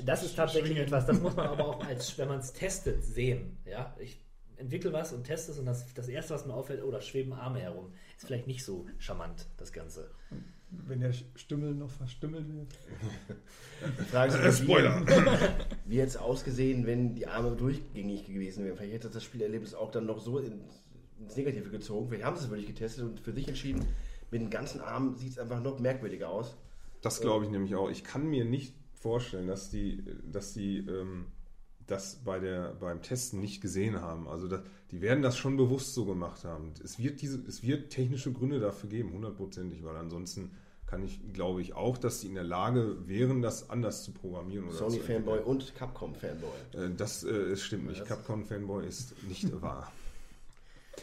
das 0.05 0.23
ist 0.25 0.35
tatsächlich 0.37 0.77
etwas, 0.79 1.07
das 1.07 1.21
muss 1.21 1.37
man 1.37 1.47
aber 1.49 1.67
auch, 1.67 1.85
als, 1.85 2.17
wenn 2.19 2.29
man 2.29 2.41
es 2.41 2.53
testet, 2.53 3.03
sehen. 3.05 3.59
Ja, 3.65 3.95
ich 3.99 4.21
entwickle 4.57 4.93
was 4.93 5.13
und 5.13 5.25
teste 5.25 5.53
es 5.53 5.59
und 5.59 5.67
das, 5.67 5.93
das 5.95 6.09
erste, 6.09 6.35
was 6.35 6.47
mir 6.47 6.55
auffällt, 6.55 6.83
oh, 6.83 6.91
da 6.91 7.01
schweben 7.01 7.33
Arme 7.33 7.61
herum. 7.61 7.93
Ist 8.17 8.27
vielleicht 8.27 8.47
nicht 8.47 8.65
so 8.65 8.87
charmant, 8.99 9.47
das 9.57 9.73
Ganze. 9.73 10.11
Wenn 10.87 11.01
der 11.01 11.13
Stümmel 11.35 11.75
noch 11.75 11.91
verstümmelt 11.91 12.47
wird. 12.49 12.75
Die 14.01 14.05
Frage 14.05 14.35
Äh, 14.35 14.49
ist, 14.49 14.63
wie, 14.63 14.65
Spoiler. 14.65 15.05
wie 15.87 15.99
hätte 15.99 16.09
es 16.09 16.17
ausgesehen, 16.17 16.87
wenn 16.87 17.15
die 17.15 17.27
Arme 17.27 17.57
durchgängig 17.57 18.27
gewesen 18.27 18.65
wären? 18.65 18.77
Vielleicht 18.77 18.95
hätte 18.95 19.11
das 19.11 19.25
Spielerlebnis 19.25 19.75
auch 19.75 19.91
dann 19.91 20.07
noch 20.07 20.21
so 20.21 20.39
in, 20.39 20.61
ins 21.21 21.37
Negative 21.37 21.69
gezogen. 21.71 22.09
Vielleicht 22.09 22.25
haben 22.25 22.37
sie 22.37 22.45
es 22.45 22.51
wirklich 22.51 22.69
getestet 22.69 23.05
und 23.05 23.21
für 23.21 23.33
sich 23.33 23.49
entschieden, 23.49 23.85
mit 24.31 24.41
den 24.41 24.51
ganzen 24.51 24.81
Armen 24.81 25.15
sieht 25.17 25.33
es 25.33 25.39
einfach 25.39 25.63
noch 25.63 25.79
merkwürdiger 25.79 26.31
aus. 26.31 26.57
Das 27.03 27.21
glaube 27.21 27.45
ich 27.45 27.51
nämlich 27.51 27.75
auch. 27.75 27.91
Ich 27.91 28.05
kann 28.05 28.29
mir 28.29 28.45
nicht 28.45 28.75
vorstellen, 28.95 29.47
dass 29.47 29.71
die, 29.71 30.03
dass 30.31 30.55
die 30.55 30.79
ähm, 30.79 31.27
das 31.87 32.17
bei 32.25 32.39
der, 32.39 32.75
beim 32.75 33.03
Testen 33.03 33.41
nicht 33.41 33.61
gesehen 33.61 34.01
haben. 34.01 34.29
Also 34.29 34.49
da, 34.49 34.63
die 34.91 35.01
werden 35.01 35.23
das 35.23 35.37
schon 35.37 35.57
bewusst 35.57 35.95
so 35.95 36.05
gemacht 36.05 36.45
haben. 36.45 36.73
Es 36.83 36.99
wird, 36.99 37.21
diese, 37.23 37.41
es 37.47 37.63
wird 37.63 37.91
technische 37.91 38.33
Gründe 38.33 38.61
dafür 38.61 38.89
geben, 38.89 39.13
hundertprozentig, 39.13 39.85
weil 39.85 39.97
ansonsten 39.97 40.53
kann 40.93 41.03
ich, 41.03 41.33
glaube 41.33 41.63
ich, 41.63 41.73
auch, 41.73 41.97
dass 41.97 42.21
sie 42.21 42.27
in 42.27 42.35
der 42.35 42.45
Lage 42.45 43.09
wären, 43.09 43.41
das 43.41 43.71
anders 43.71 44.05
zu 44.05 44.13
programmieren. 44.13 44.71
Sony-Fanboy 44.71 45.39
und 45.41 45.75
Capcom-Fanboy. 45.75 46.51
Äh, 46.75 46.91
Das 46.95 47.25
äh, 47.25 47.57
stimmt 47.57 47.87
nicht. 47.87 48.05
Capcom-Fanboy 48.05 48.87
ist 48.87 49.15
nicht 49.27 49.51
wahr. 49.63 49.91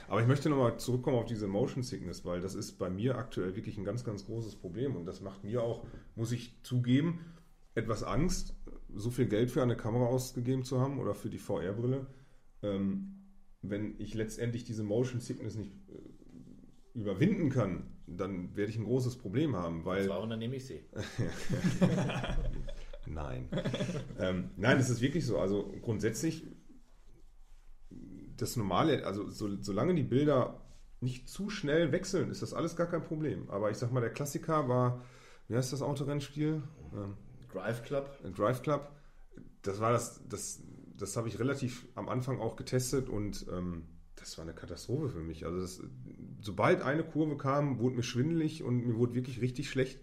Aber 0.08 0.22
ich 0.22 0.28
möchte 0.28 0.48
nochmal 0.48 0.78
zurückkommen 0.78 1.18
auf 1.18 1.26
diese 1.26 1.48
Motion 1.48 1.82
Sickness, 1.82 2.24
weil 2.24 2.40
das 2.40 2.54
ist 2.54 2.74
bei 2.78 2.92
mir 2.92 3.18
aktuell 3.18 3.56
wirklich 3.56 3.80
ein 3.80 3.84
ganz, 3.84 4.04
ganz 4.04 4.28
großes 4.28 4.58
Problem. 4.58 4.96
Und 4.96 5.06
das 5.06 5.22
macht 5.22 5.44
mir 5.44 5.64
auch, 5.64 5.84
muss 6.16 6.32
ich 6.32 6.54
zugeben, 6.62 7.26
etwas 7.74 8.04
Angst, 8.04 8.54
so 8.94 9.10
viel 9.10 9.26
Geld 9.26 9.50
für 9.50 9.64
eine 9.64 9.76
Kamera 9.76 10.06
ausgegeben 10.06 10.64
zu 10.64 10.80
haben 10.80 11.00
oder 11.00 11.16
für 11.16 11.32
die 11.32 11.40
VR-Brille, 11.40 12.06
ähm, 12.62 13.24
wenn 13.64 13.96
ich 13.98 14.14
letztendlich 14.14 14.64
diese 14.66 14.84
Motion 14.84 15.20
Sickness 15.20 15.56
nicht 15.56 15.72
äh, 15.90 16.09
überwinden 17.00 17.50
kann, 17.50 17.88
dann 18.08 18.56
werde 18.56 18.72
ich 18.72 18.78
ein 18.78 18.86
großes 18.86 19.18
Problem 19.18 19.56
haben, 19.56 19.86
weil... 19.86 20.06
Zwar, 20.06 20.22
und 20.22 20.30
dann 20.30 20.40
nehme 20.40 20.56
ich 20.56 20.66
sie. 20.66 20.84
Nein. 23.06 23.50
ähm, 24.20 24.52
nein, 24.56 24.78
es 24.78 24.90
ist 24.90 25.02
wirklich 25.02 25.26
so. 25.26 25.40
Also 25.40 25.74
grundsätzlich 25.82 26.46
das 28.38 28.56
normale, 28.56 29.06
also 29.06 29.28
so, 29.30 29.62
solange 29.62 29.96
die 29.96 30.04
Bilder 30.04 30.62
nicht 31.02 31.30
zu 31.30 31.50
schnell 31.50 31.92
wechseln, 31.92 32.30
ist 32.30 32.42
das 32.42 32.54
alles 32.54 32.76
gar 32.76 32.88
kein 32.88 33.04
Problem. 33.04 33.50
Aber 33.50 33.72
ich 33.72 33.78
sag 33.78 33.92
mal, 33.92 34.02
der 34.02 34.12
Klassiker 34.12 34.68
war, 34.70 35.04
wie 35.48 35.56
heißt 35.56 35.74
das 35.74 35.82
Autorennspiel? 35.82 36.62
Ähm, 36.94 37.18
Drive 37.52 37.84
Club. 37.84 38.18
Drive 38.36 38.62
Club. 38.62 38.92
Das 39.62 39.80
war 39.80 39.92
das, 39.92 40.22
das, 40.28 40.62
das 40.96 41.18
habe 41.18 41.28
ich 41.28 41.40
relativ 41.40 41.88
am 41.96 42.10
Anfang 42.10 42.40
auch 42.40 42.56
getestet 42.56 43.10
und 43.10 43.46
ähm, 43.52 43.88
das 44.20 44.38
war 44.38 44.46
eine 44.46 44.54
Katastrophe 44.54 45.10
für 45.10 45.20
mich. 45.20 45.46
Also 45.46 45.60
das, 45.62 45.82
sobald 46.42 46.82
eine 46.82 47.04
Kurve 47.04 47.38
kam, 47.38 47.80
wurde 47.80 47.96
mir 47.96 48.04
schwindelig 48.04 48.64
und 48.64 48.86
mir 48.86 48.96
wurde 48.98 49.14
wirklich 49.16 49.42
richtig 49.42 49.70
schlecht. 49.70 50.00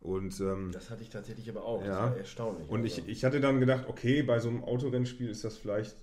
Und 0.00 0.40
ähm, 0.40 0.70
Das 0.72 0.90
hatte 0.90 1.02
ich 1.02 1.10
tatsächlich 1.10 1.48
aber 1.48 1.64
auch. 1.64 1.80
Das 1.80 1.88
Ja. 1.88 2.02
war 2.10 2.16
erstaunlich. 2.16 2.68
und 2.68 2.82
Also, 2.82 3.02
ich, 3.02 3.08
ich 3.08 3.24
hatte 3.24 3.40
dann 3.40 3.60
gedacht, 3.60 3.86
okay, 3.88 4.22
bei 4.22 4.38
so 4.38 4.48
einem 4.48 4.62
Autorennspiel 4.62 5.28
ist 5.28 5.44
das 5.44 5.56
vielleicht 5.56 5.96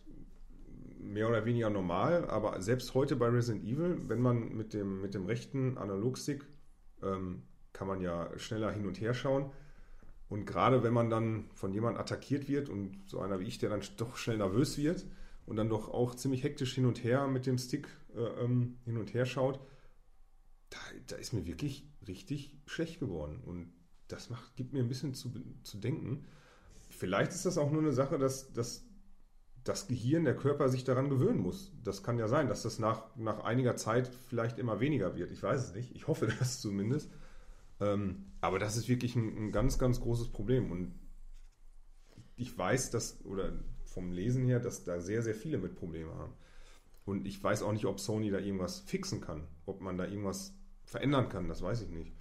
mehr 0.99 1.29
oder 1.29 1.45
weniger 1.45 1.69
normal, 1.69 2.25
aber 2.27 2.61
selbst 2.61 2.93
heute 2.93 3.15
bei 3.15 3.27
Resident 3.27 3.63
Evil, 3.63 4.01
wenn 4.07 4.19
man 4.21 4.55
mit 4.55 4.73
dem, 4.73 5.01
mit 5.01 5.13
dem 5.13 5.25
rechten 5.25 5.77
Analogstick 5.77 6.45
ähm, 7.03 7.43
kann 7.71 7.87
man 7.87 8.01
ja 8.01 8.29
schneller 8.37 8.71
hin 8.71 8.87
und 8.87 8.99
her 8.99 9.13
schauen. 9.13 9.51
Und 10.29 10.45
gerade 10.45 10.81
wenn 10.83 10.93
man 10.93 11.09
dann 11.09 11.45
von 11.53 11.71
jemandem 11.73 12.01
attackiert 12.01 12.47
wird 12.47 12.67
und 12.69 13.03
so 13.05 13.19
einer 13.19 13.39
wie 13.39 13.43
ich, 13.45 13.59
der 13.59 13.69
dann 13.69 13.81
doch 13.97 14.17
schnell 14.17 14.37
nervös 14.37 14.77
wird 14.77 15.05
und 15.45 15.55
dann 15.55 15.69
doch 15.69 15.89
auch 15.89 16.15
ziemlich 16.15 16.43
hektisch 16.43 16.73
hin 16.75 16.85
und 16.85 17.03
her 17.03 17.27
mit 17.27 17.45
dem 17.45 17.57
Stick 17.57 17.87
äh, 18.15 18.43
ähm, 18.43 18.77
hin 18.85 18.97
und 18.97 19.13
her 19.13 19.25
schaut, 19.25 19.59
da, 20.69 20.77
da 21.07 21.15
ist 21.17 21.33
mir 21.33 21.45
wirklich 21.45 21.87
richtig 22.07 22.57
schlecht 22.65 22.99
geworden. 22.99 23.41
Und 23.45 23.73
das 24.07 24.29
macht, 24.29 24.55
gibt 24.55 24.73
mir 24.73 24.79
ein 24.79 24.87
bisschen 24.87 25.13
zu, 25.13 25.31
zu 25.63 25.77
denken. 25.77 26.25
Vielleicht 26.89 27.31
ist 27.31 27.45
das 27.45 27.57
auch 27.57 27.71
nur 27.71 27.81
eine 27.81 27.93
Sache, 27.93 28.17
dass, 28.17 28.53
dass 28.53 28.85
das 29.63 29.87
Gehirn, 29.87 30.25
der 30.25 30.35
Körper 30.35 30.69
sich 30.69 30.83
daran 30.83 31.09
gewöhnen 31.09 31.39
muss. 31.39 31.71
Das 31.83 32.03
kann 32.03 32.19
ja 32.19 32.27
sein, 32.27 32.47
dass 32.47 32.63
das 32.63 32.79
nach, 32.79 33.15
nach 33.15 33.43
einiger 33.43 33.75
Zeit 33.75 34.11
vielleicht 34.27 34.59
immer 34.59 34.79
weniger 34.79 35.15
wird. 35.15 35.31
Ich 35.31 35.41
weiß 35.41 35.63
es 35.63 35.73
nicht. 35.73 35.95
Ich 35.95 36.07
hoffe 36.07 36.27
das 36.39 36.61
zumindest. 36.61 37.09
Ähm, 37.79 38.25
aber 38.41 38.59
das 38.59 38.77
ist 38.77 38.87
wirklich 38.87 39.15
ein, 39.15 39.47
ein 39.47 39.51
ganz, 39.51 39.79
ganz 39.79 40.01
großes 40.01 40.29
Problem. 40.29 40.71
Und 40.71 40.93
ich 42.35 42.57
weiß, 42.57 42.91
dass, 42.91 43.23
oder 43.25 43.53
vom 43.93 44.11
Lesen 44.11 44.45
her, 44.45 44.59
dass 44.59 44.83
da 44.83 44.99
sehr, 44.99 45.21
sehr 45.21 45.35
viele 45.35 45.57
mit 45.57 45.75
Problemen 45.75 46.13
haben. 46.15 46.33
Und 47.05 47.27
ich 47.27 47.43
weiß 47.43 47.63
auch 47.63 47.73
nicht, 47.73 47.85
ob 47.85 47.99
Sony 47.99 48.31
da 48.31 48.39
irgendwas 48.39 48.79
fixen 48.79 49.21
kann. 49.21 49.43
Ob 49.65 49.81
man 49.81 49.97
da 49.97 50.05
irgendwas 50.05 50.53
verändern 50.85 51.29
kann, 51.29 51.47
das 51.47 51.61
weiß 51.61 51.81
ich 51.81 51.89
nicht. 51.89 52.11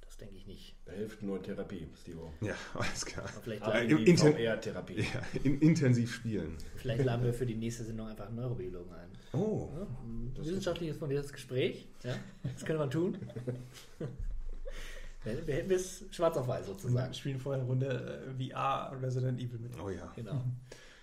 Das 0.00 0.16
denke 0.16 0.34
ich 0.36 0.46
nicht. 0.46 0.76
Da 0.86 0.92
hilft 0.92 1.22
nur 1.22 1.40
Therapie, 1.42 1.86
Stevo. 2.00 2.32
Ja, 2.40 2.54
alles 2.74 3.04
klar. 3.06 3.26
Aber 3.28 3.40
vielleicht, 3.42 3.62
Aber 3.62 3.84
die 3.84 4.04
Inter- 4.10 4.32
VR-Therapie. 4.32 5.00
Ja, 5.00 5.22
in, 5.44 5.60
intensiv 5.60 6.12
spielen. 6.12 6.56
vielleicht 6.76 7.04
laden 7.04 7.24
wir 7.24 7.32
für 7.32 7.46
die 7.46 7.54
nächste 7.54 7.84
Sendung 7.84 8.08
einfach 8.08 8.26
einen 8.26 8.36
Neurobiologen 8.36 8.92
ein. 8.92 9.10
Oh, 9.32 9.68
Ja, 9.74 9.82
ein 10.02 10.32
wissenschaftliches 10.36 10.96
fundiertes 10.96 11.32
Gespräch. 11.32 11.86
Ja, 12.02 12.16
das 12.42 12.64
könnte 12.64 12.78
man 12.80 12.90
tun. 12.90 13.16
Wir 15.22 15.46
wir 15.46 15.54
hätten 15.54 15.70
es 15.72 16.02
schwarz 16.12 16.34
auf 16.38 16.48
weiß 16.48 16.66
Wir 16.66 16.72
sozusagen. 16.72 17.12
spielen 17.12 17.38
vorher 17.38 17.60
eine 17.60 17.68
Runde 17.70 18.24
äh, 18.40 18.50
VR 18.50 18.96
Resident 19.02 19.38
Evil 19.38 19.58
mit. 19.58 19.78
oh 19.78 19.90
ja. 19.90 20.10
Genau. 20.16 20.42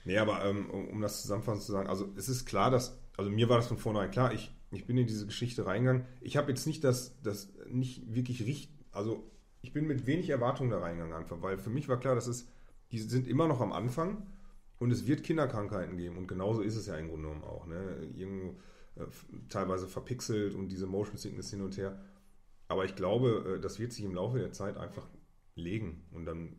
Nee, 0.08 0.20
aber 0.20 0.46
ähm, 0.46 0.70
um, 0.70 1.02
das 1.02 1.22
zusammenfassend 1.22 1.66
zu 1.66 1.74
sagen, 1.74 1.90
also 1.90 2.08
es 2.16 2.30
ist 2.30 2.46
klar, 2.46 2.72
dass, 2.72 2.98
also 3.18 3.30
mir 3.30 3.50
war 3.50 3.58
das 3.58 3.68
von 3.68 3.78
vornherein 3.78 4.10
klar, 4.10 4.32
ich, 4.32 4.56
ich 4.72 4.86
bin 4.86 4.98
in 4.98 5.06
diese 5.06 5.26
Geschichte 5.26 5.66
reingegangen. 5.66 6.06
Ich 6.22 6.38
habe 6.38 6.50
jetzt 6.50 6.66
nicht 6.66 6.82
das, 6.86 7.22
das 7.24 7.52
nicht 7.70 8.16
wirklich 8.16 8.46
richtig, 8.46 8.74
also 8.94 9.30
ich 9.62 9.74
bin 9.74 9.86
mit 9.86 10.08
wenig 10.08 10.30
Erwartungen 10.30 10.70
da 10.70 10.80
reingegangen 10.80 11.14
einfach, 11.14 11.42
weil 11.42 11.58
für 11.58 11.70
mich 11.70 11.90
war 11.90 12.00
klar, 12.00 12.16
dass 12.16 12.28
es, 12.28 12.48
die 12.94 13.00
sind 13.00 13.28
immer 13.28 13.50
noch 13.50 13.60
am 13.60 13.74
Anfang 13.74 14.26
und 14.80 14.92
es 14.92 15.08
wird 15.08 15.24
Kinderkrankheiten 15.24 15.98
geben 15.98 16.18
und 16.18 16.30
genauso 16.30 16.62
ist 16.62 16.78
es 16.78 16.86
ja 16.86 16.96
im 16.96 17.10
Grunde 17.10 17.28
genommen 17.28 17.44
auch. 17.44 17.68
Ne? 17.68 18.10
Irgendwo 18.16 18.58
äh, 18.96 19.08
teilweise 19.50 19.90
verpixelt 19.90 20.56
und 20.56 20.70
diese 20.70 20.88
Motion 20.88 21.18
Sickness 21.18 21.50
hin 21.50 21.62
und 21.62 21.76
her. 21.76 22.00
Aber 22.70 22.86
ich 22.86 22.96
glaube, 22.96 23.58
äh, 23.58 23.60
das 23.60 23.78
wird 23.78 23.92
sich 23.92 24.06
im 24.06 24.16
Laufe 24.16 24.40
der 24.40 24.54
Zeit 24.54 24.78
einfach 24.78 25.06
legen 25.56 26.06
und 26.14 26.24
dann 26.24 26.56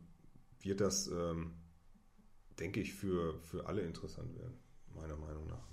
wird 0.61 0.83
das, 0.83 1.07
ähm, 1.09 1.55
denke 2.59 2.81
ich, 2.81 2.95
für, 2.95 3.39
für 3.41 3.67
alle 3.67 3.83
interessant 3.83 4.37
werden, 4.39 4.59
meiner 4.95 5.17
Meinung 5.17 5.47
nach. 5.49 5.67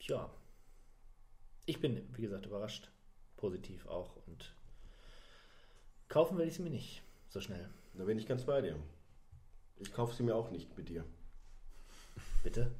Tja. 0.00 0.30
Ich 1.66 1.80
bin, 1.80 2.08
wie 2.16 2.22
gesagt, 2.22 2.46
überrascht. 2.46 2.90
Positiv 3.36 3.86
auch. 3.86 4.16
Und 4.26 4.54
Kaufen 6.08 6.38
will 6.38 6.46
ich 6.46 6.54
es 6.54 6.58
mir 6.58 6.70
nicht 6.70 7.02
so 7.28 7.40
schnell. 7.40 7.68
Da 7.94 8.04
bin 8.04 8.18
ich 8.18 8.26
ganz 8.26 8.44
bei 8.44 8.62
dir. 8.62 8.76
Ich 9.78 9.92
kaufe 9.92 10.14
sie 10.14 10.22
mir 10.22 10.34
auch 10.34 10.50
nicht 10.50 10.76
mit 10.76 10.88
dir. 10.88 11.04
Bitte? 12.42 12.70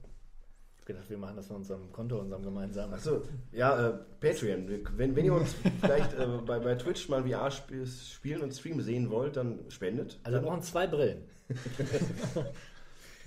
Ich 0.76 0.80
hab 0.80 0.86
gedacht, 0.86 1.10
wir 1.10 1.18
machen 1.18 1.36
das 1.36 1.48
von 1.48 1.56
unserem 1.56 1.92
Konto, 1.92 2.18
unserem 2.18 2.42
gemeinsamen. 2.42 2.94
Achso, 2.94 3.22
ja, 3.52 3.88
äh, 3.88 3.98
Patreon. 4.20 4.66
Wenn, 4.96 5.14
wenn 5.14 5.24
ihr 5.26 5.34
uns 5.34 5.54
vielleicht 5.80 6.14
äh, 6.14 6.26
bei, 6.46 6.58
bei 6.58 6.74
Twitch 6.76 7.08
mal 7.10 7.22
VR 7.22 7.48
sp 7.52 7.84
spielen 7.84 8.40
und 8.40 8.54
streamen 8.54 8.80
sehen 8.80 9.10
wollt, 9.10 9.36
dann 9.36 9.70
spendet. 9.70 10.18
Also 10.22 10.38
wir 10.38 10.42
brauchen 10.42 10.62
zwei 10.62 10.86
Brillen. 10.86 11.24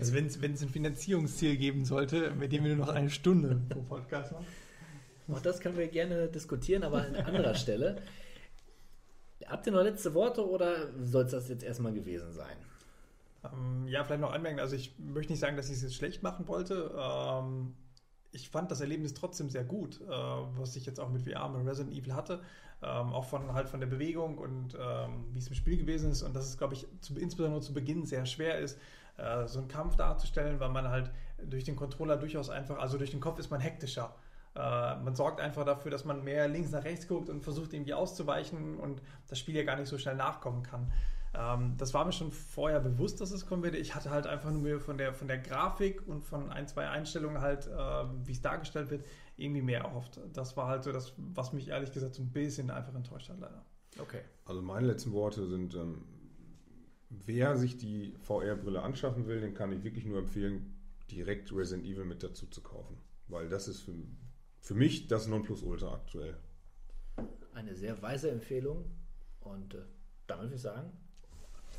Also 0.02 0.16
wenn 0.16 0.26
es 0.26 0.64
ein 0.64 0.70
Finanzierungsziel 0.70 1.58
geben 1.58 1.86
sollte, 1.86 2.32
mit 2.32 2.52
dem 2.52 2.64
wir 2.64 2.76
nur 2.76 2.88
noch 2.88 2.94
eine 2.94 3.12
Stunde 3.12 3.62
pro 3.70 3.82
Podcast 3.84 4.32
machen. 4.32 4.48
Auch 5.32 5.42
das 5.42 5.60
können 5.60 5.78
wir 5.78 5.88
gerne 5.90 6.28
diskutieren, 6.28 6.82
aber 6.82 7.04
an 7.04 7.16
anderer 7.16 7.54
Stelle. 7.54 8.02
Habt 9.46 9.68
ihr 9.68 9.74
noch 9.74 9.84
letzte 9.84 10.16
Worte 10.16 10.50
oder 10.50 10.90
soll 11.04 11.26
es 11.26 11.32
das 11.32 11.50
jetzt 11.50 11.64
erstmal 11.64 11.94
gewesen 11.94 12.34
sein? 12.34 12.58
Ähm, 13.44 13.88
ja, 13.88 14.04
vielleicht 14.04 14.22
noch 14.22 14.34
anmerken, 14.34 14.60
also 14.60 14.76
ich 14.76 14.98
möchte 14.98 15.34
nicht 15.34 15.40
sagen, 15.40 15.56
dass 15.56 15.68
ich 15.68 15.76
es 15.76 15.84
jetzt 15.84 15.96
schlecht 15.96 16.24
machen 16.24 16.48
wollte. 16.48 16.96
Ähm, 16.98 17.76
ich 18.32 18.50
fand 18.50 18.72
das 18.72 18.82
Erlebnis 18.82 19.14
trotzdem 19.14 19.52
sehr 19.52 19.64
gut, 19.64 20.02
äh, 20.02 20.10
was 20.10 20.76
ich 20.76 20.88
jetzt 20.88 21.00
auch 21.00 21.10
mit 21.10 21.22
VR 21.22 21.48
mit 21.50 21.68
Resident 21.68 21.96
Evil 21.96 22.16
hatte. 22.16 22.42
Ähm, 22.82 23.14
auch 23.14 23.26
von 23.26 23.54
halt 23.54 23.70
von 23.70 23.80
der 23.80 23.88
Bewegung 23.88 24.40
und 24.40 24.76
ähm, 24.82 25.26
wie 25.32 25.38
es 25.38 25.48
im 25.48 25.54
Spiel 25.54 25.78
gewesen 25.78 26.10
ist. 26.10 26.24
Und 26.24 26.36
dass 26.36 26.48
es, 26.48 26.58
glaube 26.58 26.74
ich, 26.74 26.88
zu, 27.02 27.16
insbesondere 27.20 27.62
zu 27.62 27.76
Beginn 27.76 28.08
sehr 28.08 28.26
schwer 28.26 28.58
ist, 28.58 28.80
äh, 29.18 29.48
so 29.48 29.60
einen 29.60 29.68
Kampf 29.68 29.96
darzustellen, 29.96 30.60
weil 30.60 30.70
man 30.70 30.90
halt 30.90 31.12
durch 31.44 31.64
den 31.64 31.76
Controller 31.76 32.18
durchaus 32.18 32.50
einfach, 32.50 32.78
also 32.78 32.98
durch 32.98 33.12
den 33.12 33.20
Kopf 33.20 33.40
ist 33.40 33.50
man 33.50 33.60
hektischer. 33.60 34.16
Äh, 34.56 34.60
man 34.98 35.16
sorgt 35.16 35.40
einfach 35.40 35.66
dafür, 35.66 35.92
dass 35.92 36.06
man 36.06 36.24
mehr 36.24 36.48
links 36.48 36.72
nach 36.72 36.84
rechts 36.84 37.08
guckt 37.08 37.30
und 37.30 37.42
versucht 37.42 37.74
irgendwie 37.74 37.94
auszuweichen 37.94 38.78
und 38.78 39.02
das 39.28 39.40
Spiel 39.40 39.56
ja 39.56 39.64
gar 39.64 39.78
nicht 39.78 39.88
so 39.88 39.98
schnell 39.98 40.16
nachkommen 40.16 40.64
kann. 40.64 40.92
Ähm, 41.34 41.76
das 41.78 41.94
war 41.94 42.04
mir 42.04 42.12
schon 42.12 42.32
vorher 42.32 42.82
bewusst, 42.82 43.22
dass 43.22 43.32
es 43.32 43.46
kommen 43.46 43.64
würde. 43.64 43.78
Ich 43.78 43.96
hatte 43.96 44.10
halt 44.10 44.28
einfach 44.28 44.52
nur 44.52 44.62
mir 44.62 44.80
von 44.80 44.98
der, 44.98 45.14
von 45.14 45.28
der 45.28 45.38
Grafik 45.38 46.06
und 46.06 46.22
von 46.22 46.52
ein, 46.52 46.68
zwei 46.68 46.90
Einstellungen 46.90 47.42
halt, 47.42 47.68
äh, 47.68 47.72
wie 48.26 48.34
es 48.34 48.42
dargestellt 48.42 48.90
wird, 48.90 49.06
irgendwie 49.38 49.62
mehr 49.62 49.82
erhofft. 49.82 50.20
Das 50.34 50.58
war 50.58 50.68
halt 50.68 50.84
so 50.84 50.92
das, 50.92 51.14
was 51.18 51.54
mich 51.54 51.70
ehrlich 51.70 51.92
gesagt 51.94 52.16
so 52.16 52.22
ein 52.22 52.32
bisschen 52.32 52.70
einfach 52.70 52.94
enttäuscht 52.94 53.30
hat, 53.30 53.40
leider. 53.40 53.64
Okay. 54.00 54.22
Also 54.46 54.62
meine 54.62 54.88
letzten 54.88 55.14
Worte 55.14 55.48
sind, 55.48 55.74
ähm, 55.76 56.04
wer 57.26 57.58
sich 57.58 57.78
die 57.78 58.16
VR-Brille 58.24 58.82
anschaffen 58.82 59.28
will, 59.28 59.42
den 59.42 59.54
kann 59.54 59.72
ich 59.72 59.84
wirklich 59.84 60.06
nur 60.06 60.20
empfehlen, 60.20 60.74
direkt 61.10 61.52
Resident 61.54 61.86
Evil 61.86 62.06
mit 62.06 62.24
dazu 62.24 62.48
zu 62.48 62.62
kaufen. 62.62 62.98
Weil 63.28 63.50
das 63.50 63.68
ist 63.68 63.82
für, 63.82 63.94
für 64.62 64.76
mich 64.76 65.08
das 65.08 65.28
Nonplusultra 65.28 65.94
aktuell. 65.94 66.38
Eine 67.54 67.76
sehr 67.76 68.02
weise 68.02 68.32
Empfehlung. 68.32 68.86
Und 69.42 69.74
äh, 69.74 69.82
damit 70.28 70.46
würde 70.46 70.56
ich 70.56 70.62
sagen, 70.62 70.92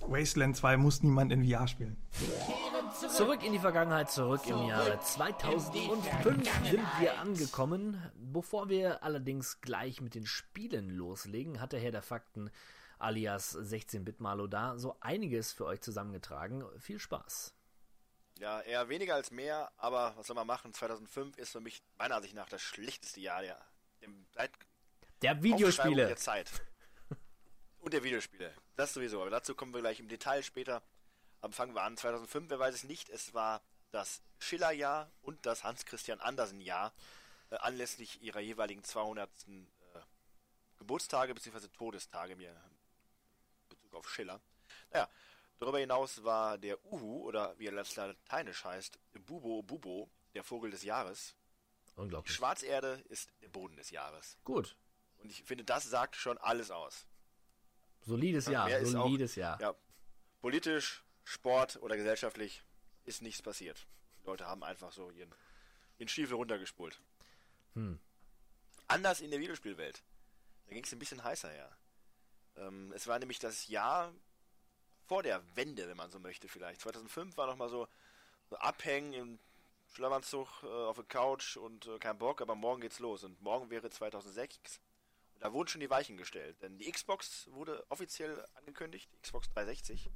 Wasteland 0.09 0.57
2 0.57 0.77
muss 0.77 1.03
niemand 1.03 1.33
in 1.33 1.49
VR 1.49 1.69
spielen. 1.69 1.97
Zurück 3.09 3.45
in 3.45 3.53
die 3.53 3.59
Vergangenheit, 3.59 4.11
zurück 4.11 4.43
im 4.49 4.67
Jahre 4.67 4.99
2005 5.01 6.05
sind 6.71 6.83
wir 7.01 7.19
angekommen. 7.21 7.97
Bevor 8.17 8.69
wir 8.69 9.03
allerdings 9.03 9.61
gleich 9.61 10.01
mit 10.01 10.15
den 10.15 10.27
Spielen 10.27 10.91
loslegen, 10.91 11.61
hat 11.61 11.73
der 11.73 11.81
Herr 11.81 11.93
der 11.93 12.03
Fakten 12.03 12.51
alias 13.03 13.57
16-Bit-Malo 13.57 14.47
da 14.47 14.79
so 14.79 14.97
einiges 15.01 15.53
für 15.53 15.67
euch 15.67 15.81
zusammengetragen. 15.81 16.65
Viel 16.79 16.99
Spaß. 16.99 17.55
Ja, 18.39 18.61
eher 18.61 18.89
weniger 18.89 19.15
als 19.15 19.31
mehr, 19.31 19.71
aber 19.77 20.15
was 20.17 20.27
soll 20.27 20.35
man 20.35 20.47
machen? 20.47 20.73
2005 20.73 21.37
ist 21.39 21.53
für 21.53 21.61
mich 21.61 21.83
meiner 21.99 22.17
Ansicht 22.17 22.35
nach 22.35 22.49
das 22.49 22.63
schlechteste 22.63 23.21
Jahr 23.21 23.43
der, 23.43 23.61
seit 24.33 24.51
Der 25.23 25.43
Videospiele. 25.43 26.07
der 26.07 26.17
Zeit. 26.17 26.51
Und 27.79 27.93
der 27.93 28.03
Videospiele. 28.03 28.53
Das 28.77 28.95
sowieso, 28.95 29.21
aber 29.21 29.31
dazu 29.31 29.55
kommen 29.55 29.75
wir 29.75 29.81
gleich 29.81 30.01
im 30.01 30.09
Detail 30.09 30.43
später. 30.43 30.83
Aber 31.41 31.53
fangen 31.53 31.75
wir 31.75 31.83
an. 31.83 31.97
2005, 31.97 32.51
wer 32.51 32.59
weiß 32.59 32.75
es 32.75 32.85
nicht, 32.85 33.11
es 33.11 33.35
war 33.35 33.61
das 33.91 34.23
Schiller-Jahr 34.39 35.11
und 35.21 35.45
das 35.45 35.65
Hans-Christian 35.65 36.21
Andersen-Jahr 36.21 36.93
äh, 37.51 37.57
anlässlich 37.57 38.23
ihrer 38.23 38.41
jeweiligen 38.41 38.83
200. 38.83 39.29
Äh, 39.49 40.01
Geburtstage 40.79 41.35
bzw. 41.35 41.69
Todestage 41.69 42.35
mir 42.37 42.57
Bezug 43.93 43.99
auf 43.99 44.11
Schiller. 44.11 44.41
Naja, 44.91 45.09
darüber 45.59 45.79
hinaus 45.79 46.25
war 46.25 46.59
der 46.59 46.83
Uhu, 46.87 47.23
oder 47.27 47.59
wie 47.59 47.67
er 47.67 47.73
lateinisch 47.73 48.65
heißt, 48.65 48.99
Bubo 49.27 49.63
Bubo, 49.63 50.11
der 50.35 50.43
Vogel 50.45 50.71
des 50.71 50.83
Jahres. 50.83 51.35
Die 51.95 52.01
Unglaublich. 52.01 52.35
Schwarzerde 52.35 53.03
ist 53.09 53.31
der 53.43 53.49
Boden 53.49 53.77
des 53.77 53.91
Jahres. 53.91 54.39
Gut. 54.45 54.77
Und 55.19 55.31
ich 55.31 55.43
finde, 55.45 55.65
das 55.65 55.85
sagt 55.85 56.17
schon 56.17 56.39
alles 56.39 56.71
aus. 56.71 57.07
Solides 58.01 58.47
Jahr, 58.47 58.67
Mehr 58.67 58.79
ist 58.81 58.95
auch- 58.95 59.05
solides 59.05 59.37
Jahr. 59.37 59.61
Ja, 59.61 59.75
politisch, 60.41 61.05
Sport 61.25 61.77
oder 61.83 61.97
gesellschaftlich 61.97 62.63
ist 63.05 63.23
nichts 63.23 63.43
passiert. 63.43 63.87
Die 64.23 64.27
Leute 64.27 64.47
haben 64.47 64.65
einfach 64.65 64.91
so 64.93 65.11
ihren, 65.11 65.33
ihren 65.99 66.09
Stiefel 66.09 66.35
runtergespult. 66.35 67.01
Hm. 67.75 68.01
Anders 68.89 69.21
in 69.21 69.31
der 69.31 69.39
Videospielwelt. 69.41 70.03
Da 70.67 70.75
ging 70.75 70.83
es 70.85 70.93
ein 70.93 70.99
bisschen 70.99 71.23
heißer 71.23 71.51
her. 71.51 71.77
Ähm, 72.57 72.93
es 72.95 73.07
war 73.07 73.19
nämlich 73.19 73.39
das 73.39 73.69
Jahr 73.69 74.13
vor 75.07 75.23
der 75.23 75.43
Wende, 75.57 75.89
wenn 75.89 75.97
man 75.97 76.11
so 76.11 76.19
möchte 76.19 76.49
vielleicht. 76.49 76.81
2005 76.81 77.37
war 77.37 77.47
noch 77.47 77.57
mal 77.57 77.69
so, 77.69 77.89
so 78.49 78.57
abhängen 78.57 79.13
im 79.13 79.39
Schlafanzug 79.93 80.49
äh, 80.63 80.67
auf 80.67 80.97
der 80.97 81.05
Couch 81.05 81.57
und 81.57 81.87
äh, 81.87 81.99
kein 81.99 82.19
Bock, 82.19 82.41
aber 82.41 82.55
morgen 82.55 82.81
geht's 82.81 82.99
los. 82.99 83.25
Und 83.25 83.41
morgen 83.43 83.71
wäre 83.71 83.91
2006. 83.91 84.81
Und 85.35 85.45
da 85.45 85.53
wurden 85.53 85.69
schon 85.69 85.81
die 85.81 85.91
Weichen 85.91 86.17
gestellt. 86.17 86.57
Denn 86.63 86.79
die 86.79 86.91
Xbox 86.91 87.49
wurde 87.53 87.85
offiziell 87.91 88.47
angekündigt, 88.55 89.11
die 89.13 89.21
Xbox 89.21 89.49
360, 89.51 90.11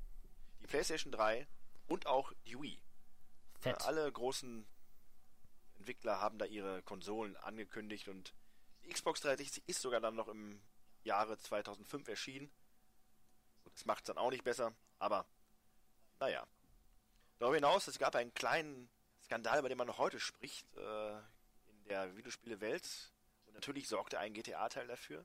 die 0.63 0.67
PlayStation 0.67 1.13
3 1.13 1.47
und 1.89 2.07
auch 2.07 2.33
die 2.47 2.61
Wii. 2.61 2.81
Fett. 3.61 3.81
Ja, 3.81 3.87
alle 3.87 4.11
großen 4.11 4.67
Entwickler 5.79 6.21
haben 6.21 6.39
da 6.39 6.47
ihre 6.47 6.83
Konsolen 6.83 7.37
angekündigt 7.37 8.09
und 8.09 8.35
die 8.85 8.91
Xbox 8.91 9.21
360 9.21 9.69
ist 9.69 9.83
sogar 9.83 10.01
dann 10.01 10.15
noch 10.15 10.29
im 10.29 10.61
Jahre 11.07 11.39
2005 11.39 12.09
erschienen. 12.09 12.51
Das 13.73 13.85
macht 13.85 14.01
es 14.01 14.07
dann 14.07 14.19
auch 14.19 14.31
nicht 14.31 14.45
besser, 14.45 14.75
aber 14.99 15.27
naja. 16.21 16.47
Darüber 17.39 17.57
hinaus, 17.57 17.87
es 17.89 17.99
gab 17.99 18.15
einen 18.17 18.33
kleinen 18.33 18.89
Skandal, 19.23 19.59
über 19.59 19.69
den 19.69 19.77
man 19.77 19.87
noch 19.87 19.99
heute 19.99 20.19
spricht, 20.21 20.67
äh, 20.77 21.19
in 21.69 21.85
der 21.89 22.17
Videospielewelt. 22.17 23.13
Und 23.47 23.55
natürlich 23.55 23.89
sorgte 23.89 24.19
ein 24.19 24.33
GTA-Teil 24.33 24.87
dafür. 24.87 25.25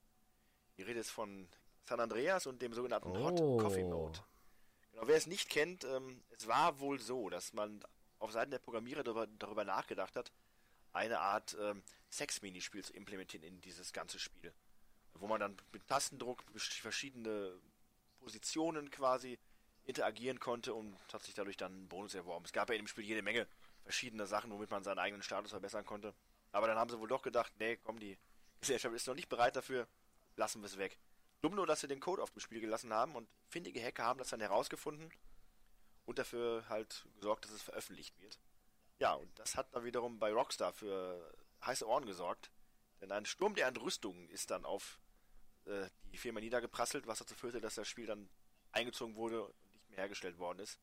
Die 0.77 0.83
Rede 0.83 0.99
ist 0.99 1.11
von 1.11 1.47
San 1.85 1.99
Andreas 1.99 2.47
und 2.47 2.61
dem 2.61 2.73
sogenannten 2.73 3.17
Hot 3.17 3.39
Oh. 3.39 3.57
Coffee 3.57 3.83
Mode. 3.83 4.19
Genau, 4.91 5.07
wer 5.07 5.15
es 5.15 5.27
nicht 5.27 5.49
kennt, 5.49 5.85
ähm, 5.85 6.21
es 6.31 6.47
war 6.47 6.79
wohl 6.79 6.99
so, 6.99 7.29
dass 7.29 7.53
man 7.53 7.81
auf 8.19 8.31
Seiten 8.31 8.51
der 8.51 8.59
Programmierer 8.59 9.03
darüber, 9.03 9.27
darüber 9.27 9.63
nachgedacht 9.63 10.15
hat, 10.17 10.31
eine 10.91 11.21
Art 11.21 11.55
ähm, 11.59 11.81
Sex-Minispiel 12.09 12.83
zu 12.83 12.93
implementieren 12.93 13.43
in 13.43 13.61
dieses 13.61 13.93
ganze 13.93 14.19
Spiel. 14.19 14.53
Wo 15.15 15.27
man 15.27 15.39
dann 15.39 15.57
mit 15.71 15.87
Tastendruck 15.87 16.43
verschiedene 16.55 17.53
Positionen 18.19 18.89
quasi 18.89 19.37
interagieren 19.85 20.39
konnte 20.39 20.73
und 20.73 20.95
hat 21.11 21.23
sich 21.23 21.33
dadurch 21.33 21.57
dann 21.57 21.73
einen 21.73 21.87
Bonus 21.87 22.13
erworben. 22.13 22.45
Es 22.45 22.53
gab 22.53 22.69
ja 22.69 22.75
in 22.75 22.83
dem 22.83 22.87
Spiel 22.87 23.05
jede 23.05 23.21
Menge 23.21 23.47
verschiedene 23.83 24.25
Sachen, 24.27 24.51
womit 24.51 24.71
man 24.71 24.83
seinen 24.83 24.99
eigenen 24.99 25.23
Status 25.23 25.51
verbessern 25.51 25.85
konnte. 25.85 26.13
Aber 26.51 26.67
dann 26.67 26.77
haben 26.77 26.89
sie 26.89 26.99
wohl 26.99 27.07
doch 27.07 27.21
gedacht, 27.21 27.51
nee, 27.59 27.77
komm, 27.77 27.99
die 27.99 28.17
Gesellschaft 28.59 28.95
ist 28.95 29.07
noch 29.07 29.15
nicht 29.15 29.29
bereit 29.29 29.55
dafür, 29.55 29.87
lassen 30.35 30.61
wir 30.61 30.67
es 30.67 30.77
weg. 30.77 30.97
Dumm 31.41 31.55
nur, 31.55 31.65
dass 31.65 31.81
sie 31.81 31.87
den 31.87 31.99
Code 31.99 32.21
auf 32.21 32.31
dem 32.31 32.39
Spiel 32.39 32.61
gelassen 32.61 32.93
haben 32.93 33.15
und 33.15 33.27
findige 33.49 33.83
Hacker 33.83 34.03
haben 34.03 34.19
das 34.19 34.29
dann 34.29 34.39
herausgefunden 34.39 35.11
und 36.05 36.19
dafür 36.19 36.63
halt 36.69 37.05
gesorgt, 37.15 37.45
dass 37.45 37.51
es 37.51 37.63
veröffentlicht 37.63 38.19
wird. 38.21 38.39
Ja, 38.99 39.13
und 39.15 39.39
das 39.39 39.55
hat 39.55 39.73
dann 39.73 39.83
wiederum 39.83 40.19
bei 40.19 40.31
Rockstar 40.31 40.73
für 40.73 41.33
heiße 41.65 41.87
Ohren 41.87 42.05
gesorgt, 42.05 42.51
denn 43.01 43.11
ein 43.11 43.25
Sturm 43.25 43.55
der 43.55 43.67
Entrüstung 43.67 44.29
ist 44.29 44.51
dann 44.51 44.65
auf 44.65 44.99
äh, 45.65 45.87
die 46.11 46.17
Firma 46.17 46.39
niedergeprasselt, 46.39 47.07
was 47.07 47.19
dazu 47.19 47.35
führte, 47.35 47.61
dass 47.61 47.75
das 47.75 47.87
Spiel 47.87 48.05
dann 48.05 48.29
eingezogen 48.71 49.15
wurde 49.15 49.43
und 49.43 49.73
nicht 49.73 49.89
mehr 49.89 49.99
hergestellt 49.99 50.37
worden 50.37 50.59
ist. 50.59 50.79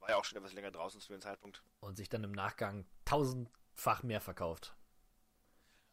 War 0.00 0.10
ja 0.10 0.16
auch 0.16 0.24
schon 0.24 0.38
etwas 0.38 0.52
länger 0.52 0.70
draußen 0.70 1.00
zu 1.00 1.12
dem 1.12 1.20
Zeitpunkt. 1.20 1.62
Und 1.80 1.96
sich 1.96 2.08
dann 2.08 2.24
im 2.24 2.32
Nachgang 2.32 2.86
tausendfach 3.04 4.02
mehr 4.02 4.20
verkauft. 4.20 4.74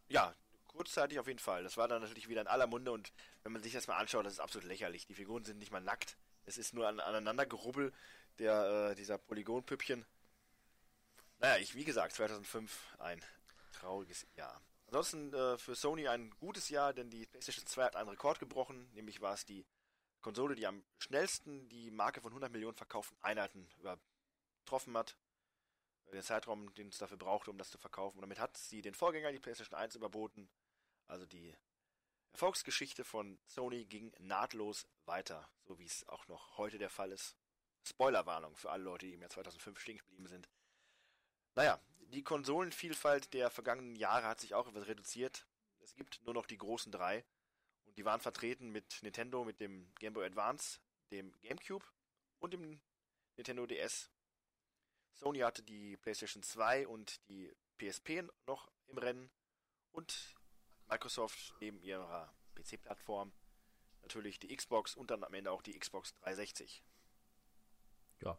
Ja, 0.09 0.35
kurzzeitig 0.67 1.19
auf 1.19 1.27
jeden 1.27 1.39
Fall. 1.39 1.63
Das 1.63 1.77
war 1.77 1.87
dann 1.87 2.01
natürlich 2.01 2.27
wieder 2.27 2.41
in 2.41 2.47
aller 2.47 2.67
Munde 2.67 2.91
und 2.91 3.13
wenn 3.43 3.51
man 3.51 3.63
sich 3.63 3.73
das 3.73 3.87
mal 3.87 3.97
anschaut, 3.97 4.25
das 4.25 4.33
ist 4.33 4.39
absolut 4.39 4.67
lächerlich. 4.67 5.05
Die 5.05 5.13
Figuren 5.13 5.45
sind 5.45 5.59
nicht 5.59 5.71
mal 5.71 5.81
nackt. 5.81 6.17
Es 6.45 6.57
ist 6.57 6.73
nur 6.73 6.87
an, 6.87 6.99
aneinander 6.99 7.45
gerubbel 7.45 7.93
der, 8.39 8.91
äh, 8.91 8.95
dieser 8.95 9.17
Polygonpüppchen. 9.17 10.05
Naja, 11.39 11.57
ich, 11.57 11.75
wie 11.75 11.83
gesagt, 11.83 12.13
2005 12.13 12.97
ein 12.99 13.21
trauriges 13.73 14.27
Jahr. 14.35 14.61
Ansonsten 14.91 15.33
äh, 15.33 15.57
für 15.57 15.73
Sony 15.73 16.09
ein 16.09 16.31
gutes 16.31 16.67
Jahr, 16.67 16.93
denn 16.93 17.09
die 17.09 17.25
PlayStation 17.25 17.65
2 17.65 17.83
hat 17.85 17.95
einen 17.95 18.09
Rekord 18.09 18.39
gebrochen. 18.39 18.91
Nämlich 18.91 19.21
war 19.21 19.33
es 19.33 19.45
die 19.45 19.65
Konsole, 20.19 20.53
die 20.53 20.67
am 20.67 20.83
schnellsten 20.97 21.69
die 21.69 21.91
Marke 21.91 22.19
von 22.19 22.31
100 22.31 22.51
Millionen 22.51 22.75
verkauften 22.75 23.17
Einheiten 23.21 23.69
übertroffen 23.79 24.97
hat. 24.97 25.15
Den 26.11 26.21
Zeitraum, 26.21 26.73
den 26.73 26.89
es 26.89 26.97
dafür 26.97 27.15
brauchte, 27.15 27.51
um 27.51 27.57
das 27.57 27.69
zu 27.69 27.77
verkaufen. 27.77 28.17
Und 28.17 28.23
damit 28.23 28.39
hat 28.39 28.57
sie 28.57 28.81
den 28.81 28.93
Vorgänger, 28.93 29.31
die 29.31 29.39
PlayStation 29.39 29.79
1, 29.79 29.95
überboten. 29.95 30.49
Also 31.07 31.25
die 31.25 31.55
Erfolgsgeschichte 32.33 33.05
von 33.05 33.39
Sony 33.47 33.85
ging 33.85 34.13
nahtlos 34.19 34.87
weiter, 35.05 35.49
so 35.63 35.79
wie 35.79 35.85
es 35.85 36.05
auch 36.09 36.27
noch 36.27 36.57
heute 36.57 36.77
der 36.77 36.89
Fall 36.89 37.13
ist. 37.13 37.37
Spoilerwarnung 37.87 38.57
für 38.57 38.69
alle 38.69 38.83
Leute, 38.83 39.05
die 39.05 39.13
im 39.13 39.21
Jahr 39.21 39.29
2005 39.29 39.79
stehen 39.79 39.97
geblieben 39.97 40.27
sind. 40.27 40.49
Naja, 41.55 41.79
die 42.11 42.23
Konsolenvielfalt 42.23 43.33
der 43.33 43.49
vergangenen 43.49 43.95
Jahre 43.95 44.27
hat 44.27 44.39
sich 44.39 44.53
auch 44.53 44.67
etwas 44.67 44.87
reduziert. 44.87 45.47
Es 45.79 45.95
gibt 45.95 46.21
nur 46.23 46.33
noch 46.33 46.45
die 46.45 46.57
großen 46.57 46.91
drei. 46.91 47.25
Und 47.85 47.97
die 47.97 48.05
waren 48.05 48.21
vertreten 48.21 48.69
mit 48.69 48.99
Nintendo, 49.01 49.43
mit 49.43 49.59
dem 49.59 49.93
Game 49.95 50.13
Boy 50.13 50.25
Advance, 50.25 50.79
dem 51.11 51.33
GameCube 51.41 51.85
und 52.39 52.53
dem 52.53 52.81
Nintendo 53.35 53.65
DS. 53.65 54.09
Sony 55.13 55.39
hatte 55.39 55.63
die 55.63 55.97
PlayStation 55.97 56.43
2 56.43 56.87
und 56.87 57.27
die 57.29 57.51
PSP 57.77 58.23
noch 58.45 58.71
im 58.87 58.97
Rennen. 58.97 59.31
Und 59.91 60.35
Microsoft 60.87 61.53
neben 61.59 61.81
ihrer 61.81 62.33
PC-Plattform 62.55 63.33
natürlich 64.01 64.39
die 64.39 64.55
Xbox 64.55 64.95
und 64.95 65.11
dann 65.11 65.23
am 65.23 65.33
Ende 65.33 65.51
auch 65.51 65.61
die 65.61 65.77
Xbox 65.77 66.13
360. 66.15 66.83
Ja, 68.19 68.37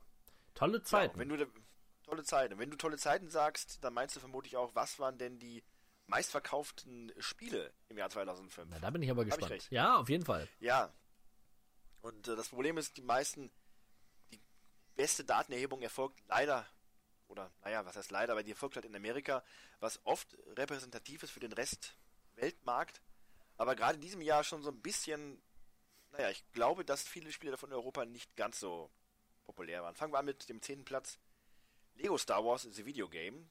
tolle 0.55 0.83
Zeiten. 0.83 1.14
Ja, 1.14 1.20
wenn 1.20 1.29
du 1.29 1.47
tolle 2.03 2.24
Zeiten. 2.24 2.59
Wenn 2.59 2.70
du 2.70 2.76
tolle 2.76 2.98
Zeiten 2.98 3.28
sagst, 3.28 3.82
dann 3.82 3.94
meinst 3.94 4.16
du 4.16 4.20
vermutlich 4.20 4.57
auch, 4.57 4.74
was 4.74 4.98
waren 4.98 5.18
denn 5.18 5.38
die 5.38 5.62
meistverkauften 6.07 7.12
Spiele 7.18 7.72
im 7.88 7.98
Jahr 7.98 8.11
2005? 8.11 8.68
Na, 8.70 8.78
da 8.78 8.90
bin 8.90 9.03
ich 9.03 9.11
aber 9.11 9.22
ich 9.22 9.28
gespannt. 9.28 9.53
recht? 9.53 9.70
ja, 9.70 9.96
auf 9.96 10.09
jeden 10.09 10.24
Fall. 10.24 10.48
Ja. 10.61 10.92
Und 12.00 12.28
äh, 12.28 12.36
das 12.36 12.48
Problem 12.48 12.78
ist, 12.78 12.96
die 12.96 13.03
meisten, 13.03 13.50
die 14.32 14.40
beste 14.96 15.24
Datenerhebung 15.24 15.82
erfolgt 15.82 16.20
leider, 16.26 16.66
oder 17.28 17.50
naja, 17.62 17.84
was 17.84 17.96
heißt 17.96 18.11
leider, 18.11 18.32
aber 18.32 18.42
die 18.42 18.50
erfolgt 18.50 18.76
halt 18.76 18.84
in 18.84 18.96
Amerika, 18.96 19.44
was 19.80 20.05
oft 20.05 20.36
repräsentativ 20.57 21.22
ist 21.22 21.30
für 21.30 21.40
den 21.40 21.53
Rest 21.53 21.96
Weltmarkt, 22.34 23.00
aber 23.57 23.76
gerade 23.76 23.96
in 23.96 24.00
diesem 24.00 24.20
Jahr 24.20 24.44
schon 24.44 24.62
so 24.62 24.70
ein 24.70 24.80
bisschen, 24.80 25.40
naja, 26.11 26.30
ich 26.30 26.44
glaube, 26.53 26.84
dass 26.84 27.03
viele 27.03 27.32
Spiele 27.32 27.53
davon 27.53 27.70
in 27.70 27.76
Europa 27.76 28.05
nicht 28.05 28.34
ganz 28.36 28.59
so 28.59 28.90
populär 29.44 29.82
waren. 29.82 29.94
Fangen 29.94 30.12
wir 30.12 30.18
an 30.18 30.24
mit 30.24 30.48
dem 30.48 30.62
zehnten 30.62 30.84
Platz. 30.84 31.18
Lego 32.03 32.18
Star 32.18 32.44
Wars 32.44 32.62
The 32.62 32.84
Video 32.84 33.09
Game. 33.09 33.48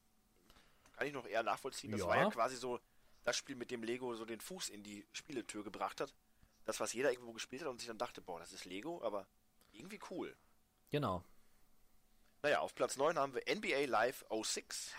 Kann 0.93 1.07
ich 1.07 1.13
noch 1.13 1.25
eher 1.25 1.41
nachvollziehen. 1.43 1.91
Das 1.91 2.01
Ja. 2.01 2.07
war 2.07 2.17
ja 2.17 2.29
quasi 2.29 2.57
so 2.57 2.79
das 3.23 3.37
Spiel, 3.37 3.55
mit 3.55 3.71
dem 3.71 3.83
Lego 3.83 4.13
so 4.15 4.25
den 4.25 4.41
Fuß 4.41 4.69
in 4.69 4.83
die 4.83 5.07
Spieletür 5.13 5.63
gebracht 5.63 6.01
hat. 6.01 6.13
Das, 6.65 6.79
was 6.79 6.93
jeder 6.93 7.11
irgendwo 7.11 7.33
gespielt 7.33 7.61
hat 7.61 7.69
und 7.69 7.79
sich 7.79 7.87
dann 7.87 7.97
dachte, 7.97 8.21
boah, 8.21 8.39
das 8.39 8.51
ist 8.51 8.65
Lego, 8.65 9.01
aber 9.03 9.27
irgendwie 9.71 9.99
cool. 10.09 10.35
Genau. 10.89 11.23
Naja, 12.43 12.59
auf 12.59 12.75
Platz 12.75 12.97
9 12.97 13.17
haben 13.17 13.33
wir 13.33 13.43
NBA 13.55 13.85
Live 13.85 14.25
06. 14.29 14.93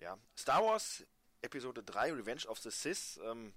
Ja, 0.00 0.18
Star 0.36 0.62
Wars 0.64 1.04
Episode 1.42 1.82
3 1.82 2.12
Revenge 2.12 2.46
of 2.46 2.58
the 2.58 2.70
Sith. 2.70 3.18
Ähm, 3.24 3.54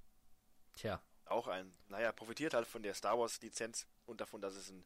Tja. 0.76 1.02
auch 1.26 1.48
ein, 1.48 1.74
naja, 1.90 2.12
profitiert 2.12 2.54
halt 2.54 2.68
von 2.68 2.84
der 2.84 2.94
Star 2.94 3.18
Wars 3.20 3.42
Lizenz 3.42 3.86
und 4.06 4.22
davon, 4.22 4.40
dass 4.42 4.54
es 4.56 4.70
ein 4.70 4.86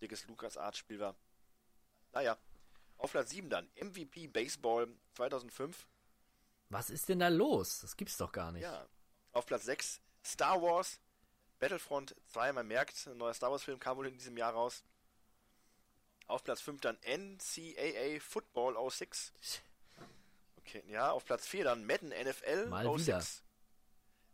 dickes 0.00 0.26
LucasArts-Spiel 0.26 0.98
war. 0.98 1.14
Naja, 2.12 2.36
auf 3.00 3.12
Platz 3.12 3.30
7 3.30 3.48
dann 3.48 3.68
MVP 3.76 4.28
Baseball 4.28 4.88
2005. 5.14 5.86
Was 6.68 6.90
ist 6.90 7.08
denn 7.08 7.18
da 7.18 7.28
los? 7.28 7.80
Das 7.80 7.96
gibt's 7.96 8.16
doch 8.16 8.30
gar 8.30 8.52
nicht. 8.52 8.62
Ja. 8.62 8.86
Auf 9.32 9.46
Platz 9.46 9.64
6 9.64 10.00
Star 10.24 10.60
Wars 10.60 11.00
Battlefront 11.58 12.14
2. 12.28 12.52
Man 12.52 12.68
merkt, 12.68 13.06
ein 13.06 13.16
neuer 13.16 13.34
Star 13.34 13.50
Wars 13.50 13.64
Film 13.64 13.80
kam 13.80 13.96
wohl 13.96 14.06
in 14.06 14.14
diesem 14.14 14.36
Jahr 14.36 14.52
raus. 14.52 14.84
Auf 16.26 16.44
Platz 16.44 16.60
5 16.60 16.80
dann 16.80 16.98
NCAA 17.02 18.20
Football 18.20 18.90
06. 18.90 19.32
Okay, 20.58 20.84
ja, 20.88 21.10
auf 21.10 21.24
Platz 21.24 21.46
4 21.48 21.64
dann 21.64 21.86
Madden 21.86 22.10
NFL 22.10 22.66
Mal 22.66 22.86
06. 22.98 23.06
wieder. 23.06 23.24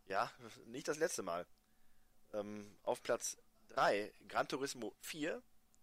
Ja, 0.09 0.31
nicht 0.67 0.89
das 0.89 0.99
letzte 0.99 1.23
Mal. 1.23 1.47
Ähm, 2.33 2.77
auf 2.83 3.03
Platz 3.03 3.39
3 3.69 4.13
Gran 4.29 4.49
Turismo 4.49 4.93
4. 5.01 5.41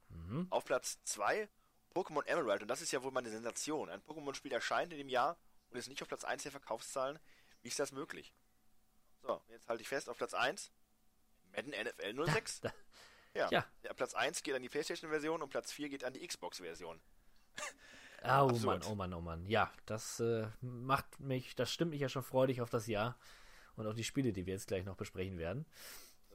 Mhm. 0.10 0.48
Auf 0.50 0.66
Platz 0.66 1.00
2 1.06 1.50
Pokémon 1.94 2.26
Emerald. 2.26 2.62
Und 2.62 2.68
das 2.68 2.82
ist 2.82 2.92
ja 2.92 3.04
wohl 3.04 3.12
mal 3.12 3.20
eine 3.20 3.30
Sensation. 3.30 3.90
Ein 3.90 4.02
Pokémon-Spiel 4.02 4.52
erscheint 4.52 4.92
in 4.94 4.98
dem 5.00 5.10
Jahr 5.10 5.38
und 5.70 5.78
ist 5.78 5.88
nicht 5.88 6.02
auf 6.02 6.08
Platz 6.08 6.24
1 6.24 6.44
der 6.44 6.52
Verkaufszahlen. 6.52 7.20
Wie 7.62 7.68
ist 7.70 7.80
das 7.80 7.92
möglich? 7.92 8.34
So, 9.22 9.42
jetzt 9.50 9.70
halte 9.70 9.82
ich 9.82 9.88
fest, 9.88 10.10
auf 10.10 10.18
Platz 10.18 10.34
1 10.34 10.72
Madden 11.56 11.72
NFL 11.72 12.26
06. 12.26 12.62
Da- 12.62 12.74
Ja. 13.34 13.50
Ja. 13.52 13.66
ja. 13.84 13.94
Platz 13.94 14.14
1 14.14 14.44
geht 14.44 14.54
an 14.56 14.62
die 14.62 14.70
PlayStation-Version 14.70 15.42
und 15.42 15.50
Platz 15.50 15.72
4 15.72 15.90
geht 15.90 16.04
an 16.04 16.14
die 16.14 16.26
Xbox-Version. 16.26 17.00
Oh 18.26 18.48
Absurd. 18.48 18.64
Mann, 18.80 18.84
oh 18.90 18.96
Mann, 18.96 19.14
oh 19.16 19.20
Mann. 19.20 19.46
Ja, 19.48 19.70
das 19.86 20.22
äh, 20.22 20.48
macht 20.62 21.20
mich, 21.20 21.56
das 21.56 21.70
stimmt 21.74 21.92
mich 21.92 22.00
ja 22.00 22.08
schon 22.08 22.24
freudig 22.24 22.62
auf 22.62 22.70
das 22.70 22.88
Jahr 22.88 23.18
und 23.76 23.86
auch 23.86 23.94
die 23.94 24.06
Spiele, 24.06 24.32
die 24.32 24.46
wir 24.46 24.54
jetzt 24.54 24.68
gleich 24.68 24.86
noch 24.86 24.96
besprechen 24.96 25.38
werden. 25.38 25.66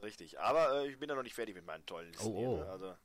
Richtig. 0.03 0.39
Aber 0.39 0.83
äh, 0.83 0.87
ich 0.89 0.99
bin 0.99 1.09
da 1.09 1.15
noch 1.15 1.23
nicht 1.23 1.33
fertig 1.33 1.55
mit 1.55 1.65
meinen 1.65 1.83
tollen 1.87 2.11
Listen. 2.11 2.27
Oh, 2.27 2.57
oh. 2.57 2.57
ne? 2.57 2.69
Also, 2.69 2.95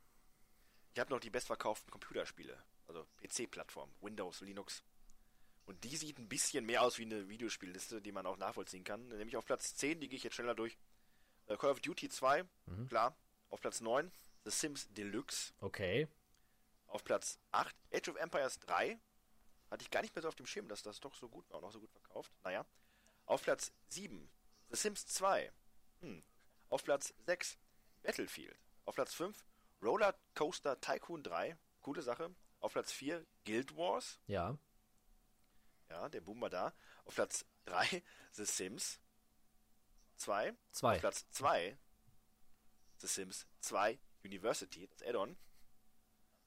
ich 0.95 0.99
habe 1.01 1.11
noch 1.13 1.19
die 1.19 1.29
bestverkauften 1.29 1.91
Computerspiele. 1.91 2.57
Also 2.87 3.05
PC-Plattform, 3.21 3.91
Windows, 3.99 4.39
Linux. 4.39 4.81
Und 5.65 5.83
die 5.83 5.97
sieht 5.97 6.17
ein 6.19 6.29
bisschen 6.29 6.65
mehr 6.65 6.83
aus 6.83 6.97
wie 6.99 7.03
eine 7.03 7.27
Videospielliste, 7.27 8.01
die 8.01 8.13
man 8.13 8.25
auch 8.25 8.37
nachvollziehen 8.37 8.85
kann. 8.85 9.05
Nämlich 9.09 9.35
auf 9.35 9.45
Platz 9.45 9.75
10, 9.75 9.99
die 9.99 10.07
gehe 10.07 10.15
ich 10.17 10.23
jetzt 10.23 10.35
schneller 10.35 10.55
durch. 10.55 10.77
Äh, 11.47 11.57
Call 11.57 11.71
of 11.71 11.81
Duty 11.81 12.07
2, 12.07 12.45
Mhm. 12.67 12.87
klar. 12.87 13.17
Auf 13.49 13.59
Platz 13.59 13.81
9, 13.81 14.09
The 14.45 14.51
Sims 14.51 14.87
Deluxe. 14.93 15.53
Okay. 15.59 16.07
Auf 16.87 17.03
Platz 17.03 17.39
8, 17.51 17.75
Age 17.93 18.07
of 18.09 18.15
Empires 18.15 18.59
3. 18.59 18.97
Hatte 19.69 19.83
ich 19.83 19.91
gar 19.91 20.01
nicht 20.01 20.15
mehr 20.15 20.21
so 20.21 20.29
auf 20.29 20.35
dem 20.35 20.45
Schirm, 20.45 20.69
dass 20.69 20.81
das 20.81 21.01
doch 21.01 21.13
so 21.15 21.27
gut 21.27 21.49
war 21.49 21.57
und 21.59 21.65
auch 21.65 21.71
so 21.73 21.81
gut 21.81 21.91
verkauft. 21.91 22.31
Naja. 22.45 22.65
Auf 23.25 23.41
Platz 23.43 23.73
7, 23.89 24.29
The 24.69 24.77
Sims 24.77 25.07
2. 25.07 25.51
Hm. 26.01 26.23
Auf 26.69 26.83
Platz 26.85 27.13
6, 27.25 27.57
Battlefield. 28.01 28.57
Auf 28.85 28.95
Platz 28.95 29.13
5, 29.13 29.43
Roller 29.85 30.15
Coaster 30.33 30.79
Tycoon 30.81 31.21
3. 31.21 31.55
Coole 31.81 32.01
Sache. 32.01 32.33
Auf 32.59 32.73
Platz 32.73 32.91
4, 32.91 33.23
Guild 33.45 33.77
Wars. 33.77 34.19
Ja. 34.25 34.57
Ja, 35.89 36.09
der 36.09 36.21
Boom 36.21 36.41
war 36.41 36.49
da. 36.49 36.73
Auf 37.05 37.13
Platz 37.13 37.45
3, 37.65 38.01
The 38.31 38.45
Sims 38.45 38.99
2. 40.17 40.55
Zwei. 40.71 40.95
Auf 40.95 40.99
Platz 41.01 41.29
2, 41.29 41.77
The 42.97 43.07
Sims 43.07 43.45
2 43.59 43.99
University, 44.23 44.87
das 44.87 45.03
Add-on. 45.03 45.37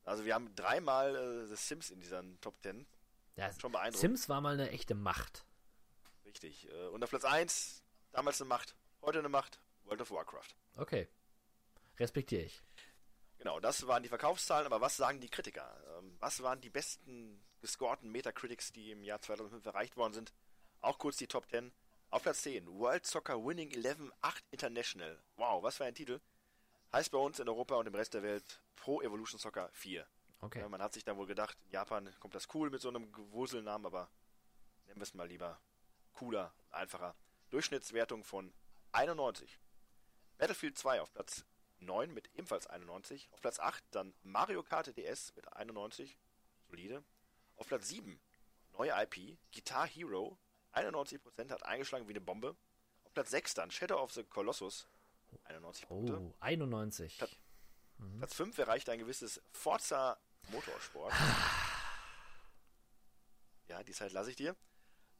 Also 0.02 0.24
wir 0.24 0.34
haben 0.34 0.52
dreimal 0.56 1.14
äh, 1.14 1.46
The 1.46 1.54
Sims 1.54 1.90
in 1.90 2.00
dieser 2.00 2.24
Top 2.40 2.60
10. 2.62 2.88
ja 3.36 3.52
Schon 3.60 3.70
beeindruckend. 3.70 4.00
Sims 4.00 4.28
war 4.28 4.40
mal 4.40 4.54
eine 4.54 4.70
echte 4.70 4.96
Macht. 4.96 5.44
Richtig. 6.24 6.68
Äh, 6.68 6.86
und 6.88 7.04
auf 7.04 7.10
Platz 7.10 7.24
1, 7.24 7.84
damals 8.10 8.40
eine 8.40 8.48
Macht, 8.48 8.74
heute 9.02 9.20
eine 9.20 9.28
Macht, 9.28 9.60
World 9.84 10.00
of 10.00 10.10
Warcraft. 10.10 10.56
Okay. 10.74 11.08
Respektiere 11.98 12.42
ich. 12.42 12.64
Genau, 13.38 13.60
das 13.60 13.86
waren 13.86 14.02
die 14.02 14.08
Verkaufszahlen, 14.08 14.66
aber 14.66 14.80
was 14.80 14.96
sagen 14.96 15.20
die 15.20 15.28
Kritiker? 15.28 15.76
Ähm, 15.98 16.16
was 16.18 16.42
waren 16.42 16.60
die 16.60 16.70
besten 16.70 17.40
gescorten 17.60 18.10
Metacritics, 18.10 18.72
die 18.72 18.90
im 18.90 19.02
Jahr 19.04 19.20
2005 19.20 19.64
erreicht 19.64 19.96
worden 19.96 20.12
sind? 20.12 20.32
Auch 20.80 20.98
kurz 20.98 21.16
die 21.16 21.26
Top 21.26 21.48
10. 21.48 21.72
Auf 22.10 22.22
Platz 22.22 22.42
10, 22.42 22.66
World 22.78 23.06
Soccer 23.06 23.44
Winning 23.44 23.70
11 23.70 24.12
8 24.22 24.44
International. 24.50 25.22
Wow, 25.36 25.62
was 25.62 25.76
für 25.76 25.84
ein 25.84 25.94
Titel. 25.94 26.20
Heißt 26.92 27.10
bei 27.10 27.18
uns 27.18 27.38
in 27.38 27.48
Europa 27.48 27.74
und 27.76 27.86
im 27.86 27.94
Rest 27.94 28.14
der 28.14 28.22
Welt 28.22 28.62
Pro 28.76 29.02
Evolution 29.02 29.38
Soccer 29.38 29.68
4. 29.72 30.06
Okay. 30.40 30.60
Ja, 30.60 30.68
man 30.68 30.80
hat 30.80 30.94
sich 30.94 31.04
dann 31.04 31.16
wohl 31.16 31.26
gedacht, 31.26 31.58
in 31.64 31.72
Japan 31.72 32.14
kommt 32.20 32.34
das 32.34 32.48
cool 32.54 32.70
mit 32.70 32.80
so 32.80 32.88
einem 32.88 33.12
Gewurselnamen, 33.12 33.86
aber 33.86 34.08
nennen 34.86 35.00
wir 35.00 35.02
es 35.02 35.14
mal 35.14 35.28
lieber 35.28 35.60
cooler, 36.14 36.52
einfacher. 36.70 37.14
Durchschnittswertung 37.50 38.24
von 38.24 38.52
91. 38.92 39.58
Battlefield 40.38 40.78
2 40.78 41.00
auf 41.00 41.12
Platz 41.12 41.44
9 41.80 42.12
mit 42.12 42.28
ebenfalls 42.34 42.66
91. 42.66 43.28
Auf 43.32 43.40
Platz 43.40 43.58
8 43.60 43.82
dann 43.90 44.14
Mario 44.22 44.62
Kart 44.62 44.96
DS 44.96 45.34
mit 45.36 45.52
91. 45.52 46.18
Solide. 46.68 47.04
Auf 47.56 47.66
Platz 47.68 47.88
7 47.88 48.20
neue 48.72 48.92
IP, 49.02 49.38
Guitar 49.52 49.86
Hero. 49.86 50.38
91% 50.74 51.50
hat 51.50 51.64
eingeschlagen 51.64 52.06
wie 52.06 52.12
eine 52.12 52.20
Bombe. 52.20 52.56
Auf 53.04 53.12
Platz 53.14 53.30
6 53.30 53.54
dann 53.54 53.70
Shadow 53.70 53.98
of 54.00 54.12
the 54.12 54.22
Colossus. 54.24 54.86
91 55.44 55.86
Punkte. 55.88 56.18
Oh, 56.20 56.34
91. 56.40 57.18
Platz- 57.18 57.36
Platz 58.18 58.34
5 58.34 58.56
erreicht 58.58 58.88
ein 58.90 58.98
gewisses 59.00 59.40
Forza 59.50 60.18
Motorsport. 60.50 61.12
ja, 63.68 63.82
die 63.82 63.92
Zeit 63.92 64.12
lasse 64.12 64.30
ich 64.30 64.36
dir. 64.36 64.56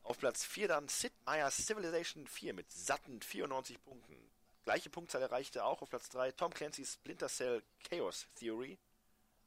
Auf 0.03 0.19
Platz 0.19 0.45
4 0.45 0.69
dann 0.69 0.89
Sid 0.89 1.13
Meier's 1.27 1.57
Civilization 1.67 2.27
4 2.27 2.55
mit 2.55 2.71
satten 2.73 3.21
94 3.21 3.83
Punkten. 3.83 4.31
Gleiche 4.69 4.91
Punktzahl 4.91 5.23
erreichte 5.23 5.65
auch 5.65 5.81
auf 5.81 5.89
Platz 5.89 6.11
3 6.11 6.33
Tom 6.33 6.53
Clancy's 6.53 6.93
Splinter 6.93 7.29
Cell 7.29 7.63
Chaos 7.89 8.27
Theory. 8.35 8.77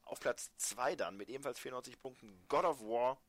Auf 0.02 0.20
Platz 0.20 0.50
2 0.58 0.96
dann 0.96 1.16
mit 1.16 1.30
ebenfalls 1.30 1.60
94 1.60 2.02
Punkten 2.02 2.44
God 2.48 2.66
of 2.66 2.82
War 2.82 3.22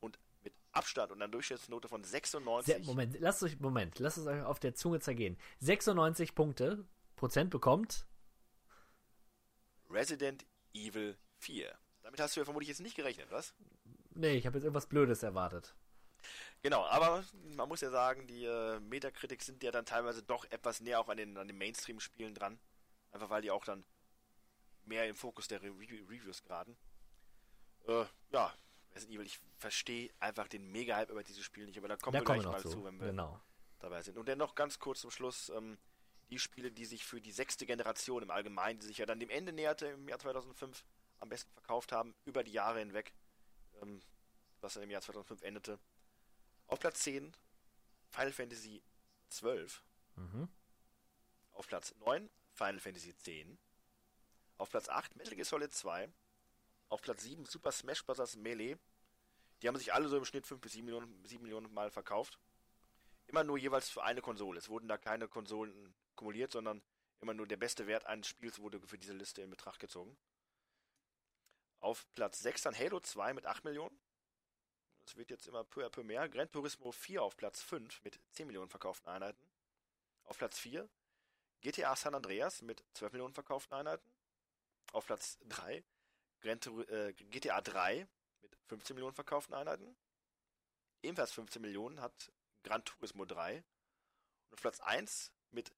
und 0.00 0.18
mit 0.44 0.52
Abstand 0.72 1.10
und 1.10 1.22
einer 1.22 1.32
Durchschnittsnote 1.32 1.88
von 1.88 2.04
96. 2.04 2.66
Sehr, 2.66 2.84
Moment, 2.84 3.18
lasst 3.18 3.42
euch, 3.42 3.58
Moment, 3.60 3.98
lasst 3.98 4.18
es 4.18 4.26
euch 4.26 4.42
auf 4.42 4.60
der 4.60 4.74
Zunge 4.74 5.00
zergehen. 5.00 5.38
96 5.60 6.34
Punkte, 6.34 6.84
Prozent 7.16 7.48
bekommt. 7.48 8.04
Resident 9.88 10.44
Evil 10.74 11.16
4. 11.38 11.74
Damit 12.02 12.20
hast 12.20 12.36
du 12.36 12.40
ja 12.40 12.44
vermutlich 12.44 12.68
jetzt 12.68 12.82
nicht 12.82 12.94
gerechnet, 12.94 13.30
was? 13.30 13.54
Nee, 14.10 14.34
ich 14.34 14.44
habe 14.44 14.58
jetzt 14.58 14.64
irgendwas 14.64 14.86
Blödes 14.86 15.22
erwartet. 15.22 15.74
Genau, 16.62 16.84
aber 16.86 17.24
man 17.56 17.68
muss 17.68 17.80
ja 17.80 17.90
sagen, 17.90 18.26
die 18.26 18.44
äh, 18.44 18.78
Metacritics 18.80 19.46
sind 19.46 19.62
ja 19.62 19.70
dann 19.70 19.84
teilweise 19.84 20.22
doch 20.22 20.44
etwas 20.50 20.80
näher 20.80 21.00
auch 21.00 21.08
an 21.08 21.16
den, 21.16 21.36
an 21.36 21.48
den 21.48 21.58
Mainstream-Spielen 21.58 22.34
dran. 22.34 22.58
Einfach 23.12 23.30
weil 23.30 23.42
die 23.42 23.50
auch 23.50 23.64
dann 23.64 23.84
mehr 24.84 25.08
im 25.08 25.14
Fokus 25.14 25.48
der 25.48 25.62
Re 25.62 25.70
Reviews 25.70 26.42
geraten. 26.42 26.76
Äh, 27.86 28.04
ja, 28.30 28.54
Resident 28.94 29.16
Evil, 29.16 29.26
ich 29.26 29.40
verstehe 29.58 30.10
einfach 30.20 30.48
den 30.48 30.70
Mega-Hype 30.70 31.10
über 31.10 31.22
dieses 31.22 31.44
Spiel 31.44 31.66
nicht, 31.66 31.78
aber 31.78 31.88
da 31.88 31.96
kommen 31.96 32.14
Da 32.14 32.20
wir 32.20 32.24
gleich 32.24 32.44
mal 32.44 32.60
zu, 32.60 32.70
zu, 32.70 32.84
wenn 32.84 33.00
wir 33.00 33.08
genau. 33.08 33.40
dabei 33.80 34.02
sind. 34.02 34.18
Und 34.18 34.28
dann 34.28 34.38
noch 34.38 34.54
ganz 34.54 34.78
kurz 34.78 35.00
zum 35.00 35.10
Schluss, 35.10 35.50
ähm, 35.50 35.78
die 36.30 36.38
Spiele, 36.38 36.70
die 36.70 36.84
sich 36.84 37.04
für 37.04 37.20
die 37.20 37.32
sechste 37.32 37.66
Generation 37.66 38.22
im 38.22 38.30
Allgemeinen, 38.30 38.78
die 38.78 38.86
sich 38.86 38.98
ja 38.98 39.06
dann 39.06 39.20
dem 39.20 39.30
Ende 39.30 39.52
näherte 39.52 39.86
im 39.86 40.08
Jahr 40.08 40.18
2005, 40.18 40.84
am 41.20 41.28
besten 41.28 41.52
verkauft 41.52 41.92
haben, 41.92 42.14
über 42.24 42.42
die 42.42 42.52
Jahre 42.52 42.80
hinweg, 42.80 43.12
ähm, 43.80 44.00
was 44.60 44.74
dann 44.74 44.82
im 44.82 44.90
Jahr 44.90 45.02
2005 45.02 45.42
endete. 45.42 45.78
Auf 46.72 46.80
Platz 46.80 47.00
10 47.00 47.36
Final 48.08 48.32
Fantasy 48.32 48.82
12. 49.28 49.82
Mhm. 50.16 50.48
Auf 51.52 51.66
Platz 51.66 51.94
9 52.00 52.30
Final 52.54 52.80
Fantasy 52.80 53.10
X. 53.10 53.58
Auf 54.56 54.70
Platz 54.70 54.88
8 54.88 55.14
Metal 55.16 55.34
Gear 55.34 55.44
Solid 55.44 55.70
2. 55.70 56.10
Auf 56.88 57.02
Platz 57.02 57.24
7 57.24 57.44
Super 57.44 57.72
Smash 57.72 58.02
Bros. 58.06 58.36
Melee. 58.36 58.78
Die 59.60 59.68
haben 59.68 59.76
sich 59.76 59.92
alle 59.92 60.08
so 60.08 60.16
im 60.16 60.24
Schnitt 60.24 60.46
5 60.46 60.62
bis 60.62 60.72
7 60.72 60.86
Millionen, 60.86 61.22
7 61.26 61.42
Millionen 61.42 61.70
Mal 61.74 61.90
verkauft. 61.90 62.38
Immer 63.26 63.44
nur 63.44 63.58
jeweils 63.58 63.90
für 63.90 64.02
eine 64.02 64.22
Konsole. 64.22 64.58
Es 64.58 64.70
wurden 64.70 64.88
da 64.88 64.96
keine 64.96 65.28
Konsolen 65.28 65.94
kumuliert, 66.16 66.52
sondern 66.52 66.80
immer 67.20 67.34
nur 67.34 67.46
der 67.46 67.58
beste 67.58 67.86
Wert 67.86 68.06
eines 68.06 68.28
Spiels 68.28 68.60
wurde 68.60 68.80
für 68.80 68.96
diese 68.96 69.12
Liste 69.12 69.42
in 69.42 69.50
Betracht 69.50 69.78
gezogen. 69.78 70.16
Auf 71.80 72.06
Platz 72.14 72.38
6 72.38 72.62
dann 72.62 72.78
Halo 72.78 72.98
2 72.98 73.34
mit 73.34 73.44
8 73.44 73.62
Millionen. 73.62 74.00
Das 75.04 75.16
wird 75.16 75.30
jetzt 75.30 75.46
immer 75.46 75.64
peu 75.64 75.84
à 75.84 75.90
peu 75.90 76.02
mehr. 76.02 76.28
Gran 76.28 76.50
Turismo 76.50 76.92
4 76.92 77.22
auf 77.22 77.36
Platz 77.36 77.62
5 77.62 78.02
mit 78.04 78.20
10 78.32 78.46
Millionen 78.46 78.68
verkauften 78.68 79.08
Einheiten. 79.08 79.44
Auf 80.24 80.38
Platz 80.38 80.58
4 80.58 80.88
GTA 81.60 81.94
San 81.96 82.14
Andreas 82.14 82.62
mit 82.62 82.84
12 82.94 83.12
Millionen 83.12 83.34
verkauften 83.34 83.74
Einheiten. 83.74 84.12
Auf 84.92 85.06
Platz 85.06 85.38
3 85.48 85.84
Gran 86.40 86.58
äh, 86.88 87.12
GTA 87.12 87.60
3 87.60 88.06
mit 88.40 88.56
15 88.66 88.94
Millionen 88.94 89.14
verkauften 89.14 89.54
Einheiten. 89.54 89.96
Ebenfalls 91.02 91.32
15 91.32 91.62
Millionen 91.62 92.00
hat 92.00 92.32
Gran 92.64 92.84
Turismo 92.84 93.24
3. 93.24 93.58
Und 93.58 94.54
auf 94.54 94.60
Platz 94.60 94.80
1 94.80 95.32
mit 95.50 95.72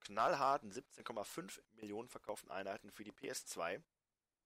knallharten 0.00 0.72
17,5 0.72 1.60
Millionen 1.72 2.08
verkauften 2.08 2.50
Einheiten 2.50 2.90
für 2.90 3.04
die 3.04 3.12
PS2. 3.12 3.82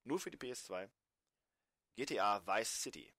Nur 0.04 0.18
für 0.18 0.30
die 0.30 0.38
PS2. 0.38 0.90
GTA 1.96 2.46
Vice 2.46 2.82
City. 2.82 3.14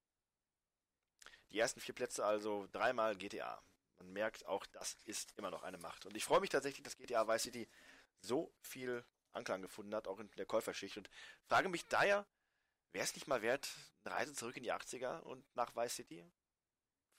Die 1.52 1.60
ersten 1.60 1.80
vier 1.80 1.96
Plätze 1.96 2.26
also 2.26 2.68
dreimal 2.72 3.16
GTA. 3.16 3.62
Man 3.98 4.12
merkt 4.12 4.46
auch, 4.46 4.66
das 4.68 4.98
ist 5.06 5.34
immer 5.38 5.52
noch 5.52 5.64
eine 5.64 5.78
Macht. 5.78 6.06
Und 6.06 6.18
ich 6.18 6.26
freue 6.26 6.42
mich 6.42 6.50
tatsächlich, 6.50 6.84
dass 6.84 6.98
GTA 6.98 7.28
Vice 7.28 7.44
City 7.44 7.70
so 8.22 8.54
viel 8.62 9.06
Anklang 9.32 9.62
gefunden 9.62 9.96
hat, 9.96 10.08
auch 10.08 10.20
in 10.20 10.30
der 10.32 10.46
Käuferschicht. 10.46 10.98
Und 10.98 11.10
frage 11.48 11.70
mich 11.70 11.86
daher, 11.88 12.26
wäre 12.92 13.06
es 13.06 13.16
nicht 13.16 13.28
mal 13.28 13.42
wert, 13.42 13.70
eine 14.04 14.16
Reise 14.16 14.34
zurück 14.34 14.58
in 14.58 14.64
die 14.64 14.74
80er 14.74 15.20
und 15.22 15.46
nach 15.56 15.76
Vice 15.76 15.96
City? 15.96 16.26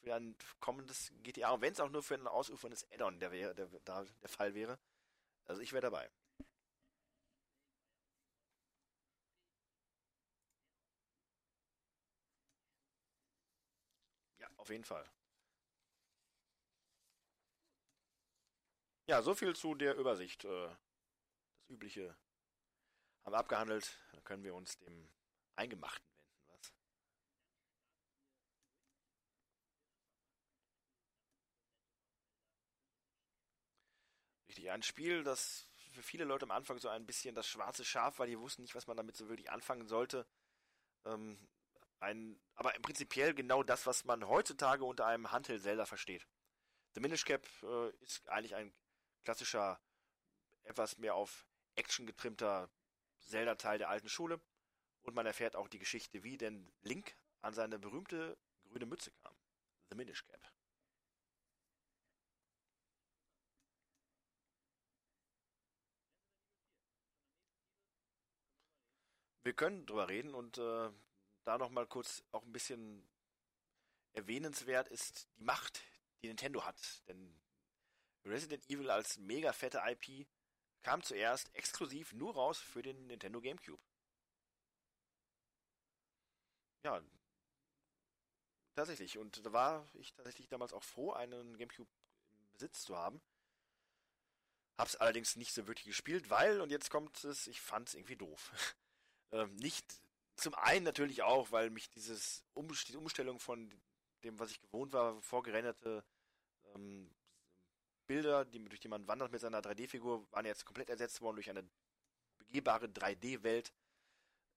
Für 0.03 0.15
ein 0.15 0.37
kommendes 0.61 1.13
GTA. 1.23 1.51
Und 1.53 1.63
wenn 1.63 1.73
es 1.73 1.81
auch 1.81 1.91
nur 1.91 2.03
für 2.03 2.15
ein 2.15 2.27
ausuferndes 2.27 2.87
Add-on 2.93 3.19
der, 3.19 3.31
der, 3.55 3.69
da 3.85 4.05
der 4.05 4.29
Fall 4.29 4.55
wäre. 4.55 4.79
Also 5.47 5.63
ich 5.63 5.73
wäre 5.73 5.83
dabei. 5.83 6.11
Auf 14.67 14.71
jeden 14.71 14.85
Fall. 14.85 15.05
Ja, 19.09 19.21
so 19.23 19.35
viel 19.35 19.55
zu 19.57 19.75
der 19.75 19.97
Übersicht. 19.97 20.45
Äh, 20.45 20.69
Das 20.69 21.71
Übliche 21.71 22.17
haben 23.25 23.33
wir 23.35 23.39
abgehandelt. 23.39 23.99
Dann 24.13 24.25
können 24.25 24.43
wir 24.43 24.55
uns 24.55 24.79
dem 24.79 25.11
Eingemachten 25.57 26.03
wenden, 26.19 26.49
was? 26.49 26.73
Richtig, 34.49 34.71
ein 34.71 34.83
Spiel, 34.83 35.23
das 35.25 35.67
für 35.93 36.03
viele 36.03 36.25
Leute 36.25 36.45
am 36.45 36.51
Anfang 36.51 36.79
so 36.79 36.89
ein 36.89 37.07
bisschen 37.07 37.35
das 37.35 37.47
schwarze 37.47 37.85
Schaf 37.85 38.19
war, 38.19 38.27
die 38.27 38.39
wussten 38.39 38.63
nicht, 38.63 38.75
was 38.75 38.87
man 38.87 38.97
damit 38.97 39.17
so 39.17 39.29
wirklich 39.29 39.51
anfangen 39.51 39.87
sollte. 39.89 40.27
Ähm, 41.07 41.39
ein, 42.01 42.41
aber 42.55 42.75
im 42.75 42.83
prinzipiell 42.83 43.35
genau 43.35 43.63
das, 43.63 43.87
was 43.87 44.05
man 44.05 44.27
heutzutage 44.29 44.85
unter 44.85 45.07
einem 45.07 45.31
Handheld 45.33 45.63
Zelda 45.63 45.87
versteht. 45.87 46.27
The 46.95 47.01
Minish 47.01 47.25
Cap 47.25 47.47
äh, 47.63 47.91
ist 48.03 48.29
eigentlich 48.29 48.55
ein 48.55 48.75
klassischer, 49.25 49.81
etwas 50.65 50.99
mehr 50.99 51.15
auf 51.15 51.47
Action 51.75 52.07
getrimmter 52.07 52.71
Zelda-Teil 53.21 53.79
der 53.79 53.91
alten 53.91 54.09
Schule. 54.09 54.41
Und 55.03 55.15
man 55.15 55.27
erfährt 55.27 55.57
auch 55.57 55.69
die 55.69 55.79
Geschichte, 55.79 56.25
wie 56.25 56.37
denn 56.37 56.73
Link 56.83 57.17
an 57.43 57.55
seine 57.55 57.79
berühmte 57.79 58.37
grüne 58.65 58.87
Mütze 58.87 59.13
kam. 59.23 59.37
The 59.91 59.97
Minish 59.97 60.25
Cap. 60.27 60.41
Wir 69.45 69.53
können 69.53 69.87
drüber 69.87 70.09
reden 70.09 70.35
und 70.35 70.59
äh, 70.59 70.91
da 71.47 71.59
nochmal 71.59 71.87
kurz 71.87 72.23
auch 72.33 72.43
ein 72.43 72.53
bisschen 72.53 73.09
erwähnenswert 74.13 74.89
ist 74.89 75.29
die 75.39 75.45
Macht, 75.45 75.83
die 76.23 76.29
Nintendo 76.29 76.65
hat. 76.65 77.07
Denn 77.07 77.41
Resident 78.25 78.69
Evil 78.69 78.91
als 78.91 79.19
mega 79.19 79.53
fette 79.53 79.81
IP 79.87 80.27
kam 80.83 81.03
zuerst 81.03 81.55
exklusiv 81.55 82.13
nur 82.13 82.35
raus 82.35 82.59
für 82.59 82.83
den 82.83 83.07
Nintendo 83.07 83.41
GameCube. 83.41 83.83
Ja, 86.85 87.03
tatsächlich. 88.75 89.19
Und 89.19 89.45
da 89.45 89.53
war 89.53 89.89
ich 89.95 90.13
tatsächlich 90.13 90.49
damals 90.49 90.73
auch 90.73 90.85
froh, 90.85 91.13
einen 91.13 91.57
GameCube 91.57 91.91
im 92.31 92.53
Besitz 92.53 92.83
zu 92.83 92.97
haben. 92.97 93.21
Hab's 94.79 94.97
allerdings 94.97 95.37
nicht 95.37 95.55
so 95.55 95.67
wirklich 95.67 95.87
gespielt, 95.87 96.29
weil, 96.29 96.61
und 96.61 96.71
jetzt 96.71 96.91
kommt 96.91 97.25
es, 97.25 97.47
ich 97.47 97.61
fand's 97.61 97.95
irgendwie 97.95 98.17
doof. 98.17 98.53
ähm, 99.33 99.55
nicht, 99.57 100.01
zum 100.37 100.55
einen 100.55 100.85
natürlich 100.85 101.23
auch, 101.23 101.51
weil 101.51 101.71
mich 101.71 101.89
dieses 101.91 102.45
um, 102.55 102.69
diese 102.69 102.99
Umstellung 102.99 103.41
von 103.41 103.73
dem, 104.25 104.39
was 104.39 104.51
ich 104.51 104.61
gewohnt 104.61 104.93
war, 104.93 105.21
vorgerenderte 105.23 106.05
ähm, 106.75 107.11
Bilder, 108.07 108.45
die, 108.45 108.63
durch 108.65 108.81
die 108.81 108.89
man 108.89 109.07
wandert 109.09 109.33
mit 109.33 109.41
seiner 109.41 109.61
3D-Figur, 109.61 110.31
waren 110.31 110.47
jetzt 110.47 110.65
komplett 110.65 110.91
ersetzt 110.91 111.21
worden 111.21 111.37
durch 111.37 111.51
eine 111.51 111.69
begehbare 112.39 112.87
3D-Welt. 112.87 113.73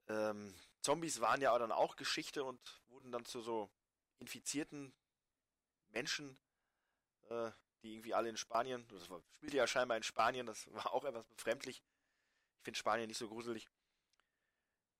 Ähm, 0.08 0.54
Zombies 0.82 1.20
waren 1.20 1.42
ja 1.42 1.58
dann 1.58 1.72
auch 1.72 1.96
Geschichte 1.96 2.44
und 2.44 2.60
wurden 2.90 3.12
dann 3.12 3.26
zu 3.26 3.42
so 3.42 3.70
infizierten 4.20 4.94
Menschen, 5.90 6.38
äh, 7.30 7.52
die 7.82 7.94
irgendwie 7.94 8.14
alle 8.14 8.30
in 8.30 8.38
Spanien, 8.38 8.86
das 8.90 9.10
war, 9.10 9.22
spielte 9.38 9.58
ja 9.58 9.68
scheinbar 9.68 9.98
in 9.98 10.04
Spanien, 10.04 10.46
das 10.46 10.72
war 10.74 10.94
auch 10.94 11.06
etwas 11.06 11.26
befremdlich. 11.26 11.82
Ich 12.58 12.64
finde 12.64 12.78
Spanien 12.78 13.08
nicht 13.08 13.18
so 13.18 13.30
gruselig. 13.30 13.70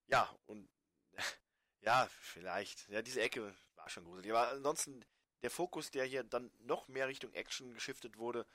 Ja, 0.10 0.36
und 0.48 0.68
ja, 1.82 2.08
vielleicht. 2.10 2.88
Ja, 2.90 3.02
diese 3.02 3.22
Ecke 3.22 3.56
war 3.76 3.90
schon 3.90 4.04
gruselig. 4.06 4.32
Aber 4.32 4.50
ansonsten 4.50 5.06
der 5.42 5.52
Fokus, 5.52 5.92
der 5.92 6.06
hier 6.06 6.24
dann 6.24 6.52
noch 6.60 6.88
mehr 6.88 7.08
Richtung 7.08 7.32
Action 7.34 7.74
geschiftet 7.74 8.18
wurde 8.18 8.46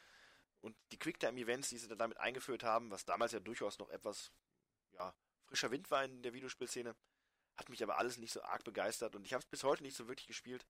und 0.61 0.77
die 0.93 0.99
Quicktime-Events, 0.99 1.69
die 1.69 1.79
sie 1.79 1.89
dann 1.89 1.99
damit 1.99 2.19
eingeführt 2.19 2.65
haben, 2.65 2.91
was 2.91 3.05
damals 3.05 3.33
ja 3.33 3.41
durchaus 3.41 3.79
noch 3.79 3.89
etwas 3.91 4.33
ja, 4.93 5.15
frischer 5.45 5.71
Wind 5.71 5.91
war 5.91 6.05
in 6.05 6.23
der 6.23 6.35
Videospielszene, 6.35 6.95
hat 7.57 7.69
mich 7.69 7.83
aber 7.83 7.99
alles 7.99 8.19
nicht 8.19 8.33
so 8.33 8.43
arg 8.43 8.65
begeistert 8.65 9.15
und 9.15 9.25
ich 9.25 9.33
habe 9.33 9.43
es 9.43 9.49
bis 9.49 9.63
heute 9.63 9.83
nicht 9.83 9.97
so 9.97 10.09
wirklich 10.09 10.27
gespielt. 10.27 10.67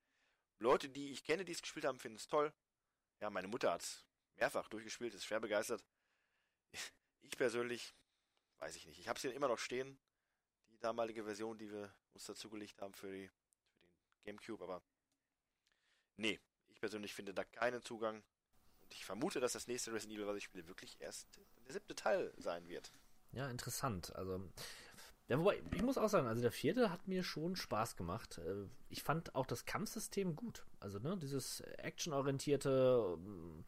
Leute, 0.59 0.89
die 0.89 1.11
ich 1.11 1.25
kenne, 1.25 1.45
die 1.45 1.53
es 1.53 1.63
gespielt 1.63 1.87
haben, 1.87 1.99
finden 1.99 2.17
es 2.17 2.29
toll. 2.29 2.53
Ja, 3.21 3.31
meine 3.31 3.49
Mutter 3.49 3.73
hat 3.73 3.83
es 3.83 4.05
mehrfach 4.37 4.69
durchgespielt, 4.69 5.15
ist 5.15 5.25
schwer 5.25 5.41
begeistert. 5.41 5.83
Ich 7.27 7.39
persönlich, 7.39 7.95
weiß 8.59 8.77
ich 8.77 8.87
nicht. 8.87 8.99
Ich 8.99 9.09
habe 9.09 9.17
es 9.17 9.23
hier 9.23 9.33
immer 9.33 9.49
noch 9.49 9.59
stehen, 9.59 9.99
damalige 10.85 11.25
Version, 11.25 11.59
die 11.59 11.71
wir 11.71 11.93
uns 12.13 12.27
dazugelegt 12.27 12.81
haben 12.83 12.95
für, 12.95 13.11
die, 13.11 13.29
für 13.29 13.87
den 13.87 14.37
Gamecube, 14.37 14.63
aber 14.63 14.83
nee, 16.17 16.39
ich 16.69 16.81
persönlich 16.81 17.15
finde 17.15 17.35
da 17.35 17.45
keinen 17.45 17.83
Zugang. 17.83 18.23
Und 18.83 18.93
ich 18.93 19.05
vermute, 19.05 19.41
dass 19.41 19.55
das 19.55 19.67
nächste 19.67 19.93
Resident 19.93 20.19
Evil, 20.19 20.27
was 20.27 20.37
ich 20.37 20.45
spiele, 20.45 20.69
wirklich 20.69 21.01
erst 21.01 21.27
der 21.65 21.73
siebte 21.73 21.95
Teil 21.95 22.33
sein 22.37 22.69
wird. 22.69 22.93
Ja, 23.33 23.49
interessant. 23.49 24.15
Also, 24.15 24.49
ja, 25.29 25.39
wobei, 25.39 25.63
ich 25.73 25.83
muss 25.83 25.97
auch 25.97 26.09
sagen, 26.09 26.27
also 26.27 26.43
der 26.43 26.53
vierte 26.53 26.91
hat 26.91 27.09
mir 27.09 27.25
schon 27.25 27.57
Spaß 27.57 27.97
gemacht. 27.97 28.39
Äh, 28.39 28.67
Ich 28.91 29.03
fand 29.03 29.35
auch 29.35 29.47
das 29.47 29.65
Kampfsystem 29.65 30.37
gut. 30.37 30.67
Also, 30.81 30.99
ne, 30.99 31.17
dieses 31.17 31.61
actionorientierte. 31.63 33.17
ähm, 33.17 33.65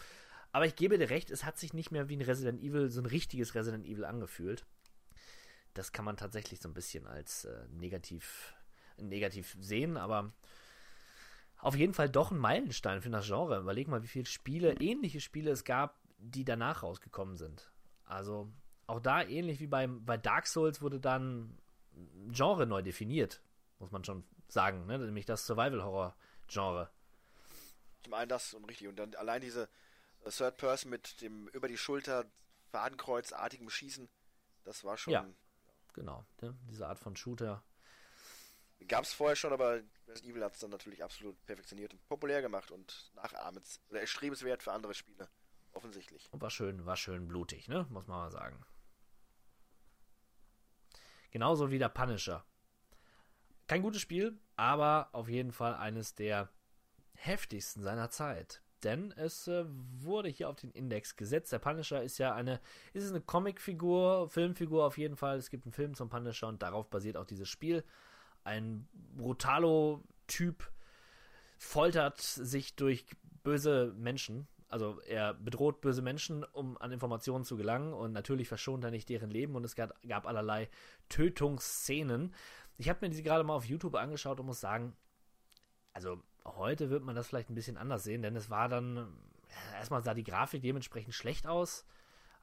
Aber 0.52 0.66
ich 0.66 0.76
gebe 0.76 0.98
dir 0.98 1.10
recht, 1.10 1.30
es 1.30 1.44
hat 1.44 1.58
sich 1.58 1.72
nicht 1.72 1.90
mehr 1.90 2.08
wie 2.08 2.16
ein 2.16 2.22
Resident 2.22 2.60
Evil, 2.60 2.90
so 2.90 3.00
ein 3.00 3.06
richtiges 3.06 3.54
Resident 3.54 3.86
Evil 3.86 4.04
angefühlt. 4.04 4.66
Das 5.76 5.92
kann 5.92 6.04
man 6.06 6.16
tatsächlich 6.16 6.60
so 6.60 6.68
ein 6.68 6.74
bisschen 6.74 7.06
als 7.06 7.44
äh, 7.44 7.66
negativ, 7.70 8.54
negativ 8.96 9.56
sehen, 9.60 9.98
aber 9.98 10.32
auf 11.58 11.76
jeden 11.76 11.92
Fall 11.92 12.08
doch 12.08 12.30
ein 12.30 12.38
Meilenstein 12.38 13.02
für 13.02 13.10
das 13.10 13.26
Genre. 13.26 13.60
Überleg 13.60 13.86
mal, 13.88 14.02
wie 14.02 14.08
viele 14.08 14.26
Spiele, 14.26 14.74
ähnliche 14.80 15.20
Spiele 15.20 15.50
es 15.50 15.64
gab, 15.64 15.98
die 16.18 16.44
danach 16.44 16.82
rausgekommen 16.82 17.36
sind. 17.36 17.70
Also 18.06 18.50
auch 18.86 19.00
da 19.00 19.22
ähnlich 19.22 19.60
wie 19.60 19.66
beim, 19.66 20.04
bei 20.04 20.16
Dark 20.16 20.46
Souls 20.46 20.80
wurde 20.80 20.98
dann 20.98 21.58
Genre 22.30 22.66
neu 22.66 22.82
definiert, 22.82 23.42
muss 23.78 23.90
man 23.90 24.04
schon 24.04 24.24
sagen, 24.48 24.86
ne? 24.86 24.98
nämlich 24.98 25.26
das 25.26 25.46
Survival-Horror-Genre. 25.46 26.90
Zum 28.04 28.14
einen 28.14 28.28
das 28.28 28.54
und 28.54 28.64
richtig. 28.64 28.88
Und 28.88 28.96
dann 28.96 29.14
allein 29.14 29.40
diese 29.42 29.68
äh, 30.24 30.30
Third 30.30 30.56
Person 30.56 30.90
mit 30.90 31.20
dem 31.20 31.48
über 31.48 31.68
die 31.68 31.76
Schulter 31.76 32.24
Fadenkreuzartigem 32.70 33.68
Schießen, 33.68 34.08
das 34.64 34.84
war 34.84 34.96
schon. 34.96 35.12
Ja, 35.12 35.26
genau. 35.96 36.24
Ne? 36.40 36.56
Diese 36.70 36.86
Art 36.86 37.00
von 37.00 37.16
Shooter. 37.16 37.64
Gab 38.86 39.04
es 39.04 39.12
vorher 39.12 39.34
schon, 39.34 39.52
aber 39.52 39.82
Resident 40.06 40.32
Evil 40.32 40.44
hat 40.44 40.54
es 40.54 40.60
dann 40.60 40.70
natürlich 40.70 41.02
absolut 41.02 41.44
perfektioniert 41.46 41.92
und 41.92 42.06
populär 42.08 42.42
gemacht 42.42 42.70
und 42.70 43.10
nachahmens 43.14 43.80
oder 43.88 44.00
erstrebenswert 44.00 44.62
für 44.62 44.72
andere 44.72 44.94
Spiele. 44.94 45.28
Offensichtlich. 45.72 46.28
Und 46.30 46.40
war 46.40 46.50
schön, 46.50 46.86
war 46.86 46.96
schön 46.96 47.26
blutig, 47.26 47.68
ne? 47.68 47.86
Muss 47.90 48.06
man 48.06 48.18
mal 48.18 48.30
sagen. 48.30 48.64
Genauso 51.30 51.70
wie 51.70 51.78
der 51.78 51.88
Punisher. 51.88 52.46
Kein 53.66 53.82
gutes 53.82 54.00
Spiel, 54.00 54.38
aber 54.54 55.08
auf 55.12 55.28
jeden 55.28 55.52
Fall 55.52 55.74
eines 55.74 56.14
der 56.14 56.50
heftigsten 57.14 57.82
seiner 57.82 58.10
Zeit. 58.10 58.62
Denn 58.84 59.12
es 59.16 59.48
äh, 59.48 59.64
wurde 59.66 60.28
hier 60.28 60.48
auf 60.48 60.56
den 60.56 60.70
Index 60.70 61.16
gesetzt. 61.16 61.52
Der 61.52 61.58
Punisher 61.58 62.02
ist 62.02 62.18
ja 62.18 62.34
eine, 62.34 62.60
ist 62.92 63.08
eine 63.08 63.20
Comicfigur, 63.20 64.28
Filmfigur 64.28 64.84
auf 64.84 64.98
jeden 64.98 65.16
Fall. 65.16 65.38
Es 65.38 65.50
gibt 65.50 65.64
einen 65.64 65.72
Film 65.72 65.94
zum 65.94 66.08
Punisher 66.08 66.48
und 66.48 66.62
darauf 66.62 66.90
basiert 66.90 67.16
auch 67.16 67.24
dieses 67.24 67.48
Spiel. 67.48 67.84
Ein 68.44 68.86
Brutalo-Typ 69.16 70.70
foltert 71.58 72.20
sich 72.20 72.76
durch 72.76 73.06
böse 73.42 73.94
Menschen. 73.96 74.46
Also 74.68 75.00
er 75.02 75.34
bedroht 75.34 75.80
böse 75.80 76.02
Menschen, 76.02 76.44
um 76.44 76.76
an 76.78 76.92
Informationen 76.92 77.44
zu 77.44 77.56
gelangen 77.56 77.94
und 77.94 78.12
natürlich 78.12 78.48
verschont 78.48 78.84
er 78.84 78.90
nicht 78.90 79.08
deren 79.08 79.30
Leben 79.30 79.54
und 79.54 79.64
es 79.64 79.74
gab, 79.74 79.94
gab 80.06 80.26
allerlei 80.26 80.68
Tötungsszenen. 81.08 82.34
Ich 82.76 82.88
habe 82.88 82.98
mir 83.02 83.10
diese 83.10 83.22
gerade 83.22 83.44
mal 83.44 83.54
auf 83.54 83.64
YouTube 83.64 83.94
angeschaut 83.94 84.40
und 84.40 84.46
muss 84.46 84.60
sagen, 84.60 84.94
also 85.92 86.20
heute 86.56 86.90
wird 86.90 87.04
man 87.04 87.16
das 87.16 87.26
vielleicht 87.26 87.50
ein 87.50 87.54
bisschen 87.54 87.76
anders 87.76 88.04
sehen, 88.04 88.22
denn 88.22 88.36
es 88.36 88.50
war 88.50 88.68
dann, 88.68 88.96
ja, 88.96 89.78
erstmal 89.78 90.02
sah 90.02 90.14
die 90.14 90.24
Grafik 90.24 90.62
dementsprechend 90.62 91.14
schlecht 91.14 91.46
aus, 91.46 91.84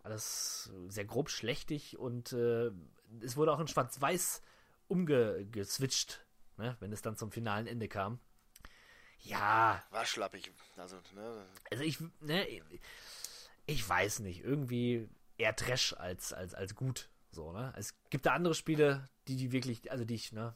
alles 0.03 0.71
sehr 0.87 1.05
grob 1.05 1.29
schlechtig 1.29 1.97
und 1.97 2.33
äh, 2.33 2.71
es 3.21 3.37
wurde 3.37 3.53
auch 3.53 3.59
in 3.59 3.67
Schwarz-Weiß 3.67 4.41
umgeswitcht, 4.87 6.25
ne, 6.57 6.75
wenn 6.79 6.91
es 6.91 7.01
dann 7.01 7.15
zum 7.15 7.31
finalen 7.31 7.67
Ende 7.67 7.87
kam. 7.87 8.19
Ja. 9.19 9.81
War 9.91 10.05
schlappig. 10.05 10.51
Also, 10.75 10.97
ne. 11.15 11.45
Also 11.71 11.83
ich, 11.83 11.99
ne, 12.19 12.45
ich 13.65 13.87
weiß 13.87 14.19
nicht, 14.19 14.43
irgendwie 14.43 15.09
eher 15.37 15.55
Trash 15.55 15.93
als, 15.93 16.33
als, 16.33 16.53
als 16.53 16.75
gut. 16.75 17.09
So, 17.31 17.51
ne? 17.51 17.73
Es 17.77 17.95
gibt 18.09 18.25
da 18.25 18.33
andere 18.33 18.53
Spiele, 18.53 19.07
die, 19.27 19.37
die 19.37 19.51
wirklich, 19.51 19.91
also 19.91 20.05
die 20.05 20.15
ich, 20.15 20.33
ne, 20.33 20.55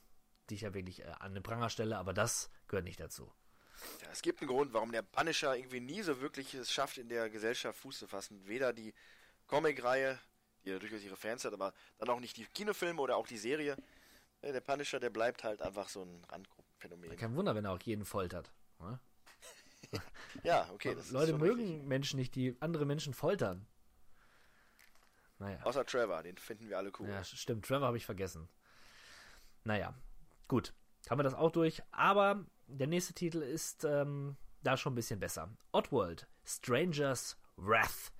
die 0.49 0.55
ich 0.55 0.61
ja 0.61 0.73
wirklich 0.73 1.03
äh, 1.03 1.13
an 1.19 1.33
den 1.33 1.43
Pranger 1.43 1.69
stelle, 1.69 1.97
aber 1.97 2.13
das 2.13 2.49
gehört 2.68 2.85
nicht 2.85 2.99
dazu. 2.99 3.31
Ja, 4.02 4.10
es 4.11 4.22
gibt 4.22 4.41
einen 4.41 4.49
Grund, 4.49 4.73
warum 4.73 4.91
der 4.91 5.03
Punisher 5.03 5.56
irgendwie 5.56 5.80
nie 5.80 6.02
so 6.02 6.19
wirklich 6.19 6.53
es 6.53 6.72
schafft, 6.72 6.98
in 6.98 7.10
der 7.10 7.30
Gesellschaft 7.30 7.80
Fuß 7.80 7.99
zu 7.99 8.07
fassen. 8.07 8.48
Weder 8.48 8.73
die 8.73 8.94
Comic-Reihe, 9.48 10.19
die 10.64 10.72
ja 10.72 10.80
durchaus 10.80 11.03
ihre 11.03 11.15
Fans 11.15 11.45
hat, 11.45 11.53
aber 11.53 11.73
dann 11.99 12.10
auch 12.10 12.19
nicht 12.19 12.38
die 12.38 12.45
Kinofilme 12.45 13.02
oder 13.02 13.18
auch 13.18 13.27
die 13.27 13.38
Serie. 13.38 13.77
Der 14.41 14.61
Punisher, 14.61 14.99
der 14.99 15.10
bleibt 15.10 15.44
halt 15.44 15.61
einfach 15.61 15.89
so 15.89 16.03
ein 16.03 16.23
Randgruppenphänomen. 16.30 17.15
Kein 17.18 17.35
Wunder, 17.35 17.56
wenn 17.56 17.65
er 17.65 17.72
auch 17.72 17.81
jeden 17.81 18.06
foltert. 18.06 18.52
Ne? 18.80 18.99
ja, 20.44 20.69
okay. 20.73 20.95
Leute 21.11 21.31
ist 21.31 21.39
mögen 21.39 21.64
richtig. 21.64 21.88
Menschen 21.88 22.19
nicht, 22.19 22.35
die 22.35 22.56
andere 22.60 22.85
Menschen 22.85 23.14
foltern. 23.14 23.68
Naja. 25.39 25.60
Außer 25.64 25.85
Trevor, 25.85 26.23
den 26.23 26.38
finden 26.38 26.68
wir 26.69 26.77
alle 26.77 26.91
cool. 26.99 27.10
Ja, 27.10 27.23
stimmt. 27.23 27.65
Trevor 27.65 27.88
habe 27.88 27.98
ich 27.98 28.06
vergessen. 28.06 28.49
Naja, 29.64 29.94
gut. 30.48 30.73
Haben 31.10 31.19
wir 31.19 31.23
das 31.23 31.35
auch 31.35 31.52
durch. 31.52 31.81
Aber 31.91 32.45
der 32.68 32.88
nächste 32.88 33.14
Titel 33.14 33.41
ist 33.41 33.84
ähm, 33.84 34.35
da 34.64 34.77
schon 34.77 34.94
ein 34.94 34.95
bisschen 34.95 35.19
besser. 35.19 35.49
Oddworld, 35.72 36.27
Stranger's 36.45 37.38
Wrath. 37.56 38.11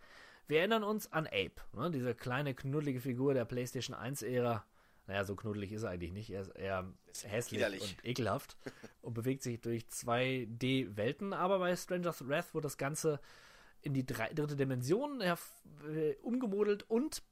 Wir 0.48 0.60
erinnern 0.60 0.84
uns 0.84 1.11
an 1.11 1.28
Ape, 1.28 1.61
ne? 1.74 1.91
diese 1.91 2.15
kleine 2.15 2.56
knuddelige 2.56 3.02
Figur 3.02 3.34
der 3.34 3.45
PlayStation 3.45 3.95
1-Ära. 3.95 4.65
Naja, 5.07 5.24
so 5.24 5.36
knuddelig 5.36 5.72
ist 5.72 5.84
er 5.84 5.90
eigentlich 5.90 6.11
nicht. 6.11 6.30
Er 6.30 6.41
ist 6.41 6.49
eher 6.49 6.86
hässlich 7.24 7.60
widerlich. 7.60 7.82
und 7.82 8.06
ekelhaft 8.06 8.57
und 9.02 9.14
bewegt 9.14 9.44
sich 9.44 9.60
durch 9.61 9.84
2D-Welten. 9.84 11.34
Aber 11.34 11.60
bei 11.60 11.76
Stranger's 11.76 12.28
Wrath 12.28 12.53
wird 12.53 12.65
das 12.65 12.78
Ganze 12.78 13.19
in 13.82 13.94
die 13.94 14.06
drei, 14.06 14.34
dritte 14.34 14.56
Dimension 14.56 15.22
äh, 15.22 15.36
umgemodelt 16.22 16.84
und 16.90 17.24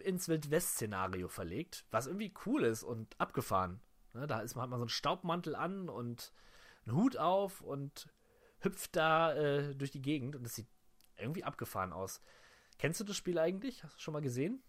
ins 0.00 0.28
Wildwest-Szenario 0.28 1.28
verlegt, 1.28 1.84
was 1.90 2.06
irgendwie 2.06 2.34
cool 2.46 2.64
ist 2.64 2.82
und 2.82 3.18
abgefahren. 3.18 3.80
Ne, 4.12 4.26
da 4.26 4.40
ist, 4.40 4.56
hat 4.56 4.70
man 4.70 4.78
so 4.78 4.84
einen 4.84 4.88
Staubmantel 4.88 5.54
an 5.54 5.88
und 5.88 6.32
einen 6.86 6.96
Hut 6.96 7.16
auf 7.16 7.60
und 7.60 8.08
hüpft 8.60 8.96
da 8.96 9.34
äh, 9.34 9.74
durch 9.74 9.90
die 9.90 10.02
Gegend 10.02 10.36
und 10.36 10.42
das 10.44 10.54
sieht 10.54 10.68
irgendwie 11.16 11.44
abgefahren 11.44 11.92
aus. 11.92 12.20
Kennst 12.78 13.00
du 13.00 13.04
das 13.04 13.16
Spiel 13.16 13.38
eigentlich? 13.38 13.84
Hast 13.84 13.96
du 13.96 14.00
schon 14.00 14.12
mal 14.14 14.20
gesehen? 14.22 14.62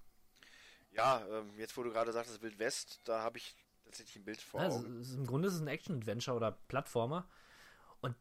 Ja, 0.92 1.26
ähm, 1.28 1.58
jetzt 1.58 1.76
wo 1.76 1.84
du 1.84 1.92
gerade 1.92 2.12
sagst, 2.14 2.32
das 2.32 2.42
Wild 2.42 2.60
West, 2.60 3.02
da 3.06 3.22
habe 3.22 3.38
ich 3.38 3.56
tatsächlich 3.84 4.16
ein 4.18 4.26
Bild 4.26 4.42
vor 4.42 4.62
Ja, 4.62 4.68
es 4.68 4.76
Augen. 4.76 5.02
ist, 5.02 5.14
Im 5.16 5.26
Grunde 5.28 5.48
ist 5.48 5.56
es 5.56 5.62
ein 5.62 5.68
Action-Adventure 5.68 6.38
oder 6.38 6.52
Plattformer. 6.52 7.28
Und 8.02 8.16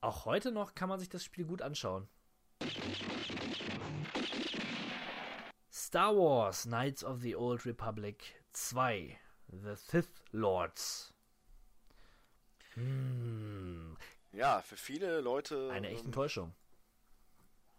auch 0.00 0.24
heute 0.24 0.52
noch 0.52 0.74
kann 0.74 0.88
man 0.88 0.98
sich 0.98 1.08
das 1.08 1.24
Spiel 1.24 1.44
gut 1.46 1.62
anschauen. 1.62 2.08
Star 5.72 6.14
Wars 6.14 6.64
Knights 6.64 7.04
of 7.04 7.20
the 7.20 7.36
Old 7.36 7.64
Republic 7.66 8.42
2 8.52 9.18
The 9.48 9.74
Sith 9.76 10.24
Lords. 10.32 11.12
Hm, 12.74 13.96
Ja, 14.32 14.62
für 14.62 14.76
viele 14.76 15.20
Leute. 15.20 15.70
eine 15.72 15.88
echte 15.88 16.00
ähm, 16.00 16.06
Enttäuschung. 16.06 16.54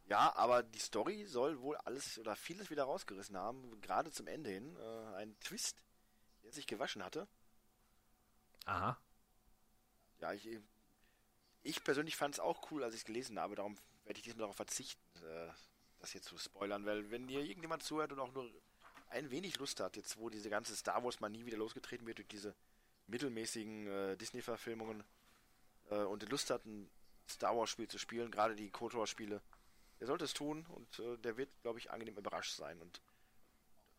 Ja, 0.08 0.36
aber 0.36 0.64
die 0.64 0.80
Story 0.80 1.26
soll 1.26 1.62
wohl 1.62 1.78
alles 1.78 2.18
oder 2.20 2.36
vieles 2.36 2.70
wieder 2.70 2.84
rausgerissen 2.84 3.38
haben, 3.38 3.80
gerade 3.82 4.12
zum 4.12 4.28
Ende 4.28 4.50
hin. 4.50 4.76
Äh, 4.76 5.16
ein 5.16 5.40
Twist, 5.40 5.82
der 6.44 6.52
sich 6.52 6.68
gewaschen 6.68 7.04
hatte. 7.04 7.28
Aha. 8.66 8.98
Ja, 10.20 10.34
ich, 10.34 10.60
ich 11.64 11.84
persönlich 11.84 12.16
fand 12.18 12.36
es 12.36 12.40
auch 12.40 12.70
cool, 12.72 12.84
als 12.84 12.94
ich 12.94 13.02
es 13.02 13.06
gelesen 13.06 13.40
habe. 13.40 13.56
Darum 13.56 13.78
werde 14.04 14.18
ich 14.18 14.24
diesmal 14.24 14.42
darauf 14.42 14.58
verzichten, 14.58 15.02
äh, 15.24 15.48
das 16.00 16.12
hier 16.12 16.22
zu 16.22 16.38
spoilern, 16.38 16.86
weil 16.86 17.10
wenn 17.12 17.28
dir 17.28 17.40
irgendjemand 17.42 17.84
zuhört 17.84 18.12
und 18.12 18.20
auch 18.20 18.34
nur 18.34 18.50
ein 19.10 19.30
wenig 19.32 19.58
Lust 19.60 19.80
hat, 19.80 19.96
jetzt 19.96 20.18
wo 20.18 20.30
diese 20.30 20.50
ganze 20.50 20.76
Star 20.76 21.04
Wars 21.04 21.20
Manie 21.22 21.46
wieder 21.46 21.58
losgetreten 21.58 22.06
wird 22.06 22.18
durch 22.18 22.28
diese 22.28 22.54
mittelmäßigen 23.08 23.88
äh, 23.88 24.18
Disney-Verfilmungen 24.18 25.04
äh, 25.90 25.96
und 25.96 26.28
Lust 26.30 26.50
hat, 26.50 26.66
ein 26.66 26.90
Star 27.30 27.56
Wars-Spiel 27.56 27.88
zu 27.88 27.98
spielen, 27.98 28.32
gerade 28.32 28.56
die 28.56 28.70
KOTOR-Spiele, 28.70 29.42
der 30.00 30.08
sollte 30.08 30.26
es 30.26 30.34
tun 30.34 30.66
und 30.68 31.00
äh, 31.00 31.18
der 31.18 31.38
wird, 31.38 31.50
glaube 31.62 31.80
ich, 31.80 31.92
angenehm 31.92 32.18
überrascht 32.18 32.56
sein. 32.56 32.82
Und 32.82 33.02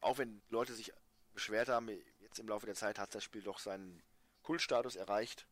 auch 0.01 0.19
wenn 0.19 0.43
Leute 0.49 0.75
sich 0.75 0.93
beschwert 1.33 1.69
haben, 1.69 1.89
jetzt 2.21 2.39
im 2.39 2.49
Laufe 2.49 2.67
der 2.67 2.75
Zeit 2.75 2.99
hat 2.99 3.15
das 3.15 3.25
Spiel 3.25 3.43
doch 3.43 3.59
seinen 3.59 4.03
Kultstatus 4.43 4.97
erreicht. 4.97 5.47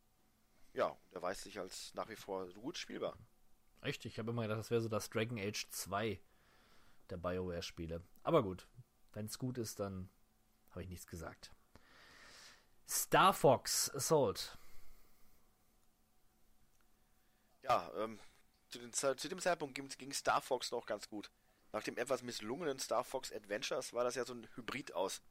Ja, 0.73 0.87
und 0.87 1.13
er 1.13 1.21
weiß 1.21 1.43
sich 1.43 1.59
als 1.59 1.93
nach 1.93 2.09
wie 2.09 2.15
vor 2.15 2.47
gut 2.53 2.77
spielbar. 2.77 3.17
Echt? 3.81 4.05
Ich 4.05 4.19
habe 4.19 4.31
immer 4.31 4.43
gedacht, 4.43 4.59
das 4.59 4.71
wäre 4.71 4.81
so 4.81 4.89
das 4.89 5.09
Dragon 5.09 5.39
Age 5.39 5.67
2 5.69 6.19
der 7.09 7.17
BioWare-Spiele. 7.17 8.03
Aber 8.23 8.43
gut, 8.43 8.67
wenn 9.13 9.25
es 9.25 9.37
gut 9.37 9.57
ist, 9.57 9.79
dann 9.79 10.09
habe 10.69 10.83
ich 10.83 10.89
nichts 10.89 11.07
gesagt. 11.07 11.51
Star 12.93 13.33
Fox 13.33 13.89
Assault. 13.95 14.57
Ja, 17.63 17.89
ähm, 17.95 18.19
zu, 18.67 18.79
den, 18.79 18.91
zu 18.91 19.29
dem 19.29 19.39
Zeitpunkt 19.39 19.75
ging, 19.75 19.87
ging 19.87 20.11
Star 20.11 20.41
Fox 20.41 20.71
noch 20.71 20.85
ganz 20.85 21.07
gut. 21.07 21.31
Nach 21.71 21.83
dem 21.83 21.97
etwas 21.97 22.21
misslungenen 22.21 22.79
Star 22.79 23.05
Fox 23.05 23.31
Adventures 23.31 23.93
war 23.93 24.03
das 24.03 24.15
ja 24.15 24.25
so 24.25 24.33
ein 24.33 24.45
Hybrid 24.55 24.93
aus 24.93 25.21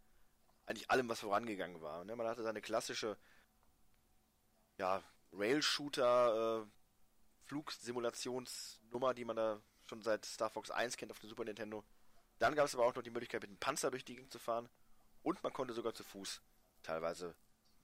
eigentlich 0.65 0.91
allem, 0.91 1.11
was 1.11 1.21
vorangegangen 1.21 1.83
war. 1.83 2.03
Ne? 2.07 2.17
Man 2.17 2.27
hatte 2.27 2.43
seine 2.43 2.63
klassische 2.63 3.19
ja, 4.79 5.03
Rail-Shooter, 5.35 6.63
äh, 6.63 6.67
Flugsimulationsnummer, 7.45 9.13
die 9.13 9.27
man 9.27 9.37
da 9.37 9.61
schon 9.85 10.01
seit 10.01 10.25
Star 10.25 10.49
Fox 10.49 10.71
1 10.71 10.97
kennt 10.97 11.13
auf 11.13 11.19
dem 11.19 11.29
Super 11.29 11.45
Nintendo. 11.45 11.85
Dann 12.39 12.55
gab 12.55 12.65
es 12.65 12.75
aber 12.75 12.87
auch 12.87 12.95
noch 12.95 13.03
die 13.03 13.11
Möglichkeit, 13.11 13.43
mit 13.43 13.51
einem 13.51 13.61
Panzer 13.61 13.91
durch 13.91 14.07
die 14.07 14.15
Gegend 14.15 14.33
zu 14.33 14.39
fahren. 14.39 14.71
Und 15.23 15.43
man 15.43 15.53
konnte 15.53 15.75
sogar 15.75 15.93
zu 15.93 16.05
Fuß 16.05 16.41
teilweise 16.83 17.35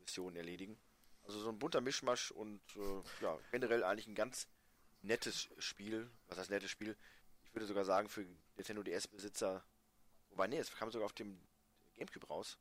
Missionen 0.06 0.36
erledigen. 0.36 0.78
Also 1.24 1.40
so 1.40 1.48
ein 1.48 1.58
bunter 1.58 1.80
Mischmasch 1.80 2.30
und 2.30 2.60
äh, 2.76 3.02
ja, 3.22 3.36
generell 3.50 3.82
eigentlich 3.82 4.06
ein 4.06 4.14
ganz 4.14 4.46
nettes 5.02 5.48
Spiel. 5.58 6.08
Was 6.28 6.38
heißt 6.38 6.50
nettes 6.50 6.70
Spiel? 6.70 6.96
Ich 7.44 7.52
würde 7.52 7.66
sogar 7.66 7.84
sagen, 7.84 8.08
für 8.08 8.24
Nintendo 8.56 8.82
DS-Besitzer. 8.82 9.64
Wobei, 10.30 10.46
nee, 10.46 10.58
es 10.58 10.70
kam 10.74 10.90
sogar 10.90 11.06
auf 11.06 11.12
dem 11.12 11.40
Gamecube 11.96 12.28
raus. 12.28 12.58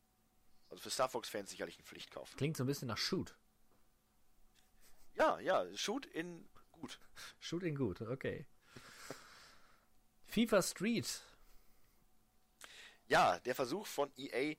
Also 0.70 0.82
für 0.82 0.90
Star 0.90 1.08
Fox-Fans 1.10 1.52
sicherlich 1.52 1.78
ein 1.78 1.84
Pflichtkauf. 1.84 2.36
Klingt 2.36 2.58
so 2.58 2.64
ein 2.64 2.68
bisschen 2.68 2.88
nach 2.88 2.98
Shoot. 2.98 3.36
Ja, 5.14 5.40
ja, 5.40 5.66
Shoot 5.76 6.08
in 6.08 6.50
gut. 6.72 7.00
Shoot 7.40 7.64
in 7.64 7.76
gut, 7.76 8.02
okay. 8.02 8.48
FIFA 10.28 10.62
Street. 10.64 11.22
Ja, 13.08 13.40
der 13.40 13.54
Versuch 13.54 13.86
von 13.86 14.12
EA, 14.18 14.56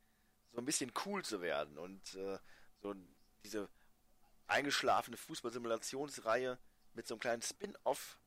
so 0.53 0.59
ein 0.59 0.65
bisschen 0.65 0.93
cool 1.05 1.25
zu 1.25 1.41
werden 1.41 1.77
und 1.77 2.15
äh, 2.15 2.39
so 2.83 2.95
diese 3.45 3.69
eingeschlafene 4.47 5.17
Fußballsimulationsreihe 5.17 6.59
mit 6.95 7.07
so 7.07 7.15
einem 7.15 7.21
kleinen 7.21 7.43
Spin-off 7.43 8.19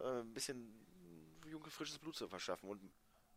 äh, 0.00 0.20
ein 0.20 0.32
bisschen 0.32 0.72
junge, 1.46 1.70
frisches 1.70 1.98
Blut 1.98 2.16
zu 2.16 2.28
verschaffen. 2.28 2.68
Und 2.68 2.80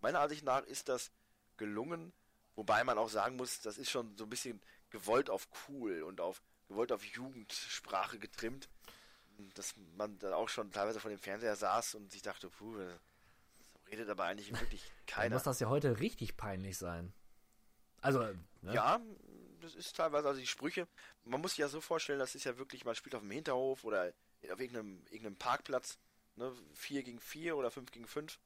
meiner 0.01 0.19
Ansicht 0.19 0.43
nach 0.43 0.63
ist 0.63 0.89
das 0.89 1.11
gelungen, 1.57 2.13
wobei 2.55 2.83
man 2.83 2.97
auch 2.97 3.09
sagen 3.09 3.35
muss, 3.35 3.61
das 3.61 3.77
ist 3.77 3.89
schon 3.89 4.15
so 4.17 4.25
ein 4.25 4.29
bisschen 4.29 4.61
gewollt 4.89 5.29
auf 5.29 5.47
cool 5.67 6.03
und 6.03 6.21
auf 6.21 6.41
gewollt 6.67 6.91
auf 6.91 7.03
Jugendsprache 7.03 8.19
getrimmt, 8.19 8.69
dass 9.53 9.75
man 9.95 10.17
dann 10.19 10.33
auch 10.33 10.49
schon 10.49 10.71
teilweise 10.71 10.99
vor 10.99 11.09
dem 11.09 11.19
Fernseher 11.19 11.55
saß 11.55 11.95
und 11.95 12.11
sich 12.11 12.21
dachte, 12.21 12.49
puh, 12.49 12.75
so 12.75 13.79
redet 13.89 14.09
aber 14.09 14.25
eigentlich 14.25 14.51
wirklich 14.51 14.83
keiner. 15.07 15.35
muss 15.35 15.43
das 15.43 15.59
ja 15.59 15.69
heute 15.69 15.99
richtig 15.99 16.35
peinlich 16.37 16.77
sein. 16.77 17.13
Also, 18.01 18.19
ne? 18.61 18.73
Ja, 18.73 18.99
das 19.61 19.75
ist 19.75 19.95
teilweise, 19.95 20.27
also 20.27 20.39
die 20.39 20.47
Sprüche, 20.47 20.87
man 21.23 21.41
muss 21.41 21.51
sich 21.51 21.59
ja 21.59 21.67
so 21.67 21.81
vorstellen, 21.81 22.19
das 22.19 22.35
ist 22.35 22.43
ja 22.45 22.57
wirklich, 22.57 22.85
man 22.85 22.95
spielt 22.95 23.15
auf 23.15 23.21
dem 23.21 23.31
Hinterhof 23.31 23.83
oder 23.83 24.13
auf 24.51 24.59
irgendeinem, 24.59 25.03
irgendeinem 25.05 25.37
Parkplatz, 25.37 25.97
ne, 26.35 26.53
4 26.73 27.03
gegen 27.03 27.19
4 27.19 27.57
oder 27.57 27.71
5 27.71 27.91
gegen 27.91 28.07
5. 28.07 28.39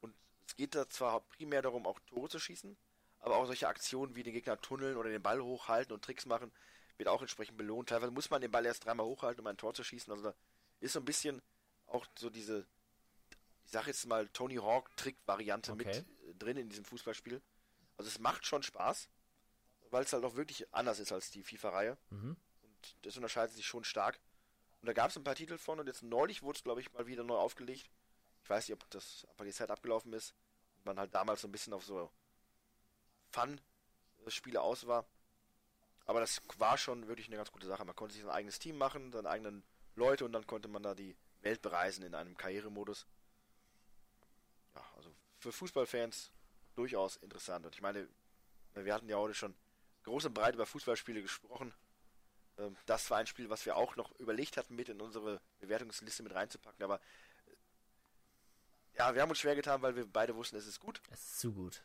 Und 0.00 0.14
es 0.46 0.56
geht 0.56 0.74
da 0.74 0.88
zwar 0.88 1.20
primär 1.20 1.62
darum, 1.62 1.86
auch 1.86 2.00
Tore 2.00 2.28
zu 2.28 2.38
schießen, 2.38 2.76
aber 3.20 3.36
auch 3.36 3.46
solche 3.46 3.68
Aktionen 3.68 4.16
wie 4.16 4.22
den 4.22 4.32
Gegner 4.34 4.60
tunneln 4.60 4.96
oder 4.96 5.10
den 5.10 5.22
Ball 5.22 5.42
hochhalten 5.42 5.92
und 5.94 6.04
Tricks 6.04 6.26
machen, 6.26 6.52
wird 6.96 7.08
auch 7.08 7.20
entsprechend 7.22 7.56
belohnt. 7.56 7.88
Teilweise 7.90 8.12
muss 8.12 8.30
man 8.30 8.40
den 8.40 8.50
Ball 8.50 8.66
erst 8.66 8.84
dreimal 8.84 9.06
hochhalten, 9.06 9.40
um 9.40 9.46
ein 9.46 9.56
Tor 9.56 9.74
zu 9.74 9.84
schießen. 9.84 10.12
Also 10.12 10.24
da 10.24 10.34
ist 10.80 10.92
so 10.92 11.00
ein 11.00 11.04
bisschen 11.04 11.40
auch 11.86 12.06
so 12.18 12.30
diese, 12.30 12.66
ich 13.64 13.70
sag 13.70 13.86
jetzt 13.86 14.06
mal, 14.06 14.28
Tony 14.28 14.56
Hawk-Trick-Variante 14.56 15.72
Okay. 15.72 15.84
mit 15.84 15.96
äh, 15.96 16.34
drin 16.38 16.56
in 16.56 16.68
diesem 16.68 16.84
Fußballspiel. 16.84 17.40
Also 17.96 18.08
es 18.08 18.18
macht 18.18 18.46
schon 18.46 18.62
Spaß, 18.62 19.08
weil 19.90 20.04
es 20.04 20.12
halt 20.12 20.24
auch 20.24 20.36
wirklich 20.36 20.72
anders 20.74 20.98
ist 20.98 21.12
als 21.12 21.30
die 21.30 21.42
FIFA-Reihe. 21.42 21.96
Mhm. 22.10 22.36
Und 22.62 22.96
das 23.02 23.16
unterscheidet 23.16 23.54
sich 23.54 23.66
schon 23.66 23.84
stark. 23.84 24.20
Und 24.80 24.86
da 24.86 24.92
gab 24.92 25.10
es 25.10 25.16
ein 25.16 25.24
paar 25.24 25.34
Titel 25.34 25.58
von 25.58 25.80
und 25.80 25.86
jetzt 25.86 26.02
neulich 26.02 26.42
wurde 26.42 26.58
es, 26.58 26.64
glaube 26.64 26.80
ich, 26.80 26.92
mal 26.92 27.06
wieder 27.06 27.24
neu 27.24 27.36
aufgelegt. 27.36 27.90
Ich 28.42 28.50
weiß 28.50 28.68
nicht, 28.68 28.80
ob 28.80 28.88
das 28.90 29.26
ob 29.30 29.44
die 29.44 29.52
Zeit 29.52 29.70
abgelaufen 29.70 30.12
ist. 30.12 30.34
Man 30.84 30.98
halt 30.98 31.14
damals 31.14 31.40
so 31.40 31.48
ein 31.48 31.52
bisschen 31.52 31.72
auf 31.72 31.84
so 31.84 32.10
Fun-Spiele 33.32 34.60
aus 34.60 34.86
war. 34.86 35.06
Aber 36.06 36.20
das 36.20 36.40
war 36.56 36.78
schon 36.78 37.06
wirklich 37.08 37.26
eine 37.26 37.36
ganz 37.36 37.52
gute 37.52 37.66
Sache. 37.66 37.84
Man 37.84 37.94
konnte 37.94 38.14
sich 38.14 38.22
sein 38.22 38.32
eigenes 38.32 38.58
Team 38.58 38.78
machen, 38.78 39.12
seine 39.12 39.28
eigenen 39.28 39.62
Leute 39.94 40.24
und 40.24 40.32
dann 40.32 40.46
konnte 40.46 40.68
man 40.68 40.82
da 40.82 40.94
die 40.94 41.16
Welt 41.42 41.60
bereisen 41.60 42.02
in 42.04 42.14
einem 42.14 42.36
Karrieremodus. 42.36 43.06
Ja, 44.74 44.84
also 44.96 45.14
für 45.38 45.52
Fußballfans 45.52 46.32
durchaus 46.76 47.16
interessant. 47.16 47.66
Und 47.66 47.74
ich 47.74 47.82
meine, 47.82 48.08
wir 48.74 48.94
hatten 48.94 49.08
ja 49.08 49.16
heute 49.16 49.34
schon 49.34 49.54
groß 50.08 50.26
und 50.26 50.34
breit 50.34 50.54
über 50.54 50.66
Fußballspiele 50.66 51.22
gesprochen. 51.22 51.72
Ähm, 52.58 52.76
Das 52.86 53.10
war 53.10 53.18
ein 53.18 53.26
Spiel, 53.26 53.50
was 53.50 53.64
wir 53.66 53.76
auch 53.76 53.96
noch 53.96 54.10
überlegt 54.18 54.56
hatten, 54.56 54.74
mit 54.74 54.88
in 54.88 55.00
unsere 55.00 55.40
Bewertungsliste 55.60 56.22
mit 56.22 56.34
reinzupacken. 56.34 56.82
Aber 56.82 56.96
äh, 57.46 58.98
ja, 58.98 59.14
wir 59.14 59.22
haben 59.22 59.30
uns 59.30 59.38
schwer 59.38 59.54
getan, 59.54 59.82
weil 59.82 59.96
wir 59.96 60.06
beide 60.06 60.34
wussten, 60.34 60.56
es 60.56 60.66
ist 60.66 60.80
gut. 60.80 61.00
Es 61.10 61.20
ist 61.22 61.40
zu 61.40 61.52
gut. 61.52 61.82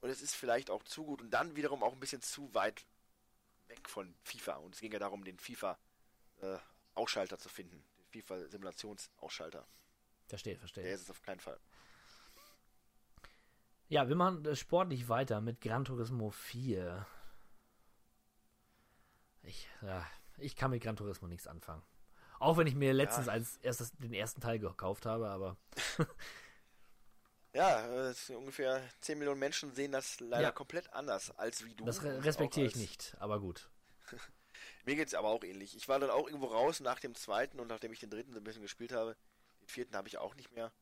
Und 0.00 0.10
es 0.10 0.22
ist 0.22 0.34
vielleicht 0.36 0.70
auch 0.70 0.84
zu 0.84 1.04
gut 1.04 1.20
und 1.22 1.30
dann 1.30 1.56
wiederum 1.56 1.82
auch 1.82 1.92
ein 1.92 2.00
bisschen 2.00 2.22
zu 2.22 2.52
weit 2.54 2.86
weg 3.66 3.88
von 3.88 4.14
FIFA. 4.22 4.56
Und 4.56 4.74
es 4.74 4.80
ging 4.80 4.92
ja 4.92 4.98
darum, 5.00 5.24
den 5.24 5.38
FIFA-Ausschalter 5.38 7.38
zu 7.38 7.48
finden. 7.48 7.82
Den 7.98 8.06
FIFA-Simulationsausschalter. 8.22 9.66
Verstehe, 10.28 10.54
Der 10.54 10.60
verstehe. 10.60 10.92
ist 10.92 11.02
es 11.02 11.10
auf 11.10 11.20
keinen 11.22 11.40
Fall. 11.40 11.58
Ja, 13.88 14.08
wir 14.08 14.14
machen 14.16 14.44
äh, 14.44 14.54
sportlich 14.54 15.08
weiter 15.08 15.40
mit 15.40 15.60
Gran 15.62 15.84
Turismo 15.84 16.30
4. 16.30 17.06
Ich, 19.48 19.66
ja, 19.82 20.06
ich 20.36 20.56
kann 20.56 20.70
mit 20.70 20.82
Gran 20.82 20.96
Turismo 20.96 21.26
nichts 21.26 21.46
anfangen. 21.46 21.82
Auch 22.38 22.56
wenn 22.58 22.66
ich 22.66 22.74
mir 22.74 22.92
letztens 22.92 23.26
Ja. 23.26 23.32
als 23.32 23.56
erstes 23.58 23.92
den 23.92 24.12
ersten 24.12 24.40
Teil 24.40 24.58
gekauft 24.58 25.06
habe, 25.06 25.28
aber 25.28 25.56
Ja, 27.54 27.80
äh, 27.86 28.10
es 28.10 28.28
ungefähr 28.30 28.82
10 29.00 29.18
Millionen 29.18 29.40
Menschen 29.40 29.74
sehen 29.74 29.90
das 29.92 30.20
leider 30.20 30.42
Ja. 30.44 30.52
komplett 30.52 30.92
anders 30.92 31.30
als 31.38 31.64
wie 31.64 31.74
du. 31.74 31.84
das 31.86 32.02
re 32.02 32.22
respektiere 32.22 32.66
ich 32.66 32.76
nicht. 32.76 33.16
Aber 33.20 33.40
gut. 33.40 33.70
Mir 34.84 34.96
geht's 34.96 35.14
aber 35.14 35.28
auch 35.28 35.42
ähnlich. 35.42 35.74
Ich 35.76 35.88
war 35.88 35.98
dann 35.98 36.10
auch 36.10 36.26
irgendwo 36.26 36.46
raus 36.48 36.80
nach 36.80 37.00
dem 37.00 37.14
zweiten 37.14 37.58
und 37.58 37.68
nachdem 37.68 37.92
ich 37.92 38.00
den 38.00 38.10
dritten 38.10 38.32
so 38.32 38.38
ein 38.40 38.44
bisschen 38.44 38.62
gespielt 38.62 38.92
habe. 38.92 39.16
Den 39.62 39.68
vierten 39.68 39.96
habe 39.96 40.08
ich 40.08 40.18
auch 40.18 40.34
nicht 40.34 40.52
mehr 40.52 40.72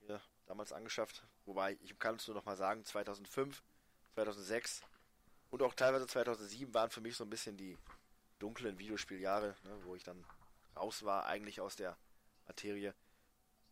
mir 0.00 0.20
damals 0.46 0.72
angeschafft. 0.72 1.26
Wobei, 1.44 1.76
ich 1.82 1.98
kann 1.98 2.16
es 2.16 2.26
nur 2.28 2.36
noch 2.36 2.44
mal 2.44 2.56
sagen, 2.56 2.84
2005, 2.84 3.62
2006 4.14 4.82
und 5.50 5.62
auch 5.62 5.74
teilweise 5.74 6.06
2007 6.06 6.72
waren 6.72 6.90
für 6.90 7.00
mich 7.00 7.16
so 7.16 7.24
ein 7.24 7.30
bisschen 7.30 7.56
die 7.56 7.76
dunklen 8.42 8.78
Videospieljahre, 8.78 9.54
ne, 9.64 9.78
wo 9.84 9.94
ich 9.94 10.02
dann 10.02 10.24
raus 10.76 11.04
war 11.04 11.26
eigentlich 11.26 11.60
aus 11.60 11.76
der 11.76 11.96
Materie. 12.46 12.94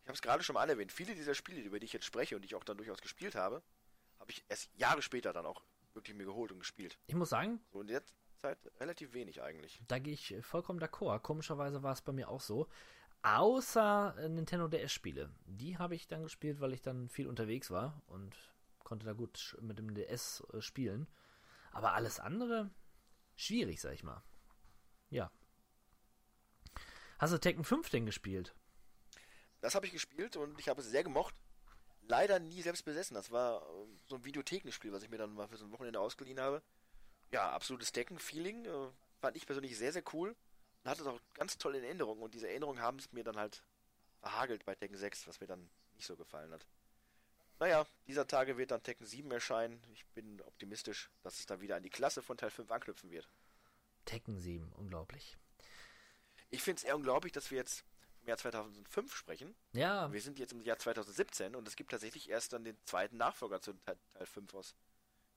Ich 0.03 0.07
habe 0.07 0.15
es 0.15 0.21
gerade 0.21 0.43
schon 0.43 0.53
mal 0.55 0.69
erwähnt. 0.69 0.91
Viele 0.91 1.13
dieser 1.13 1.35
Spiele, 1.35 1.61
über 1.61 1.79
die 1.79 1.85
ich 1.85 1.93
jetzt 1.93 2.05
spreche 2.05 2.35
und 2.35 2.41
die 2.41 2.47
ich 2.47 2.55
auch 2.55 2.63
dann 2.63 2.77
durchaus 2.77 3.01
gespielt 3.01 3.35
habe, 3.35 3.61
habe 4.19 4.31
ich 4.31 4.43
erst 4.49 4.69
Jahre 4.77 5.01
später 5.01 5.33
dann 5.33 5.45
auch 5.45 5.61
wirklich 5.93 6.15
mir 6.15 6.25
geholt 6.25 6.51
und 6.51 6.59
gespielt. 6.59 6.97
Ich 7.07 7.15
muss 7.15 7.29
sagen, 7.29 7.59
So 7.71 7.81
in 7.81 7.87
der 7.87 8.01
Zeit 8.37 8.57
relativ 8.79 9.13
wenig 9.13 9.41
eigentlich. 9.41 9.81
da 9.87 9.99
gehe 9.99 10.13
ich 10.13 10.31
äh, 10.33 10.41
vollkommen 10.41 10.79
d'accord. 10.79 11.19
Komischerweise 11.19 11.83
war 11.83 11.93
es 11.93 12.01
bei 12.01 12.11
mir 12.11 12.29
auch 12.29 12.41
so. 12.41 12.67
Außer 13.23 14.15
äh, 14.17 14.29
Nintendo 14.29 14.67
DS-Spiele. 14.67 15.29
Die 15.45 15.77
habe 15.77 15.93
ich 15.95 16.07
dann 16.07 16.23
gespielt, 16.23 16.59
weil 16.59 16.73
ich 16.73 16.81
dann 16.81 17.09
viel 17.09 17.27
unterwegs 17.27 17.69
war 17.69 18.01
und 18.07 18.35
konnte 18.83 19.05
da 19.05 19.13
gut 19.13 19.57
mit 19.61 19.77
dem 19.77 19.93
DS 19.93 20.43
äh, 20.53 20.61
spielen. 20.61 21.07
Aber 21.71 21.93
alles 21.93 22.19
andere 22.19 22.71
schwierig, 23.35 23.79
sag 23.79 23.93
ich 23.93 24.03
mal. 24.03 24.23
Ja. 25.11 25.29
Hast 27.19 27.33
du 27.33 27.37
Tekken 27.37 27.63
5 27.63 27.89
denn 27.89 28.07
gespielt? 28.07 28.55
Das 29.59 29.75
habe 29.75 29.85
ich 29.85 29.91
gespielt 29.91 30.37
und 30.37 30.59
ich 30.59 30.69
habe 30.69 30.81
es 30.81 30.87
sehr 30.87 31.03
gemocht. 31.03 31.35
Leider 32.07 32.39
nie 32.39 32.63
selbst 32.63 32.83
besessen. 32.83 33.13
Das 33.13 33.29
war 33.29 33.61
äh, 33.61 33.85
so 34.07 34.15
ein 34.15 34.25
Videothekenspiel, 34.25 34.91
was 34.91 35.03
ich 35.03 35.09
mir 35.09 35.17
dann 35.17 35.35
mal 35.35 35.47
für 35.47 35.57
so 35.57 35.65
ein 35.65 35.71
Wochenende 35.71 35.99
ausgeliehen 35.99 36.39
habe. 36.39 36.63
Ja, 37.31 37.51
absolutes 37.51 37.91
Decken-Feeling. 37.91 38.65
Äh, 38.65 38.87
fand 39.19 39.37
ich 39.37 39.45
persönlich 39.45 39.77
sehr, 39.77 39.93
sehr 39.93 40.03
cool. 40.13 40.35
Und 40.83 40.89
hatte 40.89 41.07
auch 41.07 41.19
ganz 41.35 41.59
toll 41.59 41.75
in 41.75 41.83
Erinnerung. 41.83 42.21
Und 42.21 42.33
diese 42.33 42.49
Erinnerungen 42.49 42.81
haben 42.81 42.97
es 42.97 43.11
mir 43.11 43.23
dann 43.23 43.37
halt 43.37 43.61
verhagelt 44.19 44.65
bei 44.65 44.73
Tekken 44.73 44.97
6, 44.97 45.27
was 45.27 45.39
mir 45.39 45.47
dann 45.47 45.69
nicht 45.95 46.07
so 46.07 46.15
gefallen 46.15 46.51
hat. 46.51 46.65
Naja, 47.59 47.85
dieser 48.07 48.25
Tage 48.25 48.57
wird 48.57 48.71
dann 48.71 48.81
Tekken 48.81 49.05
7 49.05 49.29
erscheinen. 49.29 49.79
Ich 49.93 50.05
bin 50.07 50.41
optimistisch, 50.41 51.11
dass 51.21 51.37
es 51.37 51.45
dann 51.45 51.61
wieder 51.61 51.75
an 51.75 51.83
die 51.83 51.91
Klasse 51.91 52.23
von 52.23 52.37
Teil 52.37 52.49
5 52.49 52.71
anknüpfen 52.71 53.11
wird. 53.11 53.29
Tekken 54.05 54.39
7, 54.39 54.71
unglaublich. 54.73 55.37
Ich 56.49 56.61
finde 56.61 56.79
es 56.79 56.83
eher 56.83 56.95
unglaublich, 56.95 57.31
dass 57.31 57.49
wir 57.51 57.57
jetzt 57.57 57.83
im 58.21 58.27
Jahr 58.27 58.37
2005 58.37 59.15
sprechen. 59.15 59.55
Ja, 59.73 60.11
Wir 60.11 60.21
sind 60.21 60.37
jetzt 60.39 60.51
im 60.53 60.61
Jahr 60.61 60.77
2017 60.77 61.55
und 61.55 61.67
es 61.67 61.75
gibt 61.75 61.91
tatsächlich 61.91 62.29
erst 62.29 62.53
dann 62.53 62.63
den 62.63 62.77
zweiten 62.85 63.17
Nachfolger 63.17 63.61
zu 63.61 63.73
Teil, 63.73 63.97
Teil 64.13 64.25
5 64.25 64.53
aus 64.53 64.75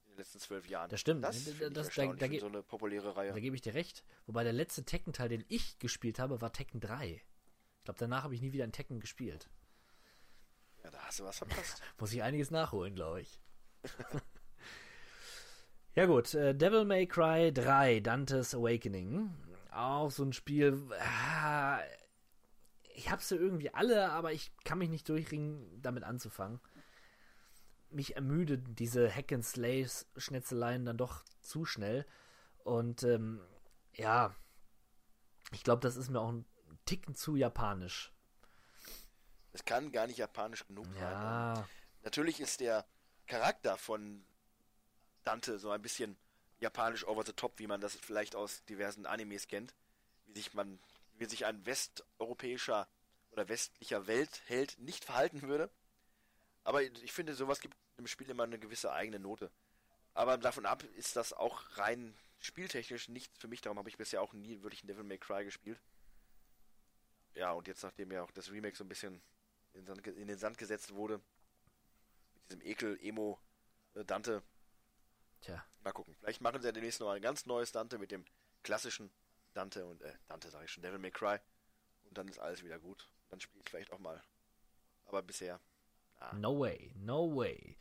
den 0.06 0.16
letzten 0.16 0.38
zwölf 0.38 0.68
Jahren. 0.68 0.90
Das 0.90 1.00
stimmt. 1.00 1.24
Das, 1.24 1.36
Das- 1.44 1.58
das- 1.58 1.58
da- 1.94 2.12
da 2.12 2.38
so 2.38 2.46
eine 2.46 2.62
populäre 2.62 3.16
Reihe. 3.16 3.32
da 3.32 3.40
gebe 3.40 3.56
ich 3.56 3.62
dir 3.62 3.74
recht. 3.74 4.04
Wobei 4.26 4.44
der 4.44 4.52
letzte 4.52 4.84
Tekken-Teil, 4.84 5.28
den 5.28 5.44
ich 5.48 5.78
gespielt 5.78 6.18
habe, 6.18 6.40
war 6.40 6.52
Tekken 6.52 6.80
3. 6.80 7.22
Ich 7.78 7.84
glaube, 7.84 7.98
danach 7.98 8.24
habe 8.24 8.34
ich 8.34 8.40
nie 8.42 8.52
wieder 8.52 8.64
ein 8.64 8.72
Tekken 8.72 9.00
gespielt. 9.00 9.48
Ja, 10.82 10.90
da 10.90 10.98
hast 11.04 11.20
du 11.20 11.24
was 11.24 11.38
verpasst. 11.38 11.80
Muss 11.98 12.12
ich 12.12 12.22
einiges 12.22 12.50
nachholen, 12.50 12.94
glaube 12.94 13.22
ich. 13.22 13.40
ja 15.94 16.06
gut, 16.06 16.34
äh, 16.34 16.54
Devil 16.54 16.84
May 16.84 17.06
Cry 17.06 17.52
3, 17.52 18.00
Dante's 18.00 18.54
Awakening. 18.54 19.34
Auch 19.70 20.10
so 20.10 20.24
ein 20.24 20.32
Spiel. 20.32 20.88
ah, 21.00 21.80
ich 22.94 23.10
habe 23.10 23.22
sie 23.22 23.36
irgendwie 23.36 23.74
alle, 23.74 24.10
aber 24.10 24.32
ich 24.32 24.52
kann 24.64 24.78
mich 24.78 24.88
nicht 24.88 25.08
durchringen, 25.08 25.82
damit 25.82 26.04
anzufangen. 26.04 26.60
Mich 27.90 28.16
ermüdet 28.16 28.78
diese 28.78 29.10
Hack-and-Slay-Schnetzeleien 29.12 30.84
dann 30.84 30.96
doch 30.96 31.24
zu 31.40 31.64
schnell. 31.64 32.06
Und 32.62 33.02
ähm, 33.02 33.40
ja, 33.92 34.34
ich 35.52 35.62
glaube, 35.62 35.80
das 35.80 35.96
ist 35.96 36.08
mir 36.08 36.20
auch 36.20 36.32
ein 36.32 36.44
Ticken 36.86 37.14
zu 37.14 37.36
japanisch. 37.36 38.12
Es 39.52 39.64
kann 39.64 39.92
gar 39.92 40.06
nicht 40.06 40.18
japanisch 40.18 40.66
genug 40.66 40.86
sein. 40.86 41.00
Ja, 41.00 41.68
Natürlich 42.02 42.40
ist 42.40 42.60
der 42.60 42.84
Charakter 43.26 43.76
von 43.76 44.24
Dante 45.24 45.58
so 45.58 45.70
ein 45.70 45.82
bisschen 45.82 46.16
japanisch 46.60 47.06
over 47.06 47.24
the 47.24 47.32
top, 47.32 47.58
wie 47.58 47.66
man 47.66 47.80
das 47.80 47.94
vielleicht 47.94 48.36
aus 48.36 48.64
diversen 48.64 49.06
Animes 49.06 49.48
kennt. 49.48 49.74
Wie 50.26 50.34
sich 50.34 50.54
man, 50.54 50.78
wie 51.18 51.26
sich 51.26 51.44
ein 51.44 51.64
westeuropäischer 51.66 52.88
oder 53.30 53.48
westlicher 53.48 54.06
Weltheld 54.06 54.78
nicht 54.78 55.04
verhalten 55.04 55.42
würde. 55.42 55.70
Aber 56.62 56.82
ich 56.82 57.12
finde, 57.12 57.34
sowas 57.34 57.60
gibt 57.60 57.76
im 57.98 58.06
Spiel 58.06 58.30
immer 58.30 58.44
eine 58.44 58.58
gewisse 58.58 58.92
eigene 58.92 59.18
Note. 59.18 59.50
Aber 60.14 60.38
davon 60.38 60.66
ab 60.66 60.82
ist 60.96 61.16
das 61.16 61.32
auch 61.32 61.62
rein 61.76 62.14
spieltechnisch 62.40 63.08
nichts 63.08 63.38
für 63.38 63.48
mich. 63.48 63.60
Darum 63.60 63.78
habe 63.78 63.88
ich 63.88 63.96
bisher 63.96 64.22
auch 64.22 64.32
nie 64.32 64.62
wirklich 64.62 64.84
ein 64.84 64.86
Devil 64.86 65.04
May 65.04 65.18
Cry 65.18 65.44
gespielt. 65.44 65.80
ja, 67.34 67.52
und 67.52 67.66
jetzt 67.66 67.82
nachdem 67.82 68.12
ja 68.12 68.22
auch 68.22 68.30
das 68.30 68.50
Remake 68.50 68.76
so 68.76 68.84
ein 68.84 68.88
bisschen 68.88 69.20
in 69.72 69.84
den 70.28 70.38
Sand, 70.38 70.56
gesetzt 70.56 70.94
wurde, 70.94 71.20
mit 72.34 72.48
diesem 72.48 72.62
Ekel, 72.62 72.98
Emo, 73.02 73.40
äh, 73.94 74.04
Tja, 75.44 75.62
mal 75.82 75.92
gucken. 75.92 76.16
Vielleicht 76.20 76.40
machen 76.40 76.60
sie 76.62 76.68
ja 76.68 76.72
demnächst 76.72 77.00
noch 77.00 77.10
ein 77.10 77.20
ganz 77.20 77.44
neues 77.44 77.70
Dante 77.70 77.98
mit 77.98 78.10
dem 78.10 78.24
klassischen 78.62 79.10
Dante 79.52 79.84
und, 79.84 80.00
äh, 80.02 80.14
Dante 80.26 80.48
sage 80.50 80.64
ich 80.64 80.70
schon, 80.70 80.82
Devil 80.82 80.98
May 80.98 81.10
Cry. 81.10 81.38
Und 82.08 82.16
dann 82.16 82.28
ist 82.28 82.38
alles 82.38 82.64
wieder 82.64 82.78
gut. 82.78 83.10
Dann 83.28 83.40
spiele 83.40 83.60
ich 83.62 83.68
vielleicht 83.68 83.92
auch 83.92 83.98
mal. 83.98 84.22
Aber 85.04 85.22
bisher, 85.22 85.60
no 86.32 86.58
way, 86.58 86.92
no 86.96 87.36
way. 87.36 87.76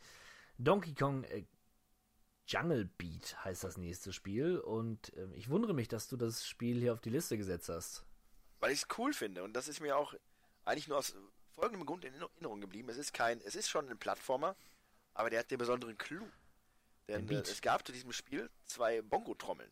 Donkey 0.58 0.94
Kong 0.94 1.24
äh, 1.24 1.44
Jungle 2.46 2.84
Beat 2.84 3.42
heißt 3.42 3.64
das 3.64 3.78
nächste 3.78 4.12
Spiel 4.12 4.58
und 4.58 5.10
ähm, 5.16 5.32
ich 5.34 5.48
wundere 5.48 5.72
mich, 5.72 5.88
dass 5.88 6.08
du 6.08 6.18
das 6.18 6.46
Spiel 6.46 6.78
hier 6.78 6.92
auf 6.92 7.00
die 7.00 7.08
Liste 7.10 7.38
gesetzt 7.38 7.70
hast. 7.70 8.04
weil 8.60 8.72
ich 8.72 8.82
es 8.82 8.98
cool 8.98 9.14
finde. 9.14 9.42
Und 9.42 9.54
das 9.54 9.68
ist 9.68 9.80
mir 9.80 9.96
auch 9.96 10.14
eigentlich 10.66 10.88
nur 10.88 10.98
aus 10.98 11.14
folgendem 11.52 11.86
Grund 11.86 12.04
in 12.04 12.14
Erinnerung 12.14 12.60
geblieben. 12.60 12.90
Es 12.90 12.98
ist 12.98 13.14
kein, 13.14 13.40
es 13.40 13.54
ist 13.54 13.68
schon 13.70 13.88
ein 13.88 13.98
Plattformer, 13.98 14.54
aber 15.14 15.30
der 15.30 15.40
hat 15.40 15.50
den 15.50 15.58
besonderen 15.58 15.96
Clou. 15.96 16.26
Denn 17.08 17.28
äh, 17.28 17.34
es 17.40 17.60
gab 17.60 17.86
zu 17.86 17.92
diesem 17.92 18.12
Spiel 18.12 18.50
zwei 18.64 19.02
Bongo-Trommeln. 19.02 19.70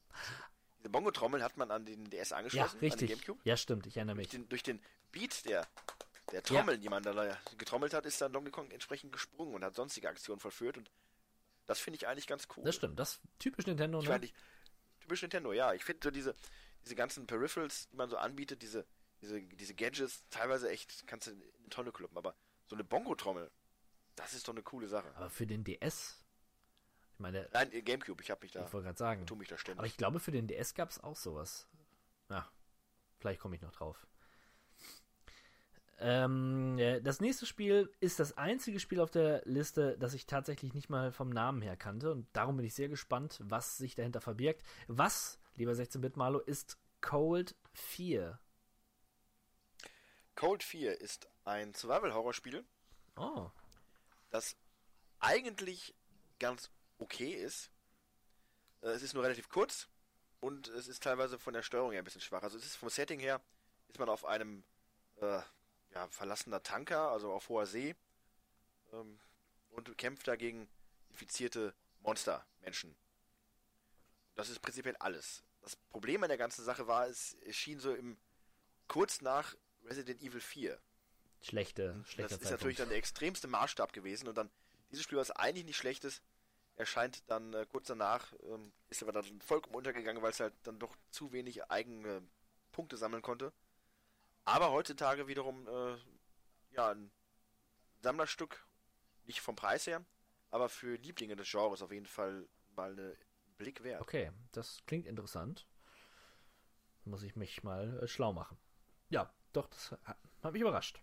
Diese 0.79 0.91
Bongo-Trommeln 0.91 1.43
hat 1.43 1.57
man 1.57 1.71
an 1.71 1.85
den 1.87 2.11
DS 2.11 2.31
Ja, 2.31 2.37
angeschlossen, 2.37 2.75
an 2.77 2.81
den 2.81 2.91
richtig. 2.91 3.11
Gamecube. 3.11 3.41
Ja, 3.45 3.57
stimmt, 3.57 3.87
ich 3.87 3.97
erinnere 3.97 4.17
mich. 4.17 4.29
Den, 4.29 4.49
durch 4.49 4.63
den 4.63 4.81
Beat 5.13 5.45
der, 5.47 5.67
der 6.33 6.43
Trommeln, 6.43 6.81
die 6.81 6.89
man 6.89 7.03
da 7.03 7.39
getrommelt 7.59 7.95
hat, 7.95 8.05
ist 8.07 8.21
dann 8.21 8.33
Donkey 8.33 8.51
Kong 8.51 8.71
entsprechend 8.71 9.13
gesprungen 9.13 9.55
und 9.55 9.65
hat 9.65 9.75
sonstige 9.75 10.09
Aktionen 10.09 10.41
vollführt. 10.41 10.77
Und 10.79 10.91
das 11.67 11.79
finde 11.79 11.97
ich 11.97 12.07
eigentlich 12.09 12.27
ganz 12.27 12.49
cool. 12.57 12.65
Das 12.65 12.75
stimmt, 12.77 12.99
das 12.99 13.15
ist 13.15 13.21
typisch 13.39 13.67
Nintendo, 13.67 13.99
Ich 14.01 14.05
ne? 14.05 14.11
meine, 14.11 14.25
ich- 14.27 14.35
typisch 15.01 15.23
Nintendo, 15.23 15.53
ja. 15.53 15.73
Ich 15.73 15.85
finde 15.85 16.01
so 16.05 16.11
diese, 16.11 16.35
diese 16.85 16.95
ganzen 16.97 17.27
Peripherals, 17.27 17.89
die 17.91 17.97
man 17.97 18.11
so 18.11 18.17
anbietet, 18.19 18.61
diese, 18.63 18.85
diese, 19.23 19.41
diese 19.41 19.75
Gadgets, 19.75 20.25
teilweise 20.31 20.69
echt, 20.69 21.07
kannst 21.07 21.29
du 21.29 21.31
in 21.31 21.43
eine 21.43 21.69
Tonne 21.71 21.93
kloppen. 21.93 22.19
Aber 22.19 22.35
so 22.67 22.75
eine 22.77 22.85
Bongo-Trommel, 22.85 23.51
das 24.17 24.35
ist 24.35 24.49
doch 24.49 24.53
eine 24.55 24.63
coole 24.63 24.89
Sache. 24.89 25.11
Aber 25.17 25.31
für 25.31 25.47
den 25.47 25.63
DS, 25.65 26.19
meine, 27.23 27.49
Nein, 27.53 27.73
äh, 27.73 27.81
Gamecube, 27.82 28.23
ich 28.23 28.31
habe 28.31 28.43
mich 28.43 28.53
da, 28.53 28.66
ich 28.66 28.73
wollte 28.73 28.85
gerade 28.86 28.99
sagen, 28.99 29.27
tu 29.27 29.35
mich 29.36 29.49
da 29.49 29.57
ständig. 29.57 29.78
aber 29.78 29.86
ich 29.86 29.97
glaube, 29.97 30.20
für 30.20 30.31
den 30.32 30.47
DS 30.47 30.74
gab 30.74 30.90
es 30.90 31.03
auch 31.03 31.16
sowas. 31.16 31.66
Ja, 32.28 32.47
vielleicht 33.19 33.40
komme 33.40 33.57
ich 33.57 33.62
noch 33.62 33.73
drauf. 33.73 34.07
Ähm, 35.99 36.78
äh, 36.78 37.01
das 37.01 37.20
nächste 37.20 37.47
Spiel 37.47 37.90
ist 38.01 38.19
das 38.19 38.36
einzige 38.36 38.81
Spiel 38.81 39.01
auf 39.01 39.11
der 39.11 39.43
Liste, 39.44 39.97
das 39.99 40.15
ich 40.15 40.27
tatsächlich 40.27 40.74
nicht 40.74 40.90
mal 40.90 41.12
vom 41.12 41.31
Namen 41.31 41.62
her 41.62 41.77
kannte. 41.77 42.11
Und 42.11 42.27
darum 42.32 42.57
bin 42.57 42.66
ich 42.66 42.74
sehr 42.74 42.89
gespannt, 42.89 43.39
was 43.43 43.78
sich 43.78 43.94
dahinter 43.94 44.20
verbirgt. 44.20 44.62
Was, 44.89 45.39
lieber 45.55 45.73
16-Bit 45.73 46.16
Malo, 46.16 46.40
ist 46.40 46.77
Cold 47.01 47.55
4? 47.74 48.39
Cold 50.35 50.62
4 50.65 51.01
ist 51.01 51.28
ein 51.44 51.73
Survival-Horror-Spiel, 51.74 52.65
Oh, 53.16 53.51
das 54.31 54.57
eigentlich 55.20 55.94
ganz 56.39 56.70
okay 57.03 57.33
ist. 57.35 57.70
Äh, 58.83 58.89
Es 58.89 59.03
ist 59.03 59.15
nur 59.15 59.23
relativ 59.24 59.49
kurz 59.49 59.89
und 60.41 60.69
es 60.69 60.89
ist 60.89 61.03
teilweise 61.03 61.39
von 61.39 61.53
der 61.53 61.62
Steuerung 61.62 61.93
her 61.93 62.01
ein 62.03 62.05
bisschen 62.05 62.20
schwach. 62.20 62.43
Also 62.43 62.59
es 62.59 62.65
ist 62.65 62.77
vom 62.77 62.89
Setting 62.89 63.20
her, 63.20 63.41
ist 63.89 63.99
man 63.99 64.09
auf 64.09 64.24
einem 64.24 64.65
äh, 65.20 65.41
ja, 65.95 66.09
verlassener 66.09 66.62
Tanker, 66.62 67.11
also 67.11 67.33
auf 67.33 67.49
hoher 67.49 67.66
See 67.66 67.95
ähm, 68.93 69.19
und 69.70 69.97
kämpft 69.99 70.27
dagegen 70.29 70.69
infizierte 71.11 71.74
Monster, 72.01 72.45
Menschen. 72.62 72.97
Das 74.35 74.49
ist 74.49 74.61
prinzipiell 74.61 74.97
alles. 74.97 75.45
Das 75.61 75.77
Problem 75.77 76.23
an 76.23 76.29
der 76.29 76.39
ganzen 76.39 76.65
Sache 76.65 76.87
war, 76.87 77.07
es 77.07 77.37
schien 77.51 77.79
so 77.79 77.95
im 77.95 78.16
kurz 78.89 79.20
nach 79.20 79.55
Resident 79.85 80.20
Evil 80.23 80.41
4 80.41 80.81
schlechte, 81.43 81.95
das 81.99 82.11
schlechter 82.11 82.41
ist 82.41 82.51
natürlich 82.51 82.77
dann 82.77 82.89
der 82.89 82.99
extremste 82.99 83.49
Maßstab 83.49 83.93
gewesen 83.93 84.29
und 84.29 84.37
dann 84.37 84.51
dieses 84.91 85.05
Spiel, 85.05 85.19
was 85.19 85.31
eigentlich 85.31 85.65
nicht 85.65 85.77
schlecht 85.77 86.05
ist, 86.05 86.23
erscheint 86.83 87.29
dann 87.31 87.55
äh, 87.55 87.67
kurz 87.71 87.87
danach, 87.87 88.33
ähm, 88.45 88.73
ist 88.91 89.03
aber 89.03 89.13
dann 89.13 89.41
vollkommen 89.41 89.77
untergegangen, 89.77 90.23
weil 90.23 90.31
es 90.31 90.41
halt 90.41 90.55
dann 90.65 90.79
doch 90.79 90.97
zu 91.11 91.33
wenig 91.33 91.71
eigene 91.71 92.23
Punkte 92.73 92.97
sammeln 92.97 93.23
konnte. 93.23 93.53
Aber 94.45 94.73
heutzutage 94.73 95.29
wiederum, 95.29 95.69
äh, 95.69 95.97
ja, 96.73 96.91
ein 96.91 97.13
Sammlerstück, 98.01 98.67
nicht 99.27 99.41
vom 99.41 99.55
Preis 99.55 99.87
her, 99.87 100.05
aber 100.51 100.69
für 100.69 100.97
Lieblinge 100.97 101.37
des 101.37 101.51
Genres 101.51 101.83
auf 101.83 101.93
jeden 101.93 102.07
Fall 102.07 102.49
mal 102.75 102.93
eine 102.93 103.17
Blick 103.59 103.85
wert. 103.85 104.03
Okay, 104.03 104.33
das 104.51 104.83
klingt 104.87 105.07
interessant. 105.07 105.69
Muss 107.05 107.23
ich 107.23 107.37
mich 107.37 107.63
mal 107.63 108.01
äh, 108.03 108.09
schlau 108.09 108.33
machen. 108.33 108.59
Ja, 109.09 109.33
doch, 109.53 109.69
das 109.69 109.93
hat 110.43 110.53
mich 110.53 110.63
überrascht. 110.63 111.01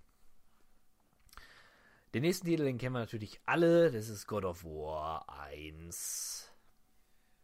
Den 2.16 2.24
nächsten 2.24 2.48
Titel, 2.48 2.64
den 2.64 2.80
kennen 2.80 2.96
wir 2.96 3.00
natürlich 3.00 3.40
alle. 3.46 3.92
Das 3.92 4.10
ist 4.10 4.26
God 4.26 4.44
of 4.44 4.64
War 4.64 5.30
1. 5.30 6.52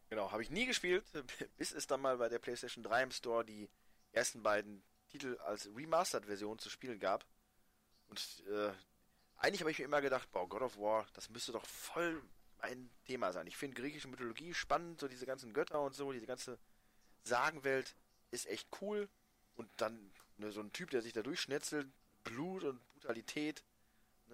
Genau, 0.09 0.31
habe 0.31 0.41
ich 0.41 0.49
nie 0.49 0.65
gespielt, 0.65 1.05
bis 1.57 1.71
es 1.71 1.85
dann 1.85 2.01
mal 2.01 2.17
bei 2.17 2.29
der 2.29 2.39
PlayStation 2.39 2.83
3 2.83 3.03
im 3.03 3.11
Store 3.11 3.45
die 3.45 3.69
ersten 4.11 4.41
beiden 4.41 4.81
Titel 5.09 5.37
als 5.45 5.69
Remastered-Version 5.75 6.57
zu 6.57 6.71
spielen 6.71 6.99
gab. 6.99 7.27
Und 8.07 8.43
äh, 8.49 8.71
eigentlich 9.37 9.61
habe 9.61 9.69
ich 9.69 9.77
mir 9.77 9.85
immer 9.85 10.01
gedacht, 10.01 10.31
boah, 10.31 10.49
God 10.49 10.63
of 10.63 10.77
War, 10.77 11.05
das 11.13 11.29
müsste 11.29 11.51
doch 11.51 11.65
voll 11.65 12.23
mein 12.57 12.89
Thema 13.05 13.31
sein. 13.33 13.45
Ich 13.45 13.57
finde 13.57 13.79
griechische 13.79 14.07
Mythologie 14.07 14.55
spannend, 14.55 14.99
so 14.99 15.07
diese 15.07 15.27
ganzen 15.27 15.53
Götter 15.53 15.81
und 15.81 15.93
so, 15.93 16.11
diese 16.11 16.25
ganze 16.25 16.57
Sagenwelt 17.23 17.95
ist 18.31 18.47
echt 18.47 18.67
cool. 18.81 19.09
Und 19.55 19.69
dann 19.77 20.11
ne, 20.37 20.51
so 20.51 20.61
ein 20.61 20.73
Typ, 20.73 20.89
der 20.89 21.03
sich 21.03 21.13
da 21.13 21.21
durchschnetzelt, 21.21 21.87
Blut 22.23 22.63
und 22.63 22.79
Brutalität, 22.93 23.63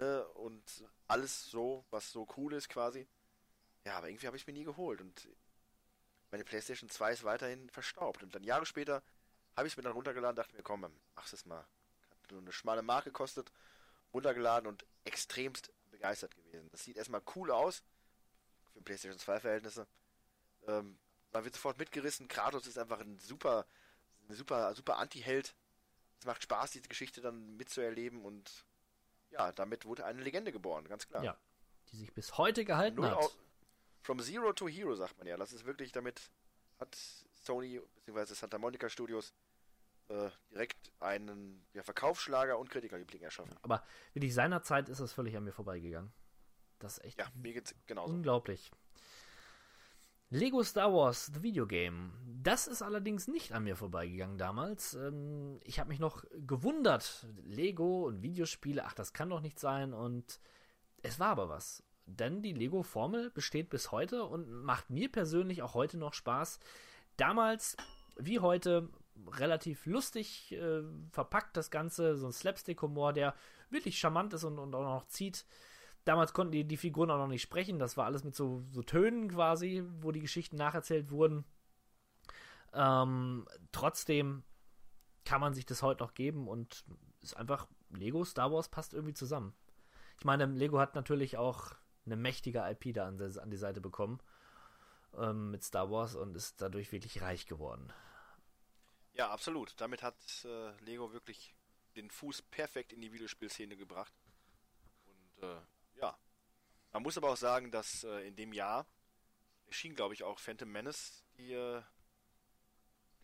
ne, 0.01 0.27
und 0.29 0.83
alles 1.07 1.49
so, 1.49 1.85
was 1.91 2.11
so 2.11 2.27
cool 2.35 2.53
ist 2.53 2.69
quasi. 2.69 3.07
Ja, 3.85 3.97
aber 3.97 4.09
irgendwie 4.09 4.27
habe 4.27 4.37
ich 4.37 4.45
mir 4.45 4.53
nie 4.53 4.63
geholt 4.63 5.01
und 5.01 5.29
meine 6.31 6.43
PlayStation 6.43 6.89
2 6.89 7.13
ist 7.13 7.23
weiterhin 7.23 7.69
verstaubt. 7.69 8.23
Und 8.23 8.35
dann 8.35 8.43
Jahre 8.43 8.65
später 8.65 9.03
habe 9.55 9.67
ich 9.67 9.73
es 9.73 9.77
mir 9.77 9.83
dann 9.83 9.93
runtergeladen, 9.93 10.35
dachte 10.35 10.55
mir, 10.55 10.63
komm, 10.63 10.85
mach's 11.15 11.33
es 11.33 11.45
mal. 11.45 11.65
Hat 12.09 12.31
nur 12.31 12.41
eine 12.41 12.51
schmale 12.51 12.81
Marke 12.81 13.09
gekostet, 13.09 13.51
runtergeladen 14.13 14.67
und 14.67 14.85
extremst 15.03 15.71
begeistert 15.89 16.35
gewesen. 16.35 16.69
Das 16.71 16.83
sieht 16.83 16.97
erstmal 16.97 17.21
cool 17.35 17.51
aus, 17.51 17.83
für 18.73 18.81
PlayStation 18.81 19.19
2 19.19 19.39
Verhältnisse. 19.39 19.87
Ähm, 20.67 20.97
man 21.33 21.43
wird 21.43 21.55
sofort 21.55 21.77
mitgerissen. 21.77 22.27
Kratos 22.27 22.67
ist 22.67 22.77
einfach 22.77 22.99
ein 22.99 23.19
super, 23.19 23.65
super, 24.29 24.73
super 24.73 24.97
Anti-Held. 24.97 25.53
Es 26.19 26.25
macht 26.25 26.43
Spaß, 26.43 26.71
diese 26.71 26.87
Geschichte 26.87 27.19
dann 27.21 27.57
mitzuerleben 27.57 28.23
und 28.23 28.65
ja, 29.31 29.51
damit 29.51 29.85
wurde 29.85 30.05
eine 30.05 30.21
Legende 30.21 30.51
geboren, 30.51 30.87
ganz 30.87 31.07
klar. 31.07 31.23
Ja, 31.23 31.37
die 31.91 31.97
sich 31.97 32.13
bis 32.13 32.37
heute 32.37 32.63
gehalten 32.65 33.01
Null 33.01 33.09
hat. 33.09 33.37
From 34.03 34.19
Zero 34.19 34.53
to 34.53 34.67
Hero, 34.67 34.95
sagt 34.95 35.17
man 35.17 35.27
ja. 35.27 35.37
Das 35.37 35.53
ist 35.53 35.65
wirklich, 35.65 35.91
damit 35.91 36.31
hat 36.79 36.95
Sony 37.43 37.81
bzw. 38.05 38.33
Santa 38.33 38.57
Monica 38.57 38.89
Studios 38.89 39.33
äh, 40.09 40.29
direkt 40.51 40.91
einen 40.99 41.65
ja, 41.73 41.83
Verkaufsschlager 41.83 42.57
und 42.57 42.69
Kritikerliebling 42.69 43.21
erschaffen. 43.21 43.55
Aber 43.61 43.83
wirklich 44.13 44.33
seinerzeit 44.33 44.89
ist 44.89 44.99
das 44.99 45.13
völlig 45.13 45.37
an 45.37 45.43
mir 45.43 45.53
vorbeigegangen. 45.53 46.11
Das 46.79 46.97
ist 46.97 47.03
echt 47.05 47.19
Ja, 47.19 47.27
mir 47.35 47.53
geht's 47.53 47.75
genauso. 47.85 48.13
unglaublich. 48.13 48.71
Lego 50.33 50.63
Star 50.63 50.93
Wars 50.93 51.29
The 51.33 51.43
Video 51.43 51.67
Game. 51.67 52.13
Das 52.41 52.65
ist 52.65 52.81
allerdings 52.81 53.27
nicht 53.27 53.51
an 53.51 53.65
mir 53.65 53.75
vorbeigegangen 53.75 54.37
damals. 54.37 54.93
Ähm, 54.93 55.59
ich 55.65 55.77
habe 55.77 55.89
mich 55.89 55.99
noch 55.99 56.23
gewundert. 56.47 57.27
Lego 57.43 58.07
und 58.07 58.21
Videospiele, 58.23 58.85
ach, 58.85 58.93
das 58.93 59.11
kann 59.11 59.29
doch 59.29 59.41
nicht 59.41 59.59
sein. 59.59 59.93
Und 59.93 60.39
es 61.03 61.19
war 61.19 61.27
aber 61.27 61.49
was. 61.49 61.83
Denn 62.05 62.41
die 62.41 62.53
Lego-Formel 62.53 63.29
besteht 63.31 63.69
bis 63.69 63.91
heute 63.91 64.23
und 64.23 64.49
macht 64.49 64.89
mir 64.89 65.11
persönlich 65.11 65.63
auch 65.63 65.73
heute 65.73 65.97
noch 65.97 66.13
Spaß. 66.13 66.59
Damals, 67.17 67.75
wie 68.15 68.39
heute, 68.39 68.87
relativ 69.33 69.85
lustig 69.85 70.53
äh, 70.53 70.81
verpackt 71.11 71.57
das 71.57 71.71
Ganze. 71.71 72.15
So 72.15 72.27
ein 72.27 72.31
Slapstick-Humor, 72.31 73.11
der 73.11 73.35
wirklich 73.69 73.99
charmant 73.99 74.33
ist 74.33 74.45
und, 74.45 74.59
und 74.59 74.73
auch 74.75 74.83
noch 74.83 75.07
zieht. 75.07 75.45
Damals 76.05 76.33
konnten 76.33 76.51
die, 76.51 76.63
die 76.63 76.77
Figuren 76.77 77.11
auch 77.11 77.17
noch 77.17 77.27
nicht 77.27 77.41
sprechen. 77.41 77.79
Das 77.79 77.97
war 77.97 78.05
alles 78.05 78.23
mit 78.23 78.35
so, 78.35 78.63
so 78.71 78.81
Tönen 78.81 79.29
quasi, 79.29 79.83
wo 79.99 80.11
die 80.11 80.19
Geschichten 80.19 80.55
nacherzählt 80.55 81.11
wurden. 81.11 81.45
Ähm, 82.73 83.47
trotzdem 83.71 84.43
kann 85.25 85.41
man 85.41 85.53
sich 85.53 85.65
das 85.65 85.83
heute 85.83 86.03
noch 86.03 86.13
geben 86.13 86.47
und 86.47 86.83
ist 87.21 87.37
einfach 87.37 87.67
Lego 87.89 88.23
Star 88.23 88.51
Wars 88.51 88.69
passt 88.69 88.93
irgendwie 88.93 89.13
zusammen. 89.13 89.53
Ich 90.17 90.25
meine, 90.25 90.45
Lego 90.45 90.79
hat 90.79 90.95
natürlich 90.95 91.37
auch 91.37 91.73
eine 92.05 92.15
mächtige 92.15 92.59
IP 92.67 92.93
da 92.93 93.07
an, 93.07 93.21
an 93.21 93.51
die 93.51 93.57
Seite 93.57 93.81
bekommen 93.81 94.19
ähm, 95.17 95.51
mit 95.51 95.63
Star 95.63 95.91
Wars 95.91 96.15
und 96.15 96.35
ist 96.35 96.61
dadurch 96.61 96.91
wirklich 96.91 97.21
reich 97.21 97.45
geworden. 97.45 97.91
Ja, 99.13 99.29
absolut. 99.29 99.73
Damit 99.77 100.01
hat 100.03 100.15
äh, 100.45 100.71
Lego 100.83 101.13
wirklich 101.13 101.53
den 101.95 102.09
Fuß 102.09 102.41
perfekt 102.43 102.93
in 102.93 103.01
die 103.01 103.11
Videospielszene 103.11 103.75
gebracht. 103.75 104.13
Und 105.05 105.43
äh. 105.43 105.61
Man 106.91 107.03
muss 107.03 107.17
aber 107.17 107.29
auch 107.29 107.37
sagen, 107.37 107.71
dass 107.71 108.03
äh, 108.03 108.27
in 108.27 108.35
dem 108.35 108.53
Jahr 108.53 108.85
erschien, 109.67 109.95
glaube 109.95 110.13
ich, 110.13 110.23
auch 110.23 110.39
Phantom 110.39 110.69
Menace, 110.71 111.23
die, 111.37 111.53
äh, 111.53 111.81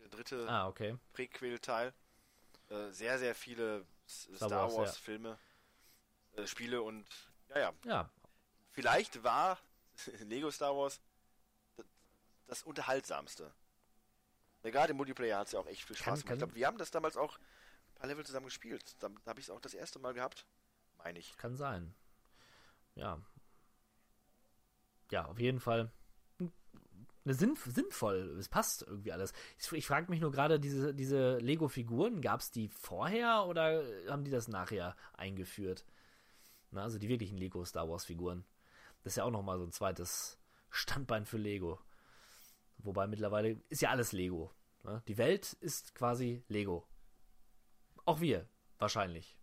der 0.00 0.08
dritte 0.08 0.48
Ah, 0.48 0.66
okay. 0.68 0.96
Prequel-Teil. 1.12 1.92
äh, 2.70 2.90
sehr, 2.90 3.18
sehr 3.18 3.34
viele 3.34 3.84
Star, 4.08 4.36
Star 4.36 4.50
Wars, 4.62 4.76
Wars, 4.76 4.94
ja. 4.96 5.02
Filme, 5.04 5.38
äh, 6.36 6.46
Spiele 6.46 6.82
und 6.82 7.06
ja, 7.50 7.58
ja. 7.58 7.72
Ja, 7.84 8.10
Vielleicht 8.72 9.22
war 9.22 9.58
Lego 10.20 10.50
Star 10.50 10.74
Wars 10.76 11.00
das 12.46 12.62
unterhaltsamste. 12.62 13.52
Ja, 14.62 14.70
gerade 14.70 14.92
im 14.92 14.96
Multiplayer 14.96 15.38
hat 15.38 15.46
es 15.48 15.52
ja 15.52 15.60
auch 15.60 15.66
echt 15.66 15.82
viel 15.84 15.96
Spaß 15.96 16.04
kann- 16.06 16.14
gemacht. 16.20 16.32
Ich 16.32 16.38
glaube, 16.38 16.54
wir 16.54 16.66
haben 16.66 16.78
das 16.78 16.90
damals 16.90 17.16
auch 17.16 17.38
ein 17.38 17.94
paar 17.96 18.06
Level 18.06 18.24
zusammen 18.24 18.46
gespielt. 18.46 18.96
Da, 19.00 19.08
da 19.08 19.30
habe 19.30 19.40
ich 19.40 19.46
es 19.46 19.50
auch 19.50 19.60
das 19.60 19.74
erste 19.74 19.98
Mal 19.98 20.14
gehabt, 20.14 20.46
meine 20.96 21.18
ich. 21.18 21.36
kann 21.36 21.56
sein. 21.56 21.94
Ja. 22.94 23.20
Ja, 25.10 25.26
auf 25.26 25.38
jeden 25.38 25.60
Fall. 25.60 25.90
Eine 27.24 27.34
Sinn, 27.34 27.56
sinnvoll, 27.56 28.36
es 28.38 28.48
passt 28.48 28.82
irgendwie 28.82 29.12
alles. 29.12 29.32
Ich, 29.58 29.70
ich 29.72 29.86
frage 29.86 30.10
mich 30.10 30.20
nur 30.20 30.32
gerade, 30.32 30.58
diese, 30.58 30.94
diese 30.94 31.36
Lego-Figuren, 31.38 32.22
gab 32.22 32.40
es 32.40 32.50
die 32.50 32.68
vorher 32.68 33.44
oder 33.46 33.82
haben 34.08 34.24
die 34.24 34.30
das 34.30 34.48
nachher 34.48 34.96
eingeführt? 35.14 35.84
Na, 36.70 36.84
also 36.84 36.98
die 36.98 37.08
wirklichen 37.08 37.36
Lego 37.36 37.64
Star 37.64 37.88
Wars-Figuren. 37.88 38.44
Das 39.02 39.12
ist 39.12 39.16
ja 39.16 39.24
auch 39.24 39.30
nochmal 39.30 39.58
so 39.58 39.64
ein 39.64 39.72
zweites 39.72 40.38
Standbein 40.70 41.26
für 41.26 41.38
Lego. 41.38 41.80
Wobei 42.78 43.06
mittlerweile 43.06 43.60
ist 43.68 43.82
ja 43.82 43.90
alles 43.90 44.12
Lego. 44.12 44.52
Ne? 44.84 45.02
Die 45.08 45.18
Welt 45.18 45.54
ist 45.60 45.94
quasi 45.94 46.44
Lego. 46.48 46.86
Auch 48.04 48.20
wir, 48.20 48.48
wahrscheinlich. 48.78 49.36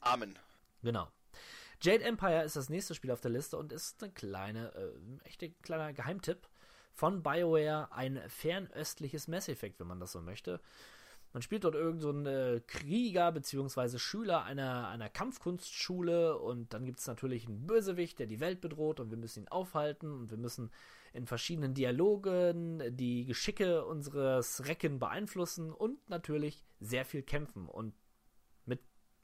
Amen. 0.00 0.38
Genau. 0.82 1.10
Jade 1.82 2.04
Empire 2.04 2.44
ist 2.44 2.56
das 2.56 2.68
nächste 2.68 2.94
Spiel 2.94 3.10
auf 3.10 3.22
der 3.22 3.30
Liste 3.30 3.56
und 3.56 3.72
ist 3.72 4.02
ein 4.02 4.12
kleine, 4.12 4.74
äh, 4.74 5.26
echt 5.26 5.42
ein 5.42 5.54
kleiner 5.62 5.92
Geheimtipp 5.94 6.46
von 6.92 7.22
BioWare, 7.22 7.90
ein 7.92 8.20
fernöstliches 8.28 9.28
Mass 9.28 9.48
Effect, 9.48 9.80
wenn 9.80 9.86
man 9.86 10.00
das 10.00 10.12
so 10.12 10.20
möchte. 10.20 10.60
Man 11.32 11.42
spielt 11.42 11.64
dort 11.64 11.76
irgend 11.76 12.02
so 12.02 12.10
einen 12.10 12.26
äh, 12.26 12.60
Krieger 12.66 13.32
bzw. 13.32 13.98
Schüler 13.98 14.42
einer, 14.44 14.88
einer 14.88 15.08
Kampfkunstschule 15.08 16.36
und 16.38 16.74
dann 16.74 16.84
gibt 16.84 16.98
es 16.98 17.06
natürlich 17.06 17.46
einen 17.46 17.66
Bösewicht, 17.66 18.18
der 18.18 18.26
die 18.26 18.40
Welt 18.40 18.60
bedroht 18.60 19.00
und 19.00 19.10
wir 19.10 19.16
müssen 19.16 19.44
ihn 19.44 19.48
aufhalten 19.48 20.12
und 20.12 20.30
wir 20.30 20.38
müssen 20.38 20.70
in 21.12 21.26
verschiedenen 21.26 21.72
Dialogen 21.72 22.96
die 22.96 23.24
Geschicke 23.24 23.84
unseres 23.86 24.66
Recken 24.66 24.98
beeinflussen 24.98 25.72
und 25.72 26.10
natürlich 26.10 26.62
sehr 26.80 27.04
viel 27.04 27.22
kämpfen 27.22 27.68
und 27.68 27.94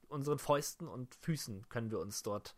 unseren 0.09 0.39
Fäusten 0.39 0.89
und 0.89 1.15
Füßen 1.17 1.69
können 1.69 1.91
wir 1.91 2.01
uns 2.01 2.23
dort 2.23 2.55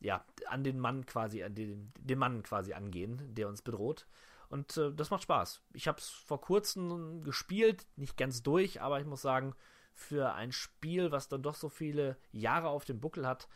ja 0.00 0.24
an 0.46 0.64
den 0.64 0.78
Mann 0.78 1.06
quasi 1.06 1.42
an 1.42 1.54
den, 1.54 1.92
den 1.98 2.18
Mann 2.18 2.42
quasi 2.42 2.72
angehen, 2.72 3.34
der 3.34 3.48
uns 3.48 3.62
bedroht. 3.62 4.06
Und 4.48 4.76
äh, 4.76 4.92
das 4.94 5.10
macht 5.10 5.22
Spaß. 5.22 5.62
Ich 5.74 5.88
habe 5.88 5.98
es 5.98 6.08
vor 6.08 6.40
kurzem 6.40 7.22
gespielt, 7.22 7.86
nicht 7.96 8.16
ganz 8.16 8.42
durch, 8.42 8.80
aber 8.80 9.00
ich 9.00 9.06
muss 9.06 9.22
sagen, 9.22 9.54
für 9.92 10.32
ein 10.34 10.52
Spiel, 10.52 11.10
was 11.10 11.28
dann 11.28 11.42
doch 11.42 11.56
so 11.56 11.68
viele 11.68 12.16
Jahre 12.30 12.68
auf 12.68 12.84
dem 12.84 13.00
Buckel 13.00 13.26
hat, 13.26 13.48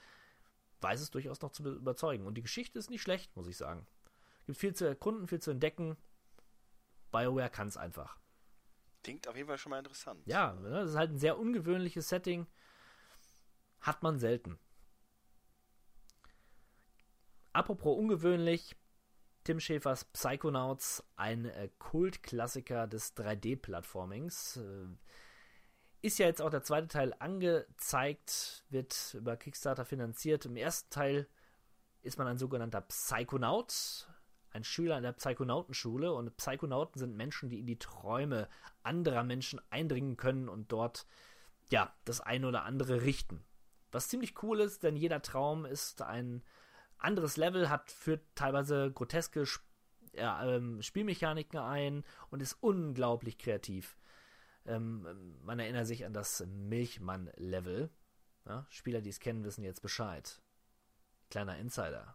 weiß 0.80 1.00
es 1.00 1.10
durchaus 1.10 1.40
noch 1.40 1.52
zu 1.52 1.62
überzeugen. 1.62 2.26
Und 2.26 2.34
die 2.34 2.42
Geschichte 2.42 2.78
ist 2.78 2.90
nicht 2.90 3.02
schlecht, 3.02 3.34
muss 3.36 3.46
ich 3.46 3.56
sagen. 3.56 3.86
Gibt 4.46 4.58
viel 4.58 4.74
zu 4.74 4.84
erkunden, 4.84 5.28
viel 5.28 5.40
zu 5.40 5.52
entdecken. 5.52 5.96
BioWare 7.12 7.48
kann 7.48 7.68
es 7.68 7.76
einfach. 7.76 8.18
Klingt 9.04 9.28
auf 9.28 9.36
jeden 9.36 9.48
Fall 9.48 9.58
schon 9.58 9.70
mal 9.70 9.78
interessant. 9.78 10.26
Ja, 10.26 10.54
ne, 10.54 10.70
das 10.70 10.90
ist 10.90 10.96
halt 10.96 11.12
ein 11.12 11.18
sehr 11.18 11.38
ungewöhnliches 11.38 12.08
Setting. 12.08 12.46
Hat 13.82 14.02
man 14.02 14.18
selten. 14.18 14.58
Apropos 17.52 17.98
ungewöhnlich, 17.98 18.76
Tim 19.44 19.60
Schäfers 19.60 20.04
Psychonauts, 20.06 21.04
ein 21.16 21.46
äh, 21.46 21.68
Kultklassiker 21.78 22.86
des 22.86 23.16
3D-Plattformings. 23.16 24.56
Äh, 24.56 24.86
ist 26.00 26.18
ja 26.18 26.26
jetzt 26.26 26.40
auch 26.40 26.50
der 26.50 26.62
zweite 26.62 26.88
Teil 26.88 27.14
angezeigt, 27.18 28.64
wird 28.70 29.14
über 29.14 29.36
Kickstarter 29.36 29.84
finanziert. 29.84 30.46
Im 30.46 30.56
ersten 30.56 30.90
Teil 30.90 31.28
ist 32.02 32.18
man 32.18 32.26
ein 32.26 32.38
sogenannter 32.38 32.80
Psychonaut, 32.82 34.08
ein 34.50 34.64
Schüler 34.64 34.96
an 34.96 35.02
der 35.02 35.12
Psychonautenschule. 35.12 36.12
Und 36.12 36.36
Psychonauten 36.36 36.98
sind 36.98 37.16
Menschen, 37.16 37.50
die 37.50 37.60
in 37.60 37.66
die 37.66 37.78
Träume 37.78 38.48
anderer 38.82 39.24
Menschen 39.24 39.60
eindringen 39.70 40.16
können 40.16 40.48
und 40.48 40.72
dort 40.72 41.06
ja 41.70 41.92
das 42.04 42.20
eine 42.20 42.48
oder 42.48 42.64
andere 42.64 43.02
richten. 43.02 43.44
Was 43.92 44.08
ziemlich 44.08 44.42
cool 44.42 44.60
ist, 44.60 44.82
denn 44.82 44.96
jeder 44.96 45.22
Traum 45.22 45.64
ist 45.64 46.02
ein 46.02 46.42
anderes 46.98 47.36
Level, 47.36 47.68
hat 47.68 47.90
führt 47.90 48.22
teilweise 48.34 48.90
groteske 48.90 49.42
Sp 49.46 49.62
ja, 50.14 50.44
ähm, 50.44 50.82
Spielmechaniken 50.82 51.58
ein 51.58 52.04
und 52.30 52.42
ist 52.42 52.58
unglaublich 52.60 53.38
kreativ. 53.38 53.96
Ähm, 54.66 55.38
man 55.42 55.58
erinnert 55.58 55.86
sich 55.86 56.04
an 56.04 56.12
das 56.12 56.44
Milchmann-Level. 56.46 57.88
Ja, 58.46 58.66
Spieler, 58.68 59.00
die 59.00 59.08
es 59.08 59.20
kennen, 59.20 59.44
wissen 59.44 59.64
jetzt 59.64 59.80
Bescheid. 59.80 60.42
Kleiner 61.30 61.56
Insider. 61.56 62.14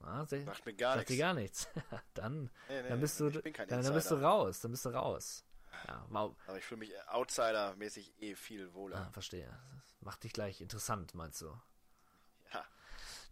Ja, 0.00 0.26
Macht 0.44 0.66
mir 0.66 0.74
gar 0.74 0.96
sagt 0.96 1.08
dir 1.08 1.12
nichts. 1.12 1.20
gar 1.20 1.34
nichts. 1.34 1.68
dann, 2.14 2.50
Nee, 2.68 2.82
nee, 2.82 2.88
dann 2.88 3.00
bist 3.00 3.20
du, 3.20 3.30
dann, 3.30 3.42
dann 3.68 3.94
bist 3.94 4.10
du 4.10 4.16
raus. 4.16 4.60
Dann 4.60 4.70
bist 4.72 4.84
du 4.84 4.90
raus. 4.90 5.44
Ja, 5.88 6.06
wow. 6.08 6.36
Aber 6.46 6.58
ich 6.58 6.64
fühle 6.64 6.80
mich 6.80 6.92
Outsider-mäßig 7.08 8.20
eh 8.20 8.34
viel 8.34 8.72
wohler. 8.74 9.06
Ah, 9.06 9.10
verstehe. 9.10 9.46
Das 9.76 9.96
macht 10.00 10.24
dich 10.24 10.32
gleich 10.32 10.60
interessant, 10.60 11.14
meinst 11.14 11.40
du? 11.40 11.46
Ja. 12.52 12.64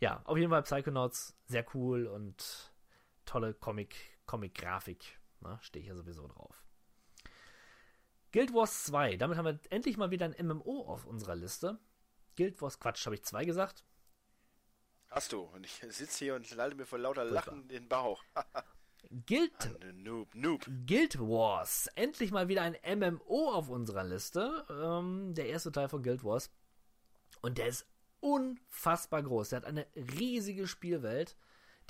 Ja, 0.01 0.23
auf 0.25 0.37
jeden 0.37 0.51
Fall 0.51 0.63
Psychonauts, 0.63 1.35
sehr 1.47 1.65
cool 1.75 2.07
und 2.07 2.73
tolle 3.25 3.55
Comic, 3.55 3.97
Comic-Grafik. 4.27 5.19
Ne? 5.41 5.59
Stehe 5.63 5.83
ich 5.83 5.89
ja 5.89 5.95
sowieso 5.95 6.27
drauf. 6.29 6.63
Guild 8.33 8.55
Wars 8.55 8.85
2, 8.85 9.17
damit 9.17 9.37
haben 9.37 9.45
wir 9.45 9.61
endlich 9.71 9.97
mal 9.99 10.11
wieder 10.11 10.25
ein 10.25 10.47
MMO 10.47 10.87
auf 10.87 11.05
unserer 11.07 11.35
Liste. 11.35 11.79
Guild 12.37 12.61
Wars, 12.63 12.81
Quatsch, 12.81 13.05
habe 13.05 13.15
ich 13.15 13.25
2 13.25 13.45
gesagt? 13.45 13.85
Hast 15.11 15.33
du. 15.33 15.43
Und 15.43 15.67
ich 15.67 15.75
sitze 15.91 16.25
hier 16.25 16.35
und 16.35 16.51
lalle 16.53 16.75
mir 16.75 16.87
vor 16.87 16.99
lauter 16.99 17.29
Furchtbar. 17.29 17.55
Lachen 17.55 17.69
den 17.69 17.89
Bauch. 17.89 18.25
Guild, 19.27 19.79
Noob, 19.95 20.35
Noob. 20.35 20.65
Guild 20.87 21.19
Wars, 21.19 21.89
endlich 21.97 22.31
mal 22.31 22.49
wieder 22.49 22.63
ein 22.63 22.77
MMO 22.99 23.53
auf 23.53 23.69
unserer 23.69 24.05
Liste. 24.05 24.65
Ähm, 24.71 25.35
der 25.35 25.49
erste 25.49 25.73
Teil 25.73 25.89
von 25.89 26.03
Guild 26.03 26.25
Wars. 26.25 26.51
Und 27.41 27.59
der 27.59 27.67
ist 27.67 27.87
unfassbar 28.21 29.23
groß. 29.23 29.51
Der 29.51 29.59
hat 29.59 29.67
eine 29.67 29.87
riesige 29.97 30.67
Spielwelt, 30.67 31.37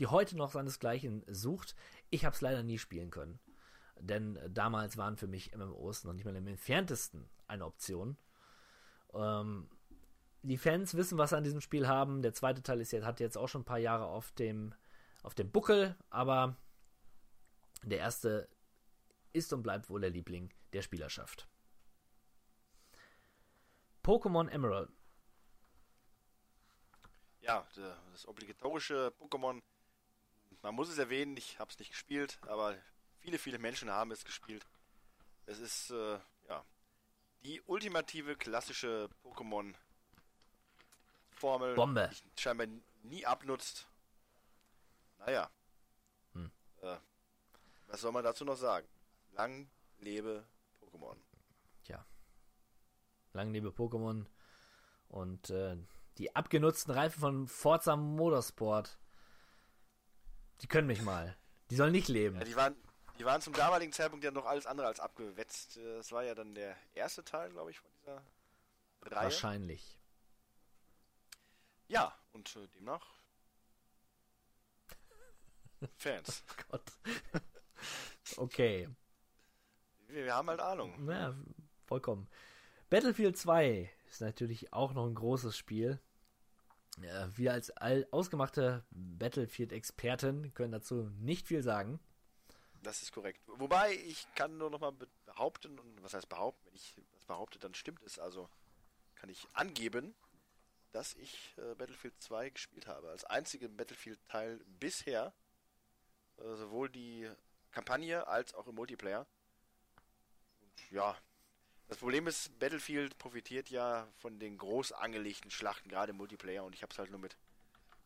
die 0.00 0.06
heute 0.06 0.36
noch 0.36 0.52
seinesgleichen 0.52 1.24
sucht. 1.28 1.76
Ich 2.10 2.24
habe 2.24 2.34
es 2.34 2.40
leider 2.40 2.62
nie 2.62 2.78
spielen 2.78 3.10
können. 3.10 3.38
Denn 4.00 4.38
damals 4.48 4.96
waren 4.96 5.16
für 5.16 5.28
mich 5.28 5.54
MMOs 5.54 6.04
noch 6.04 6.14
nicht 6.14 6.24
mal 6.24 6.34
im 6.34 6.46
entferntesten 6.46 7.28
eine 7.46 7.66
Option. 7.66 8.16
Ähm, 9.14 9.68
die 10.42 10.58
Fans 10.58 10.94
wissen, 10.94 11.18
was 11.18 11.30
sie 11.30 11.36
an 11.36 11.44
diesem 11.44 11.60
Spiel 11.60 11.86
haben. 11.86 12.22
Der 12.22 12.34
zweite 12.34 12.62
Teil 12.62 12.80
ist 12.80 12.90
jetzt, 12.92 13.04
hat 13.04 13.20
jetzt 13.20 13.38
auch 13.38 13.48
schon 13.48 13.60
ein 13.60 13.66
paar 13.66 13.78
Jahre 13.78 14.06
auf 14.06 14.32
dem, 14.32 14.74
auf 15.22 15.34
dem 15.34 15.50
Buckel, 15.50 15.96
aber 16.10 16.56
der 17.82 17.98
erste 17.98 18.48
ist 19.32 19.52
und 19.52 19.62
bleibt 19.62 19.88
wohl 19.88 20.00
der 20.00 20.10
Liebling 20.10 20.52
der 20.72 20.82
Spielerschaft. 20.82 21.48
Pokémon 24.02 24.48
Emerald. 24.48 24.90
Ja, 27.40 27.66
das 28.12 28.26
obligatorische 28.26 29.12
Pokémon. 29.18 29.60
Man 30.62 30.74
muss 30.74 30.88
es 30.88 30.98
erwähnen, 30.98 31.36
ich 31.36 31.58
habe 31.58 31.70
es 31.70 31.78
nicht 31.78 31.90
gespielt, 31.90 32.38
aber 32.42 32.76
viele, 33.18 33.38
viele 33.38 33.58
Menschen 33.58 33.90
haben 33.90 34.12
es 34.12 34.24
gespielt. 34.24 34.66
Es 35.46 35.58
ist, 35.58 35.90
äh, 35.90 36.18
ja, 36.48 36.64
die 37.44 37.60
ultimative 37.62 38.36
klassische 38.36 39.08
Pokémon-Formel, 39.24 41.74
Bombe. 41.74 42.10
die 42.36 42.40
scheinbar 42.40 42.68
nie 43.02 43.26
abnutzt. 43.26 43.88
Naja. 45.18 45.50
Was 47.92 48.00
soll 48.00 48.12
man 48.12 48.24
dazu 48.24 48.46
noch 48.46 48.56
sagen? 48.56 48.88
Lang 49.32 49.68
lebe 49.98 50.46
Pokémon. 50.80 51.16
Tja. 51.84 52.06
Lang 53.34 53.52
lebe 53.52 53.68
Pokémon. 53.68 54.24
Und 55.08 55.50
äh, 55.50 55.76
die 56.16 56.34
abgenutzten 56.34 56.90
Reifen 56.94 57.20
von 57.20 57.48
Forza 57.48 57.94
Motorsport. 57.96 58.98
Die 60.62 60.68
können 60.68 60.86
mich 60.86 61.02
mal. 61.02 61.36
Die 61.68 61.76
sollen 61.76 61.92
nicht 61.92 62.08
leben. 62.08 62.38
Ja, 62.38 62.44
die 62.44 62.56
waren, 62.56 62.74
die 63.18 63.26
waren 63.26 63.42
zum 63.42 63.52
damaligen 63.52 63.92
Zeitpunkt 63.92 64.24
ja 64.24 64.30
noch 64.30 64.46
alles 64.46 64.64
andere 64.64 64.86
als 64.86 64.98
abgewetzt. 64.98 65.76
Äh, 65.76 65.96
Das 65.98 66.12
war 66.12 66.24
ja 66.24 66.34
dann 66.34 66.54
der 66.54 66.74
erste 66.94 67.22
Teil, 67.24 67.50
glaube 67.50 67.72
ich, 67.72 67.78
von 67.78 67.90
dieser 68.00 68.22
Reihe. 69.02 69.24
Wahrscheinlich. 69.24 69.98
Ja, 71.88 72.18
und 72.32 72.56
äh, 72.56 72.68
demnach 72.68 73.06
Fans. 75.98 76.42
Gott. 76.70 76.90
Okay. 78.36 78.88
Wir, 80.08 80.24
wir 80.24 80.34
haben 80.34 80.48
halt 80.48 80.60
Ahnung. 80.60 81.08
Ja, 81.08 81.34
vollkommen. 81.86 82.28
Battlefield 82.90 83.36
2 83.38 83.90
ist 84.10 84.20
natürlich 84.20 84.72
auch 84.72 84.92
noch 84.92 85.06
ein 85.06 85.14
großes 85.14 85.56
Spiel. 85.56 85.98
Wir 87.34 87.52
als 87.54 87.72
ausgemachte 88.12 88.84
Battlefield-Experten 88.90 90.52
können 90.52 90.72
dazu 90.72 91.08
nicht 91.20 91.48
viel 91.48 91.62
sagen. 91.62 91.98
Das 92.82 93.02
ist 93.02 93.12
korrekt. 93.12 93.40
Wobei, 93.46 93.94
ich 93.94 94.26
kann 94.34 94.58
nur 94.58 94.68
noch 94.68 94.80
mal 94.80 94.92
be- 94.92 95.08
behaupten, 95.24 95.78
und 95.78 96.02
was 96.02 96.12
heißt 96.14 96.28
behaupten, 96.28 96.66
wenn 96.66 96.74
ich 96.74 96.94
was 97.14 97.24
behaupte, 97.24 97.58
dann 97.58 97.72
stimmt 97.74 98.02
es. 98.02 98.18
Also 98.18 98.50
kann 99.14 99.30
ich 99.30 99.46
angeben, 99.54 100.14
dass 100.90 101.14
ich 101.14 101.54
äh, 101.56 101.74
Battlefield 101.76 102.20
2 102.20 102.50
gespielt 102.50 102.86
habe. 102.88 103.08
Als 103.08 103.24
einzigen 103.24 103.74
Battlefield-Teil 103.76 104.60
bisher. 104.78 105.32
Äh, 106.38 106.56
sowohl 106.56 106.90
die 106.90 107.30
Kampagne 107.72 108.26
als 108.26 108.54
auch 108.54 108.66
im 108.66 108.74
Multiplayer. 108.74 109.26
Und 110.60 110.90
ja, 110.90 111.16
das 111.88 111.98
Problem 111.98 112.26
ist, 112.26 112.58
Battlefield 112.58 113.18
profitiert 113.18 113.68
ja 113.68 114.08
von 114.16 114.38
den 114.38 114.56
groß 114.56 114.92
angelegten 114.92 115.50
Schlachten, 115.50 115.88
gerade 115.88 116.10
im 116.10 116.16
Multiplayer. 116.16 116.64
Und 116.64 116.74
ich 116.74 116.82
habe 116.82 116.92
es 116.92 116.98
halt 116.98 117.10
nur 117.10 117.20
mit 117.20 117.36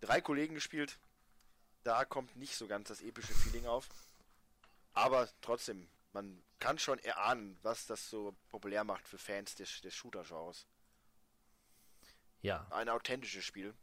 drei 0.01 0.21
Kollegen 0.21 0.55
gespielt. 0.55 0.99
Da 1.85 2.05
kommt 2.05 2.35
nicht 2.37 2.57
so 2.57 2.67
ganz 2.67 2.89
das 2.89 3.01
epische 3.01 3.33
Feeling 3.33 3.67
auf. 3.67 3.89
Aber 4.93 5.29
trotzdem, 5.41 5.89
man 6.13 6.43
kann 6.59 6.79
schon 6.79 6.99
erahnen, 6.99 7.59
was 7.63 7.87
das 7.87 8.11
so 8.11 8.35
populär 8.49 8.83
macht 8.83 9.07
für 9.07 9.19
Fans 9.19 9.55
des, 9.55 9.81
des 9.83 9.95
Shooter-Genres. 9.95 10.67
Ja. 12.43 12.67
Ein 12.71 12.89
authentisches 12.89 13.45
Spiel. 13.45 13.75